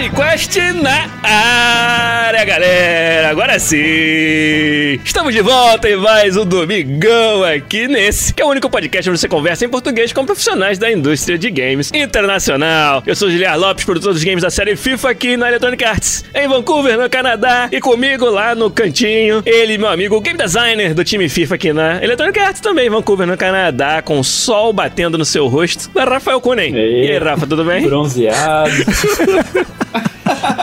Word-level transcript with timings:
Podcast 0.00 0.58
na 0.80 1.10
área, 1.22 2.42
galera! 2.46 3.28
Agora 3.28 3.58
sim! 3.58 4.98
De 5.28 5.42
volta 5.42 5.88
em 5.88 5.96
mais 5.96 6.36
um 6.36 6.44
Domingão 6.44 7.44
aqui 7.44 7.86
nesse, 7.86 8.32
que 8.34 8.42
é 8.42 8.44
o 8.44 8.48
único 8.48 8.68
podcast 8.68 9.08
onde 9.10 9.20
você 9.20 9.28
conversa 9.28 9.64
em 9.64 9.68
português 9.68 10.12
com 10.12 10.24
profissionais 10.24 10.76
da 10.76 10.90
indústria 10.90 11.38
de 11.38 11.50
games 11.50 11.92
internacional. 11.94 13.02
Eu 13.06 13.14
sou 13.14 13.28
o 13.28 13.30
Giliar 13.30 13.56
Lopes, 13.56 13.84
produtor 13.84 14.12
dos 14.12 14.24
games 14.24 14.42
da 14.42 14.50
série 14.50 14.74
FIFA 14.74 15.10
aqui 15.10 15.36
na 15.36 15.48
Electronic 15.48 15.84
Arts, 15.84 16.24
em 16.34 16.48
Vancouver, 16.48 16.98
no 16.98 17.08
Canadá, 17.08 17.68
e 17.70 17.80
comigo 17.80 18.28
lá 18.28 18.54
no 18.54 18.70
cantinho, 18.70 19.42
ele, 19.46 19.78
meu 19.78 19.88
amigo, 19.88 20.20
game 20.20 20.38
designer 20.38 20.94
do 20.94 21.04
time 21.04 21.28
FIFA 21.28 21.54
aqui 21.54 21.72
na 21.72 22.02
Electronic 22.02 22.38
Arts, 22.40 22.60
também 22.60 22.86
em 22.86 22.90
Vancouver, 22.90 23.26
no 23.26 23.36
Canadá, 23.36 24.02
com 24.02 24.18
o 24.18 24.24
sol 24.24 24.72
batendo 24.72 25.16
no 25.16 25.24
seu 25.24 25.46
rosto, 25.46 25.90
Rafael 25.94 26.40
Kunen. 26.40 26.74
E 26.74 27.10
aí, 27.10 27.18
Rafa, 27.18 27.46
tudo 27.46 27.64
bem? 27.64 27.82
Bronzeado. 27.84 28.72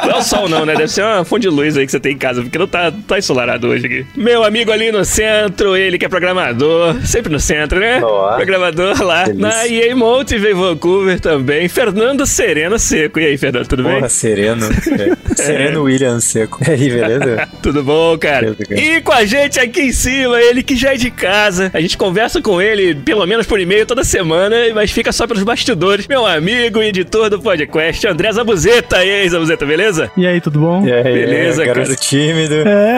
Não 0.04 0.12
é 0.12 0.18
o 0.18 0.22
sol, 0.22 0.48
não, 0.50 0.66
né? 0.66 0.76
Deve 0.76 0.88
ser 0.88 1.04
uma 1.04 1.24
fonte 1.26 1.44
de 1.44 1.50
luz 1.50 1.78
aí 1.78 1.86
que 1.86 1.92
você 1.92 2.00
tem 2.00 2.14
em 2.14 2.18
casa, 2.18 2.42
porque 2.42 2.58
não 2.58 2.68
tá, 2.68 2.92
tá 3.08 3.18
ensolarado 3.18 3.68
hoje 3.68 3.86
aqui. 3.86 4.06
Meu 4.16 4.44
amigo 4.44 4.72
ali 4.72 4.92
no 4.92 5.04
centro, 5.06 5.76
ele 5.76 5.98
que 5.98 6.06
é 6.06 6.10
programador, 6.10 6.96
sempre 7.06 7.32
no 7.32 7.40
centro, 7.40 7.80
né? 7.80 8.00
Boa. 8.00 8.36
Programador 8.36 9.02
lá 9.04 9.26
Delícia. 9.26 9.48
na 9.48 9.68
EA 9.68 9.96
Motive 9.96 10.52
em 10.52 10.54
Vancouver 10.54 11.20
também. 11.20 11.68
Fernando 11.68 12.26
Sereno 12.26 12.78
Seco. 12.80 13.20
E 13.20 13.26
aí, 13.26 13.38
Fernando, 13.38 13.68
tudo 13.68 13.84
bem? 13.84 13.96
Porra, 13.96 14.10
sereno. 14.10 14.68
É. 15.38 15.44
Sereno 15.44 15.84
William 15.84 16.20
Seco. 16.20 16.60
E 16.68 16.72
aí, 16.72 16.90
beleza? 16.90 17.48
Tudo 17.62 17.84
bom, 17.84 18.18
cara? 18.18 18.54
Beleza, 18.54 18.66
cara. 18.66 18.82
E 18.82 19.02
com 19.02 19.12
a 19.12 19.24
gente 19.26 19.60
aqui 19.60 19.82
em 19.82 19.92
cima, 19.92 20.42
ele 20.42 20.64
que 20.64 20.76
já 20.76 20.94
é 20.94 20.98
de 20.98 21.12
casa. 21.12 21.70
A 21.74 21.80
gente 21.80 21.96
conversa 21.98 22.42
com 22.42 22.60
ele 22.60 22.96
pelo 22.96 23.26
menos 23.28 23.46
por 23.46 23.60
e-mail 23.60 23.86
toda 23.86 24.04
semana, 24.04 24.56
mas 24.74 24.90
fica 24.90 25.12
só 25.12 25.28
pelos 25.28 25.44
bastidores. 25.44 26.08
Meu 26.08 26.26
amigo 26.26 26.82
e 26.82 26.88
editor 26.88 27.30
do 27.30 27.40
podcast, 27.40 28.08
André 28.08 28.32
Zabuzeta. 28.32 29.04
E 29.06 29.12
aí, 29.12 29.30
Zabuzeta, 29.30 29.66
beleza? 29.68 30.12
E 30.18 30.26
aí, 30.26 30.40
tudo 30.42 30.60
bom? 30.60 30.86
E 30.86 30.92
aí, 30.92 31.04
Beleza, 31.04 31.66
garoto 31.66 31.88
cara. 31.90 32.00
tímido. 32.00 32.56
É, 32.68 32.98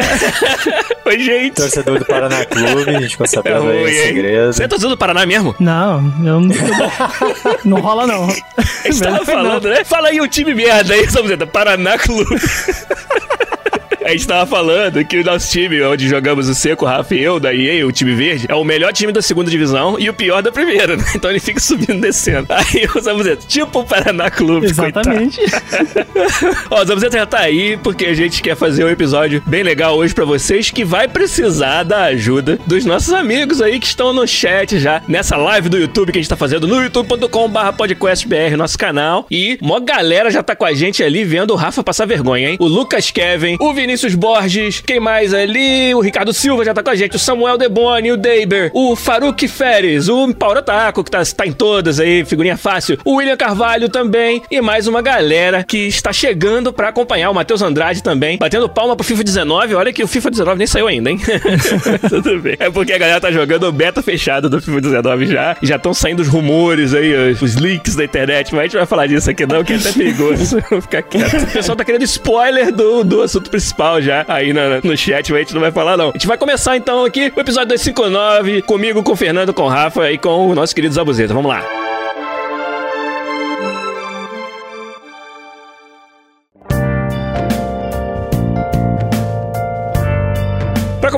Oi, 1.06 1.20
gente. 1.20 1.56
Torcedor 1.56 2.00
do 2.00 2.06
Paraná 2.06 2.46
Clube, 2.46 2.96
a 2.96 3.00
gente 3.02 3.12
ficou 3.12 3.26
É 3.26 3.28
sabendo 3.28 3.62
ruim, 3.64 3.78
aí 3.86 3.94
segredo. 3.96 4.54
Você 4.54 4.64
é 4.64 4.68
torcedor 4.68 4.92
do 4.96 4.98
Paraná 4.98 5.26
mesmo? 5.26 5.56
não, 5.60 6.14
eu 6.24 6.40
não. 6.40 6.56
não 7.66 7.82
rola, 7.82 8.06
não. 8.06 8.26
A 8.28 8.92
gente 8.92 9.02
tava 9.02 9.26
falando, 9.26 9.70
né? 9.70 9.84
Fala 9.84 10.10
aí 10.10 10.22
o 10.22 10.28
time 10.28 10.54
merda 10.54 10.94
aí, 10.94 11.06
Zabuzeta. 11.10 11.48
Paraná 11.48 11.98
Clube. 11.98 12.36
A 14.10 14.12
gente 14.14 14.26
tava 14.26 14.48
falando 14.48 15.06
que 15.06 15.20
o 15.20 15.24
nosso 15.24 15.52
time, 15.52 15.84
onde 15.84 16.08
jogamos 16.08 16.50
o 16.50 16.56
Seco, 16.56 16.84
o 16.84 16.88
Rafa 16.88 17.14
e 17.14 17.22
eu, 17.22 17.40
da 17.40 17.54
EA, 17.54 17.86
o 17.86 17.92
time 17.92 18.16
verde, 18.16 18.48
é 18.50 18.56
o 18.56 18.64
melhor 18.64 18.92
time 18.92 19.12
da 19.12 19.22
segunda 19.22 19.52
divisão 19.52 19.98
e 20.00 20.10
o 20.10 20.14
pior 20.16 20.42
da 20.42 20.52
primeira, 20.52 20.98
né? 20.98 21.06
Então 21.14 21.30
ele 21.30 21.40
fica 21.40 21.60
subindo 21.60 21.94
e 21.94 22.02
descendo. 22.02 22.48
Aí 22.50 22.90
o 22.96 23.00
Zabuzeta, 23.00 23.46
tipo 23.48 23.82
o 23.82 23.86
Paraná 23.86 24.32
Clube, 24.32 24.66
Exatamente. 24.66 25.40
Ó, 26.72 26.82
o 26.82 26.86
Zabuzeta 26.88 27.20
já 27.20 27.26
tá 27.28 27.42
aí 27.42 27.78
porque 27.78 28.08
a 28.08 28.14
gente 28.16 28.42
quer 28.42 28.56
fazer 28.56 28.84
um 28.84 28.90
episódio 28.90 29.44
bem 29.46 29.62
legal 29.62 29.96
hoje 29.96 30.12
pra 30.12 30.26
vocês 30.26 30.72
que 30.72 30.84
vai 30.84 31.08
precisar 31.08 31.84
da 31.84 32.06
ajuda 32.06 32.60
dos 32.66 32.86
nossos 32.86 33.14
amigos 33.14 33.62
aí 33.62 33.80
que 33.80 33.86
estão 33.86 34.12
no 34.12 34.28
chat 34.28 34.80
já, 34.80 35.04
nessa 35.08 35.38
live 35.38 35.70
do 35.70 35.78
YouTube 35.78 36.12
que 36.12 36.18
a 36.18 36.22
gente 36.22 36.30
tá 36.30 36.36
fazendo 36.36 36.66
no 36.66 36.82
youtube.com/barra 36.82 37.74
podcastbr, 37.74 38.58
nosso 38.58 38.78
canal. 38.78 39.28
E 39.30 39.60
uma 39.62 39.80
galera 39.80 40.32
já 40.32 40.42
tá 40.42 40.56
com 40.56 40.66
a 40.66 40.74
gente 40.74 41.04
ali 41.04 41.24
vendo 41.24 41.52
o 41.52 41.56
Rafa 41.56 41.84
passar 41.84 42.08
vergonha, 42.08 42.50
hein? 42.50 42.58
O 42.60 42.66
Lucas 42.66 43.12
Kevin, 43.12 43.56
o 43.60 43.72
Vinícius 43.72 43.99
Borges, 44.16 44.82
quem 44.82 45.00
mais 45.00 45.34
ali? 45.34 45.94
O 45.94 46.00
Ricardo 46.00 46.34
Silva 46.34 46.64
já 46.64 46.74
tá 46.74 46.82
com 46.82 46.90
a 46.90 46.96
gente, 46.96 47.16
o 47.16 47.20
Samuel 47.20 47.58
Deboni, 47.58 48.12
o 48.12 48.18
Deiber, 48.18 48.72
o 48.74 48.96
Faruk 48.96 49.48
Feres, 49.48 50.08
o 50.08 50.34
Paulo 50.34 50.62
Taco, 50.62 51.04
que 51.04 51.12
tá, 51.12 51.22
tá 51.26 51.46
em 51.46 51.52
todas 51.52 52.00
aí, 52.00 52.24
figurinha 52.26 52.58
fácil, 52.58 52.98
o 53.04 53.16
William 53.16 53.36
Carvalho 53.38 53.90
também, 53.90 54.42
e 54.50 54.62
mais 54.62 54.88
uma 54.88 55.02
galera 55.02 55.64
que 55.64 55.88
está 55.88 56.14
chegando 56.14 56.72
pra 56.72 56.90
acompanhar, 56.90 57.30
o 57.30 57.34
Matheus 57.34 57.62
Andrade 57.62 58.02
também, 58.02 58.38
batendo 58.38 58.70
palma 58.70 58.96
pro 58.96 59.06
FIFA 59.06 59.24
19, 59.24 59.76
olha 59.76 59.94
que 59.94 60.04
o 60.04 60.08
FIFA 60.08 60.32
19 60.32 60.58
nem 60.58 60.68
saiu 60.68 60.88
ainda, 60.88 61.10
hein? 61.10 61.20
Tudo 62.10 62.40
bem. 62.40 62.56
É 62.60 62.70
porque 62.70 62.94
a 62.94 62.98
galera 62.98 63.20
tá 63.20 63.32
jogando 63.32 63.68
o 63.68 63.72
beta 63.72 64.02
fechado 64.02 64.50
do 64.50 64.62
FIFA 64.62 64.82
19 64.82 65.26
já, 65.28 65.58
já 65.62 65.76
estão 65.76 65.94
saindo 65.94 66.22
os 66.22 66.28
rumores 66.28 66.94
aí, 66.94 67.32
os, 67.32 67.42
os 67.42 67.56
leaks 67.56 67.96
da 67.96 68.04
internet, 68.06 68.54
mas 68.54 68.60
a 68.60 68.64
gente 68.64 68.78
vai 68.78 68.86
falar 68.86 69.08
disso 69.08 69.30
aqui 69.30 69.46
não, 69.46 69.64
que 69.64 69.74
é 69.74 69.76
até 69.76 69.92
perigoso, 69.92 70.58
vou 70.70 70.82
ficar 70.82 71.02
quieto. 71.02 71.44
O 71.44 71.52
pessoal 71.52 71.76
tá 71.76 71.84
querendo 71.84 72.04
spoiler 72.04 72.72
do, 72.72 73.04
do 73.04 73.22
assunto 73.22 73.50
principal 73.50 73.89
já, 74.02 74.26
aí 74.28 74.54
na- 74.54 74.80
no 74.84 74.96
chat, 74.98 75.32
mas 75.32 75.38
a 75.40 75.44
gente 75.44 75.54
não 75.54 75.62
vai 75.62 75.72
falar 75.72 75.98
não. 75.98 76.10
A 76.10 76.12
gente 76.12 76.28
vai 76.28 76.38
começar 76.38 76.76
então 76.78 77.04
aqui 77.06 77.32
o 77.36 77.40
episódio 77.40 77.70
259, 77.70 78.62
comigo, 78.64 79.02
com 79.04 79.12
o 79.12 79.16
Fernando, 79.16 79.54
com 79.54 79.64
o 79.64 79.68
Rafa 79.68 80.12
e 80.12 80.18
com 80.18 80.48
o 80.50 80.56
nosso 80.56 80.74
querido 80.76 80.94
Zabuzeta. 80.94 81.34
Vamos 81.34 81.50
lá. 81.50 81.89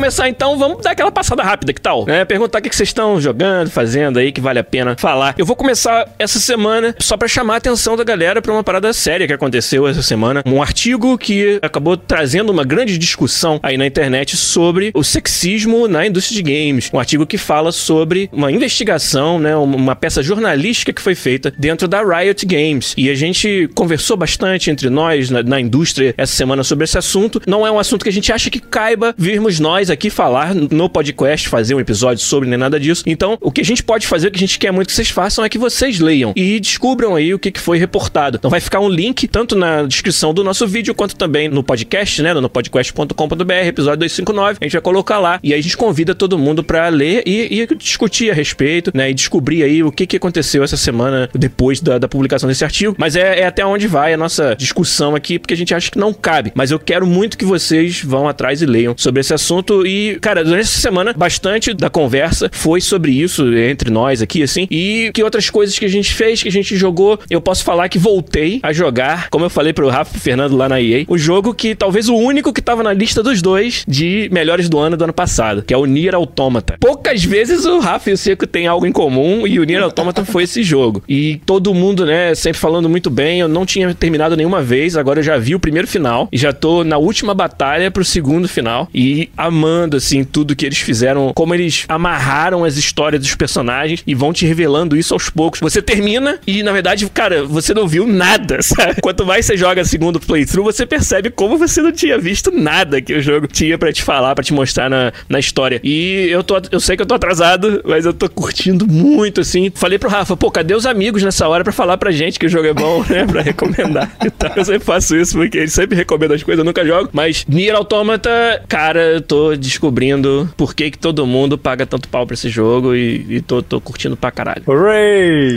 Começar, 0.02 0.28
então, 0.28 0.58
vamos 0.58 0.82
dar 0.82 0.92
aquela 0.92 1.12
passada 1.12 1.44
rápida, 1.44 1.72
que 1.72 1.80
tal? 1.80 2.10
É, 2.10 2.26
perguntar 2.26 2.58
o 2.58 2.62
que 2.64 2.76
vocês 2.76 2.90
estão 2.90 3.22
jogando, 3.22 3.70
fazendo 3.70 4.18
aí, 4.18 4.32
que 4.32 4.42
vale 4.42 4.58
a 4.58 4.64
pena 4.64 4.96
falar. 4.98 5.36
Eu 5.38 5.46
vou 5.46 5.56
começar 5.56 6.10
essa 6.18 6.40
semana 6.40 6.96
só 6.98 7.16
pra 7.16 7.28
chamar 7.28 7.54
a 7.54 7.58
atenção 7.58 7.96
da 7.96 8.04
galera 8.04 8.42
pra 8.42 8.52
uma 8.52 8.64
parada 8.64 8.92
séria 8.94 9.28
que 9.28 9.34
aconteceu 9.34 9.88
essa 9.88 10.02
semana. 10.02 10.42
Um 10.44 10.60
artigo 10.60 11.16
que 11.20 11.60
acabou 11.62 11.96
trazendo 11.96 12.50
uma 12.50 12.64
grande 12.64 12.98
discussão 12.98 13.60
aí 13.62 13.78
na 13.78 13.86
internet 13.86 14.36
sobre 14.36 14.90
o 14.96 15.04
sexismo 15.04 15.88
na 15.88 16.08
indústria 16.08 16.42
de 16.42 16.52
games. 16.52 16.90
Um 16.92 16.98
artigo 16.98 17.28
que 17.28 17.38
fala 17.38 17.72
sobre 17.72 18.28
uma 18.34 18.52
investigação, 18.52 19.38
né, 19.38 19.56
uma 19.56 19.96
peça 19.96 20.24
jornalística 20.24 20.92
que 20.92 21.02
foi 21.02 21.14
feita 21.14 21.54
dentro 21.56 21.88
da 21.88 22.02
Riot 22.02 22.44
Games. 22.48 22.96
E 22.98 23.08
a 23.08 23.14
gente 23.14 23.70
conversou 23.76 24.18
bastante 24.18 24.72
entre 24.72 24.90
nós 24.90 25.30
na, 25.30 25.44
na 25.44 25.62
indústria 25.62 26.16
essa 26.18 26.34
semana 26.34 26.64
sobre 26.64 26.86
esse 26.86 26.98
assunto. 26.98 27.40
Não 27.46 27.68
é 27.68 27.72
um 27.72 27.78
assunto 27.78 28.02
que 28.02 28.10
a 28.10 28.14
gente 28.14 28.32
acha 28.32 28.50
que 28.50 28.60
caiba 28.60 29.14
virmos 29.16 29.60
nós 29.60 29.91
aqui 29.94 30.10
falar 30.10 30.54
no 30.54 30.90
podcast, 30.90 31.48
fazer 31.48 31.76
um 31.76 31.80
episódio 31.80 32.24
sobre 32.24 32.50
nem 32.50 32.58
nada 32.58 32.80
disso. 32.80 33.04
Então, 33.06 33.38
o 33.42 33.52
que 33.52 33.62
a 33.62 33.66
gente 33.66 33.84
pode 33.84 34.08
fazer, 34.08 34.28
o 34.28 34.32
que 34.32 34.38
a 34.38 34.40
gente 34.40 34.60
quer 34.60 34.72
muito 34.72 34.88
que 34.88 34.94
vocês 34.94 35.10
façam 35.10 35.44
é 35.44 35.50
que 35.50 35.58
vocês 35.58 36.00
leiam 36.00 36.34
e 36.36 36.60
descubram 36.60 37.16
aí 37.16 37.34
o 37.34 37.40
que 37.40 37.52
foi 37.60 37.78
reportado. 37.78 38.38
Então 38.38 38.50
vai 38.50 38.60
ficar 38.60 38.80
um 38.80 38.90
link 38.90 39.28
tanto 39.28 39.56
na 39.56 39.84
descrição 39.84 40.34
do 40.34 40.44
nosso 40.44 40.68
vídeo 40.68 40.94
quanto 40.94 41.16
também 41.16 41.48
no 41.48 41.64
podcast, 41.64 42.22
né, 42.22 42.34
no 42.34 42.50
podcast.com.br, 42.50 43.54
episódio 43.66 44.00
259. 44.00 44.58
A 44.60 44.64
gente 44.64 44.74
vai 44.74 44.82
colocar 44.82 45.20
lá 45.20 45.40
e 45.44 45.54
aí 45.54 45.60
a 45.60 45.64
gente 45.64 45.78
convida 45.78 46.16
todo 46.16 46.38
mundo 46.38 46.64
pra 46.64 46.88
ler 46.90 47.24
e, 47.26 47.62
e 47.62 47.76
discutir 47.76 48.32
a 48.32 48.34
respeito, 48.34 48.92
né, 48.94 49.10
e 49.10 49.14
descobrir 49.14 49.64
aí 49.64 49.84
o 49.84 49.92
que 49.92 50.08
que 50.08 50.18
aconteceu 50.18 50.64
essa 50.64 50.78
semana 50.78 51.30
depois 51.34 51.80
da, 51.80 51.98
da 51.98 52.08
publicação 52.08 52.48
desse 52.48 52.64
artigo. 52.64 52.96
Mas 52.98 53.16
é, 53.16 53.42
é 53.42 53.46
até 53.46 53.66
onde 53.66 53.88
vai 53.88 54.14
a 54.14 54.18
nossa 54.18 54.56
discussão 54.56 55.16
aqui, 55.16 55.38
porque 55.40 55.54
a 55.54 55.58
gente 55.58 55.74
acha 55.74 55.92
que 55.92 55.98
não 55.98 56.14
cabe. 56.14 56.52
Mas 56.56 56.72
eu 56.72 56.80
quero 56.80 57.06
muito 57.06 57.38
que 57.38 57.46
vocês 57.46 58.02
vão 58.04 58.28
atrás 58.28 58.62
e 58.62 58.66
leiam 58.66 58.96
sobre 58.98 59.22
esse 59.22 59.34
assunto 59.34 59.81
e, 59.86 60.18
cara, 60.20 60.44
durante 60.44 60.62
essa 60.64 60.80
semana, 60.80 61.14
bastante 61.14 61.74
da 61.74 61.90
conversa 61.90 62.50
foi 62.52 62.82
sobre 62.82 63.12
isso 63.12 63.54
entre 63.56 63.90
nós 63.90 64.22
aqui, 64.22 64.44
assim. 64.44 64.68
E 64.70 65.12
que 65.14 65.24
outras 65.24 65.50
coisas 65.50 65.78
que 65.78 65.86
a 65.86 65.90
gente 65.90 66.14
fez, 66.14 66.42
que 66.42 66.50
a 66.50 66.52
gente 66.52 66.76
jogou, 66.76 67.20
eu 67.30 67.42
posso 67.42 67.64
falar 67.64 67.90
que 67.90 68.00
voltei 68.00 68.60
a 68.64 68.74
jogar, 68.74 69.30
como 69.30 69.46
eu 69.46 69.50
falei 69.50 69.74
pro 69.74 69.90
Rafa 69.90 70.12
e 70.12 70.14
pro 70.14 70.22
Fernando 70.22 70.56
lá 70.56 70.70
na 70.70 70.82
EA, 70.82 71.06
o 71.08 71.18
jogo 71.18 71.54
que 71.54 71.76
talvez 71.76 72.10
o 72.10 72.16
único 72.16 72.54
que 72.54 72.62
tava 72.62 72.84
na 72.84 72.94
lista 72.94 73.24
dos 73.24 73.42
dois 73.42 73.84
de 73.88 74.30
melhores 74.32 74.70
do 74.70 74.78
ano 74.78 74.98
do 74.98 75.04
ano 75.04 75.14
passado, 75.14 75.64
que 75.64 75.74
é 75.74 75.78
o 75.78 75.86
Nier 75.86 76.16
Automata. 76.16 76.78
Poucas 76.80 77.24
vezes 77.24 77.66
o 77.66 77.80
Rafa 77.80 78.10
e 78.10 78.14
o 78.14 78.18
Seco 78.18 78.48
têm 78.48 78.68
algo 78.68 78.86
em 78.86 78.92
comum 78.92 79.46
e 79.48 79.60
o 79.60 79.64
Nier 79.64 79.84
Automata 79.84 80.24
foi 80.26 80.44
esse 80.44 80.64
jogo. 80.64 81.04
E 81.08 81.42
todo 81.46 81.74
mundo, 81.74 82.06
né, 82.06 82.34
sempre 82.36 82.60
falando 82.60 82.90
muito 82.90 83.10
bem. 83.10 83.40
Eu 83.40 83.48
não 83.48 83.66
tinha 83.66 83.94
terminado 83.94 84.36
nenhuma 84.36 84.62
vez, 84.62 84.96
agora 84.96 85.20
eu 85.20 85.24
já 85.24 85.38
vi 85.38 85.56
o 85.56 85.60
primeiro 85.60 85.88
final 85.88 86.28
e 86.32 86.38
já 86.38 86.54
tô 86.54 86.84
na 86.84 86.98
última 86.98 87.34
batalha 87.34 87.92
pro 87.92 88.04
segundo 88.04 88.48
final 88.48 88.88
e 88.94 89.30
amando 89.36 89.71
assim, 89.98 90.24
tudo 90.24 90.56
que 90.56 90.66
eles 90.66 90.80
fizeram, 90.80 91.32
como 91.34 91.54
eles 91.54 91.86
amarraram 91.88 92.64
as 92.64 92.78
histórias 92.78 93.22
dos 93.22 93.36
personagens 93.36 94.04
e 94.06 94.14
vão 94.14 94.34
te 94.34 94.46
revelando 94.46 94.98
isso 94.98 95.14
aos 95.14 95.30
poucos. 95.30 95.60
Você 95.60 95.82
termina 95.82 96.40
e, 96.46 96.64
na 96.64 96.72
verdade, 96.72 97.08
cara, 97.10 97.44
você 97.44 97.74
não 97.74 97.88
viu 97.88 98.08
nada, 98.08 98.62
sabe? 98.64 99.02
Quanto 99.02 99.26
mais 99.26 99.46
você 99.46 99.58
joga 99.58 99.84
segundo 99.84 100.20
playthrough, 100.20 100.66
você 100.66 100.86
percebe 100.86 101.30
como 101.30 101.58
você 101.58 101.82
não 101.82 101.92
tinha 101.92 102.18
visto 102.18 102.52
nada 102.52 103.02
que 103.02 103.14
o 103.14 103.22
jogo 103.22 103.48
tinha 103.48 103.78
para 103.78 103.92
te 103.92 104.04
falar, 104.04 104.36
para 104.36 104.44
te 104.44 104.54
mostrar 104.54 104.90
na, 104.90 105.12
na 105.28 105.40
história. 105.40 105.80
E 105.84 106.28
eu 106.30 106.44
tô, 106.44 106.62
eu 106.72 106.80
sei 106.80 106.96
que 106.96 107.02
eu 107.02 107.06
tô 107.06 107.16
atrasado, 107.16 107.82
mas 107.86 108.06
eu 108.06 108.14
tô 108.14 108.30
curtindo 108.30 108.88
muito, 108.88 109.42
assim. 109.42 109.72
Falei 109.74 109.98
pro 109.98 110.10
Rafa, 110.10 110.36
pô, 110.36 110.52
cadê 110.52 110.74
os 110.74 110.86
amigos 110.86 111.24
nessa 111.24 111.48
hora 111.48 111.64
para 111.64 111.74
falar 111.74 111.98
pra 111.98 112.12
gente 112.12 112.40
que 112.40 112.46
o 112.46 112.50
jogo 112.50 112.68
é 112.68 112.74
bom, 112.74 113.04
né? 113.10 113.26
Pra 113.26 113.42
recomendar 113.42 114.12
e 114.26 114.30
tal. 114.30 114.52
Eu 114.56 114.66
sempre 114.66 114.86
faço 114.86 115.16
isso, 115.16 115.38
porque 115.38 115.58
ele 115.58 115.68
sempre 115.68 115.96
recomenda 115.96 116.36
as 116.36 116.44
coisas, 116.44 116.60
eu 116.60 116.66
nunca 116.66 116.86
jogo. 116.86 117.10
Mas 117.12 117.46
Nier 117.48 117.76
Automata, 117.76 118.64
cara, 118.68 119.02
eu 119.14 119.22
tô 119.22 119.56
descobrindo 119.62 120.50
por 120.58 120.74
que, 120.74 120.92
que 120.92 120.98
todo 120.98 121.26
mundo 121.26 121.58
paga 121.58 121.86
tanto 121.86 122.10
pau 122.10 122.26
pra 122.26 122.34
esse 122.34 122.50
jogo 122.50 122.96
e, 122.96 123.38
e 123.38 123.42
tô, 123.42 123.62
tô 123.62 123.80
curtindo 123.80 124.18
pra 124.18 124.32
caralho. 124.32 124.64
Hooray! 124.68 125.56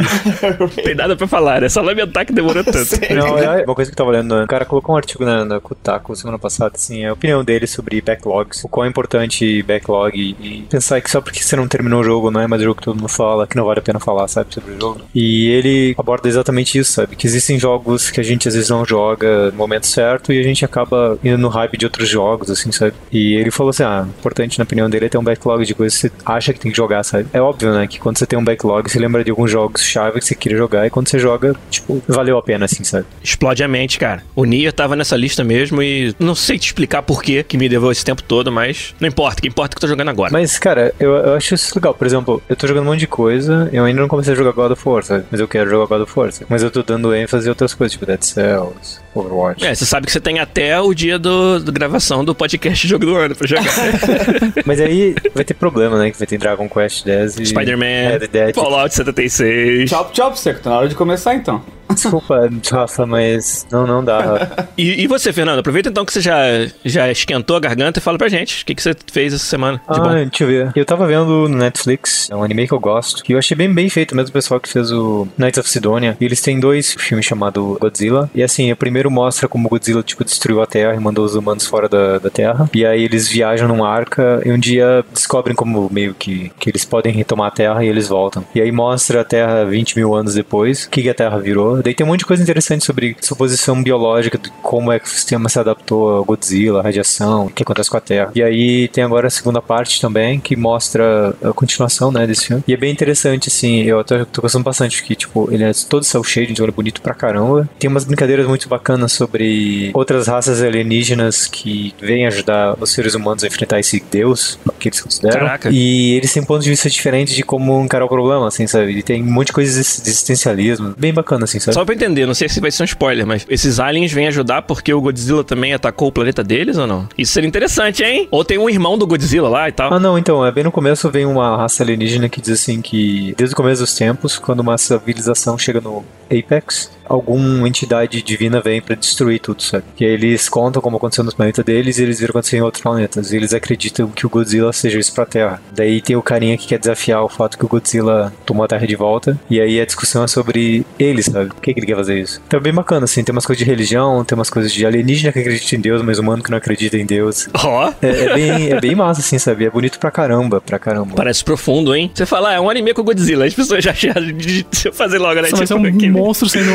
Não 0.58 0.68
tem 0.82 0.94
nada 0.94 1.16
pra 1.16 1.26
falar, 1.26 1.62
é 1.62 1.68
só 1.68 1.80
lamentar 1.80 2.26
que 2.26 2.32
demorou 2.32 2.64
tanto. 2.64 2.90
Não, 3.14 3.38
é 3.38 3.64
uma 3.64 3.74
coisa 3.74 3.90
que 3.90 3.94
eu 3.94 3.96
tava 3.96 4.10
lendo, 4.10 4.34
o 4.42 4.46
cara 4.46 4.64
colocou 4.64 4.94
um 4.94 4.98
artigo 4.98 5.24
na, 5.24 5.44
na 5.44 5.60
Kotaku 5.60 6.14
semana 6.14 6.38
passada, 6.38 6.72
assim, 6.74 7.04
a 7.04 7.12
opinião 7.12 7.44
dele 7.44 7.66
sobre 7.66 8.00
backlogs, 8.00 8.62
o 8.64 8.68
quão 8.68 8.84
é 8.84 8.88
importante 8.88 9.62
backlog 9.62 10.16
e, 10.16 10.36
e 10.40 10.62
pensar 10.62 11.00
que 11.00 11.10
só 11.10 11.20
porque 11.20 11.42
você 11.42 11.56
não 11.56 11.66
terminou 11.68 12.00
o 12.00 12.04
jogo 12.04 12.30
não 12.30 12.40
é 12.40 12.46
mais 12.46 12.60
o 12.62 12.64
jogo 12.64 12.78
que 12.78 12.84
todo 12.84 12.96
mundo 12.96 13.08
fala, 13.08 13.46
que 13.46 13.56
não 13.56 13.64
vale 13.64 13.80
a 13.80 13.82
pena 13.82 14.00
falar, 14.00 14.28
sabe, 14.28 14.52
sobre 14.52 14.72
o 14.72 14.80
jogo. 14.80 15.00
E 15.14 15.48
ele 15.48 15.94
aborda 15.98 16.28
exatamente 16.28 16.78
isso, 16.78 16.92
sabe, 16.92 17.16
que 17.16 17.26
existem 17.26 17.58
jogos 17.58 18.10
que 18.10 18.20
a 18.20 18.24
gente 18.24 18.48
às 18.48 18.54
vezes 18.54 18.70
não 18.70 18.84
joga 18.84 19.50
no 19.50 19.56
momento 19.56 19.86
certo 19.86 20.32
e 20.32 20.40
a 20.40 20.42
gente 20.42 20.64
acaba 20.64 21.18
indo 21.22 21.38
no 21.38 21.48
hype 21.48 21.76
de 21.76 21.86
outros 21.86 22.08
jogos, 22.08 22.50
assim, 22.50 22.72
sabe. 22.72 22.94
E 23.10 23.34
ele 23.34 23.50
falou 23.50 23.70
assim, 23.70 23.82
ah, 23.82 23.93
importante 24.02 24.58
na 24.58 24.64
opinião 24.64 24.88
dele 24.88 25.06
é 25.06 25.08
ter 25.08 25.18
um 25.18 25.24
backlog 25.24 25.64
de 25.64 25.74
coisas 25.74 26.00
que 26.00 26.08
você 26.08 26.12
acha 26.24 26.52
que 26.52 26.60
tem 26.60 26.70
que 26.70 26.76
jogar, 26.76 27.02
sabe. 27.02 27.28
É 27.32 27.40
óbvio, 27.40 27.72
né, 27.72 27.86
que 27.86 27.98
quando 27.98 28.18
você 28.18 28.26
tem 28.26 28.38
um 28.38 28.44
backlog, 28.44 28.90
você 28.90 28.98
lembra 28.98 29.22
de 29.24 29.30
alguns 29.30 29.50
jogos 29.50 29.82
chave 29.82 30.18
que 30.18 30.26
você 30.26 30.34
queria 30.34 30.58
jogar 30.58 30.86
e 30.86 30.90
quando 30.90 31.08
você 31.08 31.18
joga, 31.18 31.54
tipo, 31.70 32.02
valeu 32.08 32.38
a 32.38 32.42
pena, 32.42 32.64
assim, 32.64 32.84
sabe. 32.84 33.06
Explode 33.22 33.62
a 33.62 33.68
mente, 33.68 33.98
cara. 33.98 34.22
O 34.34 34.44
Nier 34.44 34.72
tava 34.72 34.96
nessa 34.96 35.16
lista 35.16 35.44
mesmo 35.44 35.82
e 35.82 36.14
não 36.18 36.34
sei 36.34 36.58
te 36.58 36.66
explicar 36.66 37.02
por 37.02 37.22
que 37.22 37.42
que 37.42 37.56
me 37.56 37.68
levou 37.68 37.92
esse 37.92 38.04
tempo 38.04 38.22
todo, 38.22 38.50
mas 38.50 38.94
não 39.00 39.08
importa, 39.08 39.38
o 39.38 39.42
que 39.42 39.48
importa 39.48 39.74
é 39.74 39.74
que 39.74 39.78
eu 39.78 39.88
tô 39.88 39.88
jogando 39.88 40.08
agora. 40.08 40.32
Mas, 40.32 40.58
cara, 40.58 40.94
eu, 40.98 41.12
eu 41.12 41.34
acho 41.34 41.54
isso 41.54 41.72
legal. 41.74 41.94
Por 41.94 42.06
exemplo, 42.06 42.42
eu 42.48 42.56
tô 42.56 42.66
jogando 42.66 42.84
um 42.84 42.90
monte 42.90 43.00
de 43.00 43.06
coisa, 43.06 43.68
eu 43.72 43.84
ainda 43.84 44.00
não 44.00 44.08
comecei 44.08 44.32
a 44.32 44.36
jogar 44.36 44.52
God 44.52 44.72
of 44.72 44.88
War, 44.88 45.02
sabe? 45.02 45.24
Mas 45.30 45.40
eu 45.40 45.48
quero 45.48 45.70
jogar 45.70 45.86
God 45.86 46.02
of 46.02 46.18
War, 46.18 46.32
sabe? 46.32 46.46
Mas 46.48 46.62
eu 46.62 46.70
tô 46.70 46.82
dando 46.82 47.14
ênfase 47.14 47.46
em 47.46 47.50
outras 47.50 47.74
coisas, 47.74 47.92
tipo 47.92 48.06
Dead 48.06 48.22
Cells, 48.22 49.00
Overwatch. 49.14 49.64
É, 49.64 49.74
você 49.74 49.84
sabe 49.84 50.06
que 50.06 50.12
você 50.12 50.20
tem 50.20 50.38
até 50.38 50.80
o 50.80 50.92
dia 50.92 51.18
do, 51.18 51.60
do 51.60 51.72
gravação 51.72 52.24
do 52.24 52.34
podcast 52.34 52.86
Jogo 52.86 53.06
do 53.06 53.16
Ano 53.16 53.34
pra 53.34 53.46
jogar. 53.46 53.64
Mas 54.64 54.80
aí 54.80 55.14
vai 55.34 55.44
ter 55.44 55.54
problema, 55.54 55.98
né? 55.98 56.10
Que 56.10 56.18
vai 56.18 56.26
ter 56.26 56.38
Dragon 56.38 56.68
Quest 56.68 57.04
10 57.04 57.38
e... 57.38 57.46
Spider-Man. 57.46 58.52
Fallout 58.54 58.94
76. 58.94 59.90
Chop, 59.90 60.16
chop, 60.16 60.38
seco. 60.38 60.60
Tá 60.60 60.70
na 60.70 60.78
hora 60.78 60.88
de 60.88 60.94
começar 60.94 61.34
então. 61.34 61.62
Desculpa, 61.94 62.48
Rafa, 62.70 63.06
mas 63.06 63.66
não, 63.70 63.86
não 63.86 64.04
dá. 64.04 64.24
E, 64.76 65.02
e 65.02 65.06
você, 65.06 65.32
Fernando? 65.32 65.60
Aproveita 65.60 65.88
então 65.88 66.04
que 66.04 66.12
você 66.12 66.20
já, 66.20 66.36
já 66.84 67.10
esquentou 67.10 67.56
a 67.56 67.60
garganta 67.60 68.00
e 68.00 68.02
fala 68.02 68.18
pra 68.18 68.28
gente 68.28 68.62
o 68.62 68.66
que, 68.66 68.74
que 68.74 68.82
você 68.82 68.94
fez 69.12 69.32
essa 69.32 69.44
semana 69.44 69.80
Ah, 69.86 70.00
bom. 70.00 70.14
deixa 70.14 70.42
eu 70.42 70.48
ver. 70.48 70.72
Eu 70.74 70.84
tava 70.84 71.06
vendo 71.06 71.48
no 71.48 71.56
Netflix, 71.56 72.28
é 72.30 72.34
um 72.34 72.42
anime 72.42 72.66
que 72.66 72.74
eu 72.74 72.80
gosto, 72.80 73.22
que 73.22 73.34
eu 73.34 73.38
achei 73.38 73.56
bem 73.56 73.72
bem 73.72 73.88
feito, 73.88 74.16
mesmo 74.16 74.30
o 74.30 74.32
pessoal 74.32 74.58
que 74.58 74.68
fez 74.68 74.90
o 74.90 75.28
Knights 75.38 75.58
of 75.58 75.68
Sidonia. 75.70 76.16
E 76.20 76.24
eles 76.24 76.40
têm 76.40 76.58
dois 76.58 76.94
filmes 76.98 77.24
chamados 77.24 77.78
Godzilla. 77.78 78.28
E 78.34 78.42
assim, 78.42 78.72
o 78.72 78.76
primeiro 78.76 79.10
mostra 79.10 79.48
como 79.48 79.68
Godzilla, 79.68 80.02
tipo, 80.02 80.24
destruiu 80.24 80.60
a 80.60 80.66
Terra 80.66 80.94
e 80.94 80.98
mandou 81.00 81.24
os 81.24 81.34
humanos 81.36 81.66
fora 81.66 81.88
da, 81.88 82.18
da 82.18 82.30
Terra. 82.30 82.68
E 82.74 82.84
aí 82.84 83.04
eles 83.04 83.28
viajam 83.28 83.68
num 83.68 83.84
arca 83.84 84.42
e 84.44 84.50
um 84.50 84.58
dia 84.58 85.04
descobrem 85.12 85.54
como 85.54 85.88
meio 85.92 86.14
que, 86.14 86.50
que 86.58 86.70
eles 86.70 86.84
podem 86.84 87.12
retomar 87.12 87.48
a 87.48 87.50
Terra 87.52 87.84
e 87.84 87.88
eles 87.88 88.08
voltam. 88.08 88.44
E 88.54 88.60
aí 88.60 88.72
mostra 88.72 89.20
a 89.20 89.24
Terra 89.24 89.64
20 89.64 89.96
mil 89.96 90.14
anos 90.14 90.34
depois, 90.34 90.84
o 90.84 90.90
que, 90.90 91.02
que 91.02 91.08
a 91.10 91.14
Terra 91.14 91.38
virou. 91.38 91.82
Daí 91.84 91.94
tem 91.94 92.04
um 92.04 92.08
monte 92.08 92.20
de 92.20 92.26
coisa 92.26 92.42
interessante 92.42 92.84
sobre 92.84 93.16
suposição 93.20 93.82
biológica, 93.82 94.38
de 94.38 94.50
como 94.62 94.90
é 94.90 94.98
que 94.98 95.06
o 95.06 95.10
sistema 95.10 95.48
se 95.48 95.58
adaptou 95.58 96.16
ao 96.16 96.24
Godzilla, 96.24 96.80
a 96.80 96.82
radiação, 96.82 97.46
o 97.46 97.50
que 97.50 97.62
acontece 97.62 97.90
com 97.90 97.96
a 97.96 98.00
Terra. 98.00 98.32
E 98.34 98.42
aí 98.42 98.88
tem 98.88 99.04
agora 99.04 99.26
a 99.26 99.30
segunda 99.30 99.60
parte 99.60 100.00
também, 100.00 100.40
que 100.40 100.56
mostra 100.56 101.34
a 101.42 101.52
continuação, 101.52 102.10
né, 102.10 102.26
desse 102.26 102.46
filme. 102.46 102.64
E 102.66 102.72
é 102.72 102.76
bem 102.76 102.90
interessante, 102.90 103.48
assim, 103.48 103.82
eu 103.82 104.02
tô, 104.02 104.24
tô 104.26 104.40
gostando 104.40 104.64
bastante, 104.64 105.02
que, 105.02 105.14
tipo, 105.14 105.48
ele 105.52 105.62
é 105.62 105.72
todo 105.88 106.04
cel 106.04 106.24
shading, 106.24 106.52
então 106.52 106.64
ele 106.64 106.72
é 106.72 106.74
bonito 106.74 107.02
pra 107.02 107.14
caramba. 107.14 107.68
Tem 107.78 107.90
umas 107.90 108.04
brincadeiras 108.04 108.46
muito 108.46 108.68
bacanas 108.68 109.12
sobre 109.12 109.90
outras 109.92 110.26
raças 110.26 110.62
alienígenas 110.62 111.46
que 111.46 111.94
vêm 112.00 112.26
ajudar 112.26 112.76
os 112.80 112.92
seres 112.92 113.14
humanos 113.14 113.44
a 113.44 113.46
enfrentar 113.46 113.78
esse 113.78 114.02
deus 114.10 114.58
que 114.78 114.88
eles 114.88 115.00
consideram. 115.00 115.40
Caraca. 115.40 115.70
E 115.70 116.14
eles 116.14 116.32
têm 116.32 116.42
pontos 116.42 116.64
de 116.64 116.70
vista 116.70 116.88
diferentes 116.88 117.34
de 117.34 117.42
como 117.42 117.82
encarar 117.82 118.04
o 118.04 118.08
problema, 118.08 118.48
assim, 118.48 118.66
sabe? 118.66 118.98
E 118.98 119.02
tem 119.02 119.22
um 119.22 119.30
monte 119.30 119.48
de 119.48 119.52
coisas 119.52 119.74
de 119.74 120.10
existencialismo. 120.10 120.94
Bem 120.96 121.12
bacana, 121.12 121.44
assim, 121.44 121.58
sabe? 121.64 121.74
Só 121.74 121.84
pra 121.84 121.94
entender, 121.94 122.26
não 122.26 122.34
sei 122.34 122.48
se 122.48 122.60
vai 122.60 122.70
ser 122.70 122.82
um 122.82 122.86
spoiler, 122.86 123.26
mas 123.26 123.46
esses 123.48 123.80
aliens 123.80 124.12
vêm 124.12 124.26
ajudar 124.28 124.62
porque 124.62 124.92
o 124.92 125.00
Godzilla 125.00 125.44
também 125.44 125.72
atacou 125.72 126.08
o 126.08 126.12
planeta 126.12 126.42
deles 126.42 126.76
ou 126.76 126.86
não? 126.86 127.08
Isso 127.16 127.32
seria 127.32 127.48
interessante, 127.48 128.02
hein? 128.02 128.28
Ou 128.30 128.44
tem 128.44 128.58
um 128.58 128.68
irmão 128.68 128.98
do 128.98 129.06
Godzilla 129.06 129.48
lá 129.48 129.68
e 129.68 129.72
tal. 129.72 129.92
Ah, 129.92 130.00
não, 130.00 130.18
então, 130.18 130.44
é 130.44 130.52
bem 130.52 130.64
no 130.64 130.72
começo 130.72 131.10
vem 131.10 131.26
uma 131.26 131.56
raça 131.56 131.82
alienígena 131.82 132.28
que 132.28 132.40
diz 132.40 132.60
assim 132.60 132.80
que 132.80 133.34
desde 133.36 133.54
o 133.54 133.56
começo 133.56 133.82
dos 133.82 133.94
tempos, 133.94 134.38
quando 134.38 134.60
uma 134.60 134.76
civilização 134.78 135.56
chega 135.58 135.80
no 135.80 136.04
Apex, 136.38 136.90
alguma 137.06 137.68
entidade 137.68 138.22
divina 138.22 138.60
vem 138.60 138.80
pra 138.80 138.94
destruir 138.94 139.38
tudo, 139.40 139.62
sabe? 139.62 139.84
E 140.00 140.04
aí 140.04 140.12
eles 140.12 140.48
contam 140.48 140.80
como 140.80 140.96
aconteceu 140.96 141.22
no 141.24 141.34
planeta 141.34 141.62
deles 141.62 141.98
e 141.98 142.02
eles 142.02 142.18
viram 142.18 142.30
acontecer 142.30 142.56
em 142.56 142.62
outros 142.62 142.82
planetas. 142.82 143.32
E 143.32 143.36
eles 143.36 143.52
acreditam 143.52 144.08
que 144.08 144.26
o 144.26 144.30
Godzilla 144.30 144.72
seja 144.72 144.98
isso 144.98 145.12
pra 145.14 145.26
Terra. 145.26 145.60
Daí 145.72 146.00
tem 146.00 146.16
o 146.16 146.22
carinha 146.22 146.56
que 146.56 146.66
quer 146.66 146.78
desafiar 146.78 147.22
o 147.22 147.28
fato 147.28 147.58
que 147.58 147.64
o 147.64 147.68
Godzilla 147.68 148.32
tomou 148.46 148.64
a 148.64 148.68
Terra 148.68 148.86
de 148.86 148.96
volta. 148.96 149.38
E 149.50 149.60
aí 149.60 149.80
a 149.80 149.84
discussão 149.86 150.24
é 150.24 150.26
sobre 150.26 150.84
ele, 150.98 151.22
sabe? 151.22 151.48
Por 151.50 151.60
que, 151.60 151.74
que 151.74 151.80
ele 151.80 151.86
quer 151.86 151.96
fazer 151.96 152.18
isso? 152.18 152.40
Então 152.46 152.58
é 152.58 152.62
bem 152.62 152.72
bacana, 152.72 153.04
assim. 153.04 153.22
Tem 153.22 153.32
umas 153.32 153.46
coisas 153.46 153.62
de 153.62 153.70
religião, 153.70 154.24
tem 154.24 154.36
umas 154.36 154.50
coisas 154.50 154.72
de 154.72 154.84
alienígena 154.86 155.32
que 155.32 155.38
acredita 155.38 155.76
em 155.76 155.80
Deus, 155.80 156.02
mas 156.02 156.18
humano 156.18 156.42
que 156.42 156.50
não 156.50 156.58
acredita 156.58 156.96
em 156.96 157.06
Deus. 157.06 157.48
Ó, 157.62 157.92
É, 158.02 158.08
é 158.08 158.34
bem, 158.34 158.72
é 158.72 158.80
bem 158.80 158.94
massa, 158.94 159.20
assim, 159.20 159.38
sabe? 159.38 159.64
É 159.66 159.70
bonito 159.70 159.98
pra 159.98 160.10
caramba, 160.10 160.60
pra 160.60 160.78
caramba. 160.78 161.14
parece 161.14 161.44
profundo, 161.44 161.94
hein? 161.94 162.10
Você 162.14 162.26
fala, 162.26 162.50
ah, 162.50 162.54
é 162.54 162.60
um 162.60 162.68
anime 162.70 162.94
com 162.94 163.02
o 163.02 163.04
Godzilla. 163.04 163.44
As 163.44 163.54
pessoas 163.54 163.84
já 163.84 163.90
acharam 163.90 164.26
de 164.32 164.64
fazer 164.92 165.18
logo, 165.18 165.40
né? 165.40 165.48
Só 165.48 165.56
vai 165.56 165.66
ser 165.66 165.74
um 165.74 165.82
monstro 166.24 166.48
sendo. 166.48 166.70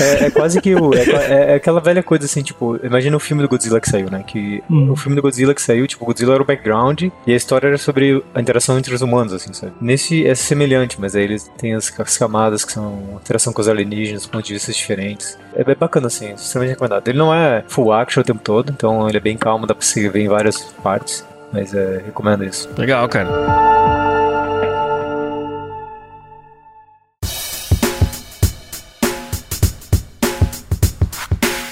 É, 0.00 0.26
é 0.26 0.30
quase 0.30 0.60
que 0.60 0.74
o. 0.74 0.94
É, 0.94 1.02
é- 1.02 1.52
é 1.52 1.54
aquela 1.54 1.80
velha 1.80 2.02
coisa 2.02 2.24
assim, 2.26 2.42
tipo, 2.42 2.78
imagina 2.84 3.16
o 3.16 3.20
filme 3.20 3.42
do 3.42 3.48
Godzilla 3.48 3.80
que 3.80 3.88
saiu, 3.88 4.10
né? 4.10 4.22
Que 4.26 4.62
Hum. 4.70 4.90
o 4.92 4.96
filme 4.96 5.16
do 5.16 5.22
Godzilla 5.22 5.54
que 5.54 5.62
saiu, 5.62 5.86
tipo, 5.86 6.04
o 6.04 6.06
Godzilla 6.06 6.34
era 6.34 6.42
o 6.42 6.46
background 6.46 7.04
e 7.26 7.32
a 7.32 7.36
história 7.36 7.68
era 7.68 7.78
sobre 7.78 8.22
a 8.34 8.40
interação 8.40 8.78
entre 8.78 8.94
os 8.94 9.00
humanos, 9.00 9.32
assim, 9.32 9.52
sabe? 9.52 9.72
Nesse 9.80 10.26
é 10.26 10.34
semelhante, 10.34 11.00
mas 11.00 11.16
aí 11.16 11.24
eles 11.24 11.50
têm 11.56 11.74
as, 11.74 11.92
as 11.98 12.18
camadas 12.18 12.64
que 12.64 12.72
são 12.72 13.12
a 13.14 13.20
interação 13.20 13.52
com 13.52 13.60
os 13.60 13.68
alienígenas, 13.68 14.26
pontos 14.26 14.48
de 14.48 14.54
vista 14.54 14.72
diferentes. 14.72 15.38
É 15.54 15.64
bem 15.64 15.76
bacana, 15.78 16.06
assim, 16.08 16.32
extremamente 16.34 16.70
recomendado. 16.74 17.08
Ele 17.08 17.18
não 17.18 17.32
é 17.34 17.64
full 17.68 17.92
action 17.92 18.20
o 18.20 18.24
tempo 18.24 18.40
todo, 18.42 18.70
então 18.70 19.08
ele 19.08 19.16
é 19.16 19.20
bem 19.20 19.36
calmo, 19.36 19.66
dá 19.66 19.74
pra 19.74 19.84
se 19.86 20.06
ver 20.08 20.20
em 20.20 20.28
várias 20.28 20.58
partes. 20.82 21.24
Mas 21.52 21.72
é, 21.74 22.02
recomendo 22.04 22.44
isso. 22.44 22.68
Legal, 22.76 23.08
cara. 23.08 23.28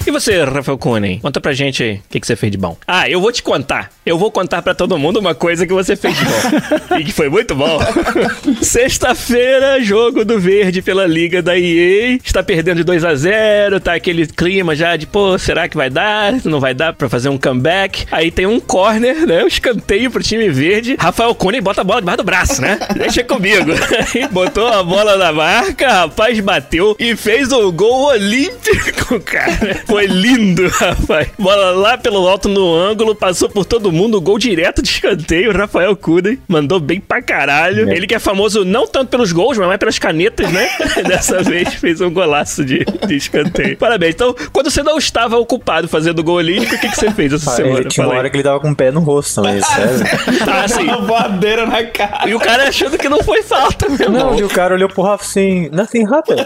E 0.06 0.10
você, 0.12 0.44
Rafael 0.44 0.78
Kunen? 0.78 1.18
Conta 1.18 1.40
pra 1.40 1.52
gente 1.52 1.82
aí 1.82 1.94
o 1.94 2.02
que, 2.08 2.20
que 2.20 2.26
você 2.26 2.36
fez 2.36 2.52
de 2.52 2.56
bom. 2.56 2.76
Ah, 2.86 3.10
eu 3.10 3.20
vou 3.20 3.32
te 3.32 3.42
contar. 3.42 3.90
Eu 4.06 4.16
vou 4.16 4.30
contar 4.30 4.62
pra 4.62 4.72
todo 4.72 4.96
mundo 4.96 5.18
uma 5.18 5.34
coisa 5.34 5.66
que 5.66 5.72
você 5.72 5.96
fez 5.96 6.16
de 6.16 6.24
bom. 6.24 6.94
e 7.00 7.04
que 7.04 7.12
foi 7.12 7.28
muito 7.28 7.56
bom. 7.56 7.80
Sexta-feira, 8.62 9.82
jogo 9.82 10.24
do 10.24 10.38
Verde 10.38 10.80
pela 10.80 11.08
Liga 11.08 11.42
da 11.42 11.58
EA. 11.58 12.20
Está 12.24 12.40
perdendo 12.40 12.76
de 12.76 12.84
2 12.84 13.04
a 13.04 13.16
0 13.16 13.80
tá 13.80 13.94
aquele 13.94 14.28
clima 14.28 14.76
já 14.76 14.94
de, 14.94 15.08
pô, 15.08 15.36
será 15.38 15.68
que 15.68 15.76
vai 15.76 15.90
dar? 15.90 16.34
Não 16.44 16.60
vai 16.60 16.72
dar 16.72 16.92
pra 16.92 17.08
fazer 17.08 17.28
um 17.28 17.36
comeback? 17.36 18.06
Aí 18.12 18.30
tem 18.30 18.46
um 18.46 18.60
corner, 18.60 19.26
né? 19.26 19.42
Um 19.42 19.48
escanteio 19.48 20.08
pro 20.08 20.22
time 20.22 20.48
verde. 20.50 20.94
Rafael 21.00 21.34
Kunen 21.34 21.60
bota 21.60 21.80
a 21.80 21.84
bola 21.84 22.00
debaixo 22.00 22.18
do 22.18 22.24
braço, 22.24 22.62
né? 22.62 22.78
Deixa 22.96 23.24
comigo. 23.24 23.72
Aí 24.14 24.28
botou 24.28 24.68
a 24.68 24.84
bola 24.84 25.16
na 25.16 25.32
marca, 25.32 25.88
rapaz 25.88 26.38
bateu 26.38 26.94
e 26.96 27.16
fez 27.16 27.50
o 27.50 27.72
gol 27.72 28.10
olímpico, 28.10 29.18
cara. 29.18 29.82
Foi 29.96 30.06
lindo, 30.06 30.68
rapaz. 30.78 31.28
Bola 31.38 31.70
lá 31.70 31.96
pelo 31.96 32.26
alto 32.28 32.48
no 32.48 32.74
ângulo, 32.74 33.14
passou 33.14 33.48
por 33.48 33.64
todo 33.64 33.90
mundo, 33.90 34.20
gol 34.20 34.38
direto 34.38 34.82
de 34.82 34.88
escanteio. 34.88 35.52
Rafael 35.56 35.96
Kunen 35.96 36.38
mandou 36.46 36.78
bem 36.78 37.00
pra 37.00 37.22
caralho. 37.22 37.90
Ele 37.90 38.06
que 38.06 38.14
é 38.14 38.18
famoso 38.18 38.64
não 38.64 38.86
tanto 38.86 39.08
pelos 39.08 39.32
gols, 39.32 39.56
mas 39.56 39.66
mais 39.66 39.78
pelas 39.78 39.98
canetas, 39.98 40.50
né? 40.52 40.68
Dessa 41.06 41.42
vez 41.42 41.74
fez 41.74 42.00
um 42.00 42.10
golaço 42.10 42.64
de, 42.64 42.84
de 43.06 43.16
escanteio. 43.16 43.76
Parabéns. 43.78 44.14
Então, 44.14 44.34
quando 44.52 44.70
você 44.70 44.82
não 44.82 44.98
estava 44.98 45.38
ocupado 45.38 45.88
fazendo 45.88 46.22
gol 46.22 46.36
olímpico, 46.36 46.74
o 46.74 46.78
que, 46.78 46.88
que 46.90 46.96
você 46.96 47.10
fez 47.10 47.32
essa 47.32 47.50
Ah, 47.50 47.54
semana? 47.54 47.80
ele 47.80 47.88
tinha 47.88 48.06
uma 48.06 48.14
hora 48.16 48.28
que 48.28 48.36
ele 48.36 48.42
tava 48.44 48.60
com 48.60 48.70
o 48.70 48.76
pé 48.76 48.90
no 48.90 49.00
rosto 49.00 49.42
também, 49.42 49.60
sério. 49.64 50.04
Ah, 50.46 50.68
sim. 50.68 50.84
Uma 50.84 51.00
voadeira 51.00 51.66
na 51.66 51.82
cara. 51.84 52.28
E 52.28 52.34
o 52.34 52.38
cara 52.38 52.68
achando 52.68 52.98
que 52.98 53.08
não 53.08 53.22
foi 53.22 53.42
falta, 53.42 53.88
meu 53.88 53.98
irmão. 54.00 54.30
Não, 54.32 54.38
e 54.38 54.44
o 54.44 54.48
cara 54.48 54.74
olhou 54.74 54.88
pro 54.88 55.02
Rafa 55.02 55.24
assim, 55.24 55.68
nothing 55.72 56.04
happened. 56.06 56.44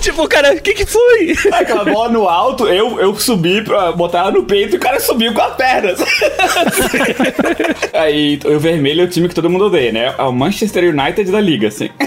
tipo, 0.00 0.26
cara, 0.28 0.52
o 0.54 0.60
que 0.60 0.74
que 0.74 0.86
foi? 0.86 1.34
Aquela 1.52 1.84
bola 1.84 2.08
no 2.08 2.28
alto, 2.28 2.66
eu, 2.76 3.00
eu 3.00 3.14
subi 3.16 3.62
pra 3.62 3.92
botar 3.92 4.20
ela 4.20 4.30
no 4.32 4.44
peito 4.44 4.74
e 4.74 4.76
o 4.76 4.80
cara 4.80 5.00
subiu 5.00 5.32
com 5.32 5.40
a 5.40 5.50
perna. 5.50 5.94
Aí 7.92 8.38
o 8.44 8.58
vermelho 8.58 9.02
é 9.02 9.04
o 9.04 9.08
time 9.08 9.28
que 9.28 9.34
todo 9.34 9.50
mundo 9.50 9.66
odeia, 9.66 9.92
né? 9.92 10.14
É 10.16 10.22
o 10.22 10.32
Manchester 10.32 10.94
United 10.94 11.30
da 11.30 11.40
liga, 11.40 11.68
assim. 11.68 11.90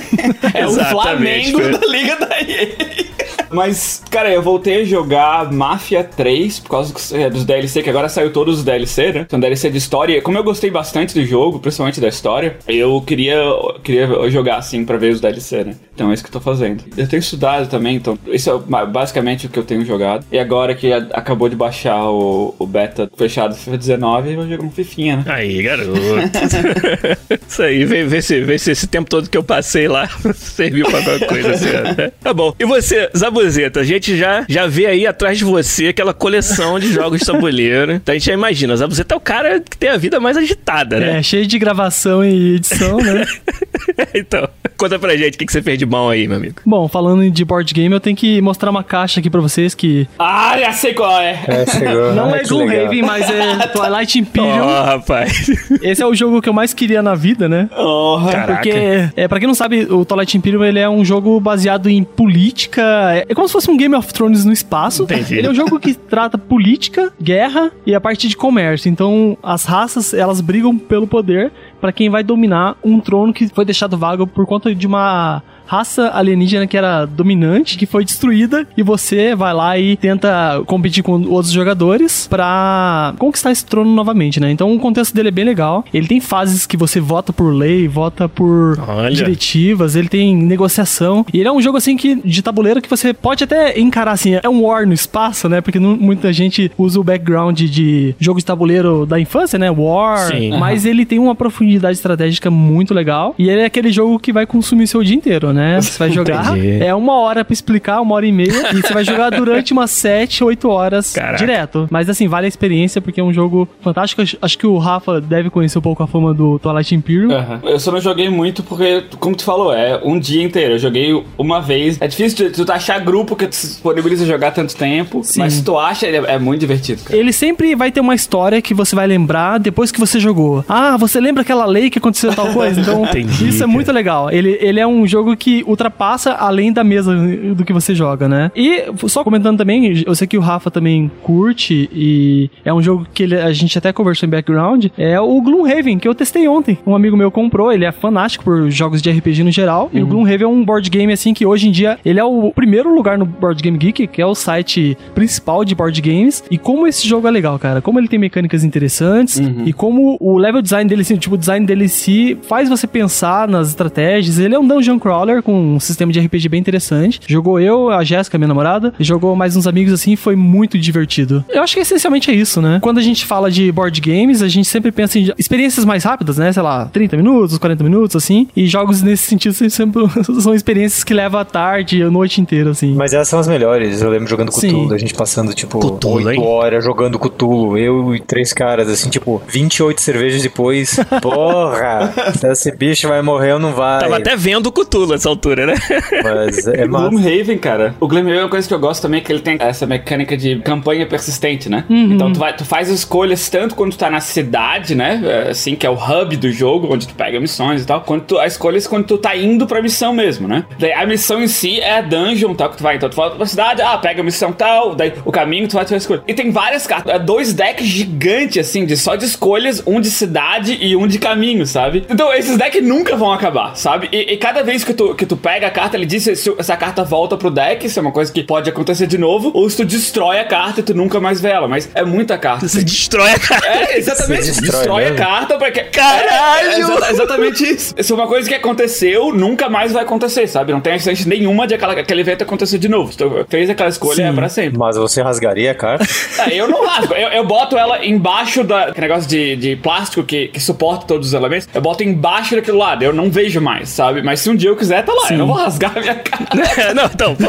É 0.54 0.66
o 0.66 0.72
Flamengo 0.72 1.60
da 1.60 1.88
liga 1.88 2.16
da 2.16 2.40
EA. 2.40 3.07
Mas, 3.52 4.02
cara, 4.10 4.32
eu 4.32 4.42
voltei 4.42 4.82
a 4.82 4.84
jogar 4.84 5.52
Mafia 5.52 6.04
3 6.04 6.60
por 6.60 6.70
causa 6.70 6.94
dos- 6.94 7.14
é, 7.14 7.30
dos 7.30 7.46
DLC, 7.46 7.82
que 7.82 7.90
agora 7.90 8.10
saiu 8.10 8.32
todos 8.32 8.60
os 8.60 8.64
DLC, 8.64 9.12
né? 9.14 9.26
São 9.30 9.40
DLC 9.40 9.70
de 9.70 9.78
história. 9.78 10.22
Como 10.22 10.38
eu 10.38 10.44
gostei 10.44 10.70
bastante 10.70 11.14
do 11.14 11.26
jogo, 11.26 11.60
principalmente 11.60 12.00
da 12.02 12.08
história, 12.08 12.58
eu 12.68 13.02
queria, 13.02 13.38
queria 13.84 14.08
jogar 14.30 14.58
assim 14.58 14.84
pra 14.86 14.98
ver 14.98 15.12
os 15.14 15.22
DLC, 15.22 15.64
né? 15.64 15.76
Então 15.94 16.12
é 16.12 16.14
isso 16.14 16.24
que 16.24 16.30
eu 16.30 16.34
tô 16.34 16.40
fazendo. 16.40 16.84
Eu 16.96 17.08
tenho 17.08 17.20
estudado 17.20 17.68
também, 17.70 17.96
então 17.96 18.18
isso 18.28 18.50
é 18.50 18.58
ba- 18.58 18.86
basicamente 18.86 19.48
o 19.48 19.50
que 19.50 19.58
eu 19.58 19.64
tenho 19.64 19.84
jogado. 19.86 20.26
E 20.32 20.38
agora 20.38 20.76
que 20.76 20.92
acabou 20.94 21.50
de 21.50 21.56
baixar 21.56 22.04
o, 22.10 22.54
o 22.60 22.66
beta 22.68 23.10
fechado 23.18 23.52
do 23.52 23.58
FIFA 23.58 23.78
19, 23.78 24.34
eu 24.34 24.48
jogar 24.50 24.64
um 24.64 24.72
Fifinha, 24.72 25.18
né? 25.18 25.24
Aí, 25.28 25.62
garoto. 25.64 25.92
Isso 27.48 27.62
aí, 27.64 27.86
vê, 27.86 28.04
vê, 28.06 28.22
se, 28.22 28.42
vê 28.42 28.58
se 28.60 28.72
esse 28.72 28.88
tempo 28.88 29.10
todo 29.10 29.30
que 29.30 29.38
eu 29.38 29.44
passei 29.44 29.88
lá 29.88 30.08
serviu 30.36 30.86
pra 30.86 30.98
alguma 31.00 31.20
coisa. 31.28 31.52
Assim, 31.52 31.66
né? 31.66 32.12
Tá 32.22 32.34
bom. 32.34 32.54
E 32.60 32.66
você, 32.66 33.10
Zabuzeta, 33.42 33.80
a 33.82 33.84
gente 33.84 34.18
já, 34.18 34.46
já 34.48 34.66
vê 34.68 34.86
aí 34.88 35.06
atrás 35.06 35.38
de 35.38 35.44
você 35.44 35.88
aquela 35.88 36.14
coleção 36.14 36.80
de 36.80 36.92
jogos 36.92 37.20
de 37.20 37.26
tabuleiro. 37.26 37.94
Então 37.94 38.14
a 38.14 38.18
gente 38.18 38.26
já 38.28 38.34
imagina, 38.34 38.74
o 38.74 38.78
Zabuzeta 38.78 39.14
é 39.14 39.18
o 39.18 39.22
cara 39.22 39.60
que 39.60 39.78
tem 39.78 39.90
a 39.90 39.98
vida 39.98 40.20
mais 40.20 40.36
agitada, 40.38 41.00
né? 41.00 41.20
É, 41.20 41.24
cheio 41.24 41.46
de 41.46 41.58
gravação 41.60 42.24
e 42.26 42.56
edição, 42.56 42.98
né? 42.98 43.26
então, 44.14 44.48
conta 44.78 44.98
pra 45.00 45.16
gente 45.16 45.36
o 45.36 45.38
que, 45.38 45.46
que 45.46 45.52
você 45.52 45.62
fez 45.62 45.78
de 45.78 45.86
bom 45.86 46.10
aí, 46.10 46.28
meu 46.28 46.38
amigo. 46.38 46.56
Bom, 46.66 46.88
falando 46.88 47.30
de 47.30 47.46
board 47.46 47.72
game, 47.74 47.94
eu 47.94 48.00
tenho 48.00 48.16
que 48.16 48.42
mostrar 48.42 48.70
uma 48.70 48.84
caixa 48.84 49.20
aqui 49.20 49.30
pra 49.30 49.42
vocês 49.42 49.74
que 49.76 50.08
Ah, 50.18 50.58
já 50.60 50.72
sei 50.72 50.94
qual 50.94 51.20
é! 51.22 51.40
É, 51.48 51.66
não 52.16 52.36
é. 52.36 52.44
Gloomhaven, 52.44 53.02
mas 53.04 53.30
é 53.30 53.68
Twilight 53.68 54.20
Imperium. 54.20 54.66
rapaz. 54.84 55.50
Esse 55.82 56.02
é 56.02 56.06
o 56.06 56.16
jogo 56.16 56.42
que 56.42 56.50
eu 56.50 56.54
mais 56.54 56.74
queria 56.74 57.02
na 57.02 57.16
vida, 57.16 57.48
né? 57.48 57.70
Oh, 57.78 58.20
Caraca. 58.32 58.54
Porque, 58.56 59.10
é, 59.16 59.28
pra 59.28 59.40
quem 59.40 59.48
não 59.48 59.56
sabe, 59.56 59.86
o 59.90 60.04
Twilight 60.06 60.38
Imperium 60.38 60.64
ele 60.64 60.80
é 60.80 60.90
um 60.90 61.04
jogo 61.06 61.40
baseado 61.40 61.90
em 61.90 62.04
política. 62.04 62.82
É, 63.28 63.36
como 63.36 63.48
se 63.48 63.54
fosse 63.54 63.70
um 63.70 63.78
Game 63.78 63.96
of 63.96 64.14
Thrones 64.14 64.46
no 64.46 64.52
espaço. 64.52 65.04
Entendi. 65.04 65.36
Ele 65.36 65.48
é 65.48 65.50
um 65.50 65.56
jogo 65.56 65.80
que 65.80 65.94
trata 65.94 66.38
política, 66.38 67.12
guerra 67.22 67.72
e 67.86 67.94
a 67.94 68.02
parte 68.02 68.28
de 68.28 68.38
comércio. 68.38 68.90
Então, 68.90 69.38
as 69.44 69.66
raças, 69.66 70.14
elas 70.14 70.42
brigam 70.42 70.78
pelo 70.78 71.08
poder 71.08 71.52
pra 71.80 71.92
quem 71.92 72.10
vai 72.10 72.24
dominar 72.24 72.76
um 72.84 73.00
trono 73.00 73.34
que 73.34 73.48
foi 73.50 73.66
deixado 73.66 73.98
vago 73.98 74.26
por 74.26 74.46
conta 74.46 74.74
de 74.74 74.88
uma 74.88 75.44
raça 75.68 76.10
alienígena 76.14 76.66
que 76.66 76.78
era 76.78 77.06
dominante, 77.06 77.78
que 77.78 77.86
foi 77.86 78.04
destruída, 78.04 78.66
e 78.76 78.82
você 78.84 79.36
vai 79.36 79.54
lá 79.54 79.78
e 79.78 79.96
tenta 79.98 80.62
competir 80.66 81.04
com 81.04 81.22
outros 81.28 81.52
jogadores 81.52 82.28
pra 82.28 83.14
conquistar 83.20 83.52
esse 83.52 83.66
trono 83.66 83.94
novamente, 83.94 84.40
né? 84.40 84.50
Então 84.52 84.74
o 84.74 84.80
contexto 84.80 85.14
dele 85.14 85.28
é 85.28 85.32
bem 85.32 85.46
legal. 85.46 85.84
Ele 85.94 86.08
tem 86.08 86.20
fases 86.20 86.66
que 86.66 86.78
você 86.78 87.00
vota 87.00 87.32
por 87.34 87.52
lei, 87.54 87.88
vota 87.88 88.28
por 88.30 88.80
Olha. 88.88 89.12
diretivas, 89.14 89.96
ele 89.96 90.08
tem 90.10 90.36
negociação. 90.36 91.26
E 91.34 91.40
ele 91.40 91.48
é 91.48 91.52
um 91.52 91.62
jogo 91.62 91.78
assim 91.78 91.96
que 91.98 92.16
de 92.24 92.42
tabuleiro 92.42 92.82
que 92.82 92.90
você 92.90 93.14
pode 93.14 93.44
até 93.44 93.80
encarar 93.80 94.12
assim, 94.14 94.36
é 94.42 94.50
um 94.50 94.64
war 94.64 94.86
no 94.88 94.94
espaço, 94.94 95.48
né? 95.50 95.62
Porque 95.62 95.80
não- 95.80 95.98
muita 95.98 96.32
gente 96.32 96.72
usa 96.78 97.00
o 97.00 97.04
background 97.04 97.60
de 97.60 98.16
jogo 98.20 98.40
de 98.40 98.46
tabuleiro 98.46 99.06
da 99.06 99.20
infância, 99.20 99.60
né? 99.60 99.70
War, 99.70 100.28
Sim. 100.32 100.58
mas 100.58 100.86
ele 100.86 101.06
tem 101.06 101.20
uma 101.20 101.36
profundidade 101.36 101.98
estratégica 101.98 102.50
muito 102.50 102.94
legal. 102.94 103.36
E 103.38 103.50
ele 103.50 103.62
é 103.62 103.66
aquele 103.66 103.92
jogo 103.92 104.18
que 104.20 104.32
vai 104.32 104.46
consumir 104.46 104.88
seu 104.88 105.04
dia 105.04 105.16
inteiro, 105.16 105.52
né? 105.54 105.57
Você 105.82 105.98
vai 106.00 106.12
jogar, 106.12 106.58
Entendi. 106.58 106.84
é 106.84 106.94
uma 106.94 107.14
hora 107.20 107.44
pra 107.46 107.54
explicar, 107.54 108.02
uma 108.02 108.16
hora 108.16 108.26
e 108.26 108.32
meia, 108.32 108.72
e 108.74 108.82
você 108.82 108.94
vai 108.94 109.04
jogar 109.04 109.30
durante 109.32 109.74
umas 109.74 109.92
7, 109.92 110.44
8 110.44 110.70
horas 110.70 111.14
Caraca. 111.14 111.38
direto. 111.38 111.88
Mas 111.92 112.10
assim, 112.10 112.28
vale 112.28 112.46
a 112.46 112.48
experiência 112.48 113.02
porque 113.02 113.20
é 113.20 113.24
um 113.24 113.34
jogo 113.34 113.68
fantástico. 113.82 114.22
Acho- 114.22 114.58
que 114.58 114.66
o 114.66 114.78
Rafa 114.80 115.22
deve 115.22 115.52
conhecer 115.52 115.78
um 115.78 115.82
pouco 115.82 116.02
a 116.02 116.08
fama 116.08 116.34
do 116.34 116.58
Twilight 116.58 116.96
Imperium. 116.96 117.32
Aham. 117.32 117.60
Eu 117.64 117.80
só 117.80 117.92
não 117.92 118.02
joguei 118.02 118.28
muito 118.28 118.64
porque, 118.64 119.04
como 119.20 119.36
tu 119.36 119.44
falou, 119.44 119.72
é 119.72 120.00
um 120.04 120.18
dia 120.20 120.42
inteiro. 120.44 120.74
Eu 120.74 120.80
joguei 120.80 121.24
uma 121.38 121.62
vez. 121.62 122.02
É 122.02 122.08
difícil 122.08 122.52
tu, 122.52 122.66
tu 122.66 122.72
achar 122.72 123.00
grupo 123.00 123.36
que 123.36 123.46
tu 123.46 123.56
se 123.56 123.68
disponibiliza 123.68 124.24
a 124.24 124.28
jogar 124.28 124.50
tanto 124.52 124.76
tempo. 124.76 125.22
Sim. 125.24 125.40
Mas 125.42 125.54
se 125.54 125.64
tu 125.64 125.78
acha, 125.78 126.08
ele 126.08 126.18
é, 126.18 126.34
é 126.34 126.40
muito 126.40 126.60
divertido, 126.62 127.04
cara. 127.04 127.16
Ele 127.20 127.32
sempre 127.32 127.76
vai 127.76 127.92
ter 127.92 128.00
uma 128.00 128.16
história 128.16 128.60
que 128.64 128.74
você 128.74 128.96
vai 128.96 129.06
lembrar 129.06 129.60
depois 129.60 129.92
que 129.92 130.00
você 130.00 130.20
jogou. 130.20 130.66
Ah, 130.68 130.98
você 130.98 131.20
lembra 131.20 131.42
aquela 131.44 131.66
lei 131.66 131.90
que 131.92 132.00
aconteceu 132.00 132.34
tal 132.34 132.48
coisa? 132.54 132.82
Então, 132.88 133.04
Entendi, 133.04 133.50
isso 133.50 133.58
é 133.58 133.60
cara. 133.60 133.72
muito 133.72 133.92
legal. 133.92 134.32
Ele, 134.32 134.58
ele 134.62 134.80
é 134.80 134.88
um 134.88 135.06
jogo 135.06 135.36
que 135.36 135.47
ultrapassa 135.66 136.34
além 136.34 136.72
da 136.72 136.84
mesa 136.84 137.16
do 137.56 137.64
que 137.66 137.74
você 137.74 137.94
joga, 137.96 138.28
né? 138.28 138.52
E 138.56 138.84
só 139.08 139.24
comentando 139.24 139.58
também, 139.58 140.04
eu 140.06 140.16
sei 140.16 140.28
que 140.28 140.38
o 140.38 140.42
Rafa 140.42 140.70
também 140.72 141.10
curte 141.24 141.90
e 141.94 142.50
é 142.66 142.74
um 142.74 142.82
jogo 142.82 143.06
que 143.14 143.24
ele- 143.24 143.36
a 143.40 143.52
gente 143.52 143.78
até 143.78 143.92
conversou 143.94 144.28
em 144.28 144.30
background, 144.30 144.88
é 144.98 145.20
o 145.20 145.42
Gloomhaven, 145.42 145.98
que 146.00 146.08
eu 146.08 146.16
testei 146.16 146.48
ontem. 146.48 146.78
Um 146.86 146.96
amigo 146.96 147.16
meu 147.18 147.32
comprou, 147.32 147.72
ele 147.72 147.86
é 147.86 147.92
fanático 147.92 148.44
por 148.44 148.70
jogos 148.70 149.02
de 149.02 149.10
RPG 149.10 149.44
no 149.44 149.52
geral, 149.52 149.90
e 149.94 150.02
o 150.02 150.08
Gloomhaven 150.08 150.46
é 150.46 150.48
um 150.48 150.64
board 150.64 150.90
game 150.90 151.12
assim 151.14 151.34
que 151.34 151.46
hoje 151.46 151.68
em 151.68 151.72
dia 151.72 151.98
ele 152.06 152.20
é 152.20 152.24
o 152.24 152.52
primeiro 152.54 152.94
lugar 152.94 153.18
no 153.18 153.26
Board 153.26 153.62
Game 153.62 153.78
Geek, 153.78 154.08
que 154.08 154.22
é 154.22 154.26
o 154.26 154.36
site 154.36 154.98
principal 155.14 155.64
de 155.64 155.74
board 155.76 156.02
games. 156.02 156.44
E 156.50 156.58
como 156.58 156.88
esse 156.88 157.08
jogo 157.08 157.28
é 157.28 157.32
legal, 157.32 157.58
cara. 157.60 157.82
Como 157.82 158.00
ele 158.00 158.08
tem 158.08 158.20
mecânicas 158.20 158.64
interessantes 158.64 159.38
e 159.66 159.74
como 159.74 160.18
o 160.20 160.38
level 160.38 160.62
design 160.62 160.90
dele, 160.90 161.02
assim, 161.02 161.16
tipo, 161.18 161.36
o 161.36 161.38
design 161.38 161.66
dele 161.66 161.86
em 161.86 161.88
si 161.88 162.38
faz 162.44 162.70
você 162.70 162.88
pensar 162.88 163.48
nas 163.48 163.70
estratégias. 163.70 164.40
Ele 164.40 164.56
é 164.56 164.60
um 164.60 164.68
dungeon 164.68 164.98
crawler 165.00 165.37
com 165.42 165.76
um 165.76 165.80
sistema 165.80 166.12
de 166.12 166.20
RPG 166.20 166.50
bem 166.50 166.60
interessante. 166.60 167.20
Jogou 167.28 167.60
eu, 167.60 167.90
a 167.90 168.04
Jéssica, 168.04 168.38
minha 168.38 168.48
namorada, 168.48 168.94
e 169.00 169.04
jogou 169.04 169.36
mais 169.36 169.56
uns 169.56 169.68
amigos 169.68 169.94
assim, 169.94 170.14
e 170.14 170.18
foi 170.18 170.36
muito 170.36 170.78
divertido. 170.78 171.44
Eu 171.50 171.62
acho 171.64 171.74
que 171.74 171.80
essencialmente 171.80 172.32
é 172.32 172.34
isso, 172.34 172.62
né? 172.62 172.80
Quando 172.82 172.98
a 172.98 173.02
gente 173.02 173.26
fala 173.26 173.50
de 173.50 173.72
board 173.72 174.00
games, 174.02 174.42
a 174.42 174.48
gente 174.48 174.68
sempre 174.68 174.92
pensa 174.92 175.20
em 175.20 175.32
experiências 175.38 175.86
mais 175.86 176.04
rápidas, 176.04 176.38
né? 176.38 176.52
Sei 176.52 176.62
lá, 176.62 176.86
30 176.86 177.18
minutos, 177.18 177.58
40 177.58 177.84
minutos, 177.84 178.16
assim. 178.16 178.48
E 178.56 178.68
jogos 178.68 179.02
nesse 179.02 179.24
sentido 179.24 179.54
sempre 179.70 180.04
são 180.42 180.54
experiências 180.54 181.04
que 181.04 181.14
levam 181.14 181.40
a 181.40 181.46
tarde, 181.46 182.02
a 182.02 182.10
noite 182.10 182.42
inteira, 182.42 182.72
assim. 182.72 182.94
Mas 182.94 183.14
essas 183.14 183.28
são 183.28 183.40
as 183.40 183.48
melhores. 183.48 184.02
Eu 184.02 184.10
lembro 184.10 184.28
jogando 184.28 184.52
Sim. 184.52 184.68
Cthulhu, 184.68 184.94
a 184.94 184.98
gente 184.98 185.14
passando, 185.14 185.54
tipo, 185.54 185.80
Cthulhu, 185.80 186.28
8 186.28 186.32
hein? 186.32 186.42
horas 186.44 186.84
jogando 186.84 187.20
Cthulhu. 187.20 187.78
Eu 187.78 188.16
e 188.16 188.20
três 188.20 188.54
caras, 188.54 188.90
assim, 188.90 189.10
tipo, 189.10 189.42
28 189.48 190.02
cervejas 190.02 190.42
depois. 190.42 190.98
Porra! 191.22 192.14
Esse 192.52 192.72
bicho 192.72 193.08
vai 193.08 193.22
morrer 193.22 193.54
ou 193.54 193.60
não 193.60 193.74
vai? 193.74 194.00
Tava 194.00 194.18
até 194.18 194.36
vendo 194.36 194.68
o 194.68 194.72
Cthulhu 194.72 195.14
nessa 195.28 195.30
altura, 195.30 195.66
né? 195.66 195.76
Mas 196.24 196.68
é 196.68 196.86
massa. 196.88 197.10
Gloomhaven, 197.10 197.58
cara. 197.58 197.96
O 198.00 198.08
Gloomhaven 198.08 198.40
é 198.40 198.44
uma 198.44 198.50
coisa 198.50 198.68
que 198.68 198.74
eu 198.74 198.80
gosto 198.80 199.02
também, 199.02 199.22
que 199.22 199.32
ele 199.32 199.42
tem 199.42 199.58
essa 199.60 199.86
mecânica 199.86 200.38
de 200.38 200.60
campanha 200.60 201.06
persistente, 201.06 201.70
né? 201.70 201.84
Uhum. 201.90 202.14
Então 202.14 202.32
tu, 202.32 202.40
vai, 202.40 202.56
tu 202.56 202.66
faz 202.66 202.90
escolhas 202.90 203.50
tanto 203.50 203.76
quando 203.76 203.92
tu 203.92 203.98
tá 203.98 204.10
na 204.10 204.20
cidade, 204.20 204.96
né? 204.96 205.22
É, 205.24 205.48
Assim, 205.58 205.76
que 205.76 205.86
é 205.86 205.90
o 205.90 205.96
hub 205.96 206.36
do 206.38 206.52
jogo, 206.52 206.94
onde 206.94 207.08
tu 207.08 207.16
pega 207.16 207.40
missões 207.40 207.82
e 207.82 207.86
tal. 207.86 208.02
Quando 208.02 208.22
tu, 208.24 208.38
a 208.38 208.46
escolha 208.46 208.78
é 208.78 208.82
quando 208.82 209.06
tu 209.06 209.18
tá 209.18 209.36
indo 209.36 209.66
pra 209.66 209.82
missão 209.82 210.14
mesmo, 210.14 210.48
né? 210.48 210.66
Daí 210.80 210.94
a 210.94 211.06
missão 211.06 211.42
em 211.42 211.48
si 211.48 211.80
é 211.80 211.98
a 211.98 212.02
dungeon, 212.02 212.54
tal, 212.54 212.70
que 212.70 212.78
tu 212.78 212.84
vai. 212.84 212.96
Então 212.96 213.10
tu 213.10 213.16
volta 213.16 213.36
pra 213.36 213.46
cidade, 213.46 213.82
ah, 213.82 213.98
pega 213.98 214.22
a 214.22 214.24
missão 214.24 214.54
tal, 214.54 214.94
daí 214.96 215.14
o 215.26 215.32
caminho 215.32 215.68
tu 215.68 215.74
vai 215.74 215.86
tu 215.86 215.90
vai 215.90 215.98
escolher. 215.98 216.22
E 216.28 216.34
tem 216.34 216.52
várias 216.52 216.86
cartas, 216.86 217.14
é 217.14 217.20
dois 217.20 217.54
decks 217.54 217.86
gigantes, 217.86 218.58
assim, 218.58 218.86
de 218.86 218.96
só 218.96 219.16
de 219.16 219.26
escolhas, 219.26 219.82
um 219.86 220.00
de 220.00 220.10
cidade 220.12 220.78
e 220.80 220.96
um 220.96 221.08
de 221.08 221.18
caminho, 221.18 221.66
sabe? 221.66 222.06
Então 222.10 222.32
esses 222.34 222.58
decks 222.58 222.84
nunca 222.84 223.16
vão 223.16 223.32
acabar, 223.32 223.76
sabe? 223.76 224.10
E, 224.12 224.34
e 224.34 224.38
cada 224.38 224.62
vez 224.64 224.84
que 224.84 224.94
tu, 224.94 225.07
que 225.16 225.26
tu 225.26 225.36
pega 225.38 225.68
a 225.68 225.72
carta, 225.72 225.96
ele 225.98 226.06
diz 226.06 226.24
se, 226.24 226.36
se 226.36 226.54
essa 226.58 226.76
carta 226.78 227.04
volta 227.04 227.38
pro 227.38 227.50
deck, 227.52 227.86
isso 227.86 228.00
é 228.00 228.02
uma 228.02 228.12
coisa 228.12 228.32
que 228.32 228.44
pode 228.44 228.70
acontecer 228.70 229.08
de 229.08 229.18
novo, 229.18 229.52
ou 229.54 229.70
se 229.70 229.78
tu 229.78 229.86
destrói 229.86 230.40
a 230.40 230.46
carta 230.46 230.80
e 230.80 230.84
tu 230.84 230.94
nunca 230.94 231.20
mais 231.20 231.40
vê 231.42 231.50
ela. 231.50 231.68
Mas 231.68 231.90
é 231.94 232.04
muita 232.04 232.38
carta. 232.38 232.68
Você 232.68 232.84
destrói 232.84 233.32
a 233.32 233.40
cara. 233.40 233.68
É, 233.68 233.98
exatamente. 233.98 234.46
Você 234.46 234.62
destrói 234.62 234.78
destrói 234.78 235.06
a 235.08 235.16
carta 235.16 235.58
pra 235.58 235.72
que. 235.72 235.82
Caralho! 235.86 236.68
É, 236.68 236.74
é 236.76 236.80
exa- 236.80 237.12
exatamente 237.12 237.64
isso. 237.64 237.94
Isso 237.98 238.14
é 238.14 238.16
uma 238.16 238.28
coisa 238.28 238.48
que 238.48 238.56
aconteceu, 238.56 239.34
nunca 239.34 239.70
mais 239.70 239.92
vai 239.92 240.04
acontecer, 240.04 240.48
sabe? 240.48 240.72
Não 240.72 240.82
tem 240.82 240.98
chance 241.00 241.28
nenhuma 241.28 241.66
de 241.68 241.74
aquela, 241.76 241.94
aquele 241.94 242.22
evento 242.22 242.44
acontecer 242.44 242.78
de 242.78 242.88
novo. 242.88 243.16
Tu 243.16 243.46
fez 243.50 243.70
aquela 243.70 243.90
escolha, 243.90 244.16
Sim. 244.16 244.24
é 244.24 244.34
pra 244.34 244.50
sempre. 244.50 244.78
Mas 244.78 244.98
você 244.98 245.22
rasgaria 245.22 245.72
a 245.72 245.76
carta? 245.76 246.06
É, 246.40 246.54
eu 246.56 246.68
não 246.68 246.86
rasgo. 246.86 247.14
Eu, 247.16 247.30
eu 247.30 247.46
boto 247.46 247.76
ela 247.78 248.06
embaixo 248.06 248.64
da. 248.64 248.84
Aquele 248.86 249.08
negócio 249.08 249.28
de, 249.28 249.56
de 249.56 249.76
plástico 249.76 250.24
que, 250.24 250.48
que 250.50 250.60
suporta 250.60 251.06
todos 251.08 251.28
os 251.30 251.34
elementos. 251.34 251.68
Eu 251.74 251.82
boto 251.82 252.04
embaixo 252.04 252.56
daquele 252.56 252.78
lado. 252.78 253.04
Eu 253.04 253.12
não 253.12 253.30
vejo 253.32 253.60
mais, 253.60 253.90
sabe? 253.90 254.22
Mas 254.22 254.40
se 254.42 254.50
um 254.50 254.56
dia 254.56 254.70
eu 254.70 254.76
quiser, 254.76 254.97
tá 255.04 255.14
lá. 255.14 255.32
Eu 255.32 255.38
não 255.38 255.48
vou 255.48 255.56
rasgar 255.56 255.98
a 255.98 256.00
minha 256.00 256.16
cara. 256.16 256.94
não, 256.94 257.06
então, 257.06 257.36
pô, 257.36 257.46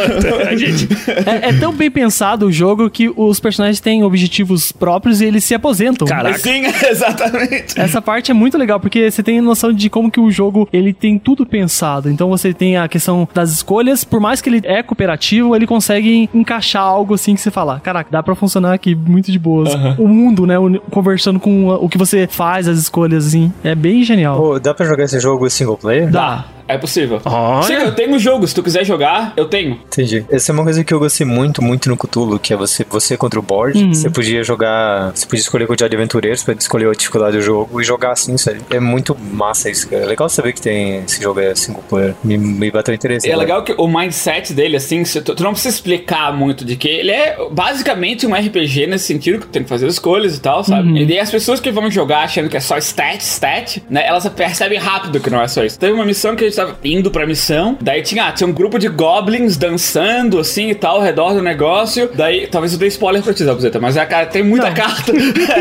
a 0.49 0.57
gente. 0.57 0.88
É, 1.26 1.50
é 1.50 1.52
tão 1.59 1.73
bem 1.73 1.90
pensado 1.90 2.47
o 2.47 2.52
jogo 2.52 2.88
que 2.90 3.12
os 3.14 3.40
personagens 3.40 3.81
têm 3.81 4.02
objetivos 4.02 4.73
próprios 4.73 5.21
e 5.21 5.25
eles 5.25 5.45
se 5.45 5.55
aposentam. 5.55 6.07
Caraca. 6.07 6.38
Sim, 6.38 6.62
exatamente. 6.88 7.78
Essa 7.78 8.00
parte 8.00 8.31
é 8.31 8.35
muito 8.35 8.57
legal, 8.57 8.81
porque 8.81 9.11
você 9.11 9.23
tem 9.23 9.40
noção 9.40 9.73
de 9.73 9.88
como 9.90 10.11
que 10.11 10.21
o 10.21 10.31
jogo, 10.31 10.69
ele 10.73 10.93
tem 10.93 11.19
tudo 11.19 11.47
pensado. 11.47 12.11
Então 12.11 12.28
você 12.28 12.52
tem 12.52 12.76
a 12.76 12.88
questão 12.88 13.28
das 13.35 13.50
escolhas, 13.50 14.05
por 14.05 14.21
mais 14.21 14.40
que 14.40 14.49
ele 14.49 14.61
é 14.64 14.83
cooperativo, 14.83 15.55
ele 15.55 15.67
consegue 15.67 16.28
encaixar 16.35 16.83
algo 16.83 17.14
assim 17.14 17.35
que 17.35 17.40
você 17.40 17.50
fala, 17.50 17.81
caraca, 17.81 18.09
dá 18.11 18.23
pra 18.23 18.35
funcionar 18.35 18.75
aqui 18.75 18.95
muito 18.95 19.31
de 19.31 19.38
boas. 19.38 19.75
O 19.99 20.09
mundo, 20.09 20.47
né, 20.47 20.55
conversando 20.90 21.40
com 21.40 21.69
o 21.69 21.88
que 21.88 21.99
você 21.99 22.26
faz, 22.31 22.69
as 22.69 22.78
escolhas, 22.78 23.26
assim, 23.26 23.52
é 23.62 23.75
bem 23.75 24.02
genial. 24.02 24.37
Pô, 24.37 24.59
dá 24.59 24.75
pra 24.75 24.87
jogar 24.87 25.05
esse 25.05 25.19
jogo 25.21 25.49
single 25.49 25.76
player? 25.76 26.11
Dá. 26.11 26.45
É 26.68 26.76
possível. 26.76 27.20
Olha. 27.25 27.62
Sim, 27.62 27.72
eu 27.72 27.94
tenho 27.94 28.14
o 28.14 28.18
jogo. 28.18 28.46
Se 28.46 28.54
tu 28.54 28.62
quiser 28.62 28.84
jogar, 28.84 29.32
eu 29.37 29.46
tenho. 29.46 29.80
Entendi. 29.87 30.25
Essa 30.30 30.52
é 30.52 30.54
uma 30.54 30.62
coisa 30.62 30.84
que 30.84 30.92
eu 30.92 30.98
gostei 30.98 31.26
muito, 31.26 31.62
muito 31.62 31.88
no 31.88 31.96
Cthulhu, 31.96 32.38
que 32.38 32.52
é 32.52 32.56
você, 32.56 32.84
você 32.88 33.16
contra 33.16 33.38
o 33.40 33.42
board. 33.42 33.82
Uhum. 33.82 33.94
Você 33.94 34.10
podia 34.10 34.44
jogar. 34.44 35.10
Você 35.14 35.26
podia 35.26 35.40
escolher 35.40 35.64
a 35.64 35.66
quantidade 35.66 35.90
de 35.90 35.96
aventureiros 35.96 36.42
pra 36.42 36.54
escolher 36.54 36.88
a 36.88 36.92
dificuldade 36.92 37.38
do 37.38 37.42
jogo 37.42 37.80
e 37.80 37.84
jogar 37.84 38.12
assim, 38.12 38.37
sabe? 38.37 38.60
É 38.70 38.78
muito 38.78 39.16
massa 39.16 39.70
isso, 39.70 39.88
cara. 39.88 40.02
É 40.02 40.06
legal 40.06 40.28
saber 40.28 40.52
que 40.52 40.60
tem 40.60 40.98
esse 41.04 41.22
jogo 41.22 41.40
é 41.40 41.54
single 41.54 41.82
player. 41.88 42.14
Me, 42.22 42.37
me 42.37 42.70
bateu 42.70 42.94
interesse. 42.94 43.26
É 43.26 43.30
né? 43.30 43.37
legal 43.37 43.62
que 43.64 43.75
o 43.78 43.88
mindset 43.88 44.52
dele, 44.52 44.76
assim, 44.76 45.04
se 45.04 45.22
tu, 45.22 45.34
tu 45.34 45.42
não 45.42 45.52
precisa 45.52 45.75
explicar 45.75 46.37
muito 46.37 46.64
de 46.64 46.76
que 46.76 46.88
ele 46.88 47.10
é 47.10 47.37
basicamente 47.50 48.26
um 48.26 48.34
RPG 48.34 48.87
nesse 48.87 49.06
sentido, 49.06 49.40
que 49.40 49.46
tu 49.46 49.50
tem 49.50 49.62
que 49.62 49.68
fazer 49.68 49.87
escolhas 49.87 50.37
e 50.37 50.40
tal, 50.40 50.62
sabe? 50.62 51.00
E 51.00 51.06
daí 51.06 51.18
as 51.18 51.30
pessoas 51.30 51.60
que 51.60 51.70
vão 51.70 51.90
jogar 51.90 52.25
achando 52.25 52.48
que 52.48 52.56
é 52.56 52.60
só 52.60 52.76
stat, 52.76 53.22
stat, 53.22 53.82
né? 53.88 54.06
Elas 54.06 54.28
percebem 54.28 54.78
rápido 54.78 55.18
que 55.20 55.30
não 55.30 55.40
é 55.40 55.48
só 55.48 55.64
isso. 55.64 55.78
Teve 55.78 55.92
uma 55.92 56.04
missão 56.04 56.37
que 56.37 56.44
a 56.44 56.46
gente 56.46 56.57
indo 56.84 57.10
pra 57.10 57.26
missão, 57.26 57.76
daí 57.80 58.02
tinha, 58.02 58.26
ah, 58.26 58.32
tinha 58.32 58.46
um 58.46 58.52
grupo 58.52 58.78
de 58.78 58.88
goblins 58.88 59.56
dançando, 59.56 60.38
assim, 60.38 60.70
e 60.70 60.74
tal, 60.74 60.96
ao 60.96 61.02
redor 61.02 61.34
do 61.34 61.42
negócio. 61.42 62.10
Daí, 62.14 62.46
talvez 62.46 62.72
eu 62.72 62.78
dei 62.78 62.88
spoiler 62.88 63.22
pra 63.22 63.34
ti, 63.34 63.44
Zabuzeta, 63.44 63.80
mas 63.80 63.96
é, 63.96 64.04
cara, 64.06 64.26
tem 64.26 64.42
muita 64.42 64.70
carta 64.72 65.12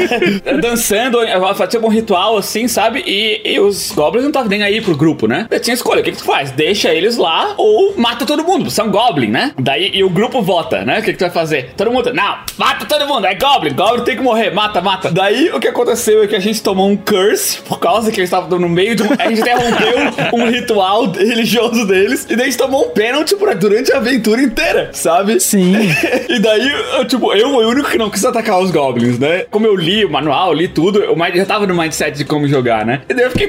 dançando, 0.62 1.20
tinha 1.70 1.84
um 1.84 1.90
ritual, 1.90 2.38
assim, 2.38 2.68
sabe? 2.68 3.04
E, 3.06 3.42
e 3.44 3.60
os 3.60 3.92
goblins 3.92 4.24
não 4.24 4.30
estavam 4.30 4.50
nem 4.50 4.64
aí 4.64 4.82
pro 4.82 4.96
grupo, 4.96 5.28
né? 5.28 5.48
Daí 5.50 5.60
tinha 5.60 5.74
escolha, 5.74 6.02
o 6.02 6.04
que 6.04 6.12
que 6.12 6.18
tu 6.18 6.24
faz? 6.24 6.52
Deixa 6.52 6.94
eles 6.94 7.18
lá 7.18 7.54
ou 7.58 7.94
mata 7.98 8.26
todo 8.26 8.44
mundo, 8.44 8.70
são 8.72 8.90
goblin, 8.90 9.28
né? 9.28 9.54
Daí, 9.60 9.92
e 9.94 10.04
o 10.04 10.10
grupo 10.10 10.42
vota, 10.42 10.84
né? 10.84 11.00
O 11.00 11.04
que 11.04 11.12
que 11.12 11.18
tu 11.18 11.22
vai 11.22 11.30
fazer? 11.30 11.74
Todo 11.76 11.92
mundo, 11.92 12.14
não, 12.14 12.38
mata 12.58 12.86
todo 12.86 13.08
mundo, 13.08 13.26
é 13.26 13.36
goblin, 13.36 13.74
goblin 13.74 14.04
tem 14.04 14.16
que 14.16 14.24
morrer, 14.24 14.52
mata, 14.52 14.82
mata. 14.82 15.12
Daí, 15.12 15.52
o 15.52 15.60
que 15.60 15.68
aconteceu 15.68 16.24
é 16.24 16.28
que 16.28 16.36
a 16.36 16.40
gente 16.40 16.62
tomou 16.62 16.90
um 16.90 16.96
curse, 16.96 17.62
por 17.62 17.80
causa 17.80 18.12
que 18.12 18.20
eles 18.20 18.30
estavam 18.30 18.60
no 18.60 18.70
meio 18.70 18.96
de 18.96 19.04
um... 19.04 19.08
A 19.18 19.30
gente 19.30 19.42
interrompeu 19.42 19.98
um 20.34 20.50
ritual 20.50 20.87
religioso 21.18 21.86
deles, 21.86 22.26
e 22.30 22.36
daí 22.36 22.48
a 22.48 22.50
gente 22.50 22.58
tomou 22.58 22.88
um 22.88 22.90
pênalti 22.90 23.36
pra- 23.36 23.54
durante 23.54 23.92
a 23.92 23.98
aventura 23.98 24.42
inteira, 24.42 24.90
sabe? 24.94 25.40
Sim. 25.40 25.76
E 26.30 26.40
daí, 26.40 26.70
eu, 26.98 27.06
tipo, 27.06 27.34
eu 27.34 27.50
fui 27.50 27.66
o 27.66 27.70
único 27.70 27.90
que 27.90 27.98
não 27.98 28.10
quis 28.10 28.24
atacar 28.26 28.60
os 28.60 28.70
goblins, 28.70 29.18
né? 29.18 29.46
Como 29.50 29.66
eu 29.66 29.76
li 29.76 30.04
o 30.06 30.12
manual, 30.12 30.54
li 30.54 30.68
tudo, 30.68 31.00
eu 31.00 31.16
já 31.36 31.46
tava 31.46 31.66
no 31.66 31.74
mindset 31.76 32.18
de 32.18 32.26
como 32.26 32.48
jogar, 32.48 32.86
né? 32.86 33.02
E 33.10 33.14
daí 33.14 33.26
eu 33.26 33.32
fiquei 33.32 33.48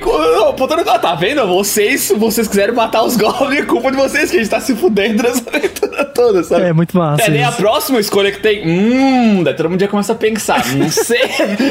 Botando, 0.59 0.89
ah, 0.89 0.99
tá 0.99 1.15
vendo? 1.15 1.47
Vocês, 1.47 2.01
se 2.03 2.15
vocês 2.15 2.49
quiserem 2.49 2.75
matar 2.75 3.03
os 3.03 3.17
goblins, 3.17 3.61
é 3.61 3.63
culpa 3.65 3.91
de 3.91 3.97
vocês, 3.97 4.31
que 4.31 4.37
a 4.37 4.41
gente 4.41 4.51
tá 4.51 4.61
se 4.61 4.75
fudendo 4.75 5.23
nessa 5.23 5.43
aventura 5.49 6.05
toda, 6.07 6.43
sabe? 6.43 6.65
É 6.65 6.73
muito 6.73 6.97
massa. 6.97 7.25
É, 7.25 7.31
daí 7.31 7.43
a 7.43 7.53
próxima 7.53 8.01
escolha 8.01 8.33
que 8.33 8.41
tem. 8.41 8.67
Hum, 8.67 9.43
daí 9.43 9.55
todo 9.55 9.71
mundo 9.71 9.81
já 9.81 9.89
começa 9.89 10.13
a 10.13 10.17
pensar. 10.17 10.65
Não 10.79 10.89
sei, 10.91 11.21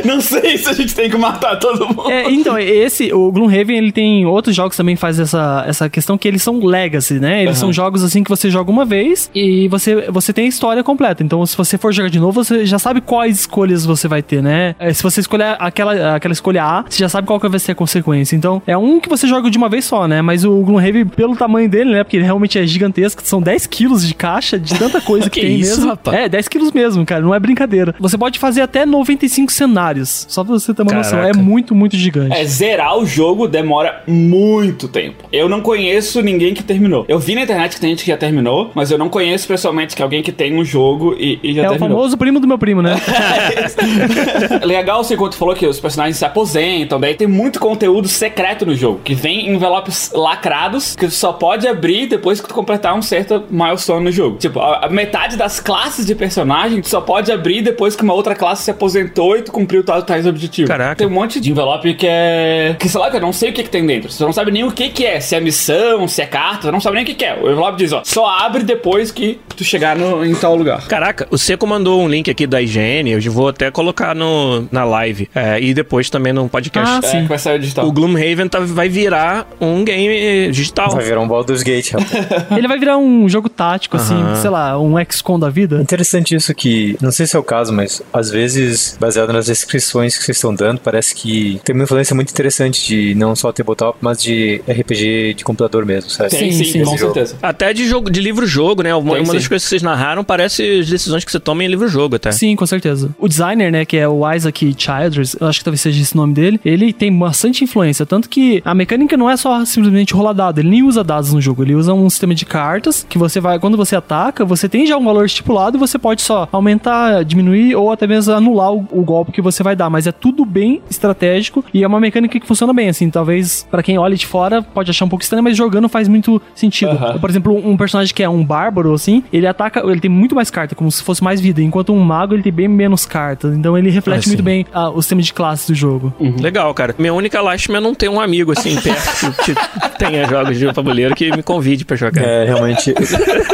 não 0.05 0.21
sei 0.21 0.57
se 0.57 0.69
a 0.69 0.73
gente 0.73 0.93
tem 0.95 1.09
que 1.09 1.17
matar 1.17 1.57
todo 1.57 1.87
mundo. 1.87 2.09
É, 2.11 2.29
então, 2.29 2.57
esse, 2.57 3.13
o 3.13 3.31
Gloomhaven, 3.31 3.77
ele 3.77 3.91
tem 3.91 4.25
outros 4.25 4.55
jogos 4.55 4.75
também 4.75 4.95
que 4.95 5.01
faz 5.01 5.19
essa, 5.19 5.56
essa 5.65 5.89
questão 5.89 6.17
que 6.17 6.27
eles 6.27 6.41
são 6.41 6.59
legacy, 6.63 7.15
né? 7.19 7.43
Eles 7.43 7.57
são 7.57 7.71
jogos 7.71 8.03
assim 8.03 8.23
que 8.23 8.29
você 8.29 8.49
joga 8.49 8.69
uma 8.71 8.85
vez 8.85 9.29
e 9.33 9.67
você, 9.67 10.09
você 10.11 10.33
tem 10.33 10.45
a 10.45 10.47
história 10.47 10.83
completa. 10.83 11.23
Então, 11.23 11.45
se 11.45 11.55
você 11.55 11.77
for 11.77 11.91
jogar 11.93 12.09
de 12.09 12.19
novo, 12.19 12.43
você 12.43 12.65
já 12.65 12.77
sabe 12.79 13.01
quais 13.01 13.39
escolhas 13.41 13.85
você 13.85 14.07
vai 14.07 14.21
ter, 14.21 14.41
né? 14.41 14.75
É, 14.79 14.93
se 14.93 15.01
você 15.03 15.19
escolher 15.21 15.55
aquela, 15.59 16.15
aquela 16.15 16.33
escolha 16.33 16.63
A, 16.63 16.85
você 16.87 16.99
já 16.99 17.09
sabe 17.09 17.27
qual 17.27 17.39
que 17.39 17.47
vai 17.47 17.59
ser 17.59 17.71
a 17.71 17.75
consequência. 17.75 18.35
Então, 18.35 18.61
é 18.67 18.77
um 18.77 18.99
que 18.99 19.09
você 19.09 19.27
joga 19.27 19.49
de 19.49 19.57
uma 19.57 19.69
vez 19.69 19.85
só, 19.85 20.07
né? 20.07 20.21
Mas 20.21 20.43
o 20.43 20.61
Gloomhaven, 20.61 21.05
pelo 21.05 21.35
tamanho 21.35 21.69
dele, 21.69 21.91
né? 21.91 22.03
Porque 22.03 22.17
ele 22.17 22.25
realmente 22.25 22.57
é 22.59 22.65
gigantesco, 22.65 23.21
são 23.23 23.41
10 23.41 23.67
quilos 23.67 24.07
de 24.07 24.13
caixa 24.13 24.59
de 24.59 24.77
tanta 24.77 24.99
coisa 25.01 25.29
que, 25.29 25.39
Que 25.39 25.45
tem 25.47 25.59
isso, 25.59 25.75
mesmo. 25.77 25.89
rapaz? 25.89 26.17
É, 26.17 26.29
10 26.29 26.47
quilos 26.47 26.71
mesmo, 26.71 27.05
cara, 27.05 27.21
não 27.21 27.33
é 27.33 27.39
brincadeira. 27.39 27.95
Você 27.99 28.17
pode 28.17 28.39
fazer 28.39 28.61
até 28.61 28.85
95 28.85 29.51
cenários, 29.51 30.25
só 30.29 30.43
pra 30.43 30.53
você 30.53 30.73
ter 30.73 30.81
uma 30.81 30.93
noção. 30.93 31.19
É 31.19 31.21
Caraca. 31.31 31.39
muito, 31.39 31.73
muito 31.75 31.95
gigante. 31.95 32.35
É, 32.35 32.43
zerar 32.45 32.97
o 32.97 33.05
jogo 33.05 33.47
demora 33.47 34.03
muito 34.07 34.87
tempo. 34.87 35.23
Eu 35.31 35.46
não 35.49 35.61
conheço 35.61 36.21
ninguém 36.21 36.53
que 36.53 36.63
terminou. 36.63 37.05
Eu 37.07 37.19
vi 37.19 37.35
na 37.35 37.41
internet 37.41 37.75
que 37.75 37.81
tem 37.81 37.89
gente 37.91 38.03
que 38.03 38.11
já 38.11 38.17
terminou, 38.17 38.71
mas 38.73 38.91
eu 38.91 38.97
não 38.97 39.09
conheço 39.09 39.47
pessoalmente 39.47 39.95
que 39.95 40.01
alguém 40.03 40.21
que 40.21 40.31
tem 40.31 40.53
um 40.57 40.63
jogo 40.63 41.15
e, 41.19 41.39
e 41.43 41.53
já 41.53 41.63
É 41.63 41.67
o 41.67 41.71
terminou. 41.71 41.97
famoso 41.97 42.17
primo 42.17 42.39
do 42.39 42.47
meu 42.47 42.57
primo, 42.57 42.81
né? 42.81 42.95
Legal, 44.63 45.01
assim, 45.01 45.15
quando 45.15 45.31
tu 45.31 45.37
falou 45.37 45.55
que 45.55 45.65
os 45.65 45.79
personagens 45.79 46.17
se 46.17 46.25
aposentam, 46.25 46.99
daí 46.99 47.15
tem 47.15 47.27
muito 47.27 47.59
conteúdo 47.59 48.07
secreto 48.07 48.65
no 48.65 48.75
jogo, 48.75 48.99
que 49.03 49.13
vem 49.13 49.47
em 49.49 49.55
envelopes 49.55 50.11
lacrados, 50.13 50.95
que 50.95 51.05
tu 51.05 51.11
só 51.11 51.33
pode 51.33 51.67
abrir 51.67 52.07
depois 52.07 52.39
que 52.41 52.47
tu 52.47 52.53
completar 52.53 52.95
um 52.95 53.01
certo 53.01 53.43
milestone 53.49 54.03
no 54.05 54.11
jogo. 54.11 54.37
Tipo, 54.37 54.59
a, 54.59 54.87
metade 54.89 55.37
das 55.37 55.59
classes 55.59 56.05
de 56.05 56.15
personagem 56.15 56.81
tu 56.81 56.87
só 56.89 57.01
pode 57.01 57.31
abrir 57.31 57.61
depois 57.61 57.95
que 57.95 58.03
uma 58.03 58.13
outra 58.13 58.35
classe 58.35 58.63
se 58.63 58.71
aposentou 58.71 59.37
e 59.37 59.41
tu 59.41 59.51
cumpriu 59.51 59.83
tal- 59.83 60.01
tais 60.01 60.25
objetivos. 60.25 60.69
Caraca. 60.69 60.95
Tem 60.95 61.07
um 61.07 61.11
monte 61.11 61.39
de 61.39 61.51
envelope 61.51 61.93
que 61.93 62.07
é... 62.07 62.75
Que 62.79 62.89
sei 62.89 62.99
lá, 62.99 63.09
que 63.09 63.17
eu 63.17 63.21
não 63.21 63.33
sei 63.33 63.49
o 63.49 63.53
que, 63.53 63.63
que 63.63 63.69
tem 63.69 63.85
dentro. 63.85 64.11
Você 64.11 64.23
não 64.23 64.33
sabe 64.33 64.51
nem 64.51 64.63
o 64.63 64.71
que 64.71 64.89
que 64.89 65.05
é, 65.05 65.19
se 65.19 65.35
é 65.37 65.41
missão, 65.41 66.07
se 66.07 66.21
é 66.21 66.25
carta, 66.25 66.71
não 66.71 66.79
sabe 66.81 66.95
nem 66.95 67.03
o 67.03 67.07
que 67.07 67.13
que 67.15 67.25
é. 67.25 67.33
O 67.35 67.49
envelope 67.51 67.77
diz, 67.77 67.91
ó, 67.91 68.01
só 68.03 68.27
abre 68.27 68.63
depois 68.63 69.11
que 69.11 69.39
tu 69.55 69.63
chegar 69.63 69.95
no, 69.95 70.25
em 70.25 70.35
tal 70.35 70.55
lugar. 70.55 70.85
Caraca, 70.87 71.27
o 71.31 71.37
Seco 71.37 71.65
mandou 71.67 72.01
um 72.01 72.07
link 72.07 72.29
aqui 72.29 72.45
da 72.47 72.61
IGN, 72.61 73.11
eu 73.11 73.31
vou 73.31 73.47
até 73.49 73.71
colocar 73.71 74.15
no, 74.15 74.67
na 74.71 74.83
live. 74.83 75.29
é, 75.33 75.59
e 75.59 75.73
depois 75.73 76.09
também 76.09 76.33
no 76.33 76.47
podcast. 76.49 76.89
Ah, 76.95 76.99
É, 77.03 77.11
sim. 77.11 77.21
que 77.23 77.27
vai 77.29 77.37
sair 77.39 77.55
o 77.57 77.59
digital. 77.59 77.85
O 77.87 77.91
Gloomhaven 77.91 78.47
tá, 78.47 78.59
vai 78.59 78.89
virar 78.89 79.47
um 79.59 79.83
game 79.83 80.51
digital. 80.51 80.91
Vai 80.91 81.03
virar 81.05 81.21
um 81.21 81.27
Baldur's 81.27 81.63
Gate, 81.63 81.91
rapaz. 81.91 82.11
Ele 82.57 82.67
vai 82.67 82.77
virar 82.79 82.97
um 82.97 83.27
jogo 83.29 83.49
tático, 83.49 83.97
assim, 83.97 84.15
sei 84.41 84.49
lá, 84.49 84.79
um 84.79 84.95
XCOM 85.09 85.39
da 85.39 85.47
É 85.47 85.51
vida. 85.51 85.81
interessante 85.81 86.35
isso 86.35 86.53
que, 86.53 86.97
não 87.01 87.11
sei 87.11 87.25
se 87.25 87.35
é 87.35 87.39
o 87.39 87.43
caso, 87.43 87.71
mas 87.73 88.01
às 88.13 88.29
vezes, 88.29 88.97
baseado 88.99 89.31
nas 89.33 89.45
descrições 89.47 90.17
que 90.17 90.23
vocês 90.23 90.37
estão 90.37 90.53
dando, 90.53 90.79
parece 90.79 91.13
que 91.15 91.59
tem 91.63 91.73
uma 91.75 91.83
influência 91.83 92.15
muito 92.15 92.29
interessante 92.31 92.85
de 92.85 93.15
não 93.15 93.35
só 93.35 93.51
tabletop, 93.51 93.97
mas 94.01 94.21
de 94.21 94.61
RPG 94.67 95.16
de 95.33 95.43
computador 95.43 95.85
mesmo, 95.85 96.09
sabe? 96.09 96.29
Tem, 96.29 96.51
Sim, 96.51 96.63
sim, 96.63 96.71
sim. 96.71 96.83
com 96.83 96.97
jogo. 96.97 97.13
certeza. 97.13 97.35
Até 97.41 97.73
de 97.73 97.87
jogo, 97.87 98.09
de 98.09 98.19
livro-jogo, 98.21 98.83
né? 98.83 98.93
Uma, 98.95 99.13
Tem, 99.15 99.23
uma 99.23 99.33
das 99.33 99.43
sim. 99.43 99.49
coisas 99.49 99.63
que 99.65 99.69
vocês 99.69 99.81
narraram 99.81 100.23
parece 100.23 100.79
as 100.79 100.87
decisões 100.89 101.23
que 101.23 101.31
você 101.31 101.39
toma 101.39 101.63
em 101.63 101.67
livro-jogo 101.67 102.15
até. 102.15 102.31
Sim, 102.31 102.55
com 102.55 102.65
certeza. 102.65 103.09
O 103.19 103.27
designer, 103.27 103.71
né, 103.71 103.85
que 103.85 103.97
é 103.97 104.07
o 104.07 104.29
Isaac 104.33 104.75
Childress, 104.77 105.37
eu 105.39 105.47
acho 105.47 105.59
que 105.59 105.65
talvez 105.65 105.81
seja 105.81 106.01
esse 106.01 106.15
nome 106.15 106.33
dele, 106.33 106.59
ele 106.63 106.91
tem 106.93 107.15
bastante 107.17 107.63
influência, 107.63 108.05
tanto 108.05 108.29
que 108.29 108.61
a 108.65 108.73
mecânica 108.73 109.15
não 109.17 109.29
é 109.29 109.37
só 109.37 109.63
simplesmente 109.65 110.13
rolar 110.13 110.33
dado, 110.33 110.59
ele 110.59 110.69
nem 110.69 110.83
usa 110.83 111.03
dados 111.03 111.33
no 111.33 111.41
jogo, 111.41 111.63
ele 111.63 111.75
usa 111.75 111.93
um 111.93 112.09
sistema 112.09 112.33
de 112.35 112.45
cartas 112.45 113.05
que 113.07 113.17
você 113.17 113.39
vai, 113.39 113.59
quando 113.59 113.77
você 113.77 113.95
ataca, 113.95 114.45
você 114.45 114.67
tem 114.69 114.85
já 114.85 114.97
um 114.97 115.03
valor 115.05 115.25
estipulado 115.25 115.77
e 115.77 115.79
você 115.79 115.97
pode 115.97 116.21
só 116.21 116.47
aumentar, 116.51 117.23
diminuir 117.23 117.75
ou 117.75 117.91
até 117.91 118.05
mesmo 118.07 118.33
anular 118.33 118.73
o, 118.73 118.87
o 118.91 119.01
golpe 119.03 119.31
que 119.31 119.41
você 119.41 119.63
vai 119.63 119.75
dar, 119.75 119.89
mas 119.89 120.07
é 120.07 120.11
tudo 120.11 120.45
bem 120.45 120.81
estratégico 120.89 121.63
e 121.73 121.83
é 121.83 121.87
uma 121.87 121.99
mecânica 121.99 122.39
que 122.39 122.45
funciona 122.47 122.73
bem, 122.73 122.89
assim, 122.89 123.09
talvez 123.09 123.67
pra 123.69 123.81
quem 123.83 123.97
olha 123.97 124.15
de 124.15 124.25
fora 124.25 124.61
pode 124.61 124.89
achar 124.91 125.05
um 125.07 125.09
pouco 125.09 125.23
estranho, 125.23 125.43
mas 125.43 125.57
jogando 125.57 125.89
faz 125.89 126.07
muito 126.07 126.41
sentido. 126.55 126.97
Por 127.19 127.29
exemplo, 127.29 127.53
um 127.55 127.75
personagem 127.75 128.13
que 128.13 128.21
é 128.23 128.29
um 128.29 128.43
bárbaro, 128.43 128.93
assim, 128.93 129.23
ele 129.33 129.47
ataca, 129.47 129.79
ele 129.85 129.99
tem 129.99 130.09
muito 130.11 130.35
mais 130.35 130.49
carta, 130.51 130.75
como 130.75 130.91
se 130.91 131.01
fosse 131.03 131.23
mais 131.23 131.39
vida, 131.41 131.61
enquanto 131.61 131.93
um 131.93 131.99
mago 131.99 132.33
ele 132.33 132.43
tem 132.43 132.51
bem 132.53 132.67
menos 132.67 133.05
cartas. 133.05 133.55
Então 133.55 133.77
ele 133.77 133.89
reflete 133.89 134.25
Ah, 134.25 134.29
muito 134.29 134.43
bem 134.43 134.65
ah, 134.73 134.89
o 134.89 135.01
sistema 135.01 135.21
de 135.21 135.33
classes 135.33 135.67
do 135.67 135.75
jogo. 135.75 136.13
Legal, 136.39 136.73
cara. 136.73 136.93
Minha 136.97 137.13
única 137.13 137.41
lástima 137.41 137.77
é 137.77 137.81
não 137.81 137.93
ter 137.95 138.09
um 138.09 138.19
amigo 138.19 138.51
assim 138.51 138.75
perto 138.81 139.31
que, 139.43 139.53
que 139.55 139.97
tenha 139.97 140.27
jogos 140.27 140.57
de 140.57 140.71
tabuleiro 140.73 141.15
que 141.15 141.35
me 141.35 141.41
convide 141.43 141.85
pra 141.85 141.95
jogar. 141.95 142.21
É, 142.23 142.45
realmente. 142.45 142.93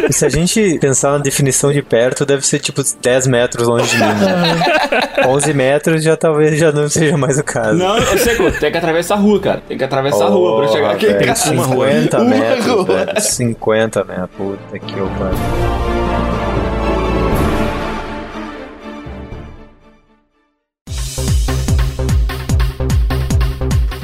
Se 0.09 0.25
a 0.25 0.29
gente 0.29 0.77
pensar 0.79 1.11
na 1.13 1.17
definição 1.19 1.71
de 1.71 1.81
perto, 1.81 2.25
deve 2.25 2.45
ser 2.45 2.59
tipo 2.59 2.81
10 3.01 3.27
metros 3.27 3.67
longe 3.67 3.89
de 3.89 3.97
mim. 3.97 4.03
Né? 4.03 5.25
11 5.27 5.53
metros 5.53 6.03
já 6.03 6.15
talvez 6.17 6.57
já 6.59 6.71
não 6.71 6.89
seja 6.89 7.15
mais 7.17 7.37
o 7.37 7.43
caso. 7.43 7.77
Não, 7.77 7.97
eu 7.97 8.17
sei, 8.17 8.35
tem 8.53 8.71
que 8.71 8.77
atravessar 8.77 9.15
a 9.15 9.17
rua, 9.17 9.39
cara. 9.39 9.63
Tem 9.67 9.77
que 9.77 9.83
atravessar 9.83 10.25
a 10.25 10.29
rua 10.29 10.57
pra 10.63 10.67
chegar 10.67 10.91
aqui. 10.91 11.05
velho, 11.07 11.19
cara. 11.19 11.35
Uma 11.51 11.65
rua. 11.65 11.88
50 11.91 12.19
Uma 12.21 12.29
metros, 12.29 12.65
rua. 12.65 12.86
velho. 12.86 13.21
50 13.21 14.03
metros. 14.03 14.29
Puta 14.38 14.79
que 14.79 14.97
eu 14.97 15.08
pariu. 15.19 16.43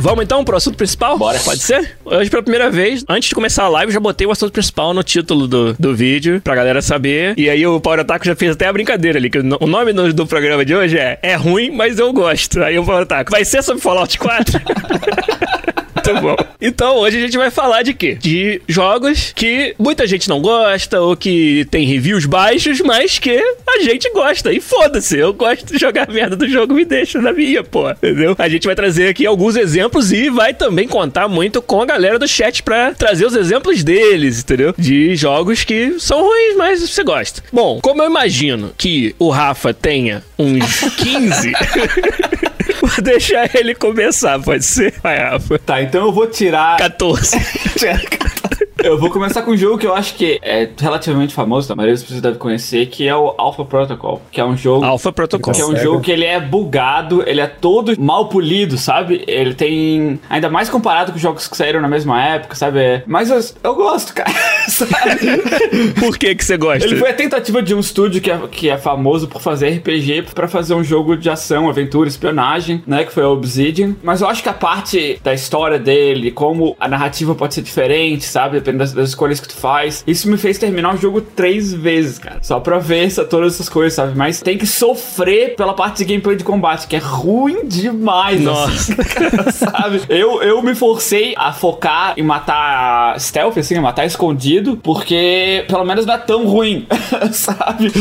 Vamos 0.01 0.23
então 0.23 0.45
pro 0.45 0.55
assunto 0.55 0.77
principal? 0.77 1.17
Bora. 1.17 1.37
Pode 1.39 1.59
ser? 1.61 1.97
Hoje, 2.05 2.29
pela 2.29 2.41
primeira 2.41 2.71
vez, 2.71 3.03
antes 3.09 3.27
de 3.29 3.35
começar 3.35 3.65
a 3.65 3.67
live, 3.67 3.89
eu 3.89 3.93
já 3.95 3.99
botei 3.99 4.25
o 4.25 4.31
assunto 4.31 4.51
principal 4.53 4.93
no 4.93 5.03
título 5.03 5.45
do, 5.45 5.73
do 5.73 5.93
vídeo, 5.93 6.39
pra 6.41 6.55
galera 6.55 6.81
saber. 6.81 7.33
E 7.37 7.49
aí 7.49 7.67
o 7.67 7.81
Power 7.81 7.99
Otaku 7.99 8.25
já 8.25 8.33
fez 8.35 8.53
até 8.53 8.65
a 8.67 8.73
brincadeira 8.73 9.19
ali, 9.19 9.29
que 9.29 9.39
o 9.39 9.43
no- 9.43 9.57
o 9.59 9.67
nome 9.67 9.91
do, 9.91 10.13
do 10.13 10.25
programa 10.25 10.63
de 10.63 10.73
hoje 10.73 10.97
é 10.97 11.19
É 11.21 11.35
ruim, 11.35 11.69
mas 11.71 11.99
eu 11.99 12.13
gosto. 12.13 12.63
Aí 12.63 12.79
o 12.79 12.85
Power 12.85 13.01
Otaku, 13.03 13.29
vai 13.31 13.43
ser 13.43 13.61
sobre 13.61 13.81
Fallout 13.81 14.17
4? 14.17 14.61
Muito 16.13 16.21
bom. 16.21 16.35
Então, 16.61 16.97
hoje 16.97 17.17
a 17.17 17.21
gente 17.21 17.37
vai 17.37 17.49
falar 17.49 17.83
de 17.83 17.93
quê? 17.93 18.15
De 18.19 18.61
jogos 18.67 19.31
que 19.35 19.73
muita 19.77 20.05
gente 20.07 20.27
não 20.27 20.41
gosta 20.41 20.99
ou 20.99 21.15
que 21.15 21.65
tem 21.71 21.85
reviews 21.85 22.25
baixos, 22.25 22.81
mas 22.81 23.19
que 23.19 23.41
a 23.67 23.79
gente 23.81 24.09
gosta. 24.11 24.51
E 24.51 24.59
foda-se, 24.59 25.17
eu 25.17 25.33
gosto 25.33 25.73
de 25.73 25.77
jogar 25.79 26.09
merda 26.09 26.35
do 26.35 26.47
jogo, 26.47 26.73
me 26.73 26.83
deixa 26.83 27.21
na 27.21 27.31
minha, 27.31 27.63
pô. 27.63 27.89
Entendeu? 27.89 28.35
A 28.37 28.49
gente 28.49 28.65
vai 28.65 28.75
trazer 28.75 29.09
aqui 29.09 29.25
alguns 29.25 29.55
exemplos 29.55 30.11
e 30.11 30.29
vai 30.29 30.53
também 30.53 30.87
contar 30.87 31.27
muito 31.27 31.61
com 31.61 31.81
a 31.81 31.85
galera 31.85 32.19
do 32.19 32.27
chat 32.27 32.61
pra 32.63 32.93
trazer 32.93 33.25
os 33.25 33.35
exemplos 33.35 33.83
deles, 33.83 34.39
entendeu? 34.41 34.73
De 34.77 35.15
jogos 35.15 35.63
que 35.63 35.99
são 35.99 36.21
ruins, 36.21 36.57
mas 36.57 36.81
você 36.81 37.03
gosta. 37.03 37.43
Bom, 37.51 37.79
como 37.81 38.01
eu 38.01 38.09
imagino 38.09 38.71
que 38.77 39.15
o 39.17 39.29
Rafa 39.29 39.73
tenha 39.73 40.23
uns 40.37 40.79
15. 40.95 41.53
Vou 42.81 43.03
deixar 43.03 43.53
ele 43.55 43.75
começar, 43.75 44.39
pode 44.39 44.63
ser? 44.63 44.93
Vai, 45.03 45.17
Rafa. 45.17 45.59
Tá, 45.59 45.81
então 45.81 46.05
eu 46.05 46.11
vou 46.11 46.27
tirar. 46.27 46.77
14. 46.77 47.37
Eu 48.83 48.97
vou 48.97 49.09
começar 49.09 49.41
com 49.41 49.51
um 49.51 49.57
jogo 49.57 49.77
que 49.77 49.85
eu 49.85 49.93
acho 49.93 50.15
que 50.15 50.39
é 50.41 50.69
relativamente 50.79 51.33
famoso, 51.33 51.71
a 51.71 51.75
maioria 51.75 51.93
das 51.93 52.03
pessoas 52.03 52.21
deve 52.21 52.37
conhecer, 52.37 52.85
que 52.87 53.07
é 53.07 53.15
o 53.15 53.33
Alpha 53.37 53.65
Protocol. 53.65 54.21
Que 54.31 54.39
é 54.39 54.45
um 54.45 54.55
jogo. 54.55 54.85
Alpha 54.85 55.11
Protocol. 55.11 55.53
Que 55.53 55.61
é 55.61 55.65
um 55.65 55.71
Sega. 55.71 55.83
jogo 55.83 56.01
que 56.01 56.11
ele 56.11 56.25
é 56.25 56.39
bugado, 56.39 57.23
ele 57.27 57.41
é 57.41 57.47
todo 57.47 57.99
mal 57.99 58.29
polido, 58.29 58.77
sabe? 58.77 59.23
Ele 59.27 59.53
tem. 59.53 60.19
Ainda 60.29 60.49
mais 60.49 60.69
comparado 60.69 61.11
com 61.11 61.17
jogos 61.17 61.47
que 61.47 61.57
saíram 61.57 61.81
na 61.81 61.87
mesma 61.87 62.21
época, 62.23 62.55
sabe? 62.55 63.03
Mas 63.05 63.29
eu, 63.29 63.39
eu 63.63 63.75
gosto, 63.75 64.13
cara. 64.13 64.31
sabe? 64.69 65.91
Por 65.99 66.17
que 66.17 66.33
que 66.35 66.45
você 66.45 66.57
gosta? 66.57 66.85
Ele 66.85 66.95
foi 66.95 67.09
a 67.09 67.13
tentativa 67.13 67.61
de 67.61 67.75
um 67.75 67.79
estúdio 67.79 68.21
que 68.21 68.31
é, 68.31 68.39
que 68.49 68.69
é 68.69 68.77
famoso 68.77 69.27
por 69.27 69.41
fazer 69.41 69.69
RPG 69.77 70.27
pra 70.33 70.47
fazer 70.47 70.73
um 70.73 70.83
jogo 70.83 71.17
de 71.17 71.29
ação, 71.29 71.69
aventura, 71.69 72.07
espionagem, 72.07 72.81
né? 72.87 73.03
Que 73.03 73.11
foi 73.11 73.23
a 73.23 73.29
Obsidian. 73.29 73.95
Mas 74.01 74.21
eu 74.21 74.27
acho 74.27 74.41
que 74.41 74.49
a 74.49 74.53
parte 74.53 75.19
da 75.23 75.33
história 75.33 75.77
dele, 75.77 76.31
como 76.31 76.75
a 76.79 76.87
narrativa 76.87 77.35
pode 77.35 77.53
ser 77.53 77.61
diferente, 77.61 78.23
sabe? 78.23 78.61
Dependendo 78.69 78.79
das, 78.79 78.93
das 78.93 79.09
escolhas 79.09 79.39
que 79.39 79.47
tu 79.47 79.55
faz. 79.55 80.03
Isso 80.05 80.29
me 80.29 80.37
fez 80.37 80.57
terminar 80.57 80.93
o 80.93 80.97
jogo 80.97 81.21
três 81.21 81.73
vezes, 81.73 82.19
cara. 82.19 82.37
Só 82.41 82.59
pra 82.59 82.77
ver 82.79 83.05
essa, 83.05 83.25
todas 83.25 83.55
essas 83.55 83.67
coisas, 83.69 83.93
sabe? 83.93 84.17
Mas 84.17 84.41
tem 84.41 84.57
que 84.57 84.65
sofrer 84.65 85.55
pela 85.55 85.73
parte 85.73 85.97
de 85.97 86.05
gameplay 86.05 86.35
de 86.35 86.43
combate, 86.43 86.87
que 86.87 86.95
é 86.95 86.99
ruim 86.99 87.65
demais, 87.65 88.41
Nossa. 88.41 88.71
assim, 88.71 88.95
cara, 89.03 89.51
sabe? 89.51 90.01
Eu, 90.09 90.41
eu 90.41 90.61
me 90.61 90.75
forcei 90.75 91.33
a 91.37 91.51
focar 91.51 92.13
em 92.17 92.23
matar 92.23 93.19
stealth, 93.19 93.57
assim, 93.57 93.75
a 93.75 93.81
matar 93.81 94.05
escondido, 94.05 94.77
porque 94.77 95.65
pelo 95.67 95.85
menos 95.85 96.05
não 96.05 96.13
é 96.13 96.17
tão 96.17 96.45
ruim, 96.47 96.85
sabe? 97.31 97.91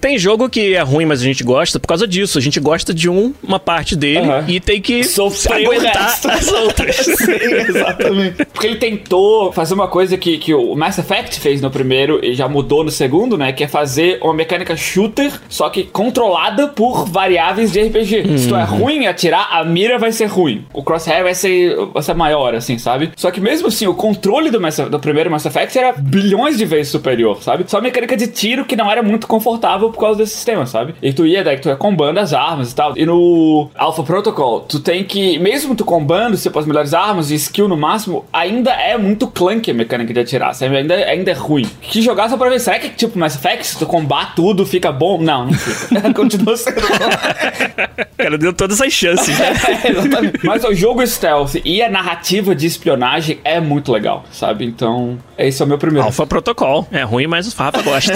Tem 0.00 0.18
jogo 0.18 0.48
que 0.48 0.74
é 0.74 0.82
ruim, 0.82 1.06
mas 1.06 1.20
a 1.20 1.24
gente 1.24 1.42
gosta 1.42 1.78
por 1.80 1.86
causa 1.86 2.06
disso. 2.06 2.38
A 2.38 2.40
gente 2.40 2.60
gosta 2.60 2.92
de 2.92 3.08
um, 3.08 3.32
uma 3.42 3.58
parte 3.58 3.96
dele 3.96 4.18
Aham. 4.28 4.44
e 4.48 4.60
tem 4.60 4.80
que 4.80 5.04
Sofrer 5.04 5.66
aguentar 5.66 6.18
as 6.24 6.48
outras. 6.52 6.96
Sim, 6.96 7.32
exatamente. 7.68 8.44
Porque 8.46 8.66
ele 8.66 8.76
tentou 8.76 9.52
fazer 9.52 9.74
uma 9.78 9.88
coisa 9.88 10.16
que, 10.16 10.38
que 10.38 10.54
o 10.54 10.74
Mass 10.74 10.98
Effect 10.98 11.40
fez 11.40 11.60
no 11.60 11.70
primeiro 11.70 12.24
e 12.24 12.34
já 12.34 12.48
mudou 12.48 12.84
no 12.84 12.90
segundo, 12.90 13.36
né? 13.36 13.52
Que 13.52 13.64
é 13.64 13.68
fazer 13.68 14.18
uma 14.22 14.34
mecânica 14.34 14.76
shooter, 14.76 15.32
só 15.48 15.68
que 15.70 15.84
controlada 15.84 16.68
por 16.68 17.06
variáveis 17.06 17.72
de 17.72 17.80
RPG. 17.80 18.38
Se 18.38 18.48
tu 18.48 18.56
é 18.56 18.64
ruim 18.64 19.04
em 19.04 19.06
atirar, 19.06 19.48
a 19.50 19.64
mira 19.64 19.98
vai 19.98 20.12
ser 20.12 20.26
ruim. 20.26 20.64
O 20.72 20.82
crosshair 20.82 21.22
vai 21.22 21.34
ser, 21.34 21.76
vai 21.92 22.02
ser 22.02 22.14
maior, 22.14 22.54
assim, 22.54 22.78
sabe? 22.78 23.10
Só 23.16 23.30
que 23.30 23.40
mesmo 23.40 23.68
assim, 23.68 23.86
o 23.86 23.94
controle 23.94 24.50
do, 24.50 24.60
Mass, 24.60 24.78
do 24.78 25.00
primeiro 25.00 25.30
Mass 25.30 25.46
Effect 25.46 25.78
era 25.78 25.92
bilhões 25.92 26.58
de 26.58 26.64
vezes 26.64 26.90
superior, 26.90 27.42
sabe? 27.42 27.64
Só 27.66 27.78
a 27.78 27.80
mecânica 27.80 28.16
de 28.16 28.26
tiro 28.26 28.64
que 28.64 28.76
não 28.76 28.90
era 28.90 29.02
muito 29.02 29.26
confortável 29.26 29.90
por 29.90 30.00
causa 30.00 30.18
desse 30.18 30.34
sistema, 30.34 30.66
sabe? 30.66 30.94
E 31.02 31.12
tu 31.12 31.26
ia, 31.26 31.42
daí 31.42 31.58
tu 31.58 31.68
ia 31.68 31.76
combando 31.76 32.20
as 32.20 32.32
armas 32.32 32.72
e 32.72 32.74
tal. 32.74 32.96
E 32.96 33.06
no 33.06 33.68
Alpha 33.74 34.02
Protocol, 34.02 34.60
tu 34.60 34.80
tem 34.80 35.04
que, 35.04 35.38
mesmo 35.38 35.74
tu 35.74 35.84
combando, 35.84 36.36
você 36.36 36.50
as 36.58 36.66
melhores 36.66 36.92
armas 36.92 37.30
e 37.30 37.36
skill 37.36 37.68
no 37.68 37.76
máximo, 37.76 38.24
ainda 38.32 38.72
é 38.72 38.98
muito 38.98 39.28
clunky 39.28 39.67
a 39.70 39.74
mecânica 39.74 40.12
de 40.12 40.20
atirar, 40.20 40.54
sabe? 40.54 40.76
Ainda, 40.76 40.94
ainda 40.94 41.30
é 41.30 41.34
ruim. 41.34 41.66
Que 41.80 42.00
jogar 42.02 42.28
só 42.28 42.36
pra 42.36 42.48
ver, 42.48 42.58
será 42.60 42.78
que 42.78 42.88
tipo 42.90 43.18
Mass 43.18 43.34
Effect, 43.36 43.66
se 43.66 43.78
tu 43.78 43.86
combar 43.86 44.34
tudo, 44.34 44.64
fica 44.66 44.90
bom? 44.92 45.20
Não, 45.20 45.46
não 45.46 45.52
fica. 45.52 46.12
Continua 46.14 46.56
sendo 46.56 46.80
bom. 46.80 46.88
O 48.18 48.22
cara 48.28 48.36
deu 48.36 48.52
todas 48.52 48.80
as 48.80 48.92
chances. 48.92 49.38
né? 49.38 49.52
É, 49.84 49.90
exatamente. 49.90 50.40
Mas 50.44 50.64
o 50.64 50.74
jogo 50.74 51.06
stealth 51.06 51.54
e 51.64 51.80
a 51.82 51.88
narrativa 51.88 52.52
de 52.54 52.66
espionagem 52.66 53.38
é 53.44 53.60
muito 53.60 53.92
legal, 53.92 54.24
sabe? 54.32 54.64
Então, 54.64 55.18
esse 55.36 55.62
é 55.62 55.64
o 55.64 55.68
meu 55.68 55.78
primeiro. 55.78 56.04
Alpha 56.06 56.26
Protocol. 56.26 56.86
É 56.90 57.02
ruim, 57.02 57.26
mas 57.28 57.46
o 57.52 57.56
Rafa 57.56 57.80
gosta. 57.82 58.12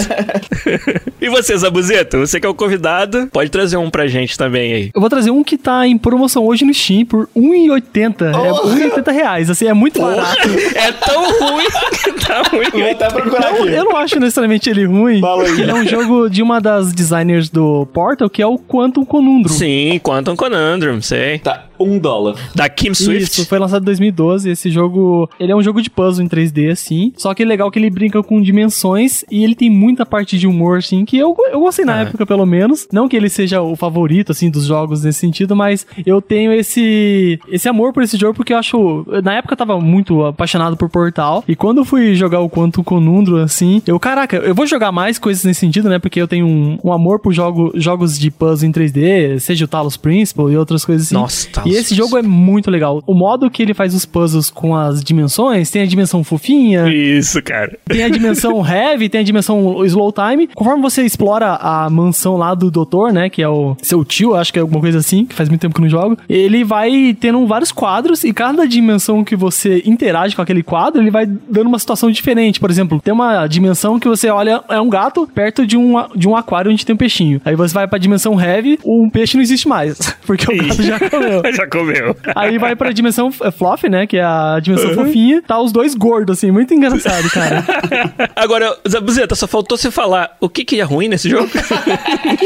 e 1.21 1.29
você, 1.29 1.57
Zabuzeta? 1.57 2.17
Você 2.17 2.39
que 2.39 2.45
é 2.45 2.49
o 2.49 2.53
convidado, 2.53 3.27
pode 3.31 3.49
trazer 3.49 3.77
um 3.77 3.89
pra 3.89 4.05
gente 4.07 4.37
também 4.37 4.73
aí. 4.73 4.91
Eu 4.93 4.99
vou 4.99 5.09
trazer 5.09 5.31
um 5.31 5.41
que 5.43 5.57
tá 5.57 5.87
em 5.87 5.97
promoção 5.97 6.45
hoje 6.45 6.65
no 6.65 6.73
Steam 6.73 7.05
por 7.05 7.29
R$1,80. 7.35 8.33
É 8.33 8.89
1,80 8.99 9.11
reais, 9.13 9.49
assim, 9.49 9.67
é 9.67 9.73
muito 9.73 10.01
barato. 10.01 10.49
É 10.75 10.91
tão 10.91 11.42
ruim 11.51 11.65
tá 12.25 12.41
ruim. 12.51 12.69
Vou 12.71 12.91
até 12.91 13.07
procurar 13.09 13.55
Eu, 13.55 13.65
eu 13.69 13.83
não 13.85 13.97
acho 13.97 14.19
necessariamente 14.19 14.69
ele 14.69 14.85
ruim. 14.85 15.19
Fala 15.19 15.43
aí. 15.43 15.61
Ele 15.61 15.71
é 15.71 15.75
um 15.75 15.85
jogo 15.87 16.29
de 16.29 16.41
uma 16.41 16.59
das 16.59 16.93
designers 16.93 17.49
do 17.49 17.85
Portal, 17.87 18.29
que 18.29 18.41
é 18.41 18.47
o 18.47 18.57
Quantum 18.57 19.05
Conundrum. 19.05 19.53
Sim, 19.53 19.99
Quantum 20.03 20.35
Conundrum, 20.35 21.01
sei. 21.01 21.39
Tá, 21.39 21.65
um 21.79 21.99
dólar. 21.99 22.35
Da 22.55 22.69
Kim 22.69 22.93
Swift. 22.93 23.23
Isso, 23.41 23.45
foi 23.47 23.59
lançado 23.59 23.81
em 23.81 23.85
2012. 23.85 24.49
Esse 24.49 24.69
jogo, 24.69 25.29
ele 25.39 25.51
é 25.51 25.55
um 25.55 25.61
jogo 25.61 25.81
de 25.81 25.89
puzzle 25.89 26.23
em 26.23 26.27
3D, 26.29 26.71
assim. 26.71 27.11
Só 27.17 27.33
que 27.33 27.43
é 27.43 27.45
legal 27.45 27.69
que 27.69 27.77
ele 27.79 27.89
brinca 27.89 28.21
com 28.23 28.41
dimensões 28.41 29.23
e 29.29 29.43
ele 29.43 29.55
tem 29.55 29.69
muita 29.69 30.05
parte 30.05 30.37
de 30.37 30.47
humor, 30.47 30.77
assim, 30.77 31.03
que 31.05 31.17
eu, 31.17 31.35
eu 31.51 31.59
gostei 31.59 31.85
na 31.85 31.95
Ah. 31.95 32.01
época, 32.01 32.25
pelo 32.25 32.45
menos. 32.45 32.87
Não 32.91 33.07
que 33.07 33.15
ele 33.15 33.29
seja 33.29 33.61
o 33.61 33.75
favorito, 33.75 34.31
assim, 34.31 34.49
dos 34.49 34.65
jogos 34.65 35.03
nesse 35.03 35.19
sentido, 35.19 35.55
mas 35.55 35.85
eu 36.05 36.21
tenho 36.21 36.51
esse, 36.53 37.39
esse 37.49 37.67
amor 37.67 37.91
por 37.93 38.03
esse 38.03 38.17
jogo 38.17 38.33
porque 38.33 38.53
eu 38.53 38.57
acho. 38.57 39.05
Na 39.23 39.33
época 39.35 39.53
eu 39.53 39.57
tava 39.57 39.79
muito 39.79 40.23
apaixonado 40.25 40.77
por 40.77 40.89
Portal. 40.89 41.32
E 41.47 41.55
quando 41.55 41.79
eu 41.79 41.85
fui 41.85 42.13
jogar 42.15 42.41
o 42.41 42.49
Quantum 42.49 42.83
Conundrum, 42.83 43.37
assim, 43.37 43.81
eu, 43.87 43.99
caraca, 43.99 44.37
eu 44.37 44.53
vou 44.53 44.67
jogar 44.67 44.91
mais 44.91 45.17
coisas 45.17 45.43
nesse 45.43 45.61
sentido, 45.61 45.89
né? 45.89 45.99
Porque 45.99 46.21
eu 46.21 46.27
tenho 46.27 46.45
um, 46.45 46.77
um 46.83 46.91
amor 46.91 47.19
por 47.19 47.33
jogo, 47.33 47.71
jogos 47.75 48.19
de 48.19 48.29
puzzle 48.29 48.67
em 48.67 48.71
3D, 48.71 49.39
seja 49.39 49.65
o 49.65 49.67
Talos 49.67 49.97
Principle 49.97 50.51
e 50.51 50.57
outras 50.57 50.83
coisas 50.85 51.07
assim. 51.07 51.15
Nossa, 51.15 51.49
Talos 51.49 51.73
E 51.73 51.75
esse 51.75 51.95
jogo 51.95 52.17
é 52.17 52.21
muito 52.21 52.69
legal. 52.69 53.01
O 53.07 53.13
modo 53.13 53.49
que 53.49 53.61
ele 53.61 53.73
faz 53.73 53.93
os 53.93 54.05
puzzles 54.05 54.49
com 54.49 54.75
as 54.75 55.03
dimensões, 55.03 55.69
tem 55.71 55.81
a 55.81 55.85
dimensão 55.85 56.23
fofinha, 56.23 56.87
Isso, 56.87 57.41
cara. 57.41 57.77
tem 57.87 58.03
a 58.03 58.09
dimensão 58.09 58.63
heavy, 58.67 59.09
tem 59.09 59.21
a 59.21 59.23
dimensão 59.23 59.83
slow 59.85 60.11
time. 60.11 60.47
Conforme 60.53 60.81
você 60.81 61.03
explora 61.03 61.55
a 61.55 61.89
mansão 61.89 62.37
lá 62.37 62.53
do 62.53 62.69
doutor, 62.69 63.13
né, 63.13 63.29
que 63.29 63.41
é 63.41 63.49
o 63.49 63.75
seu 63.81 64.03
tio, 64.03 64.35
acho 64.35 64.51
que 64.51 64.59
é 64.59 64.61
alguma 64.61 64.81
coisa 64.81 64.99
assim, 64.99 65.25
que 65.25 65.35
faz 65.35 65.49
muito 65.49 65.61
tempo 65.61 65.73
que 65.73 65.81
eu 65.81 65.83
não 65.83 65.89
jogo, 65.89 66.17
ele 66.27 66.63
vai 66.63 67.15
tendo 67.19 67.45
vários 67.45 67.71
quadros 67.71 68.23
e 68.23 68.33
cada 68.33 68.67
dimensão 68.67 69.23
que 69.23 69.35
você 69.35 69.81
interage 69.85 70.35
com 70.35 70.41
aquele 70.41 70.63
quadro, 70.63 71.01
ele 71.01 71.11
vai 71.11 71.22
dando 71.25 71.67
uma 71.67 71.79
situação 71.79 72.11
diferente. 72.11 72.59
Por 72.59 72.69
exemplo, 72.69 73.01
tem 73.01 73.13
uma 73.13 73.47
dimensão 73.47 73.99
que 73.99 74.07
você 74.07 74.29
olha, 74.29 74.63
é 74.69 74.79
um 74.79 74.89
gato 74.89 75.27
perto 75.27 75.65
de 75.65 75.77
um, 75.77 75.93
de 76.15 76.27
um 76.27 76.35
aquário 76.35 76.71
onde 76.71 76.85
tem 76.85 76.93
um 76.93 76.97
peixinho. 76.97 77.41
Aí 77.45 77.55
você 77.55 77.73
vai 77.73 77.87
pra 77.87 77.97
dimensão 77.97 78.39
heavy, 78.39 78.79
o 78.83 79.09
peixe 79.11 79.35
não 79.35 79.41
existe 79.41 79.67
mais, 79.67 79.97
porque 80.25 80.51
o 80.51 80.57
gato 80.57 80.83
já 80.83 80.99
comeu. 81.09 81.43
Já 81.53 81.67
comeu. 81.67 82.15
Aí 82.35 82.57
vai 82.57 82.75
pra 82.75 82.91
dimensão 82.91 83.31
fluff, 83.31 83.87
né? 83.87 84.07
Que 84.07 84.17
é 84.17 84.23
a 84.23 84.59
dimensão 84.61 84.93
fofinha. 84.93 85.41
Tá 85.41 85.59
os 85.59 85.71
dois 85.71 85.93
gordos, 85.93 86.37
assim. 86.37 86.51
Muito 86.51 86.73
engraçado, 86.73 87.29
cara. 87.29 87.63
Agora, 88.35 88.75
Zabuzeta, 88.87 89.35
só 89.35 89.45
faltou 89.47 89.77
você 89.77 89.91
falar 89.91 90.35
o 90.39 90.49
que 90.49 90.65
que 90.65 90.79
é 90.79 90.83
ruim 90.83 91.07
nesse 91.07 91.29
jogo. 91.29 91.49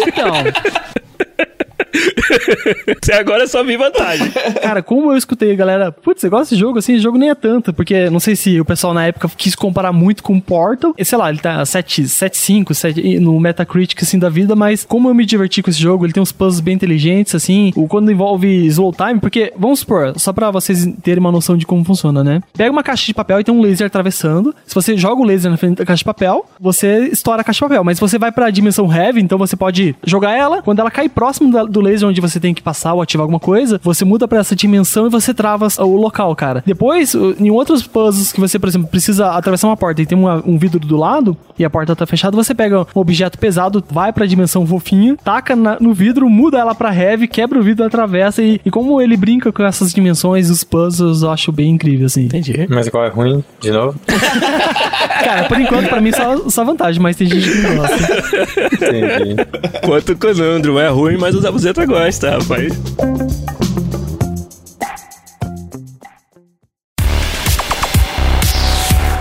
Então, 0.07 0.33
Você 3.02 3.13
agora 3.13 3.47
só 3.47 3.63
vi 3.63 3.78
vantagem. 3.78 4.30
cara, 4.62 4.82
como 4.82 5.12
eu 5.12 5.17
escutei 5.17 5.52
a 5.52 5.56
galera... 5.56 5.91
Putz, 5.91 6.21
você 6.21 6.30
gosta 6.30 6.45
desse 6.45 6.56
jogo? 6.60 6.80
Assim, 6.80 6.93
esse 6.93 7.04
jogo 7.04 7.17
nem 7.17 7.30
é 7.30 7.36
tanto. 7.36 7.73
Porque 7.73 8.10
não 8.10 8.19
sei 8.19 8.36
se 8.36 8.60
o 8.60 8.65
pessoal 8.65 8.93
na 8.93 9.06
época 9.06 9.30
quis 9.38 9.56
comparar 9.56 9.91
muito 9.93 10.23
com 10.23 10.39
Portal. 10.39 10.93
E, 10.97 11.06
sei 11.06 11.17
lá, 11.17 11.30
ele 11.30 11.39
tá 11.39 11.62
7.5, 11.63 12.73
7 12.73 13.19
no 13.19 13.39
Metacritic, 13.39 14.02
assim, 14.02 14.19
da 14.19 14.30
vida. 14.30 14.56
Mas 14.56 14.84
como 14.86 15.10
eu 15.10 15.13
me 15.13 15.26
diverti 15.26 15.62
com 15.62 15.69
esse 15.69 15.80
jogo, 15.80 16.06
ele 16.06 16.13
tem 16.13 16.21
uns 16.23 16.32
puzzles 16.32 16.60
bem 16.60 16.76
inteligentes, 16.76 17.34
assim. 17.36 17.71
O, 17.76 17.88
quando 17.88 18.12
envolve 18.12 18.47
slow 18.67 18.93
time, 18.93 19.19
porque, 19.19 19.54
vamos 19.58 19.80
supor, 19.80 20.13
só 20.17 20.32
pra 20.34 20.52
vocês 20.52 20.88
terem 21.04 21.19
uma 21.19 21.32
noção 21.32 21.58
de 21.58 21.65
como 21.65 21.84
funciona, 21.84 22.23
né? 22.23 22.41
Pega 22.56 22.71
uma 22.71 22.84
caixa 22.84 23.06
de 23.06 23.13
papel 23.13 23.39
e 23.39 23.43
tem 23.43 23.54
um 23.54 23.62
laser 23.62 23.88
atravessando. 23.88 24.54
Se 24.65 24.73
você 24.76 24.97
joga 24.97 25.21
o 25.21 25.26
laser 25.26 25.50
na 25.52 25.58
frente 25.58 25.78
da 25.78 25.86
caixa 25.86 26.00
de 26.00 26.06
papel, 26.06 26.45
você 26.60 27.08
estoura 27.12 27.41
a 27.41 27.43
caixa 27.43 27.58
de 27.58 27.69
papel. 27.69 27.84
Mas 27.84 28.00
você 28.00 28.17
vai 28.17 28.32
pra 28.32 28.50
dimensão 28.50 28.91
heavy, 28.93 29.21
então 29.21 29.38
você 29.38 29.56
pode 29.56 29.95
jogar 30.06 30.34
ela. 30.38 30.62
Quando 30.62 30.80
ela 30.80 30.91
cai 30.91 31.10
próximo 31.10 31.52
da- 31.52 31.63
do 31.65 31.76
laser 31.81 32.07
onde 32.07 32.21
você 32.21 32.39
tem 32.39 32.53
que 32.53 32.61
passar 32.61 32.93
ou 32.93 33.01
ativar 33.01 33.23
alguma 33.23 33.39
coisa, 33.39 33.79
você 33.83 34.03
muda 34.05 34.27
pra 34.27 34.39
essa 34.39 34.55
dimensão 34.55 35.07
e 35.07 35.09
você 35.09 35.33
trava 35.33 35.67
o 35.79 35.95
local, 35.95 36.35
cara. 36.35 36.63
Depois, 36.65 37.13
em 37.39 37.49
outros 37.49 37.85
puzzles 37.85 38.31
que 38.31 38.39
você, 38.39 38.57
por 38.59 38.69
exemplo, 38.69 38.87
precisa 38.87 39.31
atravessar 39.31 39.67
uma 39.67 39.77
porta 39.77 40.01
e 40.01 40.05
tem 40.05 40.17
uma- 40.17 40.41
um 40.45 40.57
vidro 40.57 40.79
do 40.79 40.97
lado 40.97 41.35
e 41.57 41.65
a 41.65 41.69
porta 41.69 41.95
tá 41.95 42.05
fechada, 42.05 42.35
você 42.35 42.53
pega 42.53 42.81
um 42.81 42.85
objeto 42.99 43.37
pesado, 43.37 43.83
vai 43.91 44.11
pra 44.13 44.25
dimensão 44.25 44.65
fofinha, 44.65 45.15
taca 45.23 45.55
na- 45.55 45.77
no 45.79 45.93
vidro, 45.93 46.29
muda 46.29 46.57
ela 46.57 46.73
pra 46.75 46.93
heavy, 46.95 47.27
quebra 47.27 47.59
o 47.59 47.63
vidro, 47.63 47.85
atravessa 47.85 48.41
e, 48.41 48.59
e 48.65 48.69
como 48.71 49.01
ele 49.01 49.17
brinca 49.17 49.51
com 49.51 49.63
essas 49.63 49.91
dimensões, 49.93 50.49
os 50.49 50.63
puzzles, 50.63 51.21
eu 51.21 51.31
acho 51.31 51.51
bem 51.51 51.71
incrível, 51.71 52.05
assim. 52.05 52.25
Entendi. 52.25 52.67
Mas 52.69 52.89
qual 52.89 53.05
é 53.05 53.09
ruim? 53.09 53.43
De 53.59 53.71
novo? 53.71 53.99
Cara, 55.23 55.43
por 55.47 55.59
enquanto, 55.59 55.89
pra 55.89 55.99
mim, 55.99 56.11
só, 56.11 56.49
só 56.49 56.63
vantagem, 56.63 57.01
mas 57.01 57.15
tem 57.15 57.27
gente 57.27 57.49
que 57.49 57.57
não 57.61 57.75
gosta. 57.77 57.95
Entendi. 58.73 59.35
Quanto 59.85 60.15
Conundrum 60.15 60.79
é 60.79 60.87
ruim, 60.89 61.17
mas 61.17 61.35
o 61.35 61.41
Zabuzeta 61.67 61.86
gosta, 61.86 62.32
rapaz. 62.32 62.73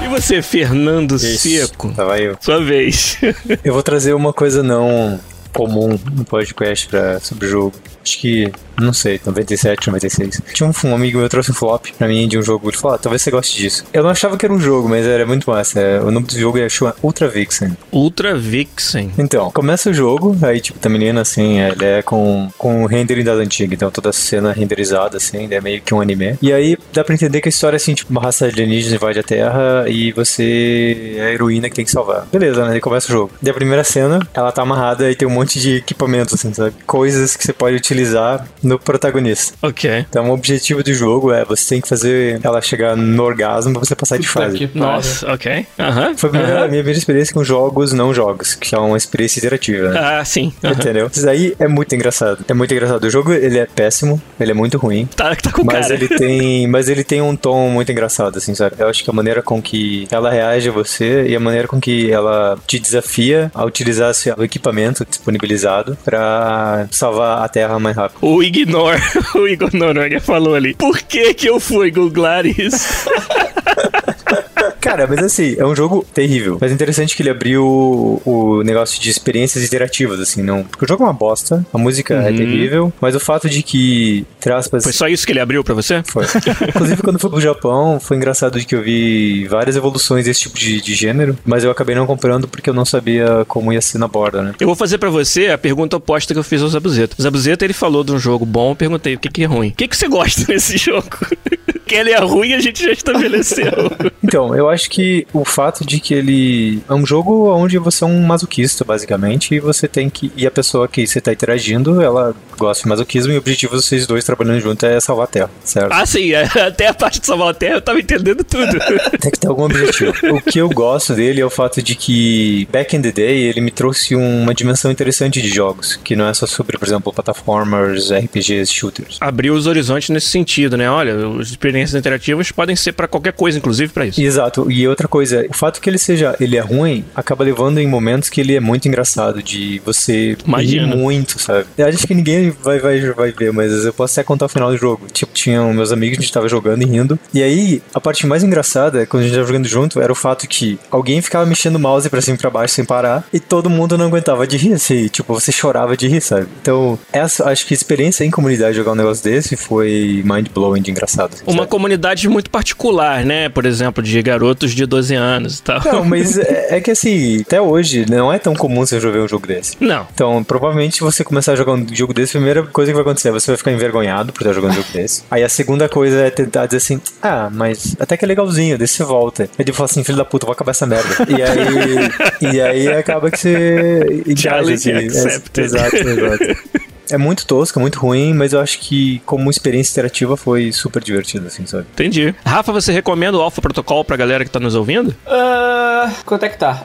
E 0.05 0.09
você, 0.09 0.41
Fernando. 0.43 1.19
Seco? 1.19 1.93
Tava 1.93 2.21
eu. 2.21 2.37
Sua 2.41 2.63
vez. 2.63 3.19
Eu 3.65 3.73
vou 3.73 3.83
trazer 3.83 4.13
uma 4.15 4.33
coisa 4.33 4.63
não 4.63 5.19
comum 5.53 5.99
no 6.13 6.25
podcast 6.25 6.87
pra, 6.87 7.19
sobre 7.19 7.47
o 7.47 7.51
jogo. 7.51 7.73
Acho 8.03 8.19
que 8.19 8.53
não 8.79 8.93
sei, 8.93 9.21
97, 9.25 9.89
96. 9.89 10.43
Tinha 10.53 10.69
um, 10.69 10.89
um 10.89 10.95
amigo 10.95 11.19
meu 11.19 11.29
trouxe 11.29 11.51
um 11.51 11.55
flop 11.55 11.87
pra 11.99 12.09
mim 12.09 12.29
de 12.29 12.39
um 12.39 12.43
jogo. 12.43 12.69
Ele 12.71 12.77
falou, 12.77 12.97
ah, 12.97 12.99
talvez 12.99 13.23
você 13.23 13.31
goste 13.31 13.57
disso. 13.57 13.85
Eu 13.93 14.03
não 14.03 14.11
achava 14.11 14.37
que 14.37 14.45
era 14.45 14.53
um 14.53 14.61
jogo, 14.61 14.89
mas 14.89 15.07
era 15.07 15.27
muito 15.27 15.51
massa. 15.51 15.81
É, 15.81 16.01
o 16.01 16.11
nome 16.11 16.27
do 16.27 16.39
jogo 16.39 16.59
é 16.59 16.67
Ultra 17.03 17.29
Vixen. 17.29 17.77
Ultra 17.93 18.37
Vixen. 18.37 19.13
Então, 19.19 19.51
começa 19.51 19.91
o 19.91 19.95
jogo, 19.95 20.37
aí 20.43 20.61
tipo, 20.61 20.79
tá 20.79 20.89
menina 20.89 21.21
assim, 21.21 21.59
ela 21.59 21.85
é 21.85 22.03
com, 22.03 22.51
com 22.59 22.85
o 22.85 22.87
rendering 22.87 23.25
das 23.25 23.39
antigas, 23.39 23.73
então 23.73 23.91
toda 23.91 24.11
a 24.11 24.13
cena 24.13 24.53
renderizada 24.53 25.17
assim, 25.17 25.49
é 25.51 25.61
meio 25.61 25.81
que 25.81 25.95
um 25.95 26.01
anime. 26.01 26.39
E 26.43 26.53
aí 26.53 26.77
dá 26.93 27.03
pra 27.05 27.15
entender 27.15 27.41
que 27.41 27.49
a 27.49 27.51
história 27.51 27.77
é 27.77 27.79
assim, 27.79 27.95
tipo, 27.95 28.11
uma 28.11 28.21
raça 28.21 28.47
alienígena 28.47 28.97
invade 28.97 29.19
a 29.19 29.23
Terra 29.23 29.85
e 29.89 30.13
você 30.13 31.17
é 31.17 31.23
a 31.23 31.33
heroína 31.33 31.69
que 31.69 31.77
tem 31.77 31.85
que 31.85 31.91
salvar. 31.91 32.27
Beleza, 32.33 32.67
né? 32.67 32.75
Aí 32.75 32.81
começa 32.81 33.09
o 33.09 33.13
jogo. 33.13 33.33
E 33.43 33.49
a 33.49 33.55
primeira 33.55 33.85
cena, 33.85 34.27
ela 34.35 34.53
tá 34.53 34.63
amarrada 34.63 35.11
e 35.11 35.15
tem 35.15 35.27
um 35.27 35.31
monte 35.31 35.61
de 35.61 35.77
equipamentos, 35.77 36.35
assim, 36.35 36.53
sabe? 36.53 36.75
Coisas 36.87 37.37
que 37.37 37.45
você 37.45 37.53
pode 37.53 37.77
utilizar 37.77 38.47
no 38.67 38.79
protagonista. 38.79 39.55
Ok. 39.63 40.05
Então 40.09 40.31
o 40.31 40.33
objetivo 40.35 40.83
do 40.83 40.93
jogo 40.93 41.33
é 41.33 41.45
você 41.45 41.69
tem 41.75 41.81
que 41.81 41.89
fazer 41.89 42.41
ela 42.43 42.61
chegar 42.61 42.97
no 42.97 43.23
orgasmo 43.23 43.73
pra 43.73 43.81
você 43.81 43.95
passar 43.95 44.19
de 44.19 44.27
fase. 44.29 44.71
Nossa, 44.75 45.33
ok. 45.33 45.67
Aham. 45.79 46.17
Foi 46.17 46.29
a 46.29 46.33
primeira- 46.33 46.55
aham. 46.57 46.65
a 46.65 46.69
minha 46.69 46.81
primeira 46.83 46.99
experiência 46.99 47.33
com 47.35 47.45
jogos 47.45 47.93
não 47.93 48.13
jogos, 48.13 48.55
que 48.55 48.75
é 48.75 48.79
uma 48.79 48.97
experiência 48.97 49.39
interativa, 49.39 49.91
né? 49.91 50.01
Ah, 50.01 50.25
sim. 50.25 50.53
aham. 50.65 50.73
Entendeu? 50.75 51.11
Isso 51.13 51.29
aí 51.29 51.55
é 51.59 51.69
muito 51.69 51.95
engraçado. 51.95 52.45
É 52.49 52.55
muito 52.55 52.73
engraçado. 52.73 53.05
O 53.05 53.11
jogo, 53.11 53.33
ele 53.33 53.59
é 53.59 53.67
péssimo, 53.67 54.21
ele 54.41 54.51
é 54.51 54.55
muito 54.55 54.79
ruim. 54.79 55.07
Tá, 55.17 55.35
tá 55.37 55.53
com 55.53 55.65
Mas 55.65 55.89
cara. 55.89 55.95
ele 55.95 56.09
tem, 56.19 56.67
mas 56.67 56.89
ele 56.89 57.05
tem 57.05 57.21
um 57.23 57.37
tom 57.37 57.69
muito 57.71 57.91
engraçado, 57.93 58.37
assim, 58.39 58.55
sabe? 58.55 58.77
Eu 58.79 58.89
acho 58.89 59.03
que 59.05 59.11
a 59.11 59.13
maneira 59.13 59.43
com 59.43 59.61
que 59.63 60.07
ela 60.11 60.31
reage 60.31 60.69
a 60.69 60.73
você 60.73 61.27
e 61.29 61.37
a 61.37 61.41
maneira 61.41 61.69
com 61.69 61.81
que 61.81 62.11
ela 62.11 62.59
te 62.67 62.79
desafia 62.79 63.51
a 63.55 63.65
utilizar 63.65 64.13
o 64.39 64.45
equipamento 64.45 65.05
disponibilizado 65.09 65.97
pra 66.05 66.87
salvar 66.91 67.43
a 67.45 67.49
Terra 67.49 67.79
mais 67.79 67.97
rápido. 67.97 68.19
O 68.21 68.43
Ignore, 68.57 69.01
o 69.37 69.47
Igor 69.47 69.71
Noronha 69.75 70.21
falou 70.21 70.55
ali. 70.55 70.75
Por 70.75 70.99
que 70.99 71.35
que 71.35 71.47
eu 71.47 71.61
fui 71.61 71.91
googlar 71.91 72.47
isso? 72.47 73.11
Cara, 74.87 75.05
mas 75.09 75.19
assim, 75.19 75.57
é 75.59 75.67
um 75.67 75.75
jogo 75.75 76.07
terrível. 76.15 76.59
Mas 76.61 76.71
é 76.71 76.75
interessante 76.75 77.17
que 77.17 77.21
ele 77.21 77.31
abriu 77.31 77.65
o, 77.65 78.23
o 78.25 78.63
negócio 78.63 79.01
de 79.01 79.11
experiências 79.11 79.65
interativas, 79.65 80.21
assim, 80.21 80.43
não. 80.43 80.63
Porque 80.63 80.85
o 80.85 80.89
jogo 80.89 81.03
é 81.03 81.07
uma 81.07 81.13
bosta, 81.13 81.67
a 81.75 81.79
música 81.79 82.15
é 82.15 82.33
terrível, 82.33 82.93
mas 83.01 83.17
o 83.17 83.19
fato 83.21 83.49
de 83.49 83.65
que, 83.65 84.25
entre 84.39 84.53
aspas, 84.53 84.85
Foi 84.85 84.93
só 84.93 85.09
isso 85.09 85.27
que 85.27 85.33
ele 85.33 85.41
abriu 85.41 85.65
pra 85.65 85.75
você? 85.75 86.05
Foi. 86.05 86.25
Inclusive, 86.69 87.03
quando 87.03 87.19
fui 87.19 87.29
pro 87.29 87.41
Japão, 87.41 87.99
foi 87.99 88.17
engraçado 88.17 88.61
de 88.61 88.65
que 88.65 88.77
eu 88.77 88.83
vi 88.83 89.49
várias 89.49 89.75
evoluções 89.75 90.25
desse 90.25 90.43
tipo 90.43 90.57
de, 90.57 90.81
de 90.81 90.95
gênero, 90.95 91.37
mas 91.45 91.65
eu 91.65 91.71
acabei 91.73 91.97
não 91.97 92.07
comprando 92.07 92.47
porque 92.47 92.71
eu 92.71 92.75
não 92.75 92.85
sabia 92.85 93.45
como 93.49 93.73
ia 93.73 93.81
ser 93.81 93.99
na 93.99 94.07
borda, 94.07 94.41
né? 94.41 94.55
Eu 94.61 94.69
vou 94.69 94.77
fazer 94.77 94.99
pra 94.99 95.11
você 95.11 95.49
a 95.49 95.59
pergunta 95.59 95.97
oposta 95.97 96.33
que 96.33 96.39
eu 96.39 96.45
fiz 96.45 96.63
ao 96.63 96.69
Zabuzeta. 96.69 97.17
O 97.19 97.23
Zabuzeta, 97.23 97.65
ele 97.65 97.75
falou 97.75 98.05
de 98.05 98.13
um 98.13 98.21
jogo 98.21 98.47
bom, 98.47 98.71
eu 98.71 98.77
perguntei 98.77 99.17
o 99.17 99.19
que 99.19 99.29
que 99.29 99.43
é 99.43 99.47
ruim. 99.47 99.71
O 99.71 99.75
que 99.75 99.89
que 99.89 99.97
você 99.97 100.07
gosta 100.07 100.45
nesse 100.53 100.77
jogo? 100.77 101.09
que 101.87 101.95
ele 101.95 102.11
é 102.11 102.19
ruim 102.19 102.53
a 102.53 102.61
gente 102.61 102.85
já 102.85 102.93
estabeleceu. 102.93 103.91
Então, 104.23 104.55
eu 104.55 104.69
acho 104.69 104.76
que 104.85 105.27
o 105.33 105.45
fato 105.45 105.85
de 105.85 106.01
que 106.01 106.15
ele 106.15 106.83
é 106.89 106.95
um 106.95 107.07
jogo 107.07 107.51
onde 107.53 107.79
você 107.79 108.05
é 108.05 108.07
um 108.07 108.23
masoquista, 108.23 108.85
basicamente, 108.85 109.55
e 109.55 109.61
você 109.61 109.89
tem 109.89 110.09
que. 110.11 110.33
E 110.37 110.47
a 110.47 110.51
pessoa 110.51 110.89
que 110.89 111.07
você 111.07 111.21
tá 111.21 111.33
interagindo, 111.33 112.01
ela 112.01 112.35
gosta 112.59 112.83
de 112.83 112.89
masoquismo 112.89 113.33
e 113.33 113.37
o 113.37 113.39
objetivo 113.39 113.77
de 113.77 113.83
vocês 113.83 114.07
dois 114.07 114.25
trabalhando 114.25 114.61
junto 114.61 114.85
é 114.87 114.99
salvar 115.01 115.25
a 115.25 115.29
Terra, 115.29 115.51
certo? 115.65 115.93
ah, 115.93 116.07
sim, 116.07 116.33
é, 116.33 116.45
até 116.67 116.89
a 116.89 116.95
parte 116.95 117.21
de 117.21 117.27
salvar 117.27 117.49
a 117.49 117.55
terra 117.55 117.75
eu 117.75 117.83
tava 117.83 117.99
entendendo 117.99 118.43
tudo. 118.45 118.79
Tem 119.21 119.31
que 119.31 119.39
ter 119.39 119.49
algum 119.49 119.65
objetivo. 119.65 120.13
o 120.31 120.41
que 120.41 120.59
eu 120.59 120.69
gosto 120.69 121.15
dele 121.15 121.41
é 121.41 121.45
o 121.45 121.51
fato 121.51 121.83
de 121.83 121.95
que, 121.95 122.69
back 122.71 122.97
in 122.97 123.03
the 123.03 123.13
day, 123.13 123.45
ele 123.45 123.61
me 123.61 123.71
trouxe 123.71 124.15
uma 124.15 124.55
dimensão 124.55 124.91
interessante 124.91 125.41
de 125.41 125.49
jogos, 125.49 125.97
que 125.97 126.17
não 126.17 126.27
é 126.27 126.35
só 126.35 126.47
sobre, 126.47 126.79
por 126.79 126.87
exemplo, 126.87 127.13
plataformers, 127.13 128.11
RPGs, 128.11 128.73
shooters. 128.73 129.19
Abriu 129.21 129.55
os 129.55 129.67
horizontes 129.67 130.11
nesse 130.11 130.29
sentido, 130.29 130.77
né? 130.77 130.91
Olha, 130.91 131.15
as 131.41 131.49
experiências 131.49 131.99
interativas 131.99 132.51
podem 132.51 132.77
ser 132.77 132.93
pra 132.93 133.09
qualquer 133.09 133.33
coisa, 133.33 133.59
inclusive 133.59 133.93
pra 133.93 134.07
isso. 134.07 134.21
Exato. 134.21 134.56
E 134.71 134.87
outra 134.89 135.07
coisa, 135.09 135.45
o 135.49 135.55
fato 135.55 135.81
que 135.81 135.89
ele 135.91 135.99
seja, 135.99 136.35
ele 136.41 136.57
é 136.57 136.61
ruim, 136.61 137.05
acaba 137.15 137.45
levando 137.45 137.79
em 137.79 137.87
momentos 137.87 138.29
que 138.29 138.41
ele 138.41 138.55
é 138.55 138.61
muito 138.61 138.89
engraçado, 138.89 139.43
de 139.43 139.81
você 139.85 140.37
Imagina. 140.47 140.87
rir 140.87 140.97
muito, 140.97 141.39
sabe? 141.39 141.67
Eu 141.77 141.87
acho 141.87 142.07
que 142.07 142.15
ninguém 142.15 142.51
vai, 142.63 142.79
vai, 142.79 143.01
vai 143.13 143.33
ver, 143.33 143.53
mas 143.53 143.85
eu 143.85 143.93
posso 143.93 144.15
até 144.19 144.25
contar 144.27 144.47
o 144.47 144.49
final 144.49 144.71
do 144.71 144.77
jogo. 144.77 145.07
Tipo, 145.13 145.33
tinham 145.33 145.73
meus 145.73 145.93
amigos, 145.93 146.19
a 146.19 146.21
gente 146.23 146.33
tava 146.33 146.49
jogando 146.49 146.83
e 146.83 146.87
rindo. 146.87 147.19
E 147.35 147.43
aí, 147.43 147.83
a 147.95 148.01
parte 148.01 148.27
mais 148.27 148.43
engraçada, 148.43 149.07
quando 149.07 149.23
a 149.23 149.27
gente 149.27 149.35
tava 149.35 149.47
jogando 149.47 149.67
junto, 149.69 150.01
era 150.01 150.11
o 150.13 150.15
fato 150.15 150.47
que 150.47 150.79
alguém 150.91 151.21
ficava 151.21 151.45
mexendo 151.47 151.77
o 151.77 151.81
mouse 151.81 152.09
pra 152.09 152.21
cima 152.21 152.37
e 152.37 152.39
pra 152.41 152.51
baixo 152.51 152.75
sem 152.75 152.85
parar, 152.85 153.25
e 153.33 153.41
todo 153.41 153.69
mundo 153.69 153.97
não 153.99 154.07
aguentava 154.07 154.47
de 154.47 154.57
rir, 154.57 154.75
assim, 154.75 155.09
tipo, 155.09 155.35
você 155.35 155.51
chorava 155.53 155.97
de 155.97 156.09
rir, 156.09 156.21
sabe? 156.21 156.47
Então, 156.61 156.99
essa, 157.13 157.49
acho 157.51 157.67
que 157.67 157.75
a 157.75 157.77
experiência 157.77 158.25
em 158.25 158.31
comunidade 158.31 158.77
jogar 158.77 158.93
um 158.93 158.97
negócio 158.97 159.23
desse 159.25 159.57
foi 159.57 160.23
mind-blowing 160.25 160.83
de 160.83 160.91
engraçado. 160.91 161.35
assim, 161.35 161.43
Uma 161.47 161.59
sabe? 161.59 161.69
comunidade 161.71 162.29
muito 162.29 162.51
particular, 162.51 163.25
né? 163.25 163.49
Por 163.49 163.67
exemplo, 163.67 164.03
de 164.03 164.21
garotos 164.23 164.46
de 164.55 164.87
12 164.87 165.15
anos 165.15 165.59
e 165.59 165.63
tal. 165.63 165.81
Não, 165.85 166.05
mas 166.05 166.37
é, 166.39 166.77
é 166.77 166.81
que 166.81 166.91
assim, 166.91 167.41
até 167.41 167.61
hoje 167.61 168.07
não 168.09 168.33
é 168.33 168.39
tão 168.39 168.55
comum 168.55 168.85
você 168.87 169.01
jogar 169.01 169.21
um 169.21 169.29
jogo 169.29 169.47
desse. 169.47 169.77
Não. 169.81 170.07
Então, 170.15 170.43
provavelmente, 170.45 171.01
você 171.01 171.25
começar 171.25 171.53
a 171.53 171.57
jogar 171.57 171.73
um 171.73 171.87
jogo 171.93 172.13
desse, 172.15 172.37
a 172.37 172.41
primeira 172.41 172.63
coisa 172.65 172.91
que 172.91 172.95
vai 172.95 173.03
acontecer 173.03 173.29
é 173.29 173.33
você 173.33 173.51
vai 173.51 173.57
ficar 173.57 173.73
envergonhado 173.73 174.33
por 174.33 174.43
estar 174.43 174.53
jogando 174.53 174.73
um 174.73 174.75
jogo 174.77 174.89
desse. 174.93 175.23
Aí 175.31 175.43
a 175.43 175.49
segunda 175.49 175.89
coisa 175.89 176.21
é 176.21 176.31
tentar 176.31 176.67
dizer 176.67 176.79
assim, 176.79 177.01
ah, 177.23 177.49
mas 177.53 177.97
até 177.99 178.17
que 178.17 178.25
é 178.25 178.29
legalzinho, 178.29 178.79
daí 178.79 178.87
você 178.89 179.05
volta. 179.05 179.45
Aí 179.45 179.49
ele 179.61 179.73
fala 179.73 179.87
assim, 179.91 180.05
filho 180.05 180.19
da 180.19 180.25
puta, 180.25 180.47
vou 180.47 180.53
acabar 180.53 180.71
essa 180.73 180.87
merda. 180.87 181.09
E 181.29 181.43
aí, 181.43 182.53
e 182.55 182.61
aí 182.61 182.89
acaba 182.89 183.31
que 183.31 183.39
você 183.39 184.23
engaja, 184.27 184.61
assim. 184.61 184.87
Challenge 184.87 184.91
É, 184.91 184.97
accepted. 184.99 185.65
exato, 185.65 185.97
exato. 185.97 186.87
É 187.11 187.17
muito 187.19 187.47
tosco, 187.47 187.79
é 187.79 187.83
muito 187.83 187.99
ruim, 187.99 188.35
mas 188.35 188.53
eu 188.53 188.61
acho 188.61 188.79
que 188.81 189.21
como 189.25 189.49
experiência 189.51 189.93
interativa 189.93 190.37
foi 190.37 190.73
super 190.73 191.03
divertido, 191.03 191.47
assim, 191.47 191.67
sabe? 191.67 191.87
Entendi. 191.93 192.35
Rafa, 192.45 192.73
você 192.73 192.93
recomenda 192.93 193.37
o 193.37 193.41
Alpha 193.41 193.63
Protocol 193.63 194.05
pra 194.05 194.17
galera 194.17 194.45
que 194.45 194.51
tá 194.51 194.59
nos 194.61 194.75
ouvindo? 194.75 195.15
Ah, 195.27 196.11
quanto 196.25 196.45
é 196.45 196.49
que 196.49 196.59
tá? 196.59 196.85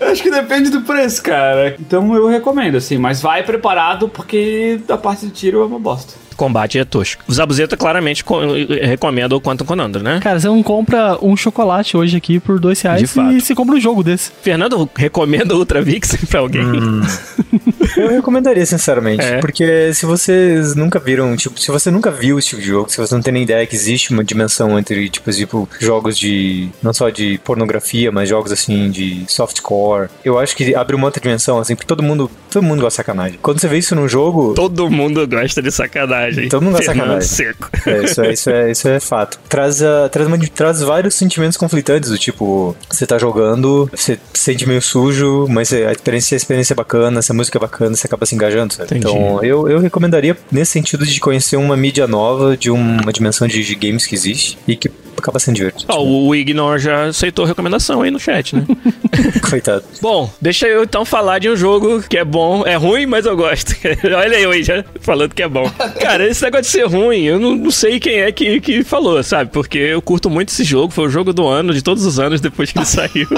Eu 0.00 0.08
Acho 0.12 0.22
que 0.22 0.30
depende 0.30 0.70
do 0.70 0.80
preço, 0.82 1.22
cara. 1.22 1.76
Então 1.78 2.14
eu 2.14 2.26
recomendo, 2.28 2.76
assim, 2.76 2.96
mas 2.98 3.20
vai 3.20 3.42
preparado 3.42 4.08
porque 4.08 4.80
a 4.88 4.96
parte 4.96 5.26
de 5.26 5.32
tiro 5.32 5.62
é 5.62 5.66
uma 5.66 5.78
bosta. 5.78 6.14
Combate 6.38 6.78
é 6.78 6.84
tosco. 6.84 7.22
O 7.28 7.32
Zabuzeta 7.32 7.76
claramente 7.76 8.24
co- 8.24 8.40
recomenda 8.80 9.34
o 9.36 9.40
Quantum 9.40 9.64
Conundrum, 9.64 10.02
né? 10.02 10.20
Cara, 10.22 10.38
você 10.40 10.46
não 10.46 10.62
compra 10.62 11.18
um 11.20 11.36
chocolate 11.36 11.96
hoje 11.96 12.16
aqui 12.16 12.38
por 12.40 12.58
dois 12.58 12.80
reais 12.80 13.00
De 13.00 13.06
fato. 13.06 13.32
e 13.32 13.40
você 13.40 13.54
compra 13.54 13.74
um 13.74 13.80
jogo 13.80 14.02
desse. 14.02 14.30
Fernando 14.40 14.88
recomenda 14.96 15.54
o 15.54 15.58
Ultra 15.58 15.82
Vixen 15.82 16.20
pra 16.30 16.40
alguém? 16.40 16.62
Eu 17.96 18.08
recomendaria, 18.10 18.64
sinceramente. 18.64 19.24
É. 19.24 19.38
Porque 19.40 19.92
se 19.94 20.06
vocês 20.06 20.74
nunca 20.76 20.98
viram, 20.98 21.34
tipo, 21.36 21.58
se 21.58 21.70
você 21.70 21.90
nunca 21.90 22.10
viu 22.10 22.38
esse 22.38 22.48
tipo 22.48 22.60
de 22.62 22.68
jogo, 22.68 22.90
se 22.90 22.96
você 22.98 23.14
não 23.14 23.22
tem 23.22 23.32
nem 23.34 23.42
ideia 23.42 23.66
que 23.66 23.74
existe 23.74 24.12
uma 24.12 24.22
dimensão 24.22 24.78
entre, 24.78 25.08
tipo, 25.08 25.30
tipo 25.32 25.68
jogos 25.80 26.16
de. 26.18 26.68
não 26.82 26.92
só 26.92 27.08
de 27.10 27.38
pornografia, 27.44 28.12
mas 28.12 28.28
jogos 28.28 28.52
assim 28.52 28.90
de 28.90 29.24
softcore, 29.26 30.08
eu 30.24 30.38
acho 30.38 30.54
que 30.56 30.74
abre 30.74 30.94
uma 30.94 31.06
outra 31.06 31.20
dimensão, 31.20 31.58
assim, 31.58 31.74
porque 31.74 31.88
todo 31.88 32.02
mundo. 32.02 32.30
Todo 32.50 32.62
mundo 32.62 32.80
gosta 32.80 33.02
de 33.02 33.06
sacanagem. 33.06 33.38
Quando 33.42 33.60
você 33.60 33.68
vê 33.68 33.78
isso 33.78 33.94
num 33.94 34.08
jogo. 34.08 34.54
Todo 34.54 34.88
mundo 34.90 35.26
gosta 35.26 35.60
de 35.60 35.70
sacanagem. 35.70 36.27
Todo 36.50 36.62
mundo 36.62 36.76
gosta 36.76 36.92
de 36.92 36.98
sacanagem. 36.98 37.28
Seco. 37.28 37.70
É, 37.86 38.04
isso, 38.04 38.22
é, 38.22 38.32
isso, 38.32 38.50
é, 38.50 38.70
isso 38.70 38.88
é 38.88 39.00
fato. 39.00 39.38
Traz, 39.48 39.82
a- 39.82 40.08
traz, 40.08 40.26
uma- 40.28 40.38
traz 40.38 40.80
vários 40.82 41.14
sentimentos 41.14 41.56
conflitantes, 41.56 42.10
do 42.10 42.18
tipo, 42.18 42.76
você 42.90 43.06
tá 43.06 43.18
jogando, 43.18 43.88
você 43.94 44.18
se 44.34 44.42
sente 44.48 44.66
meio 44.66 44.80
sujo, 44.82 45.46
mas 45.48 45.72
a 45.72 45.92
experiência, 45.92 46.34
a 46.34 46.38
experiência 46.38 46.72
é 46.72 46.76
bacana, 46.76 47.20
se 47.22 47.30
a 47.32 47.34
música 47.34 47.58
é 47.58 47.60
bacana, 47.60 47.94
você 47.96 48.06
acaba 48.06 48.24
se 48.26 48.34
engajando, 48.34 48.74
sabe? 48.74 48.96
Entendi. 48.96 49.06
Então, 49.08 49.42
eu, 49.44 49.68
eu 49.68 49.78
recomendaria 49.78 50.36
nesse 50.50 50.72
sentido 50.72 51.04
de 51.06 51.20
conhecer 51.20 51.56
uma 51.56 51.76
mídia 51.76 52.06
nova, 52.06 52.56
de 52.56 52.70
uma 52.70 53.12
dimensão 53.12 53.46
de, 53.46 53.62
de 53.62 53.74
games 53.74 54.06
que 54.06 54.14
existe 54.14 54.58
e 54.66 54.76
que 54.76 54.90
acaba 55.16 55.38
sendo 55.40 55.56
divertido. 55.56 55.92
Ó, 55.92 56.00
o 56.02 56.34
Ignore 56.34 56.78
já 56.80 57.06
aceitou 57.06 57.44
a 57.44 57.48
recomendação 57.48 58.02
aí 58.02 58.10
no 58.10 58.20
chat, 58.20 58.54
né? 58.54 58.64
Coitado. 59.50 59.82
bom, 60.00 60.30
deixa 60.40 60.66
eu 60.68 60.84
então 60.84 61.04
falar 61.04 61.38
de 61.40 61.48
um 61.50 61.56
jogo 61.56 62.02
que 62.02 62.16
é 62.16 62.24
bom. 62.24 62.64
É 62.66 62.76
ruim, 62.76 63.04
mas 63.06 63.26
eu 63.26 63.36
gosto. 63.36 63.74
Olha 64.04 64.36
eu 64.38 64.50
aí 64.52 64.62
já 64.62 64.84
falando 65.00 65.34
que 65.34 65.42
é 65.42 65.48
bom. 65.48 65.68
Cara, 66.00 66.17
esse 66.26 66.42
negócio 66.42 66.62
de 66.62 66.68
ser 66.68 66.86
ruim, 66.86 67.24
eu 67.24 67.38
não, 67.38 67.54
não 67.54 67.70
sei 67.70 68.00
quem 68.00 68.20
é 68.20 68.32
que, 68.32 68.60
que 68.60 68.82
falou, 68.82 69.22
sabe? 69.22 69.50
Porque 69.52 69.78
eu 69.78 70.02
curto 70.02 70.28
muito 70.28 70.48
esse 70.48 70.64
jogo. 70.64 70.92
Foi 70.92 71.06
o 71.06 71.10
jogo 71.10 71.32
do 71.32 71.46
ano, 71.46 71.72
de 71.72 71.82
todos 71.82 72.04
os 72.04 72.18
anos 72.18 72.40
depois 72.40 72.72
que 72.72 72.78
ele 72.78 72.86
saiu. 72.86 73.28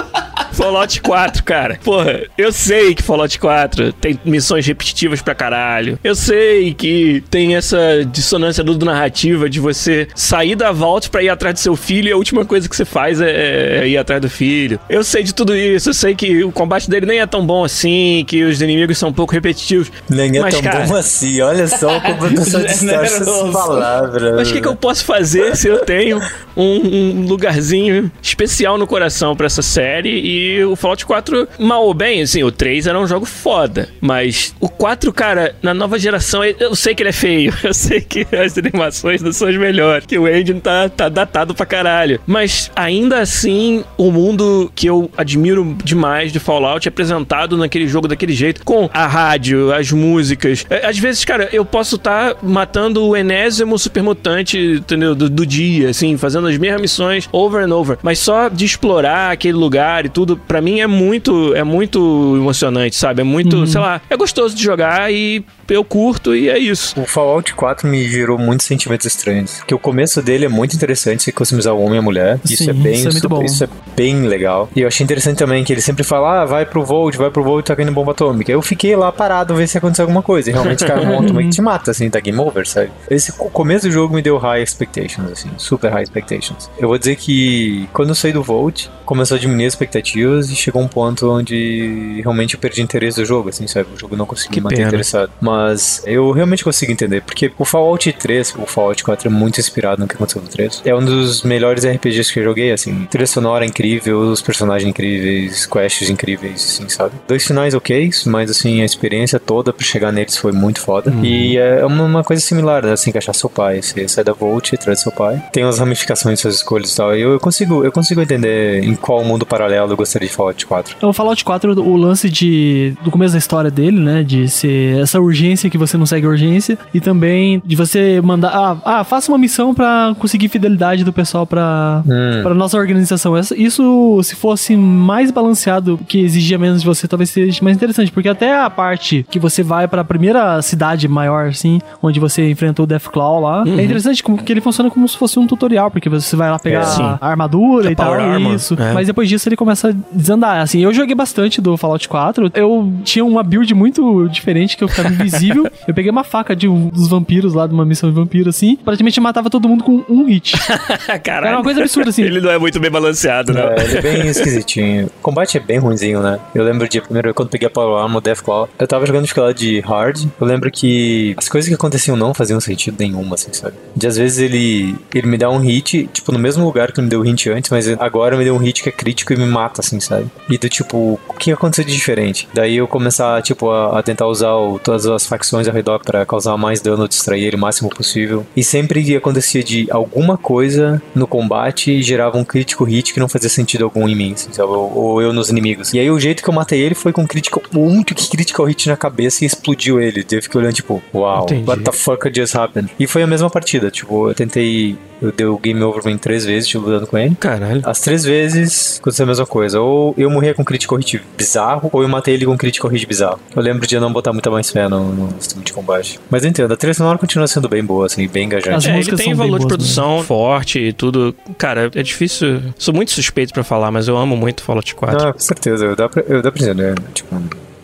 Fallout 0.60 1.00
4, 1.00 1.42
cara. 1.42 1.78
Porra, 1.82 2.20
eu 2.36 2.52
sei 2.52 2.94
que 2.94 3.02
Fallout 3.02 3.38
4 3.38 3.92
tem 3.94 4.20
missões 4.24 4.66
repetitivas 4.66 5.22
pra 5.22 5.34
caralho. 5.34 5.98
Eu 6.04 6.14
sei 6.14 6.74
que 6.74 7.22
tem 7.30 7.56
essa 7.56 8.04
dissonância 8.04 8.62
do 8.62 8.84
narrativa 8.84 9.48
de 9.48 9.58
você 9.58 10.06
sair 10.14 10.54
da 10.54 10.70
Vault 10.70 11.08
pra 11.10 11.22
ir 11.22 11.28
atrás 11.30 11.54
do 11.54 11.60
seu 11.60 11.74
filho 11.76 12.08
e 12.08 12.12
a 12.12 12.16
última 12.16 12.44
coisa 12.44 12.68
que 12.68 12.76
você 12.76 12.84
faz 12.84 13.20
é, 13.20 13.80
é 13.84 13.88
ir 13.88 13.96
atrás 13.96 14.20
do 14.20 14.28
filho. 14.28 14.78
Eu 14.88 15.02
sei 15.02 15.22
de 15.22 15.34
tudo 15.34 15.56
isso. 15.56 15.90
Eu 15.90 15.94
sei 15.94 16.14
que 16.14 16.44
o 16.44 16.52
combate 16.52 16.90
dele 16.90 17.06
nem 17.06 17.20
é 17.20 17.26
tão 17.26 17.44
bom 17.44 17.64
assim, 17.64 18.22
que 18.26 18.42
os 18.44 18.60
inimigos 18.60 18.98
são 18.98 19.08
um 19.08 19.12
pouco 19.14 19.32
repetitivos. 19.32 19.90
Nem 20.10 20.36
é 20.36 20.40
Mas, 20.40 20.54
tão 20.54 20.62
cara- 20.62 20.86
bom 20.86 20.94
assim. 20.96 21.40
Olha 21.40 21.66
só 21.68 22.00
como 22.00 22.28
distorce 22.28 22.88
essas 22.90 23.18
Generoso. 23.26 23.52
palavras. 23.52 24.34
Mas 24.36 24.50
o 24.50 24.52
que, 24.52 24.60
que 24.60 24.68
eu 24.68 24.76
posso 24.76 25.04
fazer 25.04 25.56
se 25.56 25.68
eu 25.68 25.78
tenho 25.84 26.20
um, 26.56 27.20
um 27.20 27.26
lugarzinho 27.26 28.10
especial 28.22 28.76
no 28.76 28.86
coração 28.86 29.34
pra 29.34 29.46
essa 29.46 29.62
série 29.62 30.10
e 30.10 30.49
o 30.64 30.76
Fallout 30.76 31.04
4, 31.06 31.48
mal 31.58 31.84
ou 31.84 31.94
bem, 31.94 32.22
assim, 32.22 32.42
o 32.42 32.50
3 32.50 32.86
era 32.86 32.98
um 32.98 33.06
jogo 33.06 33.26
foda. 33.26 33.88
Mas 34.00 34.54
o 34.60 34.68
4, 34.68 35.12
cara, 35.12 35.54
na 35.62 35.72
nova 35.74 35.98
geração, 35.98 36.44
eu 36.44 36.74
sei 36.74 36.94
que 36.94 37.02
ele 37.02 37.10
é 37.10 37.12
feio. 37.12 37.52
Eu 37.62 37.74
sei 37.74 38.00
que 38.00 38.26
as 38.34 38.56
animações 38.58 39.22
não 39.22 39.32
são 39.32 39.46
as 39.46 39.56
melhores. 39.56 40.04
Que 40.06 40.18
o 40.18 40.26
engine 40.26 40.60
tá, 40.60 40.88
tá 40.88 41.08
datado 41.08 41.54
pra 41.54 41.64
caralho. 41.66 42.20
Mas 42.26 42.70
ainda 42.74 43.20
assim, 43.20 43.84
o 43.96 44.10
mundo 44.10 44.72
que 44.74 44.86
eu 44.86 45.10
admiro 45.16 45.76
demais 45.84 46.32
de 46.32 46.40
Fallout 46.40 46.86
é 46.86 46.90
apresentado 46.90 47.56
naquele 47.56 47.86
jogo 47.86 48.08
daquele 48.08 48.32
jeito. 48.32 48.64
Com 48.64 48.88
a 48.92 49.06
rádio, 49.06 49.72
as 49.72 49.92
músicas. 49.92 50.64
É, 50.68 50.86
Às 50.86 50.98
vezes, 50.98 51.24
cara, 51.24 51.48
eu 51.52 51.64
posso 51.64 51.96
estar 51.96 52.36
matando 52.42 53.06
o 53.06 53.16
enésimo 53.16 53.78
supermutante, 53.78 54.58
entendeu? 54.58 55.14
Do, 55.14 55.28
do 55.28 55.46
dia, 55.46 55.90
assim, 55.90 56.16
fazendo 56.16 56.48
as 56.48 56.56
mesmas 56.56 56.80
missões 56.80 57.28
over 57.30 57.62
and 57.62 57.74
over. 57.74 57.98
Mas 58.02 58.18
só 58.18 58.48
de 58.48 58.64
explorar 58.64 59.30
aquele 59.32 59.54
lugar 59.54 60.06
e 60.06 60.08
tudo, 60.08 60.29
pra 60.36 60.60
mim 60.60 60.80
é 60.80 60.86
muito, 60.86 61.54
é 61.54 61.64
muito 61.64 62.34
emocionante, 62.36 62.96
sabe? 62.96 63.20
É 63.20 63.24
muito, 63.24 63.66
sei 63.66 63.80
lá, 63.80 64.00
é 64.08 64.16
gostoso 64.16 64.54
de 64.54 64.62
jogar 64.62 65.12
e 65.12 65.44
eu 65.74 65.84
curto 65.84 66.34
e 66.34 66.48
é 66.48 66.58
isso. 66.58 67.00
O 67.00 67.06
Fallout 67.06 67.54
4 67.54 67.86
me 67.88 68.08
gerou 68.08 68.38
muitos 68.38 68.66
sentimentos 68.66 69.06
estranhos. 69.06 69.62
Que 69.66 69.74
o 69.74 69.78
começo 69.78 70.20
dele 70.22 70.44
é 70.44 70.48
muito 70.48 70.74
interessante, 70.74 71.22
você 71.22 71.32
customizar 71.32 71.74
o 71.74 71.80
homem 71.80 71.96
e 71.96 71.98
a 71.98 72.02
mulher. 72.02 72.40
Isso 72.44 72.64
Sim, 72.64 72.70
é 72.70 72.72
bem 72.72 72.94
isso 72.94 73.08
é 73.08 73.12
muito 73.12 73.28
bom. 73.28 73.42
isso 73.42 73.64
é 73.64 73.68
bem 73.96 74.22
legal. 74.22 74.68
E 74.74 74.82
eu 74.82 74.88
achei 74.88 75.04
interessante 75.04 75.38
também 75.38 75.64
que 75.64 75.72
ele 75.72 75.80
sempre 75.80 76.04
fala: 76.04 76.42
ah, 76.42 76.44
vai 76.44 76.66
pro 76.66 76.84
Volt, 76.84 77.16
vai 77.16 77.30
pro 77.30 77.42
Volt, 77.42 77.66
tá 77.66 77.76
caindo 77.76 77.92
bomba 77.92 78.12
atômica. 78.12 78.50
Eu 78.50 78.62
fiquei 78.62 78.94
lá 78.96 79.10
parado 79.12 79.54
ver 79.54 79.66
se 79.66 79.78
aconteceu 79.78 80.04
alguma 80.04 80.22
coisa. 80.22 80.50
E 80.50 80.52
realmente 80.52 80.84
caiu 80.84 81.02
uma 81.02 81.20
bomba 81.22 81.42
que 81.42 81.50
te 81.50 81.62
mata, 81.62 81.90
assim, 81.90 82.08
tá 82.10 82.20
game 82.20 82.38
over, 82.38 82.66
sabe? 82.66 82.90
Esse 83.10 83.32
o 83.38 83.50
começo 83.50 83.86
do 83.86 83.92
jogo 83.92 84.14
me 84.14 84.22
deu 84.22 84.38
high 84.38 84.62
expectations, 84.62 85.30
assim, 85.30 85.50
super 85.56 85.90
high 85.90 86.02
expectations. 86.02 86.70
Eu 86.78 86.88
vou 86.88 86.98
dizer 86.98 87.16
que 87.16 87.88
quando 87.92 88.10
eu 88.10 88.14
saí 88.14 88.32
do 88.32 88.42
Volt, 88.42 88.86
começou 89.04 89.36
a 89.36 89.40
diminuir 89.40 89.66
as 89.66 89.72
expectativas 89.72 90.50
e 90.50 90.56
chegou 90.56 90.82
um 90.82 90.88
ponto 90.88 91.30
onde 91.30 92.20
realmente 92.22 92.54
eu 92.54 92.60
perdi 92.60 92.82
interesse 92.82 93.20
do 93.20 93.24
jogo, 93.24 93.48
assim, 93.48 93.66
sabe? 93.66 93.88
O 93.94 93.98
jogo 93.98 94.16
não 94.16 94.26
conseguiu 94.26 94.62
manter 94.62 94.76
pena. 94.76 94.88
interessado. 94.88 95.30
Mas 95.40 95.59
eu 96.04 96.30
realmente 96.32 96.64
consigo 96.64 96.92
entender, 96.92 97.22
porque 97.22 97.52
o 97.58 97.64
Fallout 97.64 98.12
3, 98.12 98.54
o 98.58 98.66
Fallout 98.66 99.02
4 99.02 99.28
é 99.28 99.30
muito 99.30 99.58
inspirado 99.60 100.00
no 100.00 100.08
que 100.08 100.14
aconteceu 100.14 100.42
no 100.42 100.48
3. 100.48 100.82
É 100.84 100.94
um 100.94 101.04
dos 101.04 101.42
melhores 101.42 101.84
RPGs 101.84 102.32
que 102.32 102.40
eu 102.40 102.44
joguei, 102.44 102.72
assim. 102.72 103.06
Trilha 103.10 103.26
sonora 103.26 103.64
incrível, 103.64 104.18
os 104.20 104.40
personagens 104.40 104.88
incríveis, 104.88 105.66
quests 105.66 106.10
incríveis, 106.10 106.54
assim, 106.54 106.88
sabe? 106.88 107.14
Dois 107.26 107.46
finais 107.46 107.74
ok, 107.74 108.10
mas 108.26 108.50
assim, 108.50 108.82
a 108.82 108.84
experiência 108.84 109.38
toda 109.38 109.72
pra 109.72 109.84
chegar 109.84 110.12
neles 110.12 110.36
foi 110.36 110.52
muito 110.52 110.80
foda. 110.80 111.12
E 111.22 111.56
é 111.56 111.84
uma, 111.84 112.04
uma 112.04 112.24
coisa 112.24 112.42
similar, 112.42 112.84
né? 112.84 112.92
Assim, 112.92 113.10
encaixar 113.10 113.34
seu 113.34 113.50
pai. 113.50 113.82
Você 113.82 114.06
sai 114.08 114.24
da 114.24 114.32
Volt 114.32 114.72
e 114.72 114.76
traz 114.76 115.00
seu 115.00 115.12
pai. 115.12 115.42
Tem 115.52 115.62
as 115.62 115.78
ramificações 115.78 116.34
de 116.36 116.42
suas 116.42 116.56
escolhas 116.56 116.92
e 116.92 116.96
tal. 116.96 117.16
E 117.16 117.20
eu, 117.20 117.32
eu 117.32 117.40
consigo, 117.40 117.84
eu 117.84 117.92
consigo 117.92 118.20
entender 118.20 118.82
em 118.82 118.94
qual 118.94 119.24
mundo 119.24 119.46
paralelo 119.46 119.92
eu 119.92 119.96
gostaria 119.96 120.28
de 120.28 120.34
Fallout 120.34 120.66
4. 120.66 120.96
O 121.06 121.12
Fallout 121.12 121.44
4, 121.44 121.80
o 121.80 121.96
lance 121.96 122.28
de 122.28 122.94
do 123.02 123.10
começo 123.10 123.32
da 123.32 123.38
história 123.38 123.70
dele, 123.70 123.98
né, 123.98 124.22
de 124.22 124.48
ser 124.48 125.00
essa 125.00 125.20
urgência 125.20 125.49
que 125.70 125.78
você 125.78 125.96
não 125.96 126.06
segue 126.06 126.26
a 126.26 126.28
urgência 126.30 126.78
e 126.92 127.00
também 127.00 127.62
de 127.64 127.74
você 127.76 128.20
mandar, 128.22 128.50
ah, 128.54 128.76
ah 128.84 129.04
faça 129.04 129.30
uma 129.30 129.38
missão 129.38 129.74
pra 129.74 130.14
conseguir 130.18 130.48
fidelidade 130.48 131.04
do 131.04 131.12
pessoal 131.12 131.46
pra 131.46 132.02
Hum. 132.06 132.42
para 132.42 132.54
nossa 132.54 132.76
organização. 132.76 133.34
Isso, 133.56 134.20
se 134.22 134.34
fosse 134.36 134.76
mais 134.76 135.30
balanceado, 135.30 135.98
que 136.08 136.20
exigia 136.20 136.58
menos 136.58 136.80
de 136.80 136.86
você, 136.86 137.06
talvez 137.08 137.30
seja 137.30 137.58
mais 137.62 137.76
interessante, 137.76 138.10
porque 138.12 138.28
até 138.28 138.58
a 138.60 138.68
parte 138.70 139.24
que 139.30 139.38
você 139.38 139.62
vai 139.62 139.86
pra 139.88 140.04
primeira 140.04 140.60
cidade 140.62 141.06
maior, 141.08 141.48
assim, 141.48 141.80
onde 142.02 142.18
você 142.20 142.50
enfrentou 142.50 142.84
o 142.84 142.86
Deathclaw 142.86 143.40
lá, 143.40 143.64
é 143.66 143.84
interessante 143.84 144.22
como 144.22 144.38
que 144.38 144.52
ele 144.52 144.60
funciona 144.60 144.90
como 144.90 145.08
se 145.08 145.16
fosse 145.16 145.38
um 145.38 145.46
tutorial, 145.46 145.90
porque 145.90 146.08
você 146.08 146.36
vai 146.36 146.50
lá 146.50 146.58
pegar 146.58 146.80
É, 146.80 147.18
a 147.20 147.28
armadura 147.28 147.88
A 147.88 147.92
e 147.92 147.94
tal, 147.96 148.06
power 148.12 148.20
armor, 148.20 148.54
isso. 148.54 148.74
é. 148.80 148.92
Mas 148.92 149.06
depois 149.06 149.28
disso 149.28 149.48
ele 149.48 149.56
começa 149.56 149.90
a 149.90 149.92
desandar. 150.12 150.60
Assim, 150.60 150.80
eu 150.80 150.92
joguei 150.92 151.14
bastante 151.14 151.60
do 151.60 151.76
Fallout 151.76 152.08
4. 152.08 152.50
Eu 152.54 152.92
tinha 153.04 153.24
uma 153.24 153.42
build 153.42 153.72
muito 153.74 154.28
diferente 154.28 154.76
que 154.76 154.84
eu 154.84 154.88
ficava 154.88 155.08
invisível. 155.12 155.39
Eu 155.48 155.94
peguei 155.94 156.10
uma 156.10 156.24
faca 156.24 156.54
de 156.54 156.68
um 156.68 156.88
dos 156.88 157.08
vampiros 157.08 157.54
lá, 157.54 157.66
de 157.66 157.74
uma 157.74 157.84
missão 157.84 158.08
de 158.10 158.14
vampiro, 158.14 158.48
assim. 158.50 158.76
Praticamente 158.76 159.20
matava 159.20 159.48
todo 159.50 159.68
mundo 159.68 159.84
com 159.84 160.04
um 160.08 160.24
hit. 160.26 160.54
Caralho. 161.22 161.46
Era 161.48 161.56
uma 161.58 161.64
coisa 161.64 161.80
absurda, 161.80 162.10
assim. 162.10 162.22
Ele 162.22 162.40
não 162.40 162.50
é 162.50 162.58
muito 162.58 162.78
bem 162.80 162.90
balanceado, 162.90 163.52
né? 163.52 163.60
É, 163.76 163.84
ele 163.84 163.98
é 163.98 164.02
bem 164.02 164.26
esquisitinho. 164.26 165.06
O 165.06 165.22
combate 165.22 165.56
é 165.56 165.60
bem 165.60 165.78
ruinzinho, 165.78 166.20
né? 166.20 166.38
Eu 166.54 166.64
lembro 166.64 166.88
de, 166.88 167.00
primeiro, 167.00 167.32
quando 167.34 167.48
peguei 167.48 167.66
a 167.68 167.70
Power 167.70 168.02
Armor 168.02 168.20
Deathclaw, 168.20 168.68
eu 168.78 168.86
tava 168.86 169.06
jogando 169.06 169.22
dificuldade 169.22 169.58
de 169.58 169.80
Hard. 169.80 170.24
Eu 170.40 170.46
lembro 170.46 170.70
que 170.70 171.34
as 171.36 171.48
coisas 171.48 171.68
que 171.68 171.74
aconteciam 171.74 172.16
não 172.16 172.34
faziam 172.34 172.60
sentido 172.60 172.96
nenhum, 172.98 173.32
assim, 173.32 173.52
sabe? 173.52 173.74
De 173.96 174.06
às 174.06 174.16
vezes 174.16 174.38
ele, 174.38 174.96
ele 175.14 175.26
me 175.26 175.38
dá 175.38 175.48
um 175.50 175.58
hit, 175.58 176.08
tipo, 176.12 176.32
no 176.32 176.38
mesmo 176.38 176.64
lugar 176.64 176.92
que 176.92 177.00
ele 177.00 177.06
me 177.06 177.10
deu 177.10 177.20
o 177.20 177.22
hit 177.22 177.48
antes, 177.50 177.70
mas 177.70 177.88
agora 177.98 178.36
me 178.36 178.44
deu 178.44 178.54
um 178.54 178.58
hit 178.58 178.82
que 178.82 178.88
é 178.88 178.92
crítico 178.92 179.32
e 179.32 179.36
me 179.36 179.46
mata, 179.46 179.80
assim, 179.80 180.00
sabe? 180.00 180.26
E 180.48 180.58
do 180.58 180.68
tipo, 180.68 181.18
o 181.28 181.34
que 181.34 181.52
aconteceu 181.52 181.84
de 181.84 181.92
diferente? 181.92 182.48
Daí 182.52 182.76
eu 182.76 182.86
começar, 182.88 183.40
tipo, 183.42 183.70
a, 183.70 183.98
a 183.98 184.02
tentar 184.02 184.26
usar 184.26 184.54
o- 184.54 184.78
todas 184.78 185.06
as 185.06 185.19
facções 185.26 185.68
ao 185.68 185.74
redor 185.74 186.00
pra 186.00 186.24
causar 186.26 186.56
mais 186.56 186.80
dano, 186.80 187.08
distrair 187.08 187.44
ele 187.44 187.56
o 187.56 187.58
máximo 187.58 187.88
possível. 187.90 188.46
E 188.56 188.62
sempre 188.62 189.16
acontecia 189.16 189.62
de 189.62 189.86
alguma 189.90 190.36
coisa 190.36 191.02
no 191.14 191.26
combate 191.26 192.02
gerava 192.02 192.38
um 192.38 192.44
crítico 192.44 192.84
hit 192.84 193.12
que 193.12 193.20
não 193.20 193.28
fazia 193.28 193.48
sentido 193.48 193.84
algum 193.84 194.08
em 194.08 194.14
mim, 194.14 194.32
assim, 194.32 194.52
sabe? 194.52 194.70
Ou, 194.70 194.96
ou 194.96 195.22
eu 195.22 195.32
nos 195.32 195.50
inimigos. 195.50 195.92
E 195.94 195.98
aí 195.98 196.10
o 196.10 196.18
jeito 196.18 196.42
que 196.42 196.48
eu 196.48 196.54
matei 196.54 196.80
ele 196.80 196.94
foi 196.94 197.12
com 197.12 197.22
um 197.22 197.26
critical, 197.26 197.62
um 197.74 197.80
único 197.80 198.14
critical 198.14 198.66
hit 198.66 198.88
na 198.88 198.96
cabeça 198.96 199.44
e 199.44 199.46
explodiu 199.46 200.00
ele. 200.00 200.24
Eu 200.30 200.42
fiquei 200.42 200.60
olhando, 200.60 200.74
tipo, 200.74 201.02
uau, 201.14 201.44
Entendi. 201.44 201.68
what 201.68 201.82
the 201.82 201.92
fuck 201.92 202.30
just 202.34 202.54
happened? 202.54 202.90
E 202.98 203.06
foi 203.06 203.22
a 203.22 203.26
mesma 203.26 203.50
partida, 203.50 203.90
tipo, 203.90 204.28
eu 204.28 204.34
tentei, 204.34 204.96
eu 205.20 205.32
dei 205.32 205.46
o 205.46 205.58
game 205.58 205.82
over 205.82 206.06
em 206.06 206.18
três 206.18 206.44
vezes, 206.44 206.68
tipo, 206.68 206.84
lutando 206.84 207.06
com 207.06 207.18
ele. 207.18 207.34
Caralho. 207.38 207.82
As 207.84 208.00
três 208.00 208.24
vezes 208.24 208.98
aconteceu 209.00 209.24
a 209.24 209.26
mesma 209.26 209.46
coisa. 209.46 209.80
Ou 209.80 210.14
eu 210.16 210.30
morria 210.30 210.54
com 210.54 210.64
critical 210.64 210.98
hit 210.98 211.22
bizarro, 211.36 211.88
ou 211.92 212.02
eu 212.02 212.08
matei 212.08 212.34
ele 212.34 212.46
com 212.46 212.56
critical 212.56 212.90
hit 212.90 213.06
bizarro. 213.06 213.38
Eu 213.54 213.62
lembro 213.62 213.86
de 213.86 213.94
eu 213.94 214.00
não 214.00 214.12
botar 214.12 214.32
muita 214.32 214.50
mais 214.50 214.70
fé 214.70 214.88
no, 214.88 215.09
no 215.12 215.30
sistema 215.40 215.64
de 215.64 215.72
combate. 215.72 216.20
Mas 216.30 216.44
eu 216.44 216.50
entendo, 216.50 216.72
a 216.72 216.76
trilha 216.76 216.94
sonora 216.94 217.18
continua 217.18 217.46
sendo 217.46 217.68
bem 217.68 217.84
boa, 217.84 218.06
assim, 218.06 218.26
bem 218.28 218.44
engajante. 218.44 218.76
As 218.76 218.86
É, 218.86 218.98
ele 218.98 219.16
tem 219.16 219.34
valor 219.34 219.58
de 219.58 219.66
produção 219.66 220.22
forte 220.22 220.78
e 220.78 220.92
tudo. 220.92 221.34
Cara, 221.58 221.90
é 221.94 222.02
difícil. 222.02 222.62
Sou 222.78 222.94
muito 222.94 223.10
suspeito 223.10 223.52
pra 223.52 223.64
falar, 223.64 223.90
mas 223.90 224.08
eu 224.08 224.16
amo 224.16 224.36
muito 224.36 224.62
Fallout 224.62 224.94
4. 224.94 225.28
Ah, 225.28 225.32
com 225.32 225.38
certeza, 225.38 225.94
dá 225.96 226.08
pra, 226.08 226.22
eu, 226.28 226.42
dá 226.42 226.50
pra 226.52 226.62
entender. 226.62 226.94
Tipo, 227.14 227.34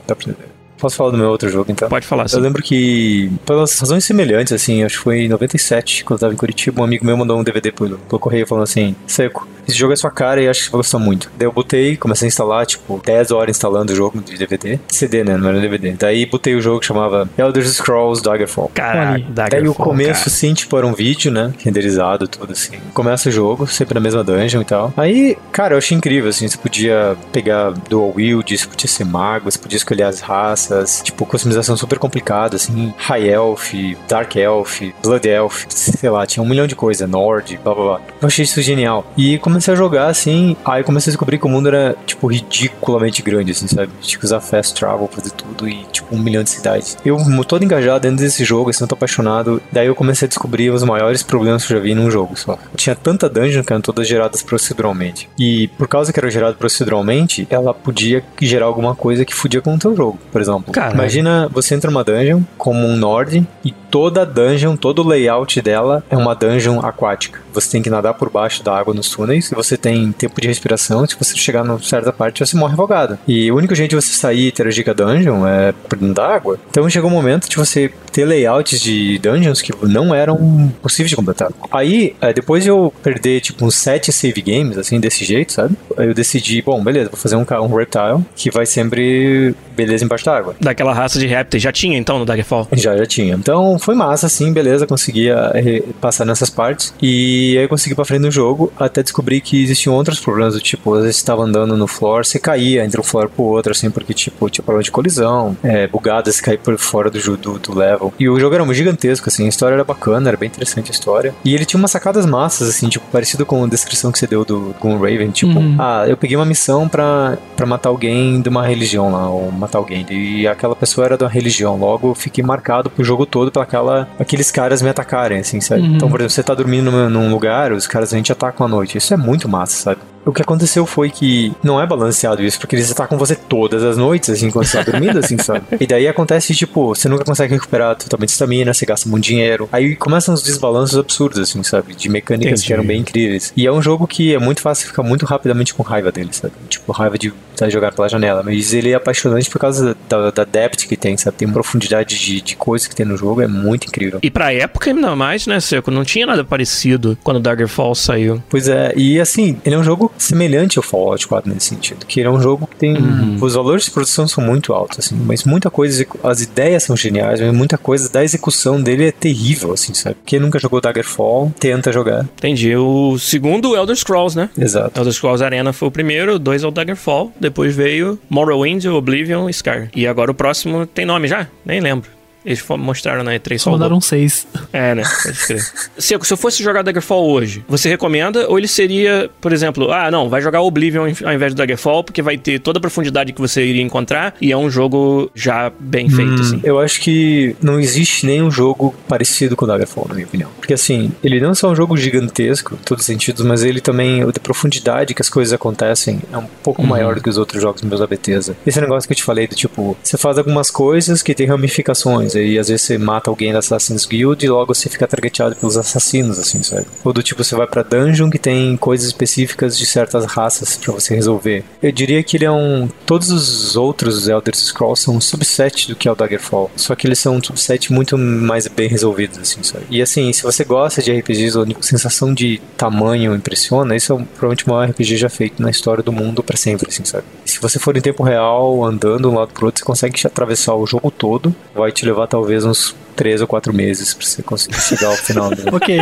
dá 0.07 0.15
pra 0.15 0.31
entender. 0.31 0.57
Posso 0.79 0.97
falar 0.97 1.11
do 1.11 1.17
meu 1.17 1.31
outro 1.31 1.49
jogo, 1.49 1.73
então? 1.73 1.89
Pode 1.89 2.07
falar, 2.07 2.29
sim. 2.29 2.37
Eu 2.37 2.43
lembro 2.43 2.63
que, 2.63 3.33
pelas 3.47 3.79
razões 3.79 4.05
semelhantes, 4.05 4.53
assim, 4.53 4.85
acho 4.85 4.99
que 4.99 5.05
foi 5.05 5.21
em 5.21 5.29
97, 5.29 6.05
quando 6.05 6.19
eu 6.19 6.21
tava 6.21 6.35
em 6.35 6.37
Curitiba, 6.37 6.83
um 6.83 6.85
amigo 6.85 7.05
meu 7.05 7.17
mandou 7.17 7.39
um 7.39 7.43
DVD 7.43 7.73
pelo, 7.73 7.97
pelo 7.97 8.19
correio 8.19 8.47
falando 8.47 8.65
assim: 8.65 8.95
Seco, 9.07 9.49
esse 9.67 9.77
jogo 9.77 9.93
é 9.93 9.97
sua 9.97 10.11
cara 10.11 10.41
e 10.41 10.49
acho 10.49 10.61
que 10.61 10.67
você 10.67 10.73
vai 10.73 10.79
gostar 10.79 10.99
muito. 10.99 11.31
Daí 11.37 11.47
eu 11.47 11.53
botei, 11.53 11.97
comecei 11.97 12.27
a 12.27 12.29
instalar, 12.29 12.67
tipo, 12.67 13.01
10 13.05 13.31
horas 13.31 13.57
instalando 13.57 13.93
o 13.93 13.97
jogo 13.97 14.21
de 14.21 14.37
DVD. 14.37 14.79
CD, 14.89 15.25
né? 15.25 15.37
Não 15.37 15.49
era 15.49 15.61
DVD. 15.61 15.93
Daí 15.93 16.27
botei 16.27 16.55
o 16.55 16.61
jogo 16.61 16.81
que 16.81 16.87
chamava 16.87 17.29
Elder 17.37 17.67
Scrolls 17.69 18.23
Daggerfall. 18.23 18.71
Caraca, 18.75 19.15
aí. 19.15 19.23
Daggerfall, 19.23 19.61
Daí 19.61 19.69
o 19.69 19.75
começo, 19.75 20.13
cara. 20.13 20.27
assim, 20.27 20.55
tipo, 20.55 20.77
era 20.77 20.87
um 20.87 20.93
vídeo, 20.95 21.31
né? 21.31 21.53
Renderizado, 21.59 22.27
tudo 22.29 22.53
assim. 22.53 22.77
Começa 22.95 23.29
o 23.29 23.33
jogo, 23.33 23.67
sempre 23.67 23.95
na 23.95 24.01
mesma 24.01 24.23
dungeon 24.23 24.61
e 24.63 24.65
tal. 24.65 24.93
Aí, 24.97 25.37
cara, 25.53 25.75
eu 25.75 25.79
achei 25.79 25.97
incrível, 25.97 26.31
assim. 26.31 26.47
Você 26.49 26.57
podia 26.59 27.17
pegar 27.33 27.71
dual 27.89 28.13
wield, 28.17 28.57
você 28.57 28.67
podia 28.67 28.89
ser 28.89 29.05
mago, 29.05 29.51
você 29.51 29.59
podia 29.59 29.77
escolher 29.77 30.05
as 30.05 30.21
raças. 30.21 31.01
Tipo, 31.05 31.27
customização 31.27 31.77
super 31.77 31.99
complicada, 31.99 32.57
assim. 32.57 32.93
High 32.97 33.29
Elf, 33.29 33.73
Dark 34.09 34.35
Elf, 34.37 34.83
Blood 35.03 35.29
Elf, 35.29 35.65
sei 35.69 36.11
lá, 36.11 36.27
tinha 36.27 36.43
um 36.43 36.49
milhão 36.49 36.67
de 36.67 36.75
coisas. 36.77 37.09
Nord, 37.09 37.59
blá 37.63 37.75
blá 37.75 37.85
blá. 37.85 38.01
Eu 38.21 38.27
achei 38.27 38.45
isso 38.45 38.61
genial. 38.63 39.05
E 39.17 39.39
comecei 39.57 39.73
a 39.75 39.77
jogar, 39.77 40.09
assim. 40.09 40.57
Aí 40.65 40.83
comecei 40.83 41.11
a 41.11 41.13
descobrir 41.13 41.39
que 41.39 41.47
o 41.47 41.49
mundo 41.49 41.69
era, 41.69 41.97
tipo, 42.05 42.27
ridiculamente 42.27 43.23
grande, 43.23 43.53
assim, 43.53 43.67
sabe? 43.67 43.91
Tinha 44.01 44.19
que 44.19 44.25
usar 44.25 44.41
fast 44.41 44.75
travel, 44.75 45.09
fazer 45.11 45.31
tudo 45.31 45.69
e, 45.69 45.85
tipo, 45.91 46.15
um 46.15 46.19
milhão 46.19 46.43
de 46.43 46.51
cidades. 46.51 46.97
Eu 47.05 47.17
todo 47.45 47.65
engajado 47.65 48.01
dentro 48.01 48.25
desse 48.25 48.45
jogo, 48.45 48.71
assim, 48.71 48.85
eu 48.85 48.89
tô 48.89 48.95
apaixonado. 48.95 49.63
Daí 49.73 49.87
eu 49.87 49.95
comecei 49.95 50.27
a 50.27 50.29
descobrir 50.29 50.71
os 50.71 50.83
maiores 50.83 51.23
problemas 51.23 51.65
que 51.65 51.73
eu 51.73 51.79
já 51.79 51.83
vi 51.83 51.95
num 51.95 52.11
jogo 52.11 52.37
só. 52.37 52.59
Tinha 52.77 52.95
tanta 52.95 53.29
dungeon 53.29 53.63
que 53.63 53.73
eram 53.73 53.81
todas 53.81 54.07
geradas 54.07 54.43
proceduralmente. 54.43 55.29
E 55.39 55.69
por 55.69 55.89
causa 55.89 56.13
que 56.13 56.21
era 56.21 56.31
gerado 56.31 56.57
proceduralmente, 56.57 57.47
ela 57.49 57.73
podia 57.73 58.23
gerar 58.41 58.67
alguma 58.67 58.95
coisa 58.95 59.25
que 59.25 59.35
fudia 59.35 59.61
com 59.61 59.75
o 59.75 59.79
teu 59.79 59.97
jogo. 59.97 60.19
Por 60.31 60.41
exemplo, 60.41 60.73
Caralho. 60.73 60.95
imagina 60.95 61.49
você 61.53 61.75
entra 61.75 61.91
numa 61.91 62.05
dungeon 62.05 62.43
como 62.59 62.87
um 62.87 62.97
Nord 62.97 63.47
e 63.65 63.71
toda 63.91 64.23
a 64.23 64.25
dungeon, 64.25 64.77
todo 64.77 65.03
o 65.03 65.07
layout 65.07 65.61
dela 65.63 66.05
é 66.11 66.17
uma 66.17 66.35
dungeon 66.35 66.81
aquática. 66.81 67.41
Você 67.53 67.71
tem 67.71 67.83
que 67.83 67.89
nadar 67.89 68.15
por 68.15 68.29
baixo 68.29 68.63
da 68.63 68.77
água 68.77 68.93
nos 68.93 69.09
túneis, 69.09 69.46
e 69.53 69.55
você 69.55 69.77
tem 69.77 70.13
tempo 70.13 70.41
de 70.41 70.49
respiração, 70.49 71.07
se 71.07 71.17
você 71.17 71.37
chegar 71.37 71.65
numa 71.65 71.79
certa 71.81 72.13
parte, 72.13 72.45
você 72.45 72.57
morre 72.57 72.75
afogado. 72.75 73.19
E 73.27 73.51
o 73.51 73.57
único 73.57 73.75
jeito 73.75 73.91
de 73.91 73.97
você 73.97 74.15
sair 74.15 74.47
e 74.47 74.49
interagir 74.49 74.85
com 74.85 74.91
a 74.91 74.95
dungeon 74.95 75.47
é 75.47 75.73
por 75.73 75.99
dentro 75.99 76.15
da 76.15 76.27
água. 76.27 76.59
Então 76.71 76.89
chegou 76.89 77.11
um 77.11 77.15
momento 77.15 77.49
de 77.49 77.57
você 77.57 77.91
ter 78.13 78.25
layouts 78.25 78.81
de 78.81 79.19
dungeons 79.19 79.61
que 79.61 79.73
não 79.83 80.15
eram 80.15 80.73
possíveis 80.81 81.11
de 81.11 81.17
completar. 81.17 81.51
Aí, 81.71 82.15
é, 82.21 82.33
depois 82.33 82.65
de 82.65 82.71
eu 82.71 82.93
perder 83.03 83.41
tipo 83.41 83.65
uns 83.65 83.75
7 83.75 84.11
save 84.11 84.41
games, 84.41 84.79
assim, 84.79 84.99
desse 84.99 85.25
jeito, 85.25 85.53
sabe? 85.53 85.77
Eu 85.97 86.15
decidi, 86.15 86.63
bom, 86.63 86.83
beleza, 86.83 87.11
vou 87.11 87.19
fazer 87.19 87.37
um, 87.37 87.45
um 87.63 87.75
reptile 87.75 88.25
que 88.35 88.51
vai 88.51 88.65
sempre 88.65 89.55
beleza 89.77 90.05
embaixo 90.05 90.25
da 90.25 90.37
água. 90.37 90.57
Daquela 90.59 90.95
raça 90.95 91.19
de 91.19 91.27
répteis. 91.27 91.63
Já 91.63 91.71
tinha 91.71 91.99
então 91.99 92.19
no 92.19 92.25
Daggerfall? 92.25 92.67
Já, 92.73 92.97
já 92.97 93.05
tinha. 93.05 93.35
Então 93.35 93.79
foi 93.79 93.95
massa, 93.95 94.27
assim, 94.27 94.53
beleza, 94.53 94.87
conseguia 94.87 95.51
eh, 95.55 95.83
passar 96.01 96.25
nessas 96.25 96.49
partes. 96.49 96.95
E 97.03 97.57
aí 97.59 97.65
eu 97.65 97.69
consegui 97.69 97.95
pra 97.95 98.05
frente 98.05 98.23
no 98.23 98.31
jogo 98.31 98.73
até 98.79 99.03
descobrir 99.03 99.36
descobri 99.37 99.41
que 99.41 99.63
existiam 99.63 99.95
outros 99.95 100.21
problemas 100.21 100.55
do 100.55 100.61
tipo, 100.61 100.95
às 100.95 101.03
vezes 101.03 101.17
você 101.17 101.27
tava 101.27 101.43
andando 101.43 101.77
no 101.77 101.87
floor, 101.87 102.25
você 102.25 102.39
caía 102.39 102.85
entre 102.85 103.01
um 103.01 103.05
floor 103.05 103.29
pro 103.29 103.45
outro, 103.45 103.73
assim, 103.73 103.91
porque, 103.91 104.13
tipo, 104.15 104.49
tinha 104.51 104.63
problema 104.65 104.83
de 104.83 104.91
colisão, 104.91 105.57
é, 105.63 105.87
bugada, 105.87 106.31
você 106.31 106.43
caía 106.43 106.59
por 106.59 106.77
fora 106.79 107.11
do, 107.11 107.37
do, 107.37 107.59
do 107.59 107.75
level. 107.75 108.13
E 108.19 108.29
o 108.29 108.39
jogo 108.39 108.55
era 108.55 108.65
muito 108.65 108.77
gigantesco, 108.77 109.29
assim, 109.29 109.47
a 109.47 109.49
história 109.49 109.75
era 109.75 109.85
bacana, 109.85 110.29
era 110.29 110.37
bem 110.37 110.49
interessante 110.49 110.91
a 110.91 110.95
história. 110.95 111.35
E 111.45 111.55
ele 111.55 111.65
tinha 111.65 111.79
umas 111.79 111.91
sacadas 111.91 112.27
massas, 112.27 112.69
assim, 112.69 112.89
tipo, 112.89 113.05
parecido 113.11 113.45
com 113.47 113.65
a 113.65 113.67
descrição 113.67 114.11
que 114.13 114.19
você 114.19 114.27
deu 114.27 114.45
do 114.45 114.75
Gun 114.81 114.99
Raven, 114.99 115.31
tipo, 115.31 115.57
Uhum. 115.57 115.77
ah, 115.79 116.05
eu 116.07 116.17
peguei 116.17 116.37
uma 116.37 116.45
missão 116.45 116.89
pra, 116.89 117.39
pra 117.57 117.65
matar 117.67 117.89
alguém 117.89 118.41
de 118.43 118.49
uma 118.49 118.67
religião 118.67 119.11
lá, 119.11 119.31
ou 119.31 119.51
matar 119.51 119.79
alguém, 119.79 120.05
e 120.11 120.47
aquela 120.47 120.75
pessoa 120.77 121.05
era 121.07 121.17
de 121.17 121.25
uma 121.25 121.31
religião, 121.31 121.77
logo 121.79 122.11
eu 122.11 122.15
fiquei 122.15 122.45
marcado 122.45 122.91
pro 122.91 123.05
jogo 123.05 123.25
todo 123.25 123.51
pra 123.51 123.63
aquela, 123.63 124.09
aqueles 124.19 124.51
caras 124.51 124.83
me 124.83 124.89
atacarem, 124.89 125.39
assim, 125.39 125.61
sabe? 125.61 125.83
Uhum. 125.83 125.95
Então, 125.97 126.09
por 126.11 126.21
exemplo, 126.21 126.31
você 126.35 126.43
tá 126.43 126.53
dormindo 126.55 126.91
num, 126.91 127.09
num 127.09 127.31
lugar, 127.31 127.73
os 127.73 127.87
caras 127.87 128.13
a 128.13 128.17
gente 128.17 128.31
atacam 128.33 128.67
à 128.67 128.69
noite, 128.69 128.99
isso 128.99 129.15
é 129.15 129.17
muito 129.27 129.49
massa, 129.49 129.77
sabe? 129.77 130.01
O 130.27 130.33
que 130.33 130.43
aconteceu 130.43 130.85
foi 130.85 131.09
que 131.09 131.53
não 131.63 131.81
é 131.81 131.87
balanceado 131.87 132.43
isso, 132.43 132.59
porque 132.59 132.75
eles 132.75 132.91
atacam 132.91 133.17
você 133.17 133.37
todas 133.37 133.85
as 133.85 133.97
noites, 133.97 134.29
assim, 134.29 134.51
quando 134.51 134.67
você 134.67 134.83
tá 134.83 134.91
dormindo, 134.91 135.19
assim, 135.19 135.39
sabe? 135.39 135.63
E 135.81 135.87
daí 135.87 136.09
acontece, 136.09 136.55
tipo, 136.55 136.89
você 136.89 137.09
nunca 137.09 137.25
consegue 137.25 137.55
recuperar 137.55 137.95
totalmente 137.95 138.31
estamina, 138.31 138.75
você 138.75 138.85
gasta 138.85 139.09
muito 139.09 139.25
dinheiro. 139.25 139.69
Aí 139.71 139.95
começam 139.95 140.35
os 140.35 140.43
desbalanços 140.43 140.99
absurdos, 140.99 141.39
assim, 141.39 141.63
sabe? 141.63 141.95
De 141.95 142.09
mecânicas 142.09 142.55
Entendi. 142.55 142.67
que 142.67 142.73
eram 142.73 142.85
bem 142.85 143.01
incríveis. 143.01 143.53
E 143.57 143.67
é 143.67 143.73
um 143.73 143.81
jogo 143.81 144.07
que 144.07 144.35
é 144.35 144.39
muito 144.39 144.61
fácil 144.61 144.89
ficar 144.89 145.05
muito 145.05 145.25
rapidamente 145.25 145.73
com 145.73 145.83
raiva 145.85 146.11
dele, 146.11 146.31
sabe? 146.33 146.55
Tipo, 146.69 146.91
raiva 146.91 147.17
de 147.17 147.33
estar 147.53 147.71
jogando 147.71 147.95
pela 147.95 148.09
janela. 148.09 148.43
Mas 148.43 148.73
ele 148.73 148.91
é 148.91 148.95
apaixonante 148.95 149.49
por 149.49 149.59
causa 149.59 149.97
da, 150.09 150.31
da 150.31 150.45
depth 150.45 150.87
que 150.87 150.97
tem, 150.97 151.17
sabe? 151.17 151.37
Tem 151.37 151.47
uma 151.47 151.55
profundidade 151.55 152.19
de, 152.19 152.41
de 152.41 152.57
coisas 152.57 152.89
que 152.89 152.97
tem 152.97 153.07
no 153.07 153.17
jogo, 153.17 153.43
é 153.43 153.47
muito 153.47 153.87
incrível. 153.87 154.19
E 154.23 154.31
pra 154.31 154.53
época 154.53 154.91
ainda 154.91 155.15
mais, 155.15 155.47
né, 155.47 155.61
Seco? 155.61 155.91
Não 155.91 156.05
tinha 156.05 156.27
nada 156.27 156.45
parecido 156.45 157.17
quando 157.23 157.39
Daggerfall 157.39 157.95
saiu. 157.95 158.43
Pois 158.49 158.69
é, 158.69 158.93
e 158.97 159.21
assim, 159.21 159.59
ele 159.65 159.75
é 159.75 159.79
um 159.79 159.85
jogo 159.85 160.13
semelhante 160.19 160.79
ao 160.79 160.83
Fallout 160.83 161.27
4 161.27 161.53
nesse 161.53 161.67
sentido, 161.67 162.07
que 162.07 162.21
ele 162.21 162.29
é 162.29 162.31
um 162.31 162.41
jogo 162.41 162.67
que 162.67 162.77
tem. 162.77 162.97
Uhum. 162.97 163.39
Os 163.41 163.55
valores 163.55 163.85
de 163.85 163.91
produção 163.91 164.27
são 164.27 164.43
muito 164.43 164.73
altos, 164.73 164.99
assim, 164.99 165.17
mas 165.17 165.45
muita 165.45 165.71
coisa, 165.71 166.07
as 166.23 166.43
ideias 166.43 166.83
são 166.83 166.97
geniais, 166.97 167.41
mas 167.41 167.53
muita 167.53 167.79
coisa 167.79 168.09
da 168.09 168.25
execução 168.25 168.81
dele 168.81 169.09
é 169.09 169.13
terrível, 169.13 169.73
assim, 169.73 169.95
sabe? 169.95 170.17
Quem 170.25 170.41
nunca 170.41 170.59
jogou 170.59 170.81
Daggerfall, 170.81 171.53
tenta 171.59 171.93
jogar. 171.93 172.25
Entendi. 172.37 172.77
O 172.77 173.19
segundo 173.19 173.77
Elder 173.77 173.97
Scrolls, 173.97 174.37
né? 174.37 174.51
Exato. 174.59 174.99
Elder 174.99 175.13
Scrolls 175.13 175.45
Arena 175.45 175.73
foi 175.73 175.89
o 175.89 175.91
primeiro, 175.91 176.35
o 176.35 176.39
dois 176.39 176.63
é 176.63 176.67
o 176.67 176.71
Daggerfall, 176.71 177.33
depois 177.41 177.75
veio 177.75 178.19
Morrowind, 178.29 178.85
Oblivion 178.87 179.49
e 179.49 179.51
Skyrim. 179.51 179.89
E 179.95 180.07
agora 180.07 180.31
o 180.31 180.35
próximo 180.35 180.87
tem 180.87 181.05
nome 181.05 181.29
já? 181.29 181.47
Nem 181.65 181.81
lembro. 181.81 182.16
Eles 182.47 182.65
mostraram 182.79 183.25
na 183.25 183.33
E3 183.33 183.59
Só 183.59 183.65
só 183.65 183.71
o 183.71 183.73
mandaram 183.73 184.01
seis. 184.01 184.47
É, 184.73 184.95
né? 184.95 185.03
Pode 185.23 185.39
crer. 185.47 185.67
Seco, 185.99 186.25
se 186.25 186.33
eu 186.33 186.37
fosse 186.37 186.63
jogar 186.63 186.83
Daggerfall 186.83 187.29
hoje, 187.29 187.65
você 187.69 187.89
recomenda? 187.89 188.49
Ou 188.49 188.57
ele 188.59 188.69
seria, 188.69 189.29
por 189.41 189.53
exemplo, 189.53 189.91
ah, 189.91 190.11
não, 190.11 190.29
vai 190.29 190.41
jogar 190.41 190.61
Oblivion 190.63 191.13
ao 191.25 191.33
invés 191.33 191.53
do 191.53 191.57
Daggerfall, 191.57 192.05
porque 192.05 192.23
vai 192.23 192.39
ter 192.39 192.61
toda 192.61 192.79
a 192.79 192.81
profundidade 192.81 193.33
que 193.33 193.41
você 193.41 193.65
iria 193.65 193.83
encontrar 193.83 194.35
e 194.41 194.53
é 194.53 194.57
um 194.57 194.71
jogo 194.71 195.29
já 195.35 195.73
bem 195.81 196.09
feito, 196.09 196.31
Hum, 196.33 196.41
assim. 196.41 196.61
Eu 196.63 196.79
acho 196.79 197.01
que 197.01 197.57
não 197.61 197.81
existe 197.81 198.25
nenhum 198.27 198.51
jogo 198.51 198.95
parecido 199.09 199.57
com 199.57 199.67
Daggerfall, 199.67 200.07
na 200.09 200.15
minha 200.15 200.27
opinião. 200.27 200.51
Porque 200.59 200.75
assim, 200.75 201.11
ele 201.25 201.41
não 201.41 201.53
só 201.55 201.69
é 201.69 201.73
um 201.73 201.77
jogo 201.77 201.97
gigantesco, 201.97 202.75
em 202.75 202.85
todos 202.85 203.03
os 203.03 203.07
sentidos, 203.07 203.45
mas 203.45 203.65
ele 203.65 203.81
também, 203.81 204.23
a 204.23 204.27
profundidade 204.41 205.15
que 205.15 205.23
as 205.23 205.29
coisas 205.29 205.53
acontecem 205.53 206.21
é 206.33 206.39
um 206.39 206.47
pouco 206.63 206.81
Uhum. 206.83 206.87
maior 206.89 207.15
do 207.17 207.21
que 207.23 207.29
os 207.29 207.39
outros 207.39 207.61
jogos 207.61 207.83
meus 207.83 207.99
da 208.01 208.07
Bethesda. 208.07 208.57
Esse 208.65 208.81
negócio 208.81 209.09
que 209.09 209.13
eu 209.13 209.17
te 209.17 209.23
falei, 209.25 209.49
do 209.49 209.57
tipo, 209.57 209.97
você 210.03 210.17
faz 210.17 210.39
algumas 210.39 210.71
coisas 210.71 211.23
que 211.23 211.35
tem 211.35 211.47
ramificações, 211.47 212.36
aí 212.37 212.59
às 212.59 212.69
vezes 212.69 212.83
você 212.83 212.99
mata 212.99 213.31
alguém 213.31 213.53
da 213.53 213.59
Assassin's 213.59 214.05
Guild 214.05 214.45
e 214.45 214.49
logo 214.49 214.75
você 214.75 214.89
fica 214.89 215.07
targeteado 215.07 215.57
pelos 215.57 215.77
assassinos, 215.77 216.39
assim, 216.39 216.63
sabe? 216.63 216.87
Ou 217.05 217.13
do 217.13 217.23
tipo, 217.23 217.43
você 217.43 217.55
vai 217.55 217.67
pra 217.67 217.83
dungeon 217.83 218.31
que 218.31 218.39
tem 218.39 218.77
coisas 218.77 219.07
específicas 219.07 219.77
de 219.77 219.87
certas 219.87 220.25
raças 220.27 220.77
pra 220.77 220.93
você 220.93 221.15
resolver. 221.15 221.65
Eu 221.83 221.93
diria 221.93 222.23
que 222.23 222.37
ele 222.37 222.45
é 222.45 222.51
um. 222.51 222.89
Todos 223.05 223.31
os 223.31 223.77
outros 223.77 224.29
Elder 224.29 224.57
Scrolls 224.57 225.03
são 225.03 225.17
um 225.17 225.21
subset 225.21 225.89
do 225.89 225.97
que 225.97 226.09
é 226.09 226.13
o 226.13 226.15
Daggerfall. 226.15 226.71
Só 226.77 226.95
que 226.95 227.07
eles 227.07 227.19
são 227.19 227.37
um 227.37 227.43
subset 227.43 227.93
muito 227.93 228.17
mais 228.17 228.67
bem 228.69 228.89
resolvidos, 228.89 229.39
assim, 229.39 229.63
sabe? 229.63 229.85
E 229.91 230.03
assim, 230.03 230.33
se 230.33 230.43
você 230.43 230.65
gosta 230.65 231.03
de 231.03 231.13
RPGs 231.13 231.59
onde 231.59 231.77
a 231.79 231.83
sensação 231.83 232.33
de 232.33 232.61
tamanho 232.77 233.35
impressiona, 233.35 233.97
isso 233.97 234.13
é 234.13 234.17
provavelmente 234.17 234.67
o 234.67 234.71
maior 234.71 234.91
RPG 234.91 235.17
já 235.17 235.29
feito 235.29 235.63
na 235.63 235.71
história 235.71 236.03
do 236.03 236.13
mundo 236.13 236.43
pra 236.43 236.57
sempre, 236.57 236.89
assim, 236.89 237.05
sabe? 237.05 237.25
E 237.45 237.51
se 237.51 237.61
você 237.61 237.79
for 237.79 237.97
em 237.97 238.01
tempo 238.01 238.23
real, 238.23 238.85
andando 238.85 239.27
de 239.27 239.27
um 239.27 239.39
lado 239.39 239.53
pro 239.53 239.67
outro, 239.67 239.81
você 239.81 239.85
consegue 239.85 240.27
atravessar 240.27 240.75
o 240.75 240.87
jogo 240.87 241.11
todo. 241.11 241.55
Vai 241.75 241.93
te 241.93 242.05
levar 242.05 242.26
talvez 242.27 242.65
uns 242.65 242.95
três 243.17 243.41
ou 243.41 243.47
quatro 243.47 243.73
meses 243.73 244.15
pra 244.15 244.25
você 244.27 244.43
conseguir 244.43 244.81
chegar 244.81 245.09
ao 245.09 245.17
final 245.17 245.51
dele. 245.51 245.71
Ok. 245.77 245.99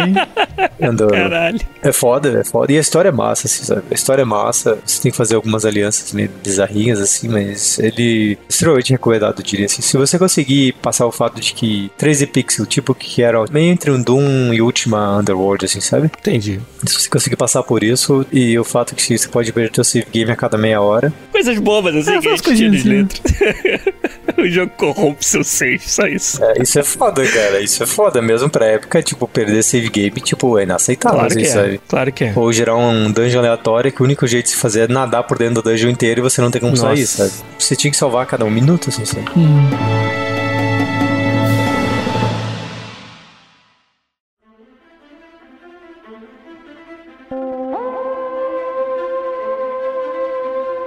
andando. 0.80 1.10
Caralho. 1.10 1.60
É 1.82 1.92
foda, 1.92 2.40
é 2.40 2.44
foda. 2.44 2.72
E 2.72 2.76
a 2.76 2.80
história 2.80 3.08
é 3.08 3.12
massa, 3.12 3.46
assim, 3.46 3.64
sabe? 3.64 3.82
A 3.90 3.94
história 3.94 4.22
é 4.22 4.24
massa. 4.24 4.78
Você 4.84 5.00
tem 5.02 5.10
que 5.10 5.16
fazer 5.16 5.34
algumas 5.36 5.64
alianças 5.64 6.12
meio 6.12 6.30
bizarrinhas, 6.42 7.00
assim, 7.00 7.28
mas 7.28 7.78
ele 7.78 8.38
é 8.40 8.46
extremamente 8.48 8.90
recomendado, 8.92 9.38
eu 9.40 9.44
diria 9.44 9.66
assim. 9.66 9.82
Se 9.82 9.96
você 9.96 10.18
conseguir 10.18 10.72
passar 10.82 11.06
o 11.06 11.12
fato 11.12 11.40
de 11.40 11.52
que 11.54 11.90
13 11.96 12.26
pixel, 12.26 12.66
tipo 12.66 12.94
que 12.94 13.22
era 13.22 13.42
meio 13.50 13.70
entre 13.72 13.90
um 13.90 14.00
Doom 14.02 14.52
e 14.52 14.60
Ultima 14.60 15.18
Underworld, 15.18 15.64
assim, 15.64 15.80
sabe? 15.80 16.06
Entendi. 16.06 16.60
Se 16.86 16.94
você 16.94 17.08
conseguir 17.08 17.36
passar 17.36 17.62
por 17.62 17.82
isso, 17.82 18.26
e 18.32 18.58
o 18.58 18.64
fato 18.64 18.94
que 18.94 19.18
você 19.18 19.28
pode 19.28 19.52
perder 19.52 19.74
seu 19.74 19.84
save 19.84 20.06
game 20.12 20.30
a 20.30 20.36
cada 20.36 20.56
meia 20.58 20.80
hora. 20.80 21.12
Coisas 21.32 21.58
bobas, 21.58 21.94
assim, 21.96 22.12
É, 22.14 22.20
que 22.20 22.50
a 22.50 22.54
gente 22.54 22.70
de 22.70 22.76
assim. 22.78 22.88
letra. 22.88 23.92
o 24.42 24.46
jogo 24.48 24.72
corrompe 24.76 25.24
seu 25.24 25.44
save, 25.44 25.80
só 25.80 26.06
isso. 26.06 26.42
É, 26.44 26.62
isso 26.62 26.78
é 26.78 26.82
foda, 27.04 27.26
cara. 27.26 27.60
Isso 27.60 27.82
é 27.82 27.86
foda. 27.86 28.22
Mesmo 28.22 28.48
pra 28.48 28.66
época, 28.66 29.02
tipo, 29.02 29.26
perder 29.28 29.62
save 29.62 29.88
game, 29.88 30.20
tipo, 30.20 30.58
é 30.58 30.62
inaceitável, 30.62 31.18
Claro 31.18 31.32
assim, 31.32 31.42
é. 31.42 31.52
sabe? 31.52 31.80
Claro 31.88 32.12
que 32.12 32.24
é. 32.24 32.32
Ou 32.34 32.52
gerar 32.52 32.76
um 32.76 33.10
dungeon 33.10 33.40
aleatório 33.40 33.92
que 33.92 34.02
o 34.02 34.04
único 34.04 34.26
jeito 34.26 34.46
de 34.46 34.50
se 34.52 34.56
fazer 34.56 34.88
é 34.90 34.92
nadar 34.92 35.22
por 35.24 35.38
dentro 35.38 35.62
do 35.62 35.70
dungeon 35.70 35.90
inteiro 35.90 36.20
e 36.20 36.22
você 36.22 36.40
não 36.40 36.50
tem 36.50 36.60
como 36.60 36.72
Nossa. 36.72 36.86
sair, 36.88 37.06
sabe? 37.06 37.32
Você 37.58 37.76
tinha 37.76 37.90
que 37.90 37.96
salvar 37.96 38.22
a 38.22 38.26
cada 38.26 38.44
um 38.44 38.50
minuto, 38.50 38.88
assim, 38.88 39.04
sabe? 39.04 39.26
Hum. 39.36 40.23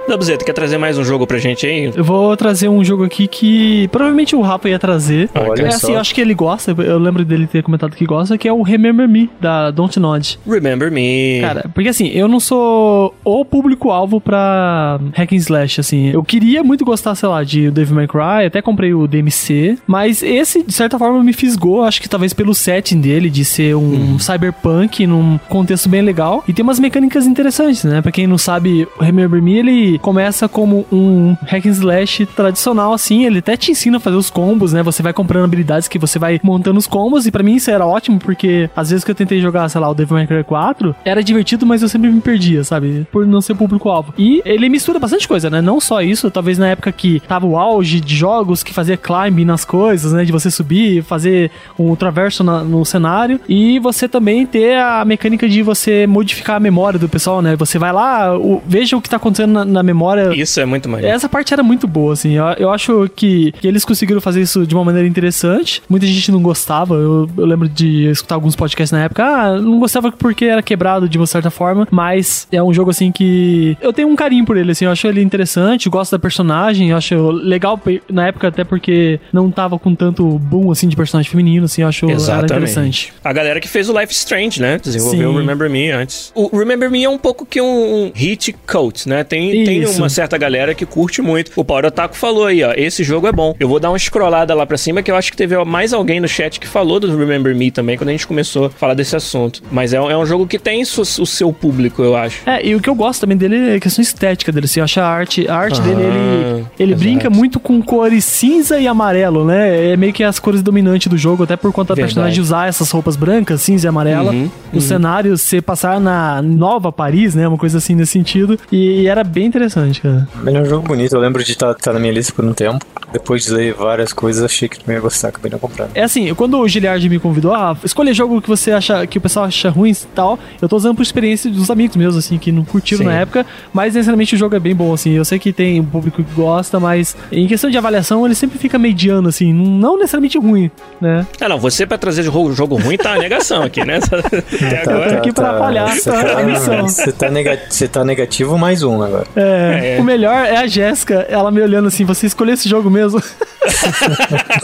Dabuzeta, 0.08 0.42
quer 0.42 0.54
trazer 0.54 0.78
mais 0.78 0.96
um 0.96 1.04
jogo 1.04 1.26
pra 1.26 1.36
gente 1.36 1.66
aí? 1.66 1.92
Eu 1.94 2.02
vou 2.02 2.34
trazer 2.34 2.66
um 2.66 2.82
jogo 2.82 3.04
aqui 3.04 3.28
que 3.28 3.86
provavelmente 3.88 4.34
o 4.34 4.40
Rafa 4.40 4.66
ia 4.66 4.78
trazer. 4.78 5.28
Olha 5.34 5.66
é 5.66 5.70
só. 5.70 5.76
assim, 5.76 5.92
eu 5.92 6.00
acho 6.00 6.14
que 6.14 6.20
ele 6.20 6.32
gosta, 6.32 6.74
eu 6.78 6.98
lembro 6.98 7.26
dele 7.26 7.46
ter 7.46 7.62
comentado 7.62 7.94
que 7.94 8.06
gosta, 8.06 8.38
que 8.38 8.48
é 8.48 8.52
o 8.52 8.62
Remember 8.62 9.06
Me, 9.06 9.28
da 9.38 9.70
Don't 9.70 10.00
Nod. 10.00 10.38
Remember 10.46 10.90
Me. 10.90 11.40
Cara, 11.42 11.70
porque 11.74 11.90
assim, 11.90 12.08
eu 12.08 12.26
não 12.26 12.40
sou 12.40 13.14
o 13.22 13.44
público-alvo 13.44 14.18
pra 14.18 14.98
hack 15.14 15.32
and 15.32 15.36
slash, 15.36 15.80
assim. 15.80 16.08
Eu 16.08 16.24
queria 16.24 16.64
muito 16.64 16.86
gostar, 16.86 17.14
sei 17.14 17.28
lá, 17.28 17.44
de 17.44 17.70
Devil 17.70 17.94
May 17.94 18.08
Cry, 18.08 18.46
até 18.46 18.62
comprei 18.62 18.94
o 18.94 19.06
DMC, 19.06 19.76
mas 19.86 20.22
esse, 20.22 20.62
de 20.62 20.72
certa 20.72 20.98
forma, 20.98 21.22
me 21.22 21.34
fisgou, 21.34 21.82
acho 21.82 22.00
que 22.00 22.08
talvez 22.08 22.32
pelo 22.32 22.54
setting 22.54 22.98
dele, 22.98 23.28
de 23.28 23.44
ser 23.44 23.76
um 23.76 24.18
cyberpunk 24.18 25.06
num 25.06 25.38
contexto 25.50 25.86
bem 25.86 26.00
legal, 26.00 26.42
e 26.48 26.54
tem 26.54 26.62
umas 26.62 26.80
mecânicas 26.80 27.26
interessantes, 27.26 27.84
né? 27.84 28.00
Pra 28.00 28.10
quem 28.10 28.26
não 28.26 28.38
sabe, 28.38 28.88
o 28.98 29.04
Remember 29.04 29.42
Me, 29.42 29.58
ele 29.58 29.97
começa 29.98 30.48
como 30.48 30.86
um 30.92 31.36
hack 31.46 31.66
and 31.66 31.70
slash 31.70 32.26
tradicional, 32.26 32.92
assim, 32.92 33.24
ele 33.24 33.38
até 33.38 33.56
te 33.56 33.70
ensina 33.70 33.96
a 33.96 34.00
fazer 34.00 34.16
os 34.16 34.30
combos, 34.30 34.72
né? 34.72 34.82
Você 34.82 35.02
vai 35.02 35.12
comprando 35.12 35.44
habilidades 35.44 35.88
que 35.88 35.98
você 35.98 36.18
vai 36.18 36.40
montando 36.42 36.78
os 36.78 36.86
combos, 36.86 37.26
e 37.26 37.30
pra 37.30 37.42
mim 37.42 37.54
isso 37.54 37.70
era 37.70 37.86
ótimo, 37.86 38.18
porque 38.18 38.68
às 38.76 38.90
vezes 38.90 39.04
que 39.04 39.10
eu 39.10 39.14
tentei 39.14 39.40
jogar, 39.40 39.68
sei 39.68 39.80
lá, 39.80 39.88
o 39.90 39.94
Devil 39.94 40.16
May 40.16 40.26
Cry 40.26 40.44
4, 40.44 40.94
era 41.04 41.22
divertido, 41.22 41.66
mas 41.66 41.82
eu 41.82 41.88
sempre 41.88 42.10
me 42.10 42.20
perdia, 42.20 42.62
sabe? 42.64 43.06
Por 43.12 43.26
não 43.26 43.40
ser 43.40 43.54
público-alvo. 43.54 44.14
E 44.18 44.42
ele 44.44 44.68
mistura 44.68 44.98
bastante 44.98 45.26
coisa, 45.26 45.50
né? 45.50 45.60
Não 45.60 45.80
só 45.80 46.00
isso, 46.02 46.30
talvez 46.30 46.58
na 46.58 46.68
época 46.68 46.90
que 46.92 47.20
tava 47.28 47.46
o 47.46 47.56
auge 47.56 48.00
de 48.00 48.14
jogos 48.16 48.62
que 48.62 48.72
fazia 48.74 48.96
climbing 48.96 49.44
nas 49.44 49.64
coisas, 49.64 50.12
né? 50.12 50.24
De 50.24 50.32
você 50.32 50.50
subir, 50.50 51.02
fazer 51.02 51.50
um 51.78 51.94
traverso 51.94 52.42
na- 52.44 52.62
no 52.62 52.84
cenário, 52.84 53.40
e 53.48 53.78
você 53.78 54.08
também 54.08 54.46
ter 54.46 54.76
a 54.78 55.04
mecânica 55.04 55.48
de 55.48 55.62
você 55.62 56.06
modificar 56.06 56.56
a 56.56 56.60
memória 56.60 56.98
do 56.98 57.08
pessoal, 57.08 57.40
né? 57.42 57.56
Você 57.56 57.78
vai 57.78 57.92
lá, 57.92 58.36
o- 58.38 58.62
veja 58.66 58.96
o 58.96 59.00
que 59.02 59.08
tá 59.08 59.16
acontecendo 59.16 59.52
na, 59.52 59.64
na 59.64 59.82
memória 59.88 60.34
Isso 60.34 60.60
é 60.60 60.64
muito 60.64 60.88
maneiro. 60.88 61.14
essa 61.14 61.28
parte 61.28 61.52
era 61.52 61.62
muito 61.62 61.86
boa, 61.86 62.12
assim. 62.12 62.34
Eu, 62.34 62.44
eu 62.58 62.70
acho 62.70 63.08
que, 63.14 63.52
que 63.52 63.66
eles 63.66 63.84
conseguiram 63.84 64.20
fazer 64.20 64.40
isso 64.40 64.66
de 64.66 64.74
uma 64.74 64.84
maneira 64.84 65.08
interessante. 65.08 65.82
Muita 65.88 66.06
gente 66.06 66.30
não 66.30 66.42
gostava. 66.42 66.94
Eu, 66.94 67.28
eu 67.36 67.46
lembro 67.46 67.68
de 67.68 68.10
escutar 68.10 68.34
alguns 68.34 68.54
podcasts 68.54 68.92
na 68.92 69.04
época. 69.04 69.24
Ah, 69.24 69.60
não 69.60 69.78
gostava 69.78 70.12
porque 70.12 70.44
era 70.44 70.62
quebrado 70.62 71.08
de 71.08 71.18
uma 71.18 71.26
certa 71.26 71.50
forma. 71.50 71.86
Mas 71.90 72.46
é 72.52 72.62
um 72.62 72.72
jogo, 72.72 72.90
assim, 72.90 73.10
que 73.10 73.76
eu 73.80 73.92
tenho 73.92 74.08
um 74.08 74.16
carinho 74.16 74.44
por 74.44 74.56
ele, 74.56 74.72
assim. 74.72 74.84
Eu 74.84 74.92
acho 74.92 75.06
ele 75.06 75.22
interessante, 75.22 75.88
gosto 75.88 76.12
da 76.12 76.18
personagem. 76.18 76.90
Eu 76.90 76.96
acho 76.96 77.30
legal 77.30 77.80
na 78.10 78.26
época, 78.26 78.48
até 78.48 78.64
porque 78.64 79.20
não 79.32 79.50
tava 79.50 79.78
com 79.78 79.94
tanto 79.94 80.38
boom, 80.38 80.70
assim, 80.70 80.88
de 80.88 80.96
personagem 80.96 81.30
feminino, 81.30 81.64
assim. 81.64 81.82
Eu 81.82 81.88
acho 81.88 82.06
era 82.08 82.44
interessante. 82.44 83.12
A 83.22 83.32
galera 83.32 83.60
que 83.60 83.68
fez 83.68 83.88
o 83.88 83.98
Life 83.98 84.12
Strange, 84.12 84.60
né? 84.60 84.78
Desenvolveu 84.78 85.30
Sim. 85.30 85.36
o 85.36 85.38
Remember 85.38 85.70
Me 85.70 85.90
antes. 85.90 86.32
O 86.34 86.56
Remember 86.56 86.90
Me 86.90 87.04
é 87.04 87.08
um 87.08 87.18
pouco 87.18 87.46
que 87.46 87.60
um 87.60 88.10
hit 88.14 88.54
cult, 88.66 89.08
né? 89.08 89.24
Tem, 89.24 89.64
tem 89.64 89.77
tem 89.80 89.90
Isso. 89.90 90.00
uma 90.02 90.08
certa 90.08 90.36
galera 90.38 90.74
que 90.74 90.84
curte 90.86 91.20
muito. 91.22 91.50
O 91.56 91.64
Power 91.64 91.86
Otaku 91.86 92.16
falou 92.16 92.46
aí, 92.46 92.62
ó, 92.62 92.72
esse 92.76 93.02
jogo 93.04 93.26
é 93.26 93.32
bom. 93.32 93.54
Eu 93.58 93.68
vou 93.68 93.78
dar 93.80 93.90
uma 93.90 93.98
scrollada 93.98 94.54
lá 94.54 94.66
pra 94.66 94.76
cima, 94.78 95.02
que 95.02 95.10
eu 95.10 95.16
acho 95.16 95.30
que 95.30 95.36
teve 95.36 95.56
mais 95.64 95.92
alguém 95.92 96.20
no 96.20 96.28
chat 96.28 96.58
que 96.60 96.66
falou 96.66 96.98
do 97.00 97.16
Remember 97.16 97.54
Me 97.54 97.70
também, 97.70 97.96
quando 97.96 98.08
a 98.08 98.12
gente 98.12 98.26
começou 98.26 98.66
a 98.66 98.70
falar 98.70 98.94
desse 98.94 99.14
assunto. 99.16 99.62
Mas 99.70 99.92
é, 99.92 100.00
um- 100.00 100.10
é 100.10 100.16
um 100.16 100.26
jogo 100.26 100.46
que 100.46 100.58
tem 100.58 100.84
su- 100.84 101.02
o 101.22 101.26
seu 101.26 101.52
público, 101.52 102.02
eu 102.02 102.16
acho. 102.16 102.40
É, 102.48 102.64
e 102.66 102.74
o 102.74 102.80
que 102.80 102.88
eu 102.88 102.94
gosto 102.94 103.20
também 103.20 103.36
dele 103.36 103.72
é 103.72 103.74
a 103.76 103.80
questão 103.80 104.02
estética 104.02 104.50
dele, 104.52 104.66
assim, 104.66 104.80
eu 104.80 104.84
acho 104.84 105.00
a 105.00 105.06
arte, 105.06 105.48
a 105.48 105.54
arte 105.56 105.80
Ah, 105.80 105.84
dele, 105.84 106.02
ele, 106.02 106.64
ele 106.78 106.92
exato. 106.92 107.04
brinca 107.04 107.30
muito 107.30 107.60
com 107.60 107.80
cores 107.82 108.24
cinza 108.24 108.78
e 108.80 108.86
amarelo, 108.86 109.44
né? 109.44 109.92
É 109.92 109.96
meio 109.96 110.12
que 110.12 110.22
as 110.24 110.38
cores 110.38 110.62
dominantes 110.62 111.08
do 111.08 111.16
jogo, 111.18 111.44
até 111.44 111.56
por 111.56 111.72
conta 111.72 111.88
da 111.88 111.94
Verdade. 111.96 112.14
personagem 112.14 112.40
usar 112.40 112.68
essas 112.68 112.90
roupas 112.90 113.16
brancas, 113.16 113.60
cinza 113.62 113.86
e 113.86 113.88
amarela. 113.88 114.32
Uhum, 114.32 114.50
O 114.72 114.80
cenário, 114.80 115.36
você 115.36 115.60
passar 115.62 116.00
na 116.00 116.42
Nova 116.42 116.92
Paris, 116.92 117.34
né? 117.34 117.46
Uma 117.48 117.56
coisa 117.58 117.78
assim 117.78 117.94
nesse 117.94 118.12
sentido. 118.12 118.58
E, 118.70 119.06
era 119.06 119.24
bem 119.24 119.46
interessante, 119.46 119.67
cara. 119.74 120.28
Ele 120.46 120.56
é 120.56 120.60
um 120.60 120.64
jogo 120.64 120.86
bonito, 120.86 121.14
eu 121.14 121.20
lembro 121.20 121.42
de 121.42 121.52
estar 121.52 121.74
na 121.92 121.98
minha 121.98 122.12
lista 122.12 122.32
por 122.32 122.44
um 122.44 122.52
tempo. 122.52 122.84
Depois 123.12 123.44
de 123.44 123.52
ler 123.52 123.72
várias 123.72 124.12
coisas, 124.12 124.44
achei 124.44 124.68
que 124.68 124.78
eu 124.86 124.92
ia 124.94 125.00
gostar, 125.00 125.28
acabei 125.28 125.50
não 125.50 125.58
comprando. 125.58 125.90
É 125.94 126.02
assim, 126.02 126.32
quando 126.34 126.58
o 126.58 126.68
Giliard 126.68 127.08
me 127.08 127.18
convidou, 127.18 127.54
ah, 127.54 127.74
escolher 127.82 128.12
jogo 128.12 128.42
que 128.42 128.48
você 128.48 128.70
acha, 128.70 129.06
que 129.06 129.16
o 129.16 129.20
pessoal 129.20 129.46
acha 129.46 129.70
ruim 129.70 129.90
e 129.92 129.94
tal, 130.14 130.38
eu 130.60 130.68
tô 130.68 130.76
usando 130.76 130.94
por 130.96 131.02
experiência 131.02 131.50
dos 131.50 131.70
amigos 131.70 131.96
meus, 131.96 132.16
assim, 132.16 132.36
que 132.36 132.52
não 132.52 132.64
curtiram 132.66 132.98
Sim. 132.98 133.04
na 133.06 133.14
época, 133.14 133.46
mas 133.72 133.94
necessariamente 133.94 134.34
o 134.34 134.38
jogo 134.38 134.54
é 134.56 134.60
bem 134.60 134.74
bom, 134.74 134.92
assim. 134.92 135.12
Eu 135.12 135.24
sei 135.24 135.38
que 135.38 135.54
tem 135.54 135.80
um 135.80 135.84
público 135.86 136.22
que 136.22 136.32
gosta, 136.34 136.78
mas 136.78 137.16
em 137.32 137.46
questão 137.46 137.70
de 137.70 137.78
avaliação, 137.78 138.26
ele 138.26 138.34
sempre 138.34 138.58
fica 138.58 138.78
mediano, 138.78 139.28
assim, 139.30 139.54
não 139.54 139.96
necessariamente 139.96 140.38
ruim, 140.38 140.70
né? 141.00 141.26
Ah, 141.40 141.48
não, 141.48 141.58
você 141.58 141.86
pra 141.86 141.96
trazer 141.96 142.22
jogo, 142.24 142.52
jogo 142.52 142.76
ruim 142.76 142.98
tá 142.98 143.12
uma 143.12 143.18
negação 143.18 143.62
aqui, 143.62 143.84
né? 143.86 143.96
Até 143.96 144.82
Tá, 144.84 144.90
agora. 144.92 145.10
tá. 145.12 145.16
aqui 145.16 145.32
pra 145.32 145.58
falhar, 145.58 145.94
Você 145.94 146.10
tá? 146.10 146.24
tá, 146.24 146.38
A 146.40 146.82
você 146.82 147.12
tá 147.12 147.28
você 147.70 147.88
tá 147.88 148.04
negativo 148.04 148.58
mais 148.58 148.82
um 148.82 149.02
agora. 149.02 149.24
É, 149.34 149.57
É. 149.58 149.96
O 150.00 150.04
melhor 150.04 150.46
é 150.46 150.56
a 150.56 150.66
Jéssica, 150.66 151.26
ela 151.28 151.50
me 151.50 151.60
olhando 151.60 151.88
assim, 151.88 152.04
você 152.04 152.26
escolheu 152.26 152.54
esse 152.54 152.68
jogo 152.68 152.90
mesmo? 152.90 153.20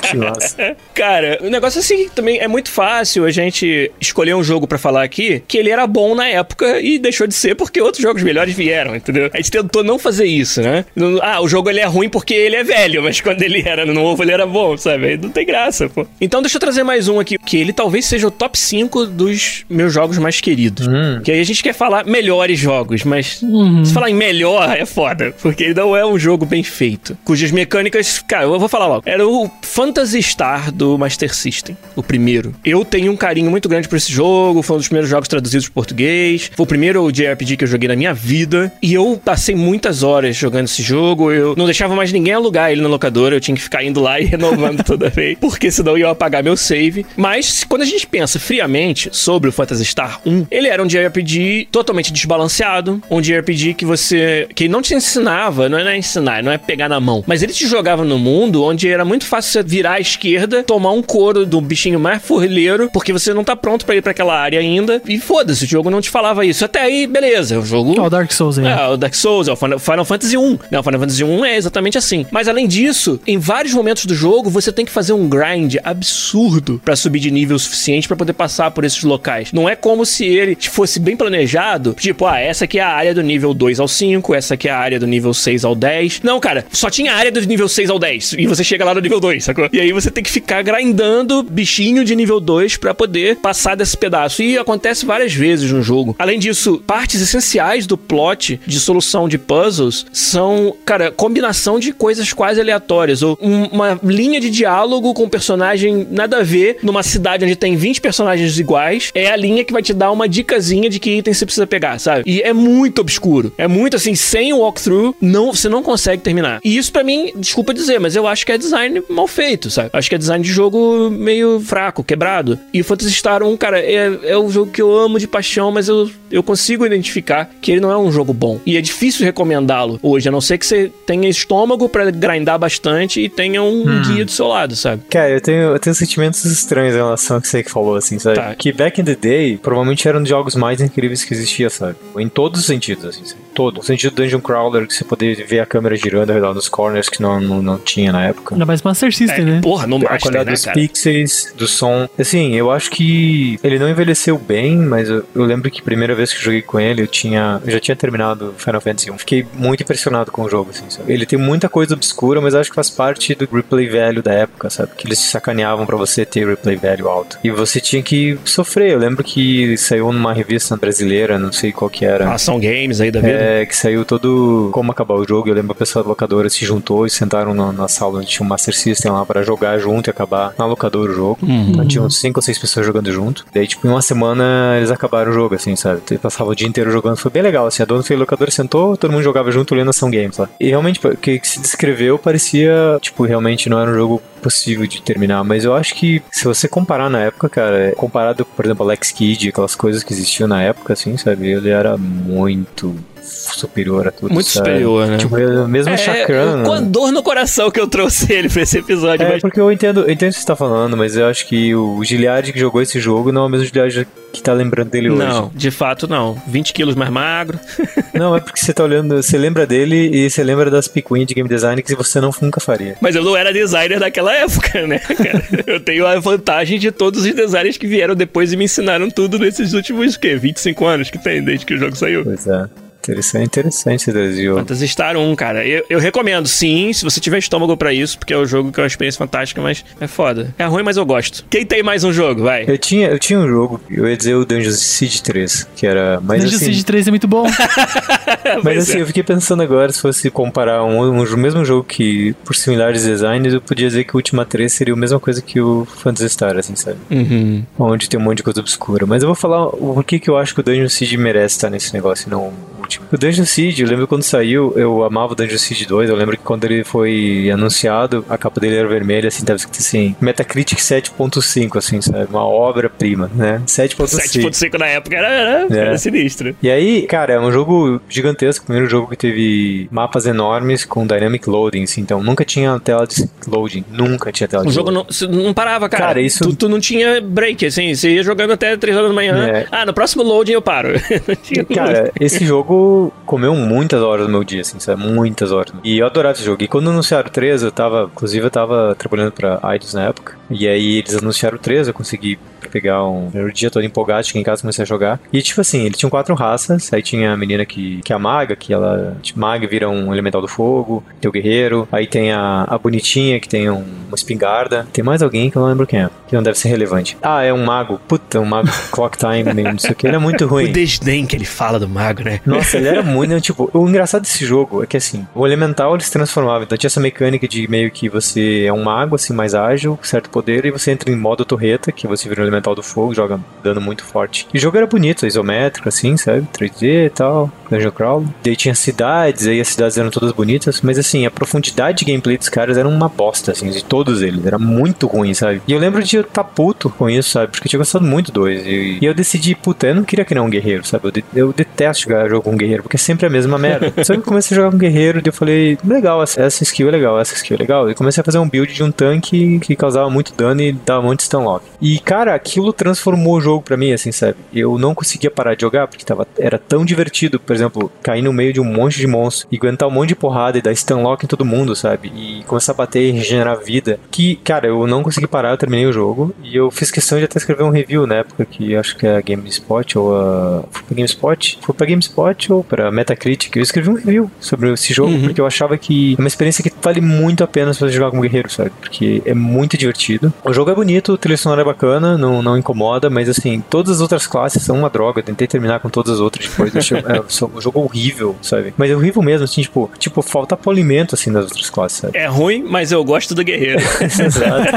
Que 0.02 0.16
massa. 0.16 0.76
Cara, 0.94 1.38
o 1.42 1.50
negócio 1.50 1.80
assim 1.80 2.08
também 2.08 2.38
é 2.38 2.48
muito 2.48 2.70
fácil 2.70 3.24
a 3.24 3.30
gente 3.30 3.90
escolher 4.00 4.34
um 4.34 4.42
jogo 4.42 4.66
pra 4.66 4.78
falar 4.78 5.02
aqui 5.02 5.42
que 5.46 5.58
ele 5.58 5.70
era 5.70 5.86
bom 5.86 6.14
na 6.14 6.26
época 6.28 6.80
e 6.80 6.98
deixou 6.98 7.26
de 7.26 7.34
ser 7.34 7.54
porque 7.54 7.80
outros 7.80 8.02
jogos 8.02 8.22
melhores 8.22 8.54
vieram, 8.54 8.94
entendeu? 8.96 9.30
A 9.32 9.36
gente 9.36 9.50
tentou 9.50 9.82
não 9.84 9.98
fazer 9.98 10.24
isso, 10.26 10.60
né? 10.62 10.84
Não- 10.94 11.18
Ah, 11.22 11.40
o 11.40 11.48
jogo 11.48 11.68
ele 11.70 11.80
é 11.80 11.84
ruim 11.84 12.08
porque 12.08 12.34
ele 12.34 12.56
é 12.56 12.64
velho, 12.64 13.02
mas 13.02 13.20
quando 13.20 13.42
ele 13.42 13.62
era 13.66 13.84
novo 13.86 14.22
ele 14.22 14.32
era 14.32 14.46
bom, 14.46 14.76
sabe? 14.76 15.06
Aí 15.06 15.18
Não 15.18 15.30
tem 15.30 15.44
graça, 15.46 15.88
pô. 15.88 16.06
Então 16.20 16.40
deixa 16.42 16.56
eu 16.56 16.60
trazer 16.60 16.82
mais 16.82 17.08
um 17.08 17.18
aqui, 17.20 17.38
que 17.38 17.56
ele 17.56 17.72
talvez 17.72 18.06
seja 18.06 18.26
o 18.28 18.30
top 18.30 18.58
5 18.58 19.06
dos 19.06 19.64
meus 19.68 19.92
jogos 19.92 20.18
mais 20.18 20.40
queridos. 20.40 20.86
Hum. 20.86 21.20
Que 21.22 21.32
aí 21.32 21.40
a 21.40 21.44
gente 21.44 21.62
quer 21.62 21.72
falar 21.74 22.04
melhores 22.06 22.58
jogos, 22.58 23.04
mas 23.04 23.42
se 23.84 23.92
falar 23.92 24.10
em 24.10 24.14
melhor 24.14 24.68
é 24.84 24.86
foda, 24.86 25.34
porque 25.42 25.74
não 25.74 25.96
é 25.96 26.06
um 26.06 26.18
jogo 26.18 26.46
bem 26.46 26.62
feito. 26.62 27.16
Cujas 27.24 27.50
mecânicas, 27.50 28.18
cara, 28.20 28.44
eu 28.44 28.58
vou 28.58 28.68
falar 28.68 28.86
logo. 28.86 29.02
Era 29.06 29.26
o 29.26 29.50
Phantasy 29.62 30.22
Star 30.22 30.70
do 30.70 30.96
Master 30.96 31.34
System, 31.34 31.76
o 31.96 32.02
primeiro. 32.02 32.54
Eu 32.64 32.84
tenho 32.84 33.10
um 33.10 33.16
carinho 33.16 33.50
muito 33.50 33.68
grande 33.68 33.88
por 33.88 33.96
esse 33.96 34.12
jogo, 34.12 34.62
foi 34.62 34.76
um 34.76 34.78
dos 34.78 34.88
primeiros 34.88 35.10
jogos 35.10 35.28
traduzidos 35.28 35.66
para 35.66 35.74
português. 35.74 36.50
Foi 36.54 36.64
o 36.64 36.66
primeiro 36.66 37.10
JRPG 37.10 37.56
que 37.56 37.64
eu 37.64 37.68
joguei 37.68 37.88
na 37.88 37.96
minha 37.96 38.14
vida. 38.14 38.72
E 38.82 38.94
eu 38.94 39.20
passei 39.24 39.54
muitas 39.54 40.02
horas 40.02 40.36
jogando 40.36 40.66
esse 40.66 40.82
jogo. 40.82 41.32
Eu 41.32 41.54
não 41.56 41.64
deixava 41.64 41.94
mais 41.94 42.12
ninguém 42.12 42.34
alugar 42.34 42.70
ele 42.70 42.82
na 42.82 42.88
locadora, 42.88 43.34
eu 43.34 43.40
tinha 43.40 43.56
que 43.56 43.62
ficar 43.62 43.82
indo 43.82 44.00
lá 44.00 44.20
e 44.20 44.24
renovando 44.24 44.84
toda 44.84 45.08
vez, 45.08 45.38
porque 45.40 45.70
senão 45.70 45.92
eu 45.92 45.98
ia 45.98 46.10
apagar 46.10 46.42
meu 46.42 46.56
save. 46.56 47.06
Mas 47.16 47.64
quando 47.64 47.82
a 47.82 47.86
gente 47.86 48.06
pensa 48.06 48.38
friamente 48.38 49.08
sobre 49.12 49.48
o 49.48 49.52
Phantasy 49.52 49.84
Star 49.84 50.20
1, 50.26 50.46
ele 50.50 50.68
era 50.68 50.82
um 50.82 50.86
JRPG 50.86 51.68
totalmente 51.72 52.12
desbalanceado, 52.12 53.02
um 53.10 53.20
JRPG 53.20 53.74
que 53.74 53.84
você 53.84 54.46
que 54.54 54.63
não 54.68 54.82
te 54.82 54.94
ensinava, 54.94 55.68
não 55.68 55.78
é 55.78 55.96
ensinar, 55.96 56.42
não 56.42 56.52
é 56.52 56.58
pegar 56.58 56.88
na 56.88 57.00
mão, 57.00 57.22
mas 57.26 57.42
ele 57.42 57.52
te 57.52 57.66
jogava 57.66 58.04
no 58.04 58.18
mundo 58.18 58.64
onde 58.64 58.88
era 58.88 59.04
muito 59.04 59.24
fácil 59.26 59.52
você 59.52 59.62
virar 59.62 59.92
à 59.94 60.00
esquerda, 60.00 60.62
tomar 60.62 60.92
um 60.92 61.02
couro 61.02 61.44
do 61.46 61.60
bichinho 61.60 61.98
mais 62.00 62.22
furleiro, 62.22 62.88
porque 62.92 63.12
você 63.12 63.32
não 63.34 63.44
tá 63.44 63.54
pronto 63.56 63.84
pra 63.86 63.94
ir 63.96 64.02
pra 64.02 64.10
aquela 64.12 64.38
área 64.38 64.58
ainda. 64.58 65.00
E 65.06 65.18
foda-se, 65.18 65.64
o 65.64 65.68
jogo 65.68 65.90
não 65.90 66.00
te 66.00 66.10
falava 66.10 66.44
isso. 66.44 66.64
Até 66.64 66.80
aí, 66.82 67.06
beleza, 67.06 67.58
o 67.58 67.64
jogo 67.64 67.94
Ó, 67.98 68.06
o 68.06 68.10
Dark 68.10 68.30
Souls 68.32 68.58
aí. 68.58 68.66
é, 68.66 68.88
o 68.88 68.96
Dark 68.96 69.14
Souls, 69.14 69.48
é 69.48 69.52
o 69.52 69.56
Final 69.56 70.04
Fantasy 70.04 70.36
1. 70.36 70.58
Não, 70.70 70.80
o 70.80 70.82
Final 70.82 71.00
Fantasy 71.00 71.24
1 71.24 71.44
é 71.44 71.56
exatamente 71.56 71.98
assim. 71.98 72.26
Mas 72.30 72.48
além 72.48 72.66
disso, 72.66 73.20
em 73.26 73.38
vários 73.38 73.74
momentos 73.74 74.06
do 74.06 74.14
jogo, 74.14 74.50
você 74.50 74.72
tem 74.72 74.84
que 74.84 74.92
fazer 74.92 75.12
um 75.12 75.28
grind 75.28 75.76
absurdo 75.82 76.80
pra 76.84 76.96
subir 76.96 77.20
de 77.20 77.30
nível 77.30 77.58
suficiente 77.58 78.06
pra 78.06 78.16
poder 78.16 78.32
passar 78.32 78.70
por 78.70 78.84
esses 78.84 79.02
locais. 79.02 79.52
Não 79.52 79.68
é 79.68 79.74
como 79.76 80.04
se 80.06 80.24
ele 80.24 80.56
fosse 80.60 81.00
bem 81.00 81.16
planejado, 81.16 81.94
tipo, 81.98 82.26
ah, 82.26 82.38
essa 82.38 82.64
aqui 82.64 82.78
é 82.78 82.82
a 82.82 82.88
área 82.88 83.14
do 83.14 83.22
nível 83.22 83.52
2 83.54 83.80
ao 83.80 83.88
5, 83.88 84.34
essa 84.34 84.53
aqui 84.54 84.68
é 84.68 84.72
a 84.72 84.78
área 84.78 84.98
do 84.98 85.06
nível 85.06 85.32
6 85.34 85.64
ao 85.64 85.74
10. 85.74 86.20
Não, 86.22 86.40
cara, 86.40 86.64
só 86.72 86.88
tinha 86.90 87.12
a 87.12 87.16
área 87.16 87.30
do 87.32 87.40
nível 87.40 87.68
6 87.68 87.90
ao 87.90 87.98
10 87.98 88.34
e 88.38 88.46
você 88.46 88.64
chega 88.64 88.84
lá 88.84 88.94
no 88.94 89.00
nível 89.00 89.20
2, 89.20 89.44
sacou? 89.44 89.68
E 89.72 89.80
aí 89.80 89.92
você 89.92 90.10
tem 90.10 90.22
que 90.24 90.30
ficar 90.30 90.62
grindando 90.62 91.42
bichinho 91.42 92.04
de 92.04 92.14
nível 92.16 92.40
2 92.40 92.76
pra 92.76 92.94
poder 92.94 93.36
passar 93.36 93.74
desse 93.74 93.96
pedaço. 93.96 94.42
E 94.42 94.56
acontece 94.58 95.04
várias 95.06 95.32
vezes 95.32 95.70
no 95.70 95.82
jogo. 95.82 96.14
Além 96.18 96.38
disso, 96.38 96.82
partes 96.86 97.20
essenciais 97.20 97.86
do 97.86 97.96
plot 97.96 98.60
de 98.66 98.80
solução 98.80 99.28
de 99.28 99.38
puzzles 99.38 100.06
são, 100.12 100.74
cara, 100.84 101.10
combinação 101.10 101.78
de 101.78 101.92
coisas 101.92 102.32
quase 102.32 102.60
aleatórias. 102.60 103.22
Ou 103.22 103.38
um- 103.40 103.64
uma 103.66 103.98
linha 104.02 104.40
de 104.40 104.50
diálogo 104.50 105.12
com 105.14 105.24
um 105.24 105.28
personagem 105.28 106.06
nada 106.10 106.38
a 106.38 106.42
ver 106.42 106.78
numa 106.82 107.02
cidade 107.02 107.44
onde 107.44 107.56
tem 107.56 107.76
20 107.76 108.00
personagens 108.00 108.58
iguais. 108.58 109.10
É 109.14 109.30
a 109.30 109.36
linha 109.36 109.64
que 109.64 109.72
vai 109.72 109.82
te 109.82 109.92
dar 109.92 110.10
uma 110.10 110.28
dicasinha 110.28 110.88
de 110.88 110.98
que 110.98 111.10
item 111.18 111.32
você 111.34 111.44
precisa 111.44 111.66
pegar, 111.66 111.98
sabe? 111.98 112.22
E 112.26 112.40
é 112.42 112.52
muito 112.52 113.00
obscuro. 113.00 113.52
É 113.58 113.66
muito 113.68 113.96
assim, 113.96 114.14
sem 114.14 114.43
o 114.52 114.58
walkthrough, 114.58 115.14
não, 115.20 115.52
você 115.52 115.68
não 115.68 115.82
consegue 115.82 116.22
terminar. 116.22 116.60
E 116.64 116.76
isso 116.76 116.92
pra 116.92 117.04
mim, 117.04 117.32
desculpa 117.36 117.74
dizer, 117.74 117.98
mas 117.98 118.16
eu 118.16 118.26
acho 118.26 118.44
que 118.44 118.52
é 118.52 118.58
design 118.58 119.02
mal 119.08 119.26
feito, 119.26 119.70
sabe? 119.70 119.90
Acho 119.92 120.08
que 120.08 120.14
é 120.14 120.18
design 120.18 120.42
de 120.44 120.50
jogo 120.50 121.10
meio 121.10 121.60
fraco, 121.60 122.04
quebrado. 122.04 122.58
E 122.72 122.80
o 122.80 122.84
Phantasy 122.84 123.12
Star 123.12 123.42
1, 123.42 123.56
cara, 123.56 123.80
é, 123.80 124.18
é 124.24 124.36
o 124.36 124.48
jogo 124.50 124.70
que 124.70 124.82
eu 124.82 124.96
amo 124.96 125.18
de 125.18 125.26
paixão, 125.26 125.70
mas 125.70 125.88
eu, 125.88 126.10
eu 126.30 126.42
consigo 126.42 126.84
identificar 126.84 127.50
que 127.60 127.72
ele 127.72 127.80
não 127.80 127.90
é 127.90 127.98
um 127.98 128.10
jogo 128.10 128.32
bom. 128.32 128.60
E 128.66 128.76
é 128.76 128.80
difícil 128.80 129.24
recomendá-lo 129.24 129.98
hoje, 130.02 130.28
a 130.28 130.32
não 130.32 130.40
ser 130.40 130.58
que 130.58 130.66
você 130.66 130.90
tenha 131.06 131.28
estômago 131.28 131.88
pra 131.88 132.10
grindar 132.10 132.58
bastante 132.58 133.20
e 133.20 133.28
tenha 133.28 133.62
um 133.62 134.02
guia 134.02 134.24
do 134.24 134.30
seu 134.30 134.46
lado, 134.46 134.76
sabe? 134.76 135.02
Cara, 135.08 135.30
eu 135.30 135.40
tenho, 135.40 135.62
eu 135.62 135.78
tenho 135.78 135.94
sentimentos 135.94 136.44
estranhos 136.44 136.94
em 136.94 136.98
relação 136.98 137.36
ao 137.36 137.42
que 137.42 137.48
você 137.48 137.62
falou, 137.62 137.96
assim, 137.96 138.18
sabe? 138.18 138.36
Tá. 138.36 138.54
Que 138.54 138.72
back 138.72 139.00
in 139.00 139.04
the 139.04 139.14
day, 139.14 139.56
provavelmente 139.56 140.06
era 140.06 140.18
um 140.18 140.20
dos 140.20 140.28
jogos 140.28 140.54
mais 140.54 140.80
incríveis 140.80 141.24
que 141.24 141.34
existia, 141.34 141.70
sabe? 141.70 141.96
Em 142.18 142.28
todos 142.28 142.60
os 142.60 142.66
sentidos, 142.66 143.04
assim, 143.04 143.24
sabe? 143.24 143.40
Todo. 143.54 143.76
No 143.76 143.82
sentido 143.82 144.14
do 144.14 144.22
Dungeon 144.34 144.40
Crawler, 144.40 144.86
que 144.86 144.94
você 144.94 145.04
poder 145.04 145.44
ver 145.46 145.60
a 145.60 145.66
câmera 145.66 145.96
girando 145.96 146.30
ao 146.30 146.34
redor 146.34 146.52
dos 146.52 146.68
corners, 146.68 147.08
que 147.08 147.22
não, 147.22 147.40
não, 147.40 147.62
não 147.62 147.78
tinha 147.78 148.12
na 148.12 148.24
época. 148.24 148.54
Ainda 148.54 148.66
mais 148.66 148.82
Master 148.82 149.14
System, 149.14 149.44
né? 149.44 149.60
Porra, 149.62 149.86
no 149.86 149.96
a 149.96 149.98
Master, 150.00 150.20
qualidade 150.20 150.46
né, 150.46 150.52
dos 150.52 150.64
cara? 150.64 150.74
pixels, 150.74 151.52
do 151.56 151.66
som. 151.66 152.08
Assim, 152.18 152.54
eu 152.54 152.70
acho 152.70 152.90
que 152.90 153.58
ele 153.62 153.78
não 153.78 153.88
envelheceu 153.88 154.38
bem, 154.38 154.76
mas 154.76 155.08
eu, 155.08 155.24
eu 155.34 155.44
lembro 155.44 155.70
que 155.70 155.80
a 155.80 155.84
primeira 155.84 156.14
vez 156.14 156.32
que 156.32 156.38
eu 156.38 156.42
joguei 156.42 156.62
com 156.62 156.80
ele, 156.80 157.02
eu 157.02 157.06
tinha. 157.06 157.60
Eu 157.64 157.72
já 157.72 157.80
tinha 157.80 157.96
terminado 157.96 158.54
Final 158.56 158.80
Fantasy 158.80 159.10
1. 159.10 159.18
Fiquei 159.18 159.46
muito 159.54 159.82
impressionado 159.82 160.30
com 160.30 160.42
o 160.42 160.50
jogo, 160.50 160.70
assim, 160.70 160.88
sabe? 160.88 161.12
Ele 161.12 161.26
tem 161.26 161.38
muita 161.38 161.68
coisa 161.68 161.94
obscura, 161.94 162.40
mas 162.40 162.54
acho 162.54 162.70
que 162.70 162.76
faz 162.76 162.90
parte 162.90 163.34
do 163.34 163.48
replay 163.52 163.86
velho 163.86 164.22
da 164.22 164.32
época, 164.32 164.70
sabe? 164.70 164.92
Que 164.96 165.06
eles 165.06 165.18
sacaneavam 165.18 165.86
pra 165.86 165.96
você 165.96 166.24
ter 166.24 166.46
replay 166.46 166.76
velho 166.76 167.08
alto. 167.08 167.38
E 167.44 167.50
você 167.50 167.80
tinha 167.80 168.02
que 168.02 168.38
sofrer. 168.44 168.92
Eu 168.92 168.98
lembro 168.98 169.22
que 169.22 169.76
saiu 169.76 170.12
numa 170.12 170.32
revista 170.32 170.76
brasileira, 170.76 171.38
não 171.38 171.52
sei 171.52 171.72
qual 171.72 171.90
que 171.90 172.04
era. 172.04 172.32
Ação 172.32 172.58
games 172.58 173.00
aí 173.00 173.10
da 173.10 173.20
vida. 173.20 173.32
É, 173.32 173.66
que 173.66 173.76
saiu 173.76 174.04
todo 174.04 174.23
como 174.72 174.92
acabar 174.92 175.14
o 175.14 175.26
jogo. 175.26 175.48
Eu 175.48 175.54
lembro 175.54 175.74
que 175.74 175.78
a 175.78 175.84
pessoa 175.84 176.02
da 176.02 176.08
locadora 176.08 176.48
se 176.48 176.64
juntou 176.64 177.06
e 177.06 177.10
sentaram 177.10 177.54
na, 177.54 177.72
na 177.72 177.88
sala 177.88 178.18
onde 178.18 178.26
tinha 178.26 178.44
um 178.44 178.48
Master 178.48 178.74
System 178.74 179.12
lá 179.12 179.24
pra 179.24 179.42
jogar 179.42 179.78
junto 179.78 180.08
e 180.08 180.10
acabar 180.10 180.54
na 180.58 180.66
locadora 180.66 181.10
o 181.10 181.14
jogo. 181.14 181.38
Uhum. 181.42 181.70
Então 181.70 181.86
tinham 181.86 182.10
cinco 182.10 182.38
ou 182.38 182.42
seis 182.42 182.58
pessoas 182.58 182.86
jogando 182.86 183.10
junto. 183.12 183.44
Daí, 183.52 183.66
tipo, 183.66 183.86
em 183.86 183.90
uma 183.90 184.02
semana 184.02 184.74
eles 184.76 184.90
acabaram 184.90 185.30
o 185.30 185.34
jogo, 185.34 185.54
assim, 185.54 185.76
sabe? 185.76 186.00
Então, 186.04 186.18
passava 186.18 186.50
o 186.50 186.54
dia 186.54 186.68
inteiro 186.68 186.90
jogando. 186.90 187.16
Foi 187.16 187.30
bem 187.30 187.42
legal, 187.42 187.66
assim. 187.66 187.82
A 187.82 187.86
dona 187.86 188.02
foi 188.02 188.16
locadora, 188.16 188.50
sentou, 188.50 188.96
todo 188.96 189.10
mundo 189.10 189.22
jogava 189.22 189.50
junto 189.50 189.74
lendo 189.74 189.90
ação 189.90 190.10
games 190.10 190.36
lá. 190.36 190.48
E 190.60 190.68
realmente, 190.68 191.04
o 191.06 191.16
que 191.16 191.40
se 191.42 191.60
descreveu 191.60 192.18
parecia, 192.18 192.98
tipo, 193.00 193.24
realmente 193.24 193.68
não 193.68 193.80
era 193.80 193.90
um 193.90 193.94
jogo 193.94 194.22
possível 194.42 194.86
de 194.86 195.00
terminar, 195.00 195.42
mas 195.42 195.64
eu 195.64 195.74
acho 195.74 195.94
que 195.94 196.22
se 196.30 196.44
você 196.44 196.68
comparar 196.68 197.08
na 197.08 197.20
época, 197.20 197.48
cara, 197.48 197.92
comparado, 197.96 198.44
por 198.44 198.64
exemplo, 198.66 198.84
Alex 198.84 199.10
Kidd, 199.10 199.48
aquelas 199.48 199.74
coisas 199.74 200.02
que 200.02 200.12
existiam 200.12 200.46
na 200.46 200.62
época, 200.62 200.92
assim, 200.92 201.16
sabe, 201.16 201.48
ele 201.48 201.70
era 201.70 201.96
muito 201.96 202.94
superior 203.24 204.08
a 204.08 204.10
tudo. 204.10 204.32
Muito 204.32 204.48
sabe? 204.48 204.66
superior, 204.68 205.06
né? 205.06 205.16
Tipo, 205.18 205.36
mesmo 205.68 205.92
É, 205.92 205.96
Chakran. 205.96 206.62
com 206.64 206.72
a 206.72 206.80
dor 206.80 207.12
no 207.12 207.22
coração 207.22 207.70
que 207.70 207.80
eu 207.80 207.86
trouxe 207.86 208.32
ele 208.32 208.48
pra 208.48 208.62
esse 208.62 208.78
episódio. 208.78 209.24
É, 209.26 209.32
mas- 209.32 209.40
porque 209.40 209.60
eu 209.60 209.70
entendo, 209.72 210.00
eu 210.02 210.10
entendo 210.10 210.30
o 210.30 210.34
que 210.34 210.40
você 210.40 210.46
tá 210.46 210.56
falando, 210.56 210.96
mas 210.96 211.16
eu 211.16 211.26
acho 211.26 211.46
que 211.46 211.74
o 211.74 212.02
Giliard 212.04 212.52
que 212.52 212.58
jogou 212.58 212.80
esse 212.82 213.00
jogo 213.00 213.32
não 213.32 213.42
é 213.42 213.46
o 213.46 213.48
mesmo 213.48 213.66
Giliard 213.66 214.06
que 214.32 214.42
tá 214.42 214.52
lembrando 214.52 214.90
dele 214.90 215.10
hoje. 215.10 215.18
Não, 215.18 215.50
de 215.54 215.70
fato 215.70 216.08
não. 216.08 216.36
20 216.48 216.72
quilos 216.72 216.94
mais 216.96 217.10
magro. 217.10 217.58
Não, 218.14 218.36
é 218.36 218.38
porque 218.40 218.60
você 218.60 218.72
tá 218.72 218.84
olhando, 218.84 219.16
você 219.20 219.36
lembra 219.36 219.66
dele 219.66 220.08
e 220.12 220.30
você 220.30 220.44
lembra 220.44 220.70
das 220.70 220.86
picuinhas 220.86 221.26
de 221.26 221.34
game 221.34 221.48
design 221.48 221.82
que 221.82 221.94
você 221.96 222.20
não 222.20 222.30
nunca 222.40 222.60
faria. 222.60 222.96
Mas 223.00 223.16
eu 223.16 223.24
não 223.24 223.36
era 223.36 223.52
designer 223.52 223.98
daquela 223.98 224.32
época, 224.32 224.86
né, 224.86 225.00
cara? 225.18 225.42
Eu 225.66 225.80
tenho 225.80 226.06
a 226.06 226.16
vantagem 226.20 226.78
de 226.78 226.92
todos 226.92 227.24
os 227.24 227.34
designers 227.34 227.76
que 227.76 227.88
vieram 227.88 228.14
depois 228.14 228.52
e 228.52 228.56
me 228.56 228.66
ensinaram 228.66 229.10
tudo 229.10 229.36
nesses 229.36 229.72
últimos, 229.72 230.14
o 230.14 230.20
quê? 230.20 230.36
25 230.36 230.84
anos 230.86 231.10
que 231.10 231.18
tem 231.18 231.42
desde 231.42 231.66
que 231.66 231.74
o 231.74 231.78
jogo 231.78 231.96
saiu. 231.96 232.22
Pois 232.22 232.46
é. 232.46 232.66
Interessante, 233.04 233.44
interessante 233.44 234.00
esse 234.00 234.12
Brasil. 234.12 234.56
Phantasy 234.56 234.88
Star 234.88 235.16
1, 235.16 235.36
cara. 235.36 235.66
Eu, 235.66 235.84
eu 235.90 235.98
recomendo, 235.98 236.46
sim, 236.48 236.92
se 236.92 237.04
você 237.04 237.20
tiver 237.20 237.38
estômago 237.38 237.76
pra 237.76 237.92
isso, 237.92 238.18
porque 238.18 238.32
é 238.32 238.38
um 238.38 238.46
jogo 238.46 238.72
que 238.72 238.80
é 238.80 238.82
uma 238.82 238.86
experiência 238.86 239.18
fantástica, 239.18 239.60
mas 239.60 239.84
é 240.00 240.06
foda. 240.06 240.54
É 240.58 240.64
ruim, 240.64 240.82
mas 240.82 240.96
eu 240.96 241.04
gosto. 241.04 241.44
Quem 241.50 241.66
tem 241.66 241.82
mais 241.82 242.02
um 242.02 242.12
jogo? 242.12 242.42
Vai. 242.44 242.64
Eu 242.66 242.78
tinha, 242.78 243.08
eu 243.08 243.18
tinha 243.18 243.38
um 243.38 243.46
jogo, 243.46 243.80
eu 243.90 244.08
ia 244.08 244.16
dizer 244.16 244.34
o 244.34 244.44
Dungeons 244.44 244.78
Siege 244.80 245.22
3, 245.22 245.68
que 245.76 245.86
era 245.86 246.20
mais 246.20 246.42
Dungeon 246.42 246.56
assim... 246.56 246.66
Siege 246.66 246.84
3 246.84 247.08
é 247.08 247.10
muito 247.10 247.28
bom. 247.28 247.44
Mas 248.64 248.88
assim, 248.88 248.98
é. 248.98 249.02
eu 249.02 249.06
fiquei 249.06 249.22
pensando 249.22 249.62
agora, 249.62 249.92
se 249.92 250.00
fosse 250.00 250.30
comparar 250.30 250.82
um, 250.84 251.02
um, 251.02 251.22
o 251.22 251.36
mesmo 251.36 251.64
jogo 251.64 251.84
que, 251.84 252.34
por 252.44 252.54
similares 252.54 253.04
designs, 253.04 253.52
eu 253.52 253.60
podia 253.60 253.88
dizer 253.88 254.04
que 254.04 254.14
o 254.14 254.16
Ultima 254.16 254.44
3 254.44 254.72
seria 254.72 254.94
a 254.94 254.96
mesma 254.96 255.20
coisa 255.20 255.42
que 255.42 255.60
o 255.60 255.86
Phantasy 256.02 256.30
Star, 256.30 256.56
assim, 256.56 256.74
sabe? 256.74 256.98
Uhum. 257.10 257.64
Onde 257.78 258.08
tem 258.08 258.18
um 258.18 258.22
monte 258.22 258.38
de 258.38 258.42
coisa 258.42 258.60
obscura. 258.60 259.06
Mas 259.06 259.22
eu 259.22 259.28
vou 259.28 259.36
falar 259.36 259.66
o 259.66 260.02
que, 260.02 260.18
que 260.18 260.30
eu 260.30 260.36
acho 260.36 260.54
que 260.54 260.60
o 260.60 260.62
Dungeon 260.62 260.88
Siege 260.88 261.16
merece 261.16 261.56
estar 261.56 261.70
nesse 261.70 261.92
negócio, 261.92 262.28
e 262.28 262.30
não 262.30 262.52
o 262.82 262.86
último. 263.00 263.06
O 263.12 263.16
Dungeon 263.18 263.44
Siege, 263.44 263.82
eu 263.82 263.88
lembro 263.88 264.06
quando 264.06 264.22
saiu, 264.22 264.72
eu 264.76 265.04
amava 265.04 265.32
o 265.32 265.36
Dungeon 265.36 265.58
Siege 265.58 265.86
2, 265.86 266.10
eu 266.10 266.16
lembro 266.16 266.36
que 266.36 266.42
quando 266.42 266.64
ele 266.64 266.84
foi 266.84 267.50
anunciado, 267.52 268.24
a 268.28 268.36
capa 268.38 268.60
dele 268.60 268.76
era 268.76 268.88
vermelha, 268.88 269.28
assim, 269.28 269.44
tava 269.44 269.56
escrito 269.56 269.80
assim, 269.80 270.14
Metacritic 270.20 270.78
7.5, 270.78 271.76
assim, 271.78 272.00
sabe? 272.00 272.26
Uma 272.30 272.44
obra-prima, 272.46 273.30
né? 273.34 273.60
7.5. 273.66 274.06
7.5 274.50 274.78
na 274.78 274.86
época 274.86 275.16
era, 275.16 275.28
era, 275.28 275.66
É. 275.74 275.78
era 275.78 275.98
sinistro. 275.98 276.54
E 276.62 276.70
aí, 276.70 277.02
cara, 277.02 277.34
é 277.34 277.40
um 277.40 277.50
jogo 277.52 278.00
gigantesco, 278.08 278.64
o 278.64 278.66
primeiro 278.66 278.90
jogo 278.90 279.08
que 279.08 279.16
teve 279.16 279.88
mapas 279.90 280.26
enormes 280.26 280.84
com 280.84 281.06
dynamic 281.06 281.48
loading, 281.48 281.84
assim, 281.84 282.00
então 282.00 282.22
nunca 282.22 282.44
tinha 282.44 282.78
tela 282.80 283.06
de 283.06 283.28
loading, 283.46 283.84
nunca 283.90 284.32
tinha 284.32 284.48
tela 284.48 284.62
O 284.64 284.66
de 284.66 284.72
jogo 284.74 284.90
loading. 284.90 285.26
não, 285.30 285.44
não 285.44 285.54
parava, 285.54 285.88
cara. 285.88 286.04
Cara, 286.06 286.20
isso- 286.20 286.44
Tu, 286.44 286.54
tu 286.56 286.68
não 286.68 286.80
tinha 286.80 287.20
break, 287.20 287.64
assim. 287.66 287.94
Você 287.94 288.10
ia 288.14 288.22
jogando 288.22 288.52
até 288.52 288.76
3 288.76 288.96
horas 288.96 289.08
da 289.10 289.14
manhã. 289.14 289.46
É. 289.48 289.66
Ah, 289.70 289.86
no 289.86 289.92
próximo 289.94 290.22
loading 290.22 290.52
eu 290.52 290.62
paro. 290.62 290.88
Cara, 291.74 292.10
esse 292.20 292.44
jogo 292.44 292.83
comeu 293.26 293.54
muitas 293.54 294.02
horas 294.02 294.26
do 294.26 294.32
meu 294.32 294.44
dia, 294.44 294.60
assim, 294.60 294.78
sabe? 294.78 295.02
Muitas 295.02 295.52
horas. 295.52 295.72
E 295.82 295.98
eu 295.98 296.06
adorava 296.06 296.34
esse 296.34 296.44
jogo. 296.44 296.62
E 296.62 296.68
quando 296.68 296.90
anunciaram 296.90 297.28
o 297.28 297.32
3, 297.32 297.62
eu 297.62 297.72
tava, 297.72 298.10
inclusive, 298.12 298.46
eu 298.46 298.50
tava 298.50 298.94
trabalhando 298.98 299.32
pra 299.32 299.60
iTunes 299.74 299.94
na 299.94 300.04
época. 300.04 300.36
E 300.50 300.66
aí 300.66 300.98
eles 300.98 301.16
anunciaram 301.16 301.56
o 301.56 301.60
3, 301.60 301.88
eu 301.88 301.94
consegui 301.94 302.38
pegar 302.68 303.04
um. 303.06 303.30
Eu 303.34 303.46
o 303.46 303.52
dia 303.52 303.70
todo 303.70 303.84
empolgado, 303.84 304.26
cheguei 304.26 304.42
em 304.42 304.44
casa 304.44 304.62
comecei 304.62 304.82
a 304.82 304.86
jogar. 304.86 305.20
E 305.32 305.42
tipo 305.42 305.60
assim, 305.60 305.84
ele 305.86 305.94
tinha 305.94 306.10
quatro 306.10 306.34
raças. 306.34 306.92
Aí 306.92 307.02
tinha 307.02 307.32
a 307.32 307.36
menina 307.36 307.64
que, 307.64 308.00
que 308.02 308.12
é 308.12 308.16
a 308.16 308.18
maga, 308.18 308.56
que 308.56 308.72
ela. 308.72 309.16
Tipo, 309.22 309.38
maga 309.40 309.66
vira 309.66 309.88
um 309.88 310.12
elemental 310.12 310.40
do 310.40 310.48
fogo. 310.48 311.02
Tem 311.20 311.28
o 311.28 311.32
guerreiro. 311.32 311.86
Aí 311.92 312.06
tem 312.06 312.32
a, 312.32 312.64
a 312.68 312.78
bonitinha, 312.78 313.38
que 313.40 313.48
tem 313.48 313.68
um- 313.70 313.84
uma 314.08 314.14
espingarda. 314.14 314.86
Tem 314.92 315.04
mais 315.04 315.22
alguém 315.22 315.50
que 315.50 315.56
eu 315.56 315.62
não 315.62 315.68
lembro 315.68 315.86
quem 315.86 316.00
é. 316.02 316.10
Que 316.28 316.34
não 316.34 316.42
deve 316.42 316.58
ser 316.58 316.68
relevante. 316.68 317.16
Ah, 317.22 317.42
é 317.42 317.52
um 317.52 317.64
mago. 317.64 318.00
Puta, 318.08 318.40
um 318.40 318.44
mago 318.44 318.68
clock 318.90 319.16
time, 319.18 319.52
meio 319.54 319.70
não 319.72 319.78
sei 319.78 319.90
o 319.90 319.94
que. 319.94 320.06
Ele 320.06 320.16
é 320.16 320.18
muito 320.18 320.46
ruim. 320.46 320.70
O 320.70 320.72
desdém 320.72 321.26
que 321.26 321.36
ele 321.36 321.44
fala 321.44 321.78
do 321.78 321.88
mago, 321.88 322.22
né? 322.22 322.40
Nossa, 322.46 322.76
ele 322.76 322.88
era 322.88 323.02
muito. 323.02 323.30
né, 323.30 323.40
Tipo, 323.40 323.70
o 323.72 323.88
engraçado 323.88 324.22
desse 324.22 324.44
jogo 324.46 324.82
é 324.82 324.86
que 324.86 324.96
assim, 324.96 325.26
o 325.34 325.46
elemental 325.46 325.94
ele 325.94 326.02
se 326.04 326.10
transformava. 326.12 326.64
Então 326.64 326.76
tinha 326.78 326.88
essa 326.88 327.00
mecânica 327.00 327.46
de 327.46 327.68
meio 327.68 327.90
que 327.90 328.08
você 328.08 328.64
é 328.66 328.72
um 328.72 328.82
mago, 328.84 329.14
assim, 329.14 329.32
mais 329.34 329.54
ágil, 329.54 329.96
com 329.96 330.04
certo 330.04 330.30
poder, 330.30 330.64
e 330.64 330.70
você 330.70 330.90
entra 330.90 331.10
em 331.10 331.16
modo 331.16 331.44
torreta, 331.44 331.92
que 331.92 332.06
você 332.06 332.28
vira 332.28 332.42
um 332.42 332.44
elemental 332.54 332.74
do 332.74 332.82
fogo, 332.82 333.14
joga 333.14 333.40
dano 333.62 333.80
muito 333.80 334.04
forte. 334.04 334.46
E 334.52 334.58
o 334.58 334.60
jogo 334.60 334.76
era 334.76 334.86
bonito, 334.86 335.26
isométrico, 335.26 335.88
assim, 335.88 336.16
sabe? 336.16 336.46
3D 336.56 337.06
e 337.06 337.10
tal, 337.10 337.50
Dungeon 337.70 337.90
Crawl. 337.90 338.24
Daí 338.42 338.56
tinha 338.56 338.74
cidades, 338.74 339.46
aí 339.46 339.60
as 339.60 339.68
cidades 339.68 339.98
eram 339.98 340.10
todas 340.10 340.32
bonitas, 340.32 340.80
mas 340.82 340.98
assim, 340.98 341.26
a 341.26 341.30
profundidade 341.30 341.98
de 341.98 342.04
gameplay 342.04 342.36
dos 342.38 342.48
caras 342.48 342.76
era 342.78 342.88
uma 342.88 343.08
bosta, 343.08 343.52
assim, 343.52 343.70
de 343.70 343.84
todos 343.84 344.22
eles. 344.22 344.44
Era 344.46 344.58
muito 344.58 345.06
ruim, 345.06 345.34
sabe? 345.34 345.60
E 345.66 345.72
eu 345.72 345.78
lembro 345.78 346.02
de 346.02 346.16
eu 346.16 346.22
estar 346.22 346.44
puto 346.44 346.90
com 346.90 347.08
isso, 347.10 347.30
sabe? 347.30 347.50
Porque 347.52 347.66
eu 347.66 347.70
tinha 347.70 347.78
gostado 347.78 348.04
muito 348.04 348.30
do 348.30 348.40
dois. 348.40 348.64
E, 348.66 348.98
e 349.00 349.04
eu 349.04 349.14
decidi, 349.14 349.54
puta, 349.54 349.86
eu 349.86 349.94
não 349.94 350.04
queria 350.04 350.24
criar 350.24 350.42
um 350.42 350.50
guerreiro, 350.50 350.84
sabe? 350.86 351.06
Eu, 351.06 351.10
de- 351.10 351.24
eu 351.34 351.52
detesto 351.52 352.04
jogar 352.04 352.28
jogo 352.28 352.42
com 352.42 352.56
guerreiro, 352.56 352.82
porque 352.82 352.96
é 352.96 352.98
sempre 352.98 353.26
a 353.26 353.30
mesma 353.30 353.58
merda. 353.58 353.92
Só 354.04 354.12
que 354.14 354.20
eu 354.20 354.24
comecei 354.24 354.54
a 354.56 354.60
jogar 354.60 354.70
com 354.70 354.78
guerreiro 354.78 355.20
e 355.24 355.28
eu 355.28 355.32
falei, 355.32 355.78
legal, 355.84 356.22
essa, 356.22 356.40
essa 356.42 356.62
skill 356.62 356.88
é 356.88 356.90
legal, 356.92 357.18
essa 357.18 357.34
skill 357.34 357.56
é 357.56 357.60
legal. 357.60 357.90
E 357.90 357.94
comecei 357.94 358.20
a 358.20 358.24
fazer 358.24 358.38
um 358.38 358.48
build 358.48 358.72
de 358.72 358.82
um 358.82 358.90
tanque 358.90 359.58
que 359.60 359.74
causava 359.76 360.10
muito 360.10 360.34
dano 360.34 360.60
e 360.60 360.72
dava 360.72 361.02
muito 361.02 361.20
stunlock. 361.22 361.64
E, 361.80 361.98
cara, 361.98 362.38
aquilo 362.44 362.72
transformou 362.72 363.36
o 363.36 363.40
jogo 363.40 363.62
pra 363.62 363.76
mim, 363.76 363.92
assim, 363.92 364.12
sabe? 364.12 364.36
Eu 364.52 364.78
não 364.78 364.94
conseguia 364.94 365.30
parar 365.30 365.54
de 365.54 365.62
jogar, 365.62 365.88
porque 365.88 366.04
tava, 366.04 366.28
era 366.38 366.58
tão 366.58 366.84
divertido, 366.84 367.40
por 367.40 367.54
exemplo, 367.54 367.90
cair 368.02 368.22
no 368.22 368.32
meio 368.32 368.52
de 368.52 368.60
um 368.60 368.64
monte 368.64 368.98
de 368.98 369.06
monstros 369.06 369.46
e 369.50 369.56
aguentar 369.56 369.88
um 369.88 369.92
monte 369.92 370.10
de 370.10 370.14
porrada 370.14 370.58
e 370.58 370.62
dar 370.62 370.72
stunlock 370.72 371.24
em 371.24 371.28
todo 371.28 371.44
mundo, 371.44 371.74
sabe? 371.74 372.12
E 372.14 372.44
começar 372.44 372.72
a 372.72 372.74
bater 372.74 373.02
e 373.02 373.12
regenerar 373.12 373.58
vida. 373.58 373.98
Que, 374.10 374.36
cara, 374.36 374.66
eu 374.66 374.86
não 374.86 375.02
consegui 375.02 375.26
parar, 375.26 375.50
eu 375.50 375.56
terminei 375.56 375.86
o 375.86 375.92
jogo. 375.92 376.34
E 376.42 376.54
eu 376.54 376.70
fiz 376.70 376.90
questão 376.90 377.18
de 377.18 377.24
até 377.24 377.38
escrever 377.38 377.64
um 377.64 377.70
review 377.70 378.06
na 378.06 378.16
época 378.16 378.44
que 378.44 378.76
acho 378.76 378.96
que 378.96 379.06
é 379.06 379.16
a 379.16 379.20
GameSpot 379.20 379.98
ou 379.98 380.14
a. 380.14 380.64
Foi 380.70 380.82
pra 380.82 380.96
GameSpot? 380.96 381.58
Foi 381.62 381.74
pra 381.74 381.86
GameSpot 381.86 382.52
ou 382.52 382.64
pra 382.64 382.90
Metacritic? 382.90 383.56
Eu 383.56 383.62
escrevi 383.62 383.88
um 383.88 383.94
review 383.94 384.30
sobre 384.38 384.70
esse 384.72 384.92
jogo, 384.92 385.18
porque 385.20 385.40
eu 385.40 385.46
achava 385.46 385.78
que 385.78 386.14
é 386.18 386.20
uma 386.20 386.28
experiência 386.28 386.62
que 386.62 386.72
vale 386.82 387.00
muito 387.00 387.42
a 387.42 387.46
pena 387.46 387.72
se 387.72 387.80
você 387.80 387.92
jogar 387.92 388.10
como 388.10 388.22
guerreiro, 388.22 388.50
sabe? 388.50 388.70
Porque 388.80 389.22
é 389.24 389.34
muito 389.34 389.76
divertido. 389.76 390.32
O 390.44 390.52
jogo 390.52 390.70
é 390.70 390.74
bonito, 390.74 391.12
o 391.12 391.18
trilha 391.18 391.36
sonora 391.36 391.62
é 391.62 391.64
bacana, 391.64 392.18
não, 392.24 392.42
não 392.42 392.58
incomoda, 392.58 393.08
mas 393.10 393.28
assim, 393.28 393.62
todas 393.68 393.96
as 393.96 394.00
outras 394.00 394.26
classes 394.26 394.62
são 394.62 394.78
uma 394.78 394.90
droga. 394.90 395.20
Eu 395.20 395.24
tentei 395.24 395.46
terminar 395.46 395.80
com 395.80 395.88
todas 395.88 396.14
as 396.14 396.20
outras 396.20 396.48
depois. 396.48 396.74
Achei, 396.74 396.98
é, 397.06 397.20
o 397.20 397.60
jogo 397.60 397.80
horrível, 397.80 398.36
sabe? 398.42 398.74
Mas 398.76 398.90
é 398.90 398.96
horrível 398.96 399.22
mesmo, 399.22 399.44
assim, 399.44 399.62
tipo, 399.62 399.90
tipo, 399.98 400.22
falta 400.22 400.56
polimento 400.56 401.14
assim 401.14 401.30
nas 401.30 401.44
outras 401.44 401.70
classes, 401.70 401.98
sabe? 401.98 402.16
É 402.16 402.26
ruim, 402.26 402.62
mas 402.62 402.92
eu 402.92 403.04
gosto 403.04 403.34
do 403.34 403.44
guerreiro. 403.44 403.80
Exato. 404.00 404.72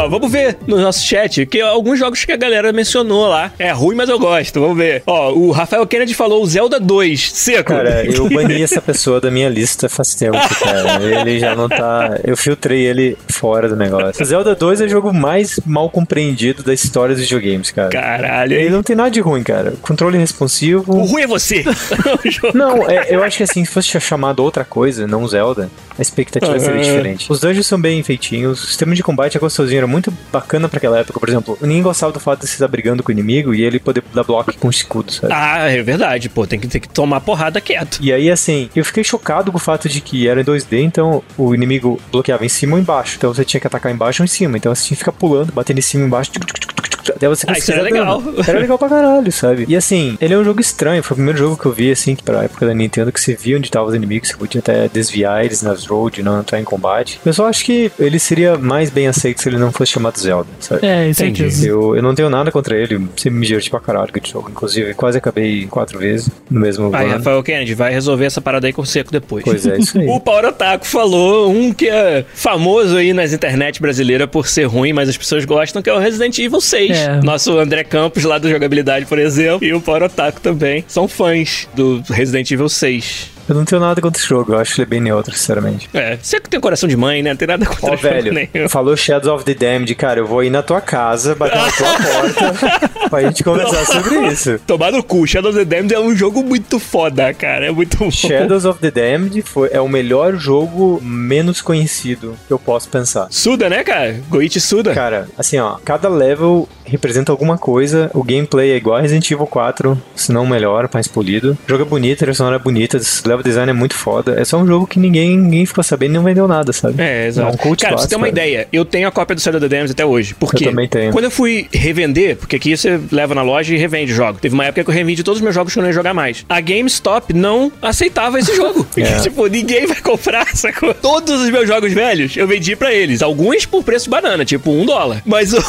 vamos 0.10 0.32
ver 0.32 0.57
no 0.68 0.80
nosso 0.80 1.05
chat, 1.05 1.45
que 1.45 1.62
alguns 1.62 1.99
jogos 1.99 2.26
que 2.26 2.32
a 2.32 2.38
galera 2.38 2.72
mencionou 2.74 3.28
lá. 3.28 3.51
É 3.60 3.72
ruim, 3.72 3.95
mas 3.95 4.10
eu 4.10 4.20
gosto. 4.20 4.60
Vamos 4.60 4.78
ver. 4.78 5.03
Ó, 5.05 5.32
o 5.32 5.51
Rafael 5.51 5.86
Kennedy 5.86 6.14
falou 6.14 6.43
o 6.43 6.45
Zelda 6.45 6.80
2, 6.80 7.32
seco. 7.32 7.74
Cara, 7.74 8.05
eu 8.05 8.28
bani 8.30 8.62
essa 8.62 8.82
pessoa 8.82 9.22
da 9.22 9.30
minha 9.32 9.49
lista 9.49 9.88
faz 9.89 10.16
tempo, 10.16 10.38
cara. 10.60 11.03
Ele 11.03 11.39
já 11.39 11.55
não 11.55 11.70
tá. 11.70 12.20
Eu 12.24 12.36
filtrei 12.36 12.86
ele 12.86 13.18
fora 13.30 13.68
do 13.70 13.76
negócio. 13.76 14.24
Zelda 14.26 14.55
2 14.55 14.82
é 14.82 14.86
o 14.86 14.89
jogo 14.89 15.14
mais 15.14 15.60
mal 15.66 15.89
compreendido 15.89 16.64
da 16.64 16.74
história 16.74 17.16
dos 17.16 17.24
videogames, 17.24 17.72
cara. 17.72 17.89
Caralho. 17.89 18.53
Ele 18.53 18.70
não 18.70 18.84
tem 18.84 18.95
nada 18.95 19.12
de 19.12 19.20
ruim, 19.22 19.43
cara. 19.43 19.74
Controle 19.82 20.18
O 20.18 20.20
responsivo. 20.20 20.91
ruim 21.03 21.24
é 21.24 21.28
você. 21.28 21.64
O 22.53 22.57
Não, 22.57 22.89
é, 22.89 23.07
eu 23.10 23.24
acho 23.24 23.38
que 23.38 23.43
assim, 23.43 23.64
se 23.66 23.72
fosse 23.72 23.99
chamado 23.99 24.43
outra 24.43 24.64
coisa, 24.64 25.07
não 25.07 25.28
Zelda, 25.28 25.70
a 25.99 26.01
expectativa 26.01 26.57
seria 26.57 26.75
Aham. 26.75 26.81
diferente. 26.83 27.31
Os 27.31 27.41
dungeons 27.41 27.67
são 27.67 27.79
bem 27.79 28.01
feitinhos, 28.01 28.63
o 28.63 28.67
sistema 28.67 28.95
de 28.95 29.03
combate 29.03 29.35
é 29.35 29.39
gostosinho, 29.39 29.79
era 29.79 29.87
muito 29.87 30.11
bacana 30.31 30.69
pra 30.69 30.77
aquela 30.77 30.97
época. 30.99 31.19
Por 31.19 31.27
exemplo, 31.27 31.57
ninguém 31.61 31.83
gostava 31.83 32.13
do 32.13 32.19
fato 32.19 32.41
de 32.41 32.47
você 32.47 32.53
estar 32.53 32.67
brigando 32.69 33.03
com 33.03 33.09
o 33.09 33.11
inimigo 33.11 33.53
e 33.53 33.61
ele 33.61 33.79
poder 33.79 34.01
dar 34.13 34.23
bloco 34.23 34.53
com 34.57 34.69
escudo, 34.69 35.11
sabe? 35.11 35.33
Ah, 35.35 35.69
é 35.69 35.83
verdade, 35.83 36.29
pô. 36.29 36.47
Tem 36.47 36.57
que, 36.57 36.67
tem 36.67 36.79
que 36.79 36.87
tomar 36.87 37.19
porrada 37.19 37.59
quieto. 37.59 37.99
E 38.01 38.13
aí, 38.13 38.31
assim, 38.31 38.69
eu 38.73 38.85
fiquei 38.85 39.03
chocado 39.03 39.51
com 39.51 39.57
o 39.57 39.61
fato 39.61 39.89
de 39.89 39.99
que 39.99 40.27
era 40.27 40.39
em 40.39 40.45
2D, 40.45 40.79
então 40.81 41.21
o 41.37 41.53
inimigo 41.53 41.99
bloqueava 42.11 42.45
em 42.45 42.49
cima 42.49 42.75
ou 42.75 42.79
embaixo. 42.79 43.15
Então 43.17 43.33
você 43.33 43.43
tinha 43.43 43.59
que 43.59 43.67
atacar 43.67 43.91
embaixo 43.91 44.23
ou 44.23 44.25
em 44.25 44.29
cima. 44.29 44.57
Então 44.57 44.73
você 44.73 44.85
tinha 44.85 44.95
que 44.95 44.99
ficar 45.03 45.11
pulando, 45.11 45.51
batendo 45.51 45.79
em 45.79 45.81
cima 45.81 46.03
e 46.03 46.07
embaixo. 46.07 46.31
tuc, 46.31 46.45
tuc, 46.45 46.75
tuc, 46.75 46.88
Até 47.07 47.27
você 47.27 47.45
Ah, 47.47 47.53
isso 47.53 47.71
conseguir 47.71 47.79
era 47.79 47.81
legal. 47.83 48.23
Era 48.47 48.59
legal 48.59 48.77
pra 48.77 48.89
caralho, 48.89 49.31
sabe? 49.31 49.65
E 49.67 49.75
assim, 49.75 50.17
ele 50.19 50.33
é 50.33 50.37
um 50.37 50.43
jogo 50.43 50.61
estranho. 50.61 51.03
Foi 51.03 51.15
o 51.15 51.17
primeiro 51.17 51.37
jogo 51.37 51.57
que 51.57 51.65
eu 51.65 51.71
vi, 51.71 51.91
assim, 51.91 52.15
pra 52.15 52.43
época 52.43 52.65
da 52.65 52.73
Nintendo, 52.73 53.11
que 53.11 53.19
você 53.19 53.35
via 53.35 53.57
onde 53.57 53.67
estavam 53.67 53.87
os 53.89 53.95
inimigos, 53.95 54.29
você 54.29 54.35
podia 54.35 54.59
até 54.59 54.87
desviar 54.87 55.43
eles 55.45 55.61
nas 55.61 55.85
roads, 55.85 56.23
não 56.23 56.39
entrar 56.39 56.59
em 56.59 56.63
combate. 56.63 57.19
Eu 57.25 57.33
só 57.33 57.47
acho 57.47 57.63
que 57.65 57.91
ele 57.99 58.19
seria 58.19 58.57
mais 58.57 58.89
bem 58.89 59.07
aceito 59.07 59.41
se 59.41 59.49
ele 59.49 59.57
não 59.57 59.71
fosse 59.71 59.91
chamado 59.91 60.19
Zelda, 60.19 60.49
sabe? 60.59 60.85
É, 60.85 61.09
isso 61.09 61.23
Entendi. 61.23 61.67
Eu, 61.67 61.95
eu 61.95 62.01
não 62.01 62.15
tenho 62.15 62.29
nada 62.29 62.51
contra 62.51 62.75
ele, 62.75 63.07
sempre 63.15 63.39
me 63.39 63.45
diverti 63.45 63.69
pra 63.69 63.79
caralho 63.79 64.11
com 64.11 64.19
esse 64.19 64.31
jogo. 64.31 64.49
Inclusive, 64.49 64.93
quase 64.93 65.17
acabei 65.17 65.67
quatro 65.67 65.99
vezes 65.99 66.29
no 66.49 66.59
mesmo 66.59 66.93
Aí, 66.95 67.05
ano. 67.05 67.17
Rafael 67.17 67.43
Kennedy, 67.43 67.73
vai 67.73 67.91
resolver 67.91 68.25
essa 68.25 68.41
parada 68.41 68.67
aí 68.67 68.73
com 68.73 68.81
o 68.81 68.85
seco 68.85 69.11
depois. 69.11 69.43
Pois 69.43 69.65
é, 69.65 69.77
isso 69.77 69.97
aí. 69.97 70.07
O 70.19 70.19
Power 70.19 70.45
Otaku 70.45 70.85
falou 70.85 71.51
um 71.51 71.71
que 71.71 71.87
é 71.87 72.25
famoso 72.33 72.97
aí 72.97 73.13
nas 73.13 73.31
internet 73.31 73.81
brasileiras 73.81 74.27
por 74.29 74.47
ser 74.47 74.65
ruim, 74.65 74.91
mas 74.91 75.07
as 75.07 75.15
pessoas 75.15 75.45
gostam, 75.45 75.81
que 75.81 75.89
é 75.89 75.93
o 75.93 75.99
Resident 75.99 76.37
Evil 76.39 76.59
6. 76.59 76.88
É. 76.91 77.21
Nosso 77.21 77.57
André 77.57 77.83
Campos, 77.83 78.23
lá 78.23 78.37
do 78.37 78.49
Jogabilidade, 78.49 79.05
por 79.05 79.19
exemplo, 79.19 79.65
e 79.65 79.73
o 79.73 79.81
Power 79.81 80.03
Otaku 80.03 80.41
também, 80.41 80.83
são 80.87 81.07
fãs 81.07 81.67
do 81.75 82.03
Resident 82.09 82.49
Evil 82.51 82.69
6. 82.69 83.38
Eu 83.49 83.55
não 83.55 83.65
tenho 83.65 83.81
nada 83.81 83.99
contra 84.01 84.19
esse 84.19 84.29
jogo, 84.29 84.53
eu 84.53 84.59
acho 84.59 84.79
ele 84.79 84.85
bem 84.85 85.01
neutro, 85.01 85.35
sinceramente. 85.35 85.89
É, 85.93 86.17
você 86.21 86.39
que 86.39 86.49
tem 86.49 86.59
coração 86.59 86.87
de 86.87 86.95
mãe, 86.95 87.23
né? 87.23 87.31
Não 87.31 87.37
tem 87.37 87.47
nada 87.47 87.65
contra 87.65 87.85
Ó, 87.87 87.95
jogo 87.95 88.01
velho, 88.01 88.31
nenhum. 88.33 88.69
falou 88.69 88.95
Shadows 88.95 89.27
of 89.27 89.43
the 89.43 89.53
Damned, 89.53 89.93
cara, 89.95 90.19
eu 90.19 90.25
vou 90.27 90.43
ir 90.43 90.49
na 90.49 90.61
tua 90.61 90.79
casa, 90.81 91.33
bater 91.35 91.57
na 91.57 91.71
tua 91.71 91.87
porta 91.87 92.89
pra 93.09 93.21
gente 93.23 93.43
conversar 93.43 93.85
sobre 93.85 94.27
isso. 94.27 94.59
Tomar 94.67 94.91
no 94.91 95.03
cu, 95.03 95.25
Shadow 95.25 95.49
of 95.49 95.57
the 95.57 95.65
Damned 95.65 95.93
é 95.93 95.99
um 95.99 96.15
jogo 96.15 96.43
muito 96.43 96.79
foda, 96.79 97.33
cara. 97.33 97.65
É 97.65 97.71
muito 97.71 97.97
bom. 97.97 98.11
Shadows 98.11 98.65
of 98.65 98.79
the 98.79 98.91
Damned 98.91 99.41
foi, 99.41 99.69
é 99.71 99.81
o 99.81 99.87
melhor 99.89 100.35
jogo 100.35 100.99
menos 101.01 101.61
conhecido 101.61 102.35
que 102.47 102.53
eu 102.53 102.59
posso 102.59 102.87
pensar. 102.89 103.27
Suda, 103.31 103.69
né, 103.69 103.83
cara? 103.83 104.19
Goichi 104.29 104.59
Suda. 104.59 104.93
Cara, 104.93 105.27
assim, 105.37 105.57
ó, 105.57 105.77
cada 105.83 106.07
level 106.07 106.67
representa 106.85 107.31
alguma 107.31 107.57
coisa. 107.57 108.09
O 108.13 108.23
gameplay 108.23 108.71
é 108.71 108.75
igual 108.77 108.97
a 108.97 109.01
Resident 109.01 109.29
Evil 109.31 109.47
4, 109.47 109.99
se 110.15 110.31
não 110.31 110.45
melhor, 110.45 110.89
mais 110.93 111.07
polido. 111.07 111.57
O 111.65 111.69
jogo 111.69 111.83
é 111.83 111.85
bonito, 111.85 112.15
a 112.15 112.19
trilha 112.19 112.33
sonora 112.33 112.55
é 112.57 112.59
bonita, 112.59 112.97
o 112.97 112.99
level 113.39 113.43
design 113.43 113.69
é 113.69 113.73
muito 113.73 113.95
foda. 113.95 114.39
É 114.39 114.45
só 114.45 114.57
um 114.57 114.67
jogo 114.67 114.85
que 114.85 114.99
ninguém, 114.99 115.37
ninguém 115.37 115.65
ficou 115.65 115.83
sabendo 115.83 116.11
e 116.11 116.13
não 116.15 116.23
vendeu 116.23 116.47
nada, 116.47 116.71
sabe? 116.71 117.01
É, 117.01 117.27
exato. 117.27 117.47
É 117.47 117.51
um 117.51 117.75
cara, 117.75 117.93
pra 117.93 118.01
você 118.01 118.07
ter 118.07 118.15
uma 118.15 118.27
clássico, 118.27 118.27
ideia, 118.27 118.67
eu 118.71 118.85
tenho 118.85 119.07
a 119.07 119.11
cópia 119.11 119.35
do 119.35 119.41
Shadow 119.41 119.59
of 119.59 119.67
the 119.67 119.75
Damned 119.75 119.91
até 119.91 120.05
hoje. 120.05 120.35
Porque 120.35 120.65
Eu 120.65 120.69
também 120.69 120.87
tenho. 120.87 121.11
quando 121.11 121.25
eu 121.25 121.31
fui 121.31 121.67
revender, 121.73 122.35
porque 122.37 122.55
aqui 122.55 122.75
você 122.75 122.99
leva 123.11 123.33
na 123.33 123.41
loja 123.41 123.73
e 123.73 123.77
revende 123.77 124.11
o 124.11 124.15
jogo. 124.15 124.39
Teve 124.39 124.53
uma 124.53 124.65
época 124.65 124.83
que 124.83 124.89
eu 124.89 124.93
revendi 124.93 125.23
todos 125.23 125.39
os 125.39 125.43
meus 125.43 125.55
jogos 125.55 125.73
que 125.73 125.79
eu 125.79 125.81
não 125.81 125.89
ia 125.89 125.93
jogar 125.93 126.13
mais. 126.13 126.45
A 126.49 126.59
GameStop 126.59 127.33
não 127.33 127.71
aceitava 127.81 128.39
esse 128.39 128.55
jogo. 128.55 128.85
É. 128.99 129.19
tipo, 129.21 129.47
ninguém 129.47 129.85
vai 129.85 130.01
comprar, 130.01 130.45
sacou? 130.55 130.93
Todos 130.93 131.41
os 131.41 131.49
meus 131.49 131.65
jogos 131.67 131.93
velhos 131.93 132.35
eu 132.35 132.45
vendi 132.45 132.75
pra 132.75 132.93
eles. 132.93 133.21
Alguns 133.21 133.65
por 133.65 133.81
preço 133.81 134.09
banana, 134.09 134.43
tipo 134.43 134.71
um 134.71 134.85
dólar. 134.85 135.21
Mas 135.25 135.53
o, 135.53 135.63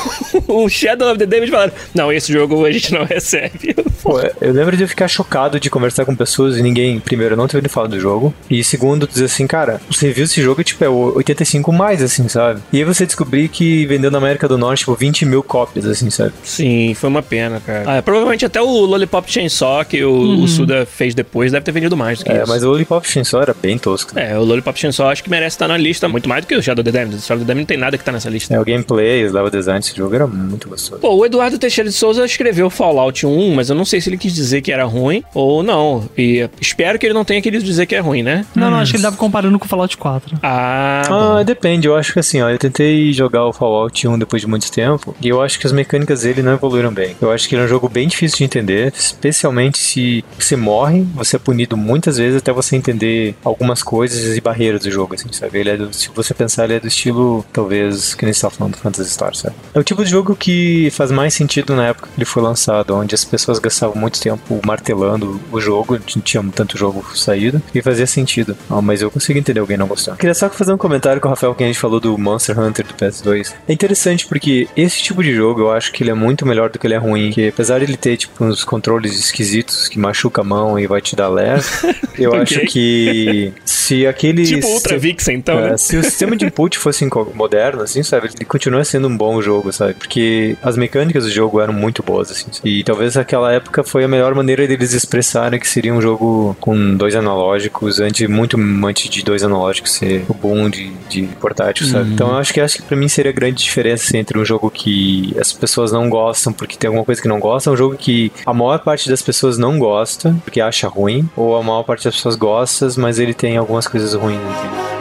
o 0.49 0.69
Shadow 0.69 1.11
of 1.11 1.19
the 1.19 1.27
Damned 1.27 1.51
falaram: 1.51 1.73
não, 1.95 2.13
esse 2.13 2.33
jogo 2.33 2.65
a 2.65 2.73
gente 2.73 2.93
não 2.93 3.05
recebe. 3.05 3.75
Pô, 4.03 4.21
eu 4.41 4.53
lembro 4.53 4.77
de 4.77 4.83
eu 4.83 4.89
ficar 4.89 5.07
chocado 5.07 5.61
de 5.61 5.71
conversar 5.71 6.05
com 6.05 6.17
pessoas 6.17 6.57
e 6.57 6.63
ninguém, 6.63 6.99
primeiro, 6.99 7.37
não 7.37 7.47
ter 7.47 7.60
ouvido 7.61 7.71
falar 7.73 7.87
do 7.89 8.01
jogo. 8.01 8.35
E 8.49 8.63
segundo, 8.65 9.07
dizer 9.07 9.27
assim, 9.27 9.47
cara, 9.47 9.81
os 9.89 9.99
reviews 9.99 10.31
desse 10.31 10.43
jogo, 10.43 10.63
tipo, 10.65 10.83
é 10.85 10.89
o 10.89 11.15
85 11.17 11.73
mais, 11.73 12.03
assim, 12.03 12.29
sabe? 12.29 12.61
E 12.73 12.79
aí 12.79 12.85
você 12.85 13.07
descobrir 13.07 13.49
que 13.49 13.87
vendeu 13.87 14.11
na 14.11 14.19
América 14.19 14.49
do 14.49 14.59
Norte, 14.59 14.81
tipo, 14.81 14.95
20 14.95 15.25
mil 15.27 15.43
cópias, 15.43 15.87
assim, 15.87 16.11
sabe? 16.11 16.33
Sim, 16.43 16.95
foi 16.95 17.09
uma 17.09 17.23
pena, 17.23 17.61
cara. 17.61 17.99
Ah, 17.99 18.03
provavelmente 18.03 18.45
até 18.45 18.61
o 18.61 18.67
Lollipop 18.67 19.31
Chainsaw 19.31 19.85
que 19.85 20.03
o, 20.05 20.43
o 20.43 20.49
Suda 20.49 20.87
fez 20.87 21.15
depois 21.15 21.53
deve 21.53 21.65
ter 21.65 21.73
vendido 21.73 21.97
mais 21.97 22.19
do 22.19 22.25
que 22.25 22.33
É, 22.33 22.39
isso. 22.39 22.49
mas 22.49 22.63
o 22.63 22.69
Lollipop 22.71 23.07
Chainsaw 23.09 23.43
era 23.43 23.55
bem 23.55 23.79
tosco. 23.79 24.19
É, 24.19 24.39
o 24.39 24.43
Lollipop 24.45 24.79
Chainsaw 24.79 25.09
acho 25.09 25.23
que 25.23 25.31
merece 25.31 25.55
estar 25.57 25.69
na 25.69 25.77
lista 25.77 26.09
muito 26.09 26.29
mais 26.29 26.45
do 26.45 26.49
que 26.49 26.55
o 26.57 26.63
Shadow 26.63 26.83
of 26.83 26.91
the 26.91 26.99
Damned. 26.99 27.17
O 27.17 27.21
Shadow 27.21 27.37
of 27.39 27.45
the 27.47 27.53
Damned 27.53 27.61
não 27.63 27.67
tem 27.67 27.77
nada 27.77 27.97
que 27.99 28.05
tá 28.05 28.13
nessa 28.13 28.29
lista. 28.31 28.55
É, 28.55 28.61
o 28.61 28.65
gameplay, 28.65 29.27
o 29.27 29.33
level 29.33 29.51
design 29.51 29.81
desse 29.81 29.97
jogo 29.97 30.15
era 30.15 30.27
muito 30.27 30.69
gostoso. 30.69 31.01
Pô, 31.01 31.15
o 31.15 31.27
Eduardo 31.27 31.59
Teixeira 31.59 31.89
de 31.91 31.95
Souza 31.97 32.25
escreveu 32.25 32.71
Fallout 32.71 33.27
1, 33.27 33.55
mas 33.55 33.69
eu 33.71 33.75
não 33.77 33.85
sei 33.85 34.01
se 34.01 34.09
ele 34.09 34.17
quis 34.19 34.35
dizer 34.35 34.61
que 34.63 34.73
era 34.73 34.85
ruim 34.85 35.23
ou 35.35 35.63
não. 35.63 36.09
E 36.17 36.49
espero 36.61 36.99
que 36.99 37.07
ele 37.07 37.15
não 37.15 37.25
tenha 37.25 37.41
querido 37.51 37.65
dizer 37.65 37.87
que 37.87 37.95
é 37.95 37.99
ruim, 37.99 38.23
né? 38.23 38.47
Não, 38.55 38.71
não, 38.71 38.79
acho 38.79 38.93
que 38.93 38.97
ele 38.97 39.03
tava 39.03 39.17
comparando 39.17 39.59
com 39.59 39.65
o 39.65 39.69
Fallout 39.69 39.97
4. 39.97 40.39
Ah. 40.43 41.03
Ah, 41.11 41.43
depende. 41.43 41.89
Eu 41.89 41.97
acho 41.97 42.13
que 42.13 42.21
assim, 42.21 42.41
ó, 42.41 42.49
eu 42.49 42.59
tentei 42.59 43.13
jogar 43.13 43.45
o 43.47 43.53
Fallout 43.53 44.07
1 44.07 44.19
depois 44.19 44.41
de 44.41 44.49
muito 44.49 44.71
tempo 44.71 45.15
e 45.21 45.29
eu 45.29 45.43
acho 45.43 45.59
que 45.59 45.67
as 45.67 45.73
mecânicas 45.73 46.23
dele 46.23 46.43
não 46.43 46.53
evoluíram 46.53 46.93
bem. 46.93 47.17
Eu 47.21 47.33
acho 47.33 47.49
que 47.49 47.55
ele 47.55 47.63
é 47.63 47.65
um 47.65 47.69
jogo 47.69 47.89
bem 47.89 48.07
difícil 48.07 48.39
de 48.39 48.45
entender, 48.45 48.93
especialmente 48.97 49.79
se 49.79 50.25
você 50.39 50.57
morre, 50.57 51.07
você 51.15 51.37
é 51.37 51.39
punido 51.39 51.77
muitas 51.77 52.19
vezes 52.19 52.39
até 52.39 52.53
você 52.53 52.77
entender 52.77 53.35
algumas 53.45 53.83
coisas 53.83 54.37
e 54.37 54.41
barreiras 54.41 54.83
do 54.83 54.91
jogo, 54.91 55.15
assim, 55.15 55.33
sabe? 55.33 55.59
Ele 55.59 55.71
é 55.71 55.77
do, 55.77 55.93
se 55.93 56.09
você 56.15 56.33
pensar, 56.33 56.65
ele 56.65 56.75
é 56.75 56.81
do 56.81 56.89
estilo, 56.89 57.45
talvez, 57.53 58.15
que 58.15 58.25
nem 58.25 58.33
você 58.33 58.43
tava 58.43 58.55
falando 58.55 58.75
do 58.75 58.79
Phantasy 58.79 59.11
Star, 59.11 59.35
sabe? 59.35 59.55
É 59.75 59.79
o 59.79 59.85
tipo 59.85 60.05
de 60.05 60.11
jogo 60.11 60.37
que 60.37 60.89
faz 60.93 61.11
mais 61.11 61.35
sentido 61.35 61.75
na 61.75 61.89
época 61.89 62.09
que 62.09 62.19
ele 62.19 62.25
foi 62.25 62.43
lançado, 62.43 62.95
onde 62.95 63.15
as 63.15 63.25
pessoas 63.25 63.59
gastavam 63.59 63.97
muito 63.97 64.21
tempo 64.21 64.61
martelando 64.65 65.41
o 65.51 65.61
jogo, 65.61 65.99
não 66.15 66.23
tinha 66.23 66.43
tanto 66.55 66.79
jogo 66.79 67.05
saído, 67.31 67.63
e 67.75 67.81
fazia 67.83 68.07
sentido. 68.07 68.57
Ah, 68.69 68.81
mas 68.83 69.03
eu 69.03 69.11
consigo 69.11 69.39
entender 69.39 69.61
alguém 69.61 69.77
não 69.77 69.87
gostar. 69.87 70.17
Queria 70.17 70.35
só 70.35 70.49
fazer 70.51 70.73
um 70.73 70.79
comentário 70.79 71.21
com 71.21 71.29
o 71.29 71.31
Rafael 71.31 71.55
que 71.55 71.63
a 71.63 71.67
gente 71.67 71.79
falou 71.79 72.01
do 72.01 72.17
Monster 72.19 72.59
Hunter 72.59 72.87
do 72.87 72.95
PS2. 72.95 73.53
É 73.69 73.73
interessante 73.73 74.27
porque 74.27 74.69
esse 74.77 75.03
tipo 75.03 75.23
de 75.23 75.33
jogo 75.35 75.61
eu 75.61 75.71
acho 75.73 75.93
que 75.93 76.03
ele 76.03 76.11
é 76.11 76.15
muito 76.15 76.45
melhor 76.47 76.71
do 76.71 76.79
que 76.79 76.87
ele 76.87 76.95
é 76.95 76.99
ruim, 76.99 77.31
que 77.31 77.49
apesar 77.49 77.79
de 77.79 77.85
ele 77.85 77.97
ter 77.97 78.17
tipo 78.17 78.45
uns 78.45 78.65
controles 78.65 79.19
esquisitos 79.19 79.89
que 79.89 79.99
machuca 79.99 80.41
a 80.41 80.45
mão 80.45 80.79
e 80.79 80.87
vai 80.87 81.01
te 81.01 81.15
dar 81.15 81.29
ler, 81.29 81.61
eu 82.19 82.31
Ok. 82.31 82.43
acho 82.43 82.61
que 82.67 83.53
se 83.65 84.07
aquele 84.07 84.45
Tipo 84.45 84.67
Ultra 84.67 84.99
Vixen, 84.99 85.37
então, 85.37 85.59
é, 85.59 85.71
né? 85.71 85.77
se 85.77 85.97
o 85.97 86.03
sistema 86.03 86.37
de 86.37 86.45
input 86.47 86.79
fosse 86.79 87.09
moderno, 87.35 87.83
assim, 87.83 88.03
sabe? 88.03 88.29
Ele 88.35 88.45
continua 88.45 88.85
sendo 88.85 89.09
um 89.09 89.17
bom 89.17 89.41
jogo, 89.41 89.73
sabe? 89.73 89.95
Porque 89.95 90.57
as 90.63 90.77
mecânicas 90.77 91.25
do 91.25 91.31
jogo 91.31 91.61
eram 91.61 91.73
muito 91.73 92.03
boas, 92.03 92.31
assim. 92.31 92.47
E 92.65 92.83
talvez 92.85 93.15
naquela 93.15 93.53
época 93.53 93.83
foi 93.85 94.05
a 94.05 94.09
melhor 94.09 94.35
maneira 94.35 94.67
deles 94.67 94.93
expressarem 94.93 95.59
que 95.61 95.69
seria 95.69 95.93
um 95.95 96.01
jogo 96.01 96.57
com 96.61 96.97
dois 96.97 97.15
analógicos, 97.21 98.01
antes, 98.01 98.29
muito 98.29 98.57
antes 98.87 99.09
de 99.09 99.23
dois 99.23 99.43
analógicos 99.43 99.93
ser 99.93 100.25
o 100.29 100.35
boom 100.35 100.69
de, 100.69 100.91
de 101.09 101.23
portátil, 101.41 101.87
sabe? 101.87 102.13
Então 102.13 102.29
eu 102.29 102.37
acho 102.37 102.53
que 102.53 102.61
acho 102.61 102.77
que 102.77 102.83
pra 102.83 102.97
mim 102.97 103.09
seria 103.09 103.31
a 103.31 103.35
grande 103.35 103.63
diferença 103.63 104.05
assim, 104.05 104.19
entre 104.19 104.39
um 104.39 104.45
jogo 104.45 104.71
que 104.71 105.35
as 105.39 105.53
pessoas 105.53 105.93
não 105.93 106.09
gostam 106.09 106.53
porque 106.53 106.77
tem 106.77 106.89
alguma 106.89 107.05
coisa 107.05 107.21
que 107.21 107.29
não 107.29 107.39
gostam, 107.39 107.73
um 107.73 107.77
jogo 107.77 107.97
que 107.97 108.33
a 108.45 108.53
maior 108.53 108.79
parte 108.81 109.09
das 109.09 109.23
pessoas 109.23 109.59
não 109.59 109.79
gosta 109.79 110.35
porque 110.45 110.61
acha 110.61 110.89
ruim, 110.89 111.29
ou 111.37 111.57
a 111.57 111.63
maior 111.63 111.83
parte 111.83 112.05
das 112.05 112.15
pessoas 112.15 112.37
gosta, 112.37 112.89
mas 112.97 113.19
ele 113.19 113.35
tem 113.35 113.57
algumas 113.57 113.87
coisas 113.87 114.15
ruins, 114.15 114.39
entendeu? 114.39 115.01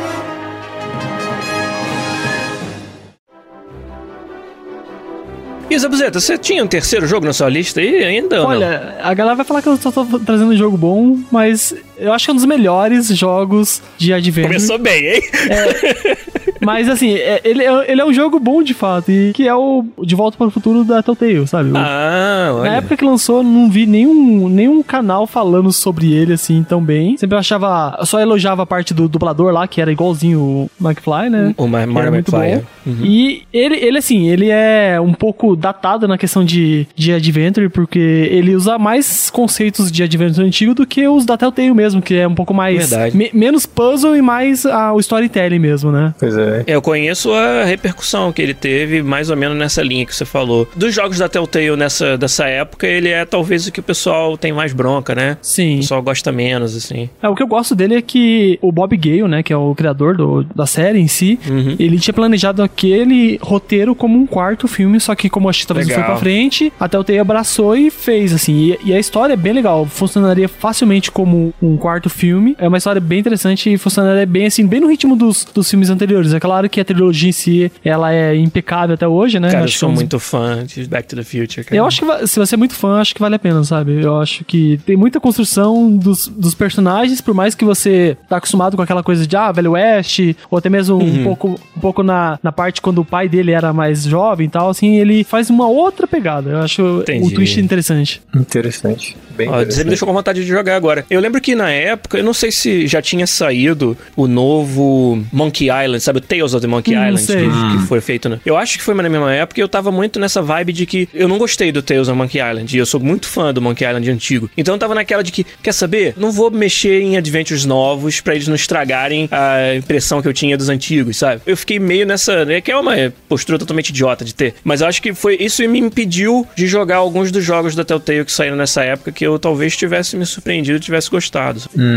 E 5.70 5.78
Zabuzeta, 5.78 6.20
você 6.20 6.36
tinha 6.36 6.64
um 6.64 6.68
terceiro 6.68 7.06
jogo 7.06 7.28
na 7.28 7.34
sua 7.34 7.48
lista 7.48 7.80
aí 7.80 8.04
ainda 8.04 8.42
ou 8.42 8.50
não? 8.50 8.56
Olha, 8.56 8.96
a 9.04 9.14
galera 9.14 9.36
vai 9.36 9.46
falar 9.46 9.62
que 9.62 9.70
eu 9.70 9.78
só 9.78 9.92
tô 9.92 10.04
trazendo 10.20 10.52
um 10.52 10.58
jogo 10.58 10.76
bom, 10.76 11.20
mas 11.32 11.76
eu 12.00 12.14
acho 12.14 12.26
que 12.26 12.32
é 12.32 12.34
um 12.34 12.38
dos 12.38 12.46
melhores 12.46 13.08
jogos 13.10 13.82
de 13.98 14.14
Adventure. 14.14 14.48
Começou 14.54 14.78
bem, 14.78 15.16
hein? 15.16 15.22
Mas 16.62 16.90
assim, 16.90 17.14
é- 17.14 17.40
ele, 17.46 17.64
é, 17.64 17.92
ele 17.92 18.02
é 18.02 18.06
um 18.06 18.14
jogo 18.14 18.38
bom 18.40 18.62
de 18.62 18.74
fato, 18.74 19.10
e 19.12 19.32
que 19.34 19.48
é 19.48 19.56
o 19.56 19.86
De 20.04 20.14
Volta 20.14 20.38
para 20.38 20.48
o 20.48 20.52
Futuro 20.52 20.84
da 20.84 21.02
Telltale, 21.02 21.48
sabe? 21.48 21.72
Ah, 21.74 22.52
olha. 22.54 22.70
Na 22.70 22.76
época 22.78 22.98
que 22.98 23.06
lançou, 23.06 23.42
não 23.42 23.70
vi 23.70 23.86
nenhum, 23.86 24.50
nenhum 24.50 24.84
canal 24.84 25.26
falando 25.26 25.72
sobre 25.72 26.12
ele 26.14 26.34
assim 26.34 26.62
tão 26.68 26.82
bem. 26.84 27.16
Sempre 27.18 27.36
eu 27.36 27.40
achava. 27.40 27.96
Eu 28.00 28.06
só 28.06 28.20
elogiava 28.20 28.64
a 28.64 28.66
parte 28.66 28.94
do 28.94 29.08
dublador 29.08 29.54
lá, 29.54 29.68
que 29.68 29.80
era 29.80 29.90
igualzinho 29.92 30.40
o 30.40 30.70
McFly, 30.82 31.30
né? 31.30 31.54
O 31.58 31.66
Ma- 31.68 31.80
Que 31.82 31.86
Mario 31.88 32.00
era 32.02 32.12
muito 32.12 32.36
McFly, 32.36 32.56
bom. 32.58 32.66
é. 32.66 32.90
Uhum. 32.90 33.06
E 33.06 33.44
ele, 33.54 33.76
ele, 33.78 33.98
assim, 33.98 34.28
ele 34.30 34.50
é 34.50 35.00
um 35.00 35.14
pouco 35.14 35.56
datado 35.56 36.08
na 36.10 36.18
questão 36.18 36.44
de, 36.44 36.86
de 36.94 37.14
Adventure, 37.14 37.70
porque 37.70 38.00
ele 38.00 38.54
usa 38.56 38.78
mais 38.78 39.30
conceitos 39.30 39.90
de 39.92 40.04
Adventure 40.04 40.46
antigo 40.46 40.74
do 40.76 40.86
que 40.86 41.08
os 41.08 41.24
da 41.26 41.38
Telltale 41.38 41.74
mesmo, 41.74 41.89
que 42.02 42.16
é 42.16 42.28
um 42.28 42.36
pouco 42.36 42.54
mais. 42.54 42.90
Verdade. 42.90 43.16
me- 43.18 43.32
menos 43.34 43.66
puzzle 43.66 44.16
e 44.16 44.22
mais 44.22 44.66
ah, 44.66 44.94
o 44.94 45.00
storytelling 45.00 45.60
mesmo, 45.60 45.92
né? 45.92 46.14
Pois 46.20 46.38
é. 46.38 46.64
Eu 46.68 46.82
conheço 46.82 47.34
a 47.34 47.64
repercussão 47.64 48.32
que 48.32 48.42
ele 48.42 48.54
teve 48.54 49.02
mais 49.02 49.30
ou 49.30 49.36
menos 49.38 49.58
nessa 49.58 49.82
linha 49.82 50.06
que 50.06 50.16
você 50.16 50.26
falou. 50.26 50.68
Dos 50.76 50.94
jogos 50.94 51.18
da 51.18 51.28
Telltale 51.28 51.76
nessa, 51.76 52.18
dessa 52.18 52.46
época, 52.46 52.86
ele 52.88 53.10
é 53.10 53.26
talvez 53.26 53.68
o 53.68 53.72
que 53.72 53.80
o 53.80 53.84
pessoal 53.84 54.38
tem 54.38 54.52
mais 54.54 54.74
bronca, 54.74 55.16
né? 55.16 55.34
O 55.42 55.46
Sim. 55.46 55.78
pessoal 55.78 56.02
gosta 56.02 56.32
menos, 56.32 56.76
assim. 56.76 57.10
É, 57.22 57.28
o 57.28 57.36
que 57.36 57.42
eu 57.44 57.48
gosto 57.48 57.76
dele 57.76 57.96
é 57.96 58.02
que 58.02 58.58
o 58.62 58.72
Bob 58.72 58.96
Gale, 58.96 59.24
né, 59.28 59.42
que 59.44 59.52
é 59.54 59.58
o 59.58 59.74
criador 59.76 60.16
do- 60.18 60.44
da 60.56 60.66
série 60.66 61.00
em 61.00 61.08
si, 61.08 61.40
Uhum. 61.50 61.76
ele 61.80 61.98
tinha 62.00 62.14
planejado 62.14 62.62
aquele 62.62 63.38
roteiro 63.42 63.96
como 63.96 64.18
um 64.18 64.26
quarto 64.26 64.68
filme, 64.68 65.00
só 65.00 65.16
que 65.16 65.30
como 65.30 65.50
acho 65.50 65.62
que 65.62 65.68
talvez 65.68 65.88
não 65.88 65.96
foi 65.96 66.04
pra 66.04 66.18
frente, 66.18 66.72
a 66.80 66.88
Telltale 66.88 67.20
abraçou 67.20 67.76
e 67.76 67.90
fez, 67.90 68.34
assim. 68.34 68.54
E, 68.84 68.90
e 68.90 68.94
a 68.94 69.00
história 69.00 69.34
é 69.34 69.38
bem 69.38 69.54
legal, 69.54 69.86
funcionaria 69.86 70.48
facilmente 70.48 71.12
como 71.12 71.54
um 71.62 71.78
quarto 71.80 72.10
filme. 72.10 72.56
É 72.60 72.68
uma 72.68 72.78
história 72.78 73.02
bem 73.02 73.20
interessante 73.20 73.72
e 73.74 73.78
funcionaria 73.78 74.26
bem, 74.26 74.46
assim, 74.46 74.66
bem 74.66 74.80
no 74.80 74.88
ritmo 74.88 75.16
dos, 75.16 75.46
dos 75.46 75.70
filmes 75.70 75.90
anteriores. 75.90 76.34
É 76.34 76.40
claro 76.40 76.70
que 76.70 76.80
a 76.80 76.86
trilogia 76.86 77.30
em 77.30 77.32
si, 77.32 77.72
ela 77.84 78.14
é 78.14 78.36
impecável 78.36 78.94
até 78.94 79.08
hoje, 79.08 79.40
né? 79.40 79.48
Cara, 79.50 79.62
eu 79.62 79.64
Acho 79.66 79.74
que 79.74 79.80
sou 79.80 79.88
é 79.88 79.92
um 79.92 79.94
dos- 79.96 80.02
muito 80.04 80.20
fã 80.20 80.64
de 80.66 80.88
Back 80.88 81.08
to 81.08 81.16
the 81.16 81.24
Future, 81.24 81.64
cara. 81.66 81.76
eu 81.76 81.86
acho 81.86 82.02
que 82.06 82.28
se 82.28 82.40
você 82.40 82.56
é 82.56 82.58
muito 82.58 82.76
fã, 82.76 83.00
acho 83.00 83.14
que 83.14 83.22
vale 83.22 83.36
a 83.36 83.40
pena, 83.40 83.64
sabe? 83.64 84.02
Eu 84.02 84.20
acho 84.20 84.44
que 84.46 84.80
tem 84.86 84.96
muita 84.98 85.20
construção 85.20 85.96
dos, 85.96 86.28
dos 86.28 86.54
personagens, 86.54 87.22
por 87.22 87.34
mais 87.34 87.56
que 87.56 87.64
você 87.66 88.18
tá 88.28 88.38
acostumado 88.38 88.76
com 88.76 88.84
aquela 88.84 89.02
coisa 89.04 89.26
de 89.26 89.36
ah, 89.36 89.52
Velho 89.52 89.72
Oeste, 89.72 90.36
ou 90.52 90.58
até 90.58 90.70
mesmo 90.70 90.98
Uhum. 90.98 91.22
um 91.22 91.24
pouco, 91.24 91.60
um 91.78 91.80
pouco 91.80 92.04
na, 92.04 92.38
na 92.44 92.52
parte 92.52 92.82
quando 92.82 93.00
o 93.00 93.06
pai 93.06 93.30
dele 93.30 93.52
era 93.52 93.72
mais 93.72 94.04
jovem 94.04 94.48
e 94.48 94.50
tal, 94.50 94.70
assim, 94.70 94.98
ele 94.98 95.24
faz 95.24 95.50
uma 95.50 95.68
outra 95.68 96.08
pegada. 96.08 96.50
Eu 96.50 96.58
acho 96.60 96.82
o 96.82 97.02
Entendi. 97.02 97.34
twist 97.34 97.60
interessante. 97.60 98.22
Interessante. 98.36 99.16
Bem 99.38 99.48
Ó, 99.48 99.52
você 99.52 99.56
me 99.58 99.62
interessante. 99.64 99.88
deixou 99.88 100.08
com 100.08 100.14
vontade 100.14 100.42
de 100.42 100.48
jogar 100.48 100.76
agora. 100.76 101.06
Eu 101.10 101.20
lembro 101.22 101.40
que 101.40 101.56
na 101.56 101.69
época, 101.72 102.18
eu 102.18 102.24
não 102.24 102.34
sei 102.34 102.52
se 102.52 102.88
já 102.88 103.02
tinha 103.02 103.26
saído 103.28 103.98
o 104.16 104.28
novo 104.28 105.24
Monkey 105.32 105.66
Island, 105.70 106.00
sabe? 106.02 106.20
O 106.20 106.22
Tales 106.22 106.54
of 106.54 106.62
the 106.62 106.68
Monkey 106.68 106.96
Hum, 106.96 107.08
Island, 107.08 107.22
sei. 107.22 107.48
que, 107.50 107.78
que 107.78 107.88
foi 107.88 108.02
feito. 108.02 108.30
Né? 108.30 108.40
Eu 108.46 108.58
acho 108.58 108.78
que 108.78 108.84
foi 108.84 108.94
na 108.96 109.08
mesma 109.10 109.34
época 109.34 109.60
e 109.60 109.64
eu 109.64 109.68
tava 109.70 109.92
muito 109.92 110.20
nessa 110.20 110.42
vibe 110.42 110.74
de 110.74 110.86
que 110.86 111.10
eu 111.14 111.28
não 111.28 111.38
gostei 111.38 111.72
do 111.72 111.82
Tales 111.82 112.08
of 112.08 112.18
Monkey 112.18 112.40
Island. 112.40 112.76
E 112.76 112.80
eu 112.80 112.86
sou 112.86 113.00
muito 113.00 113.28
fã 113.28 113.54
do 113.54 113.62
Monkey 113.62 113.86
Island 113.86 114.10
antigo. 114.10 114.50
Então 114.58 114.76
eu 114.76 114.80
tava 114.80 114.96
naquela 114.96 115.24
de 115.24 115.32
que, 115.32 115.46
quer 115.64 115.72
saber? 115.74 116.14
Não 116.18 116.32
vou 116.32 116.50
mexer 116.52 117.02
em 117.02 117.18
adventures 117.18 117.66
novos 117.66 118.22
pra 118.22 118.36
eles 118.36 118.48
não 118.48 118.56
estragarem 118.56 119.28
a 119.32 119.76
impressão 119.76 120.22
que 120.22 120.28
eu 120.28 120.34
tinha 120.34 120.58
dos 120.58 120.70
antigos, 120.70 121.18
sabe? 121.18 121.42
Eu 121.46 121.56
fiquei 121.58 121.80
meio 121.80 122.06
nessa. 122.06 122.46
né, 122.46 122.62
Que 122.62 122.72
é 122.72 122.78
uma 122.78 122.94
postura 123.28 123.58
totalmente 123.60 123.90
idiota 123.90 124.24
de 124.26 124.34
ter. 124.34 124.56
Mas 124.64 124.82
eu 124.82 124.88
acho 124.88 125.02
que 125.02 125.14
foi 125.14 125.38
isso 125.40 125.68
me 125.70 125.80
impediu 125.80 126.48
de 126.56 126.68
jogar 126.68 126.98
alguns 126.98 127.32
dos 127.32 127.44
jogos 127.44 127.76
da 127.76 127.84
Telltale 127.86 128.26
que 128.26 128.32
saíram 128.32 128.56
nessa 128.56 128.84
época 128.84 129.12
que 129.12 129.26
eu 129.26 129.38
talvez 129.38 129.76
tivesse 129.78 130.16
me 130.18 130.26
surpreendido 130.26 130.78
e 130.78 130.80
tivesse 130.80 131.10
gostado. 131.10 131.49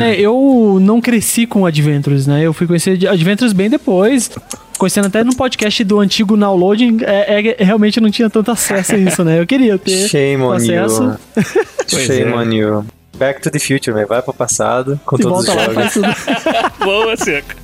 É, 0.03 0.21
eu 0.21 0.79
não 0.81 1.01
cresci 1.01 1.47
com 1.47 1.65
Adventures, 1.67 2.27
né? 2.27 2.43
Eu 2.45 2.53
fui 2.53 2.67
conhecer 2.67 3.07
Adventures 3.09 3.53
bem 3.53 3.69
depois. 3.71 4.31
conhecendo 4.79 5.07
até 5.07 5.23
no 5.23 5.35
podcast 5.37 5.85
do 5.85 6.01
antigo 6.01 6.37
Downloading, 6.37 6.99
é, 7.03 7.55
é, 7.59 7.65
realmente 7.65 8.01
não 8.01 8.11
tinha 8.11 8.29
tanto 8.29 8.51
acesso 8.51 8.95
a 8.95 8.99
isso, 8.99 9.23
né? 9.25 9.39
Eu 9.41 9.47
queria 9.47 9.79
ter 9.79 10.09
Shame 10.09 10.43
on 10.43 10.53
acesso. 10.53 11.03
you. 11.03 11.17
Pois 11.91 12.07
Shame 12.07 12.33
é. 12.33 12.35
on 12.37 12.53
you. 12.53 12.87
Back 13.19 13.43
to 13.43 13.51
the 13.51 13.59
Future, 13.59 13.93
man. 13.95 14.07
Vai 14.07 14.23
pro 14.23 14.33
passado 14.33 14.99
com 15.05 15.17
Se 15.17 15.23
todos 15.23 15.41
os 15.41 15.55
lá 15.55 15.65
jogos. 15.67 15.93
tudo. 15.93 16.07
Boa, 16.85 17.17
Seco. 17.17 17.55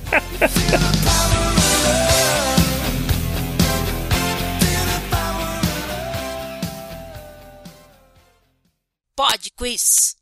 Pod 9.15 9.51
Quiz. 9.57 10.18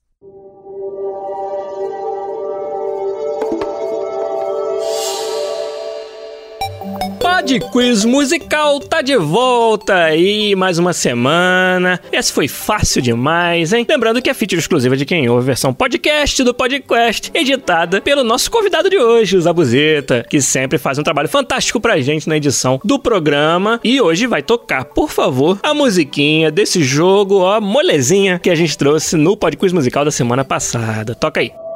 Pod 7.37 7.59
Quiz 7.71 8.03
Musical 8.03 8.79
tá 8.79 8.99
de 8.99 9.15
volta 9.15 9.93
aí, 9.93 10.55
mais 10.55 10.79
uma 10.79 10.91
semana. 10.91 11.99
Essa 12.11 12.33
foi 12.33 12.47
fácil 12.47 12.99
demais, 12.99 13.73
hein? 13.73 13.85
Lembrando 13.87 14.23
que 14.23 14.29
é 14.31 14.33
feature 14.33 14.59
exclusiva 14.59 14.97
de 14.97 15.05
quem 15.05 15.29
ouve 15.29 15.43
a 15.43 15.45
versão 15.45 15.71
podcast 15.71 16.43
do 16.43 16.51
podcast, 16.51 17.29
editada 17.35 18.01
pelo 18.01 18.23
nosso 18.23 18.49
convidado 18.49 18.89
de 18.89 18.97
hoje, 18.97 19.37
o 19.37 19.41
Zabuzeta, 19.41 20.25
que 20.27 20.41
sempre 20.41 20.79
faz 20.79 20.97
um 20.97 21.03
trabalho 21.03 21.29
fantástico 21.29 21.79
pra 21.79 22.01
gente 22.01 22.27
na 22.27 22.37
edição 22.37 22.81
do 22.83 22.97
programa. 22.97 23.79
E 23.83 24.01
hoje 24.01 24.25
vai 24.25 24.41
tocar, 24.41 24.85
por 24.85 25.11
favor, 25.11 25.59
a 25.61 25.75
musiquinha 25.75 26.49
desse 26.49 26.81
jogo, 26.81 27.41
ó, 27.41 27.61
molezinha, 27.61 28.39
que 28.39 28.49
a 28.49 28.55
gente 28.55 28.75
trouxe 28.75 29.15
no 29.15 29.37
Pod 29.37 29.55
Quiz 29.57 29.71
Musical 29.71 30.03
da 30.03 30.11
semana 30.11 30.43
passada. 30.43 31.13
Toca 31.13 31.39
aí. 31.39 31.66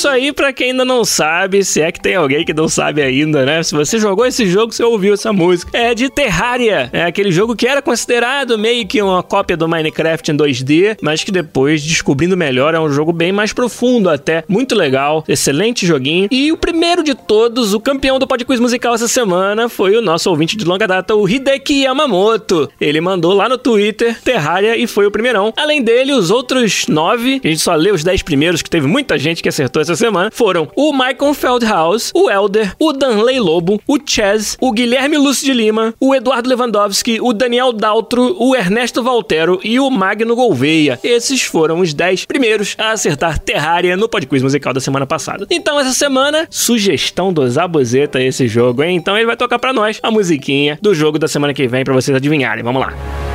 Isso 0.00 0.08
aí, 0.08 0.32
pra 0.32 0.50
quem 0.50 0.70
ainda 0.70 0.82
não 0.82 1.04
sabe, 1.04 1.62
se 1.62 1.78
é 1.78 1.92
que 1.92 2.00
tem 2.00 2.14
alguém 2.14 2.42
que 2.42 2.54
não 2.54 2.70
sabe 2.70 3.02
ainda, 3.02 3.44
né? 3.44 3.62
Se 3.62 3.74
você 3.74 3.98
jogou 3.98 4.24
esse 4.24 4.46
jogo, 4.46 4.72
você 4.72 4.82
ouviu 4.82 5.12
essa 5.12 5.30
música. 5.30 5.76
É 5.76 5.94
de 5.94 6.08
Terraria. 6.08 6.88
É 6.90 7.04
aquele 7.04 7.30
jogo 7.30 7.54
que 7.54 7.66
era 7.66 7.82
considerado 7.82 8.58
meio 8.58 8.86
que 8.86 9.02
uma 9.02 9.22
cópia 9.22 9.58
do 9.58 9.68
Minecraft 9.68 10.32
em 10.32 10.34
2D, 10.34 10.96
mas 11.02 11.22
que 11.22 11.30
depois, 11.30 11.82
descobrindo 11.82 12.34
melhor, 12.34 12.74
é 12.74 12.80
um 12.80 12.90
jogo 12.90 13.12
bem 13.12 13.30
mais 13.30 13.52
profundo 13.52 14.08
até. 14.08 14.42
Muito 14.48 14.74
legal, 14.74 15.22
excelente 15.28 15.84
joguinho. 15.84 16.28
E 16.30 16.50
o 16.50 16.56
primeiro 16.56 17.04
de 17.04 17.14
todos, 17.14 17.74
o 17.74 17.78
campeão 17.78 18.18
do 18.18 18.26
Podquiz 18.26 18.58
Musical 18.58 18.94
essa 18.94 19.06
semana, 19.06 19.68
foi 19.68 19.94
o 19.98 20.00
nosso 20.00 20.30
ouvinte 20.30 20.56
de 20.56 20.64
longa 20.64 20.88
data, 20.88 21.14
o 21.14 21.28
Hideki 21.28 21.82
Yamamoto. 21.82 22.70
Ele 22.80 23.02
mandou 23.02 23.34
lá 23.34 23.50
no 23.50 23.58
Twitter 23.58 24.18
Terraria 24.22 24.78
e 24.78 24.86
foi 24.86 25.04
o 25.04 25.10
primeirão. 25.10 25.52
Além 25.58 25.82
dele, 25.82 26.14
os 26.14 26.30
outros 26.30 26.86
nove, 26.88 27.38
a 27.44 27.48
gente 27.48 27.60
só 27.60 27.74
leu 27.74 27.94
os 27.94 28.02
dez 28.02 28.22
primeiros, 28.22 28.62
que 28.62 28.70
teve 28.70 28.86
muita 28.86 29.18
gente 29.18 29.42
que 29.42 29.48
acertou 29.50 29.82
essa 29.82 29.89
semana, 29.96 30.30
foram 30.32 30.68
o 30.76 30.92
Michael 30.92 31.34
Feldhaus, 31.34 32.10
o 32.14 32.30
Elder, 32.30 32.74
o 32.78 32.92
Danley 32.92 33.38
Lobo, 33.38 33.80
o 33.86 33.98
Chaz, 34.04 34.56
o 34.60 34.72
Guilherme 34.72 35.16
Lúcio 35.16 35.44
de 35.44 35.52
Lima, 35.52 35.94
o 36.00 36.14
Eduardo 36.14 36.48
Lewandowski, 36.48 37.20
o 37.20 37.32
Daniel 37.32 37.72
Daltro, 37.72 38.36
o 38.38 38.54
Ernesto 38.54 39.02
Valtero 39.02 39.60
e 39.62 39.78
o 39.80 39.90
Magno 39.90 40.34
Gouveia. 40.34 40.98
Esses 41.02 41.42
foram 41.42 41.80
os 41.80 41.94
10 41.94 42.24
primeiros 42.24 42.74
a 42.78 42.92
acertar 42.92 43.38
Terraria 43.38 43.96
no 43.96 44.08
Podquiz 44.08 44.42
Musical 44.42 44.72
da 44.72 44.80
semana 44.80 45.06
passada. 45.06 45.46
Então, 45.50 45.78
essa 45.78 45.92
semana, 45.92 46.46
sugestão 46.50 47.32
do 47.32 47.48
Zabuzeta 47.48 48.20
esse 48.20 48.48
jogo, 48.48 48.82
hein? 48.82 48.96
Então 48.96 49.16
ele 49.16 49.26
vai 49.26 49.36
tocar 49.36 49.58
pra 49.58 49.72
nós 49.72 49.98
a 50.02 50.10
musiquinha 50.10 50.78
do 50.80 50.94
jogo 50.94 51.18
da 51.18 51.28
semana 51.28 51.54
que 51.54 51.66
vem 51.66 51.84
pra 51.84 51.94
vocês 51.94 52.16
adivinharem. 52.16 52.64
Vamos 52.64 52.80
lá. 52.80 53.29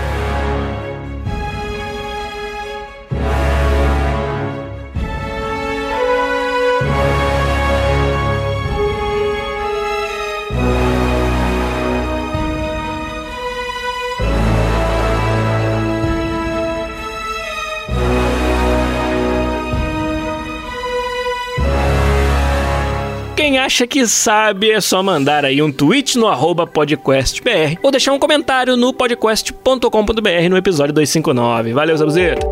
Quem 23.56 23.62
acha 23.62 23.88
que 23.88 24.06
sabe 24.06 24.70
é 24.70 24.82
só 24.82 25.02
mandar 25.02 25.46
aí 25.46 25.62
um 25.62 25.72
tweet 25.72 26.18
no 26.18 26.28
arroba 26.28 26.68
podcastbr 26.68 27.80
ou 27.82 27.90
deixar 27.90 28.12
um 28.12 28.20
comentário 28.20 28.76
no 28.76 28.94
podcast.com.br 28.94 30.50
no 30.50 30.58
episódio 30.58 30.94
259. 30.94 31.72
Valeu, 31.72 31.96
Zabuzeta! 31.96 32.46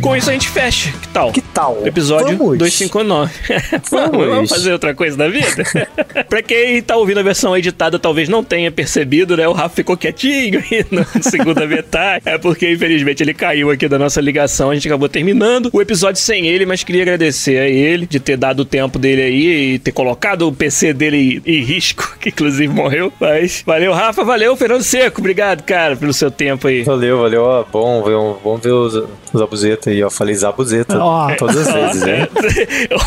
Com 0.00 0.16
isso 0.16 0.30
a 0.30 0.32
gente 0.32 0.48
fecha. 0.48 1.05
Que 1.16 1.20
tal? 1.20 1.32
Que 1.32 1.40
tal? 1.40 1.86
Episódio 1.86 2.36
Vamos. 2.36 2.58
259. 2.58 3.32
vamos, 3.90 4.26
Vamos. 4.26 4.50
fazer 4.50 4.72
outra 4.72 4.94
coisa 4.94 5.16
da 5.16 5.28
vida? 5.28 5.64
pra 6.28 6.42
quem 6.42 6.82
tá 6.82 6.96
ouvindo 6.96 7.20
a 7.20 7.22
versão 7.22 7.56
editada, 7.56 7.98
talvez 7.98 8.28
não 8.28 8.44
tenha 8.44 8.70
percebido, 8.70 9.34
né? 9.36 9.48
O 9.48 9.52
Rafa 9.52 9.76
ficou 9.76 9.96
quietinho 9.96 10.62
aí 10.70 10.84
na 10.90 11.04
segunda 11.22 11.64
metade. 11.66 12.22
É 12.26 12.36
porque, 12.36 12.70
infelizmente, 12.70 13.22
ele 13.22 13.32
caiu 13.32 13.70
aqui 13.70 13.88
da 13.88 13.98
nossa 13.98 14.20
ligação. 14.20 14.70
A 14.70 14.74
gente 14.74 14.86
acabou 14.88 15.08
terminando 15.08 15.70
o 15.72 15.80
episódio 15.80 16.20
sem 16.20 16.46
ele, 16.46 16.66
mas 16.66 16.84
queria 16.84 17.02
agradecer 17.02 17.58
a 17.58 17.68
ele 17.68 18.06
de 18.06 18.20
ter 18.20 18.36
dado 18.36 18.60
o 18.60 18.64
tempo 18.64 18.98
dele 18.98 19.22
aí 19.22 19.74
e 19.74 19.78
ter 19.78 19.92
colocado 19.92 20.46
o 20.46 20.52
PC 20.52 20.92
dele 20.92 21.40
em 21.46 21.62
risco, 21.62 22.16
que 22.20 22.28
inclusive 22.28 22.68
morreu. 22.68 23.10
Mas 23.18 23.62
valeu, 23.64 23.94
Rafa, 23.94 24.22
valeu, 24.22 24.54
Fernando 24.54 24.82
Seco. 24.82 25.20
Obrigado, 25.20 25.62
cara, 25.62 25.96
pelo 25.96 26.12
seu 26.12 26.30
tempo 26.30 26.68
aí. 26.68 26.82
Valeu, 26.82 27.20
valeu. 27.22 27.42
Ó, 27.42 27.64
bom, 27.64 28.02
ver, 28.02 28.42
bom 28.42 28.56
ver 28.56 28.72
os, 28.72 28.94
os 28.94 29.06
Zabuzeta 29.32 29.88
aí. 29.90 29.98
Eu 29.98 30.10
falei 30.10 30.34
Zabuzeta 30.34 31.05
Ó. 31.06 31.34
todas 31.36 31.56
as 31.68 31.72
vezes, 31.74 32.02
hein? 32.06 32.28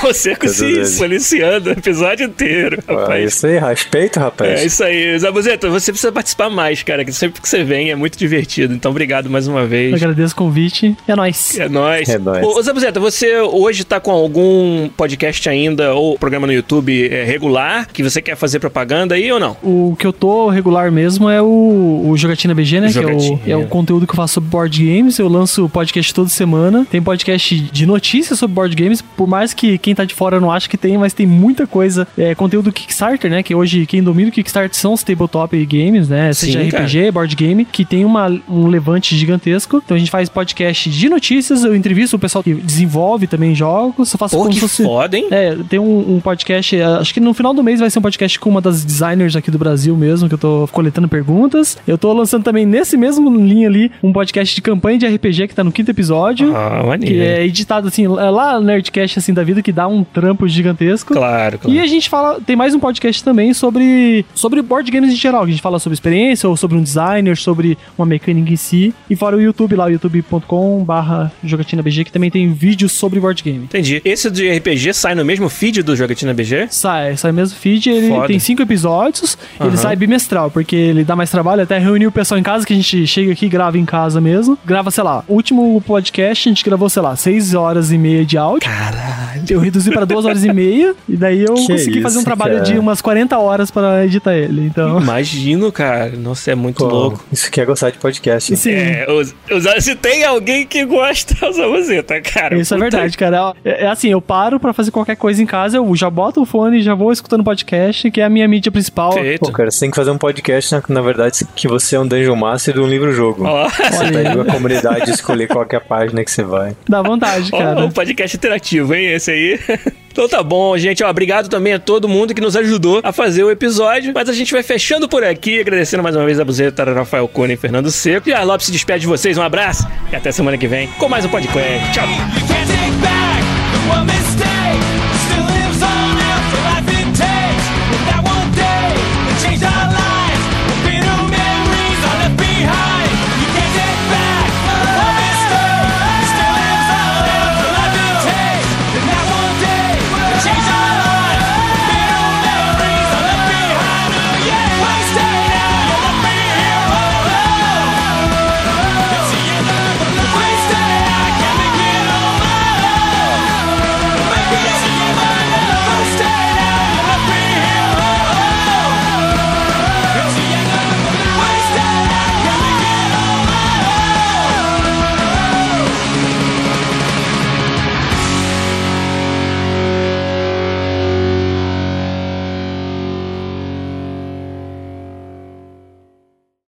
o 0.09 0.13
Seco 0.13 0.41
Todas 0.41 0.55
se 0.55 0.73
vezes. 0.73 0.97
policiando 0.97 1.69
o 1.69 1.73
episódio 1.73 2.25
inteiro, 2.27 2.79
É 2.87 2.93
rapaz. 2.93 3.33
isso 3.33 3.47
aí, 3.47 3.59
respeito, 3.59 4.19
rapaz. 4.19 4.49
É 4.61 4.65
isso 4.65 4.83
aí. 4.83 5.17
Zabuzeta, 5.19 5.69
você 5.69 5.91
precisa 5.91 6.11
participar 6.11 6.49
mais, 6.49 6.83
cara, 6.83 7.03
que 7.05 7.11
sempre 7.11 7.41
que 7.41 7.47
você 7.49 7.63
vem 7.63 7.91
é 7.91 7.95
muito 7.95 8.17
divertido. 8.17 8.73
Então, 8.73 8.91
obrigado 8.91 9.29
mais 9.29 9.47
uma 9.47 9.61
Eu 9.61 9.67
vez. 9.67 9.93
agradeço 9.93 10.33
o 10.33 10.37
convite. 10.37 10.95
É 11.07 11.15
nóis. 11.15 11.57
É 11.59 11.69
nóis. 11.69 12.09
É 12.09 12.17
nóis. 12.17 12.45
Ô, 12.45 12.57
ô, 12.57 12.61
Zabuzeta, 12.61 12.99
você 12.99 13.37
hoje 13.41 13.83
tá 13.83 13.99
com 13.99 14.11
algum 14.11 14.89
podcast 14.89 15.47
ainda 15.49 15.93
ou 15.93 16.17
programa 16.17 16.47
no 16.47 16.53
YouTube 16.53 17.09
é, 17.11 17.23
regular 17.23 17.87
que 17.91 18.03
você 18.03 18.21
quer 18.21 18.35
fazer 18.35 18.59
propaganda 18.59 19.15
aí 19.15 19.31
ou 19.31 19.39
não? 19.39 19.55
O 19.63 19.95
que 19.97 20.05
eu 20.05 20.13
tô 20.13 20.49
regular 20.49 20.91
mesmo 20.91 21.29
é 21.29 21.41
o, 21.41 22.05
o 22.09 22.17
Jogatina 22.17 22.53
BG, 22.53 22.81
né? 22.81 22.89
Jogatina. 22.89 23.37
Que 23.39 23.51
é 23.51 23.55
o, 23.57 23.61
é 23.61 23.63
o 23.63 23.67
conteúdo 23.67 24.05
que 24.07 24.11
eu 24.11 24.15
faço 24.15 24.35
sobre 24.35 24.49
board 24.49 24.83
games. 24.85 25.17
Eu 25.19 25.27
lanço 25.27 25.67
podcast 25.69 26.13
toda 26.13 26.29
semana. 26.29 26.85
Tem 26.89 27.01
podcast 27.01 27.55
de 27.55 27.85
notícias 27.89 28.39
sobre 28.39 28.53
board 28.55 28.75
games. 28.75 29.01
Por 29.01 29.27
mais 29.27 29.53
que 29.53 29.77
quem 29.77 29.93
tá 29.95 30.05
de 30.05 30.13
fora 30.13 30.39
não 30.39 30.51
ache 30.51 30.69
que 30.69 30.77
tem, 30.77 30.97
mas 30.97 31.13
tem 31.13 31.25
muita 31.25 31.65
coisa. 31.67 32.07
É 32.17 32.33
conteúdo 32.35 32.71
Kickstarter, 32.71 33.29
né? 33.29 33.43
Que 33.43 33.53
hoje 33.55 33.85
quem 33.85 34.01
domina 34.03 34.29
o 34.29 34.31
Kickstarter 34.31 34.75
são 34.77 34.93
os 34.93 35.03
tabletop 35.03 35.65
games, 35.65 36.07
né? 36.07 36.31
Seja 36.33 36.61
Sim, 36.63 36.69
RPG, 36.69 37.11
board 37.11 37.35
game, 37.35 37.65
que 37.65 37.83
tem 37.83 38.05
uma, 38.05 38.27
um 38.47 38.67
levante 38.67 39.15
gigantesco. 39.15 39.81
Então 39.83 39.95
a 39.95 39.99
gente 39.99 40.11
faz 40.11 40.29
podcast 40.29 40.89
de 40.89 41.09
notícias. 41.09 41.63
Eu 41.63 41.75
entrevisto 41.75 42.15
o 42.15 42.19
pessoal 42.19 42.43
que 42.43 42.53
desenvolve 42.53 43.27
também 43.27 43.55
jogos. 43.55 44.11
Eu 44.13 44.19
faço 44.19 44.35
Pô, 44.35 44.43
como 44.43 44.49
que 44.53 44.55
se 44.55 44.61
fosse. 44.61 44.83
foda, 44.83 45.17
hein? 45.17 45.27
É, 45.31 45.55
tem 45.67 45.79
um, 45.79 46.15
um 46.15 46.19
podcast, 46.19 46.75
eh, 46.75 46.83
acho 46.83 47.13
que 47.13 47.19
no 47.19 47.33
final 47.33 47.53
do 47.53 47.63
mês 47.63 47.79
vai 47.79 47.89
ser 47.89 47.99
um 47.99 48.01
podcast 48.01 48.39
com 48.39 48.49
uma 48.49 48.61
das 48.61 48.83
designers 48.85 49.35
aqui 49.35 49.49
do 49.49 49.57
Brasil 49.57 49.95
mesmo, 49.97 50.27
que 50.27 50.35
eu 50.35 50.39
tô 50.39 50.69
coletando 50.71 51.07
perguntas. 51.07 51.77
Eu 51.87 51.97
tô 51.97 52.11
lançando 52.13 52.43
também 52.43 52.65
nesse 52.65 52.95
mesmo 52.97 53.29
linha 53.35 53.67
ali 53.67 53.91
um 54.03 54.11
podcast 54.13 54.53
de 54.53 54.61
campanha 54.61 54.97
de 54.99 55.07
RPG 55.07 55.47
que 55.47 55.55
tá 55.55 55.63
no 55.63 55.71
quinto 55.71 55.89
episódio. 55.91 56.55
Ah, 56.55 56.79
Que 56.81 56.87
maneiro. 56.87 57.21
é 57.23 57.45
editado 57.45 57.78
assim, 57.87 58.05
é 58.05 58.29
lá 58.29 58.59
no 58.59 58.65
Nerdcast 58.65 59.19
assim 59.19 59.33
da 59.33 59.43
vida, 59.43 59.61
que 59.61 59.71
dá 59.71 59.87
um 59.87 60.03
trampo 60.03 60.47
gigantesco. 60.47 61.13
Claro, 61.13 61.59
claro. 61.59 61.75
E 61.75 61.79
a 61.79 61.87
gente 61.87 62.09
fala, 62.09 62.39
tem 62.41 62.55
mais 62.55 62.73
um 62.73 62.79
podcast 62.79 63.23
também 63.23 63.53
sobre, 63.53 64.25
sobre 64.35 64.61
board 64.61 64.89
games 64.91 65.11
em 65.13 65.15
geral, 65.15 65.41
que 65.43 65.49
a 65.49 65.51
gente 65.51 65.61
fala 65.61 65.79
sobre 65.79 65.93
experiência, 65.93 66.47
ou 66.49 66.55
sobre 66.57 66.77
um 66.77 66.83
designer, 66.83 67.37
sobre 67.37 67.77
uma 67.97 68.05
mecânica 68.05 68.51
em 68.51 68.55
si. 68.55 68.93
E 69.09 69.15
fora 69.15 69.35
o 69.37 69.41
YouTube 69.41 69.75
lá, 69.75 69.87
youtube.com 69.87 70.83
barra 70.83 71.31
jogatinabg, 71.43 72.05
que 72.05 72.11
também 72.11 72.29
tem 72.31 72.51
vídeos 72.53 72.91
sobre 72.91 73.19
board 73.19 73.41
game. 73.43 73.63
Entendi. 73.65 74.01
Esse 74.03 74.29
de 74.29 74.49
RPG 74.49 74.93
sai 74.93 75.15
no 75.15 75.23
mesmo 75.25 75.49
feed 75.49 75.81
do 75.83 75.95
Jogatina 75.95 76.33
BG? 76.33 76.67
Sai, 76.69 77.15
sai 77.17 77.31
mesmo 77.31 77.57
feed, 77.57 77.89
ele 77.89 78.09
Foda. 78.09 78.27
tem 78.27 78.39
cinco 78.39 78.61
episódios, 78.61 79.37
Aham. 79.59 79.69
ele 79.69 79.77
sai 79.77 79.95
bimestral, 79.95 80.49
porque 80.51 80.75
ele 80.75 81.03
dá 81.03 81.15
mais 81.15 81.29
trabalho, 81.29 81.63
até 81.63 81.77
reunir 81.77 82.07
o 82.07 82.11
pessoal 82.11 82.39
em 82.39 82.43
casa, 82.43 82.65
que 82.65 82.73
a 82.73 82.75
gente 82.75 83.05
chega 83.07 83.31
aqui 83.31 83.45
e 83.45 83.49
grava 83.49 83.77
em 83.77 83.85
casa 83.85 84.19
mesmo. 84.21 84.57
Grava, 84.65 84.91
sei 84.91 85.03
lá, 85.03 85.23
o 85.27 85.33
último 85.33 85.81
podcast 85.81 86.47
a 86.47 86.51
gente 86.51 86.63
gravou, 86.63 86.89
sei 86.89 87.01
lá, 87.01 87.15
seis 87.15 87.53
horas 87.53 87.58
e 87.91 87.97
meia 87.97 88.25
de 88.25 88.37
áudio. 88.37 88.69
Caralho. 88.69 89.43
Eu 89.49 89.59
reduzi 89.59 89.89
pra 89.91 90.05
duas 90.05 90.25
horas 90.25 90.43
e 90.43 90.53
meia, 90.53 90.93
e 91.07 91.15
daí 91.15 91.43
eu 91.43 91.53
Que 91.55 91.67
consegui 91.67 92.01
fazer 92.01 92.17
um 92.17 92.19
isso, 92.19 92.25
trabalho 92.25 92.55
cara. 92.55 92.65
de 92.65 92.77
umas 92.77 93.01
40 93.01 93.37
horas 93.37 93.71
pra 93.71 94.05
editar 94.05 94.33
ele. 94.35 94.65
Então. 94.65 94.99
Imagino, 95.01 95.71
cara. 95.71 96.11
Nossa, 96.15 96.51
é 96.51 96.55
muito 96.55 96.77
Pô, 96.77 96.87
louco. 96.87 97.25
Isso 97.31 97.49
que 97.51 97.59
é 97.61 97.65
gostar 97.65 97.89
de 97.89 97.97
podcast. 97.97 98.55
Sim. 98.55 98.71
É, 98.71 99.05
os- 99.09 99.33
os- 99.51 99.83
se 99.83 99.95
tem 99.95 100.23
alguém 100.23 100.65
que 100.67 100.85
gosta, 100.85 101.33
usa 101.49 101.67
você, 101.67 102.03
tá, 102.03 102.19
cara? 102.21 102.55
Isso 102.57 102.73
é 102.73 102.77
Puta 102.77 102.89
verdade, 102.89 103.17
cara. 103.17 103.53
É, 103.63 103.85
é 103.85 103.87
assim, 103.87 104.09
eu 104.09 104.21
paro 104.21 104.59
pra 104.59 104.73
fazer 104.73 104.91
qualquer 104.91 105.15
coisa 105.15 105.41
em 105.41 105.45
casa, 105.45 105.77
eu 105.77 105.95
já 105.95 106.09
boto 106.09 106.41
o 106.41 106.45
fone 106.45 106.79
e 106.79 106.81
já 106.83 106.93
vou 106.93 107.11
escutando 107.11 107.43
podcast, 107.43 108.09
que 108.11 108.21
é 108.21 108.25
a 108.25 108.29
minha 108.29 108.47
mídia 108.47 108.71
principal. 108.71 109.13
Feito. 109.13 109.39
Pô, 109.41 109.51
cara, 109.51 109.71
você 109.71 109.79
tem 109.79 109.89
que 109.89 109.95
fazer 109.95 110.11
um 110.11 110.17
podcast, 110.17 110.71
na, 110.73 110.83
na 110.89 111.01
verdade, 111.01 111.45
que 111.55 111.67
você 111.67 111.95
é 111.95 111.99
um 111.99 112.07
Dungeon 112.07 112.35
Master 112.35 112.73
de 112.73 112.79
um 112.79 112.87
livro-jogo. 112.87 113.45
Ó, 113.45 113.67
Você 113.69 114.11
pede 114.11 114.31
pra 114.35 114.45
comunidade 114.53 115.11
escolher 115.11 115.47
qual 115.47 115.65
que 115.65 115.75
é 115.75 115.77
a 115.77 115.81
página 115.81 116.23
que 116.23 116.31
você 116.31 116.43
vai. 116.43 116.75
Dá 116.87 117.01
vontade, 117.01 117.48
ó, 117.51 117.57
cara. 117.57 117.85
um 117.85 117.91
podcast 117.91 118.35
interativo, 118.35 118.93
hein? 118.93 119.07
Esse 119.07 119.31
aí. 119.31 119.59
Então 120.11 120.27
tá 120.27 120.43
bom, 120.43 120.77
gente. 120.77 121.01
Ó, 121.01 121.09
obrigado 121.09 121.47
também 121.47 121.71
a 121.71 121.79
todo 121.79 122.09
mundo 122.09 122.33
que 122.33 122.41
nos 122.41 122.55
ajudou 122.57 122.99
a 123.03 123.13
fazer 123.13 123.43
o 123.43 123.51
episódio. 123.51 124.11
Mas 124.13 124.27
a 124.27 124.33
gente 124.33 124.51
vai 124.51 124.61
fechando 124.61 125.07
por 125.07 125.23
aqui, 125.23 125.61
agradecendo 125.61 126.03
mais 126.03 126.13
uma 126.13 126.25
vez 126.25 126.39
a 126.39 126.43
Buzeta, 126.43 126.83
Rafael 126.83 127.25
Cunha 127.27 127.53
e 127.53 127.55
Fernando 127.55 127.89
Seco. 127.89 128.27
E 128.27 128.33
a 128.33 128.43
Lopes 128.43 128.65
se 128.65 128.71
despede 128.71 129.01
de 129.01 129.07
vocês. 129.07 129.37
Um 129.37 129.43
abraço 129.43 129.87
e 130.11 130.15
até 130.15 130.31
semana 130.31 130.57
que 130.57 130.67
vem 130.67 130.87
com 130.97 131.07
mais 131.07 131.23
um 131.23 131.29
podcast. 131.29 131.93
Tchau. 131.93 132.07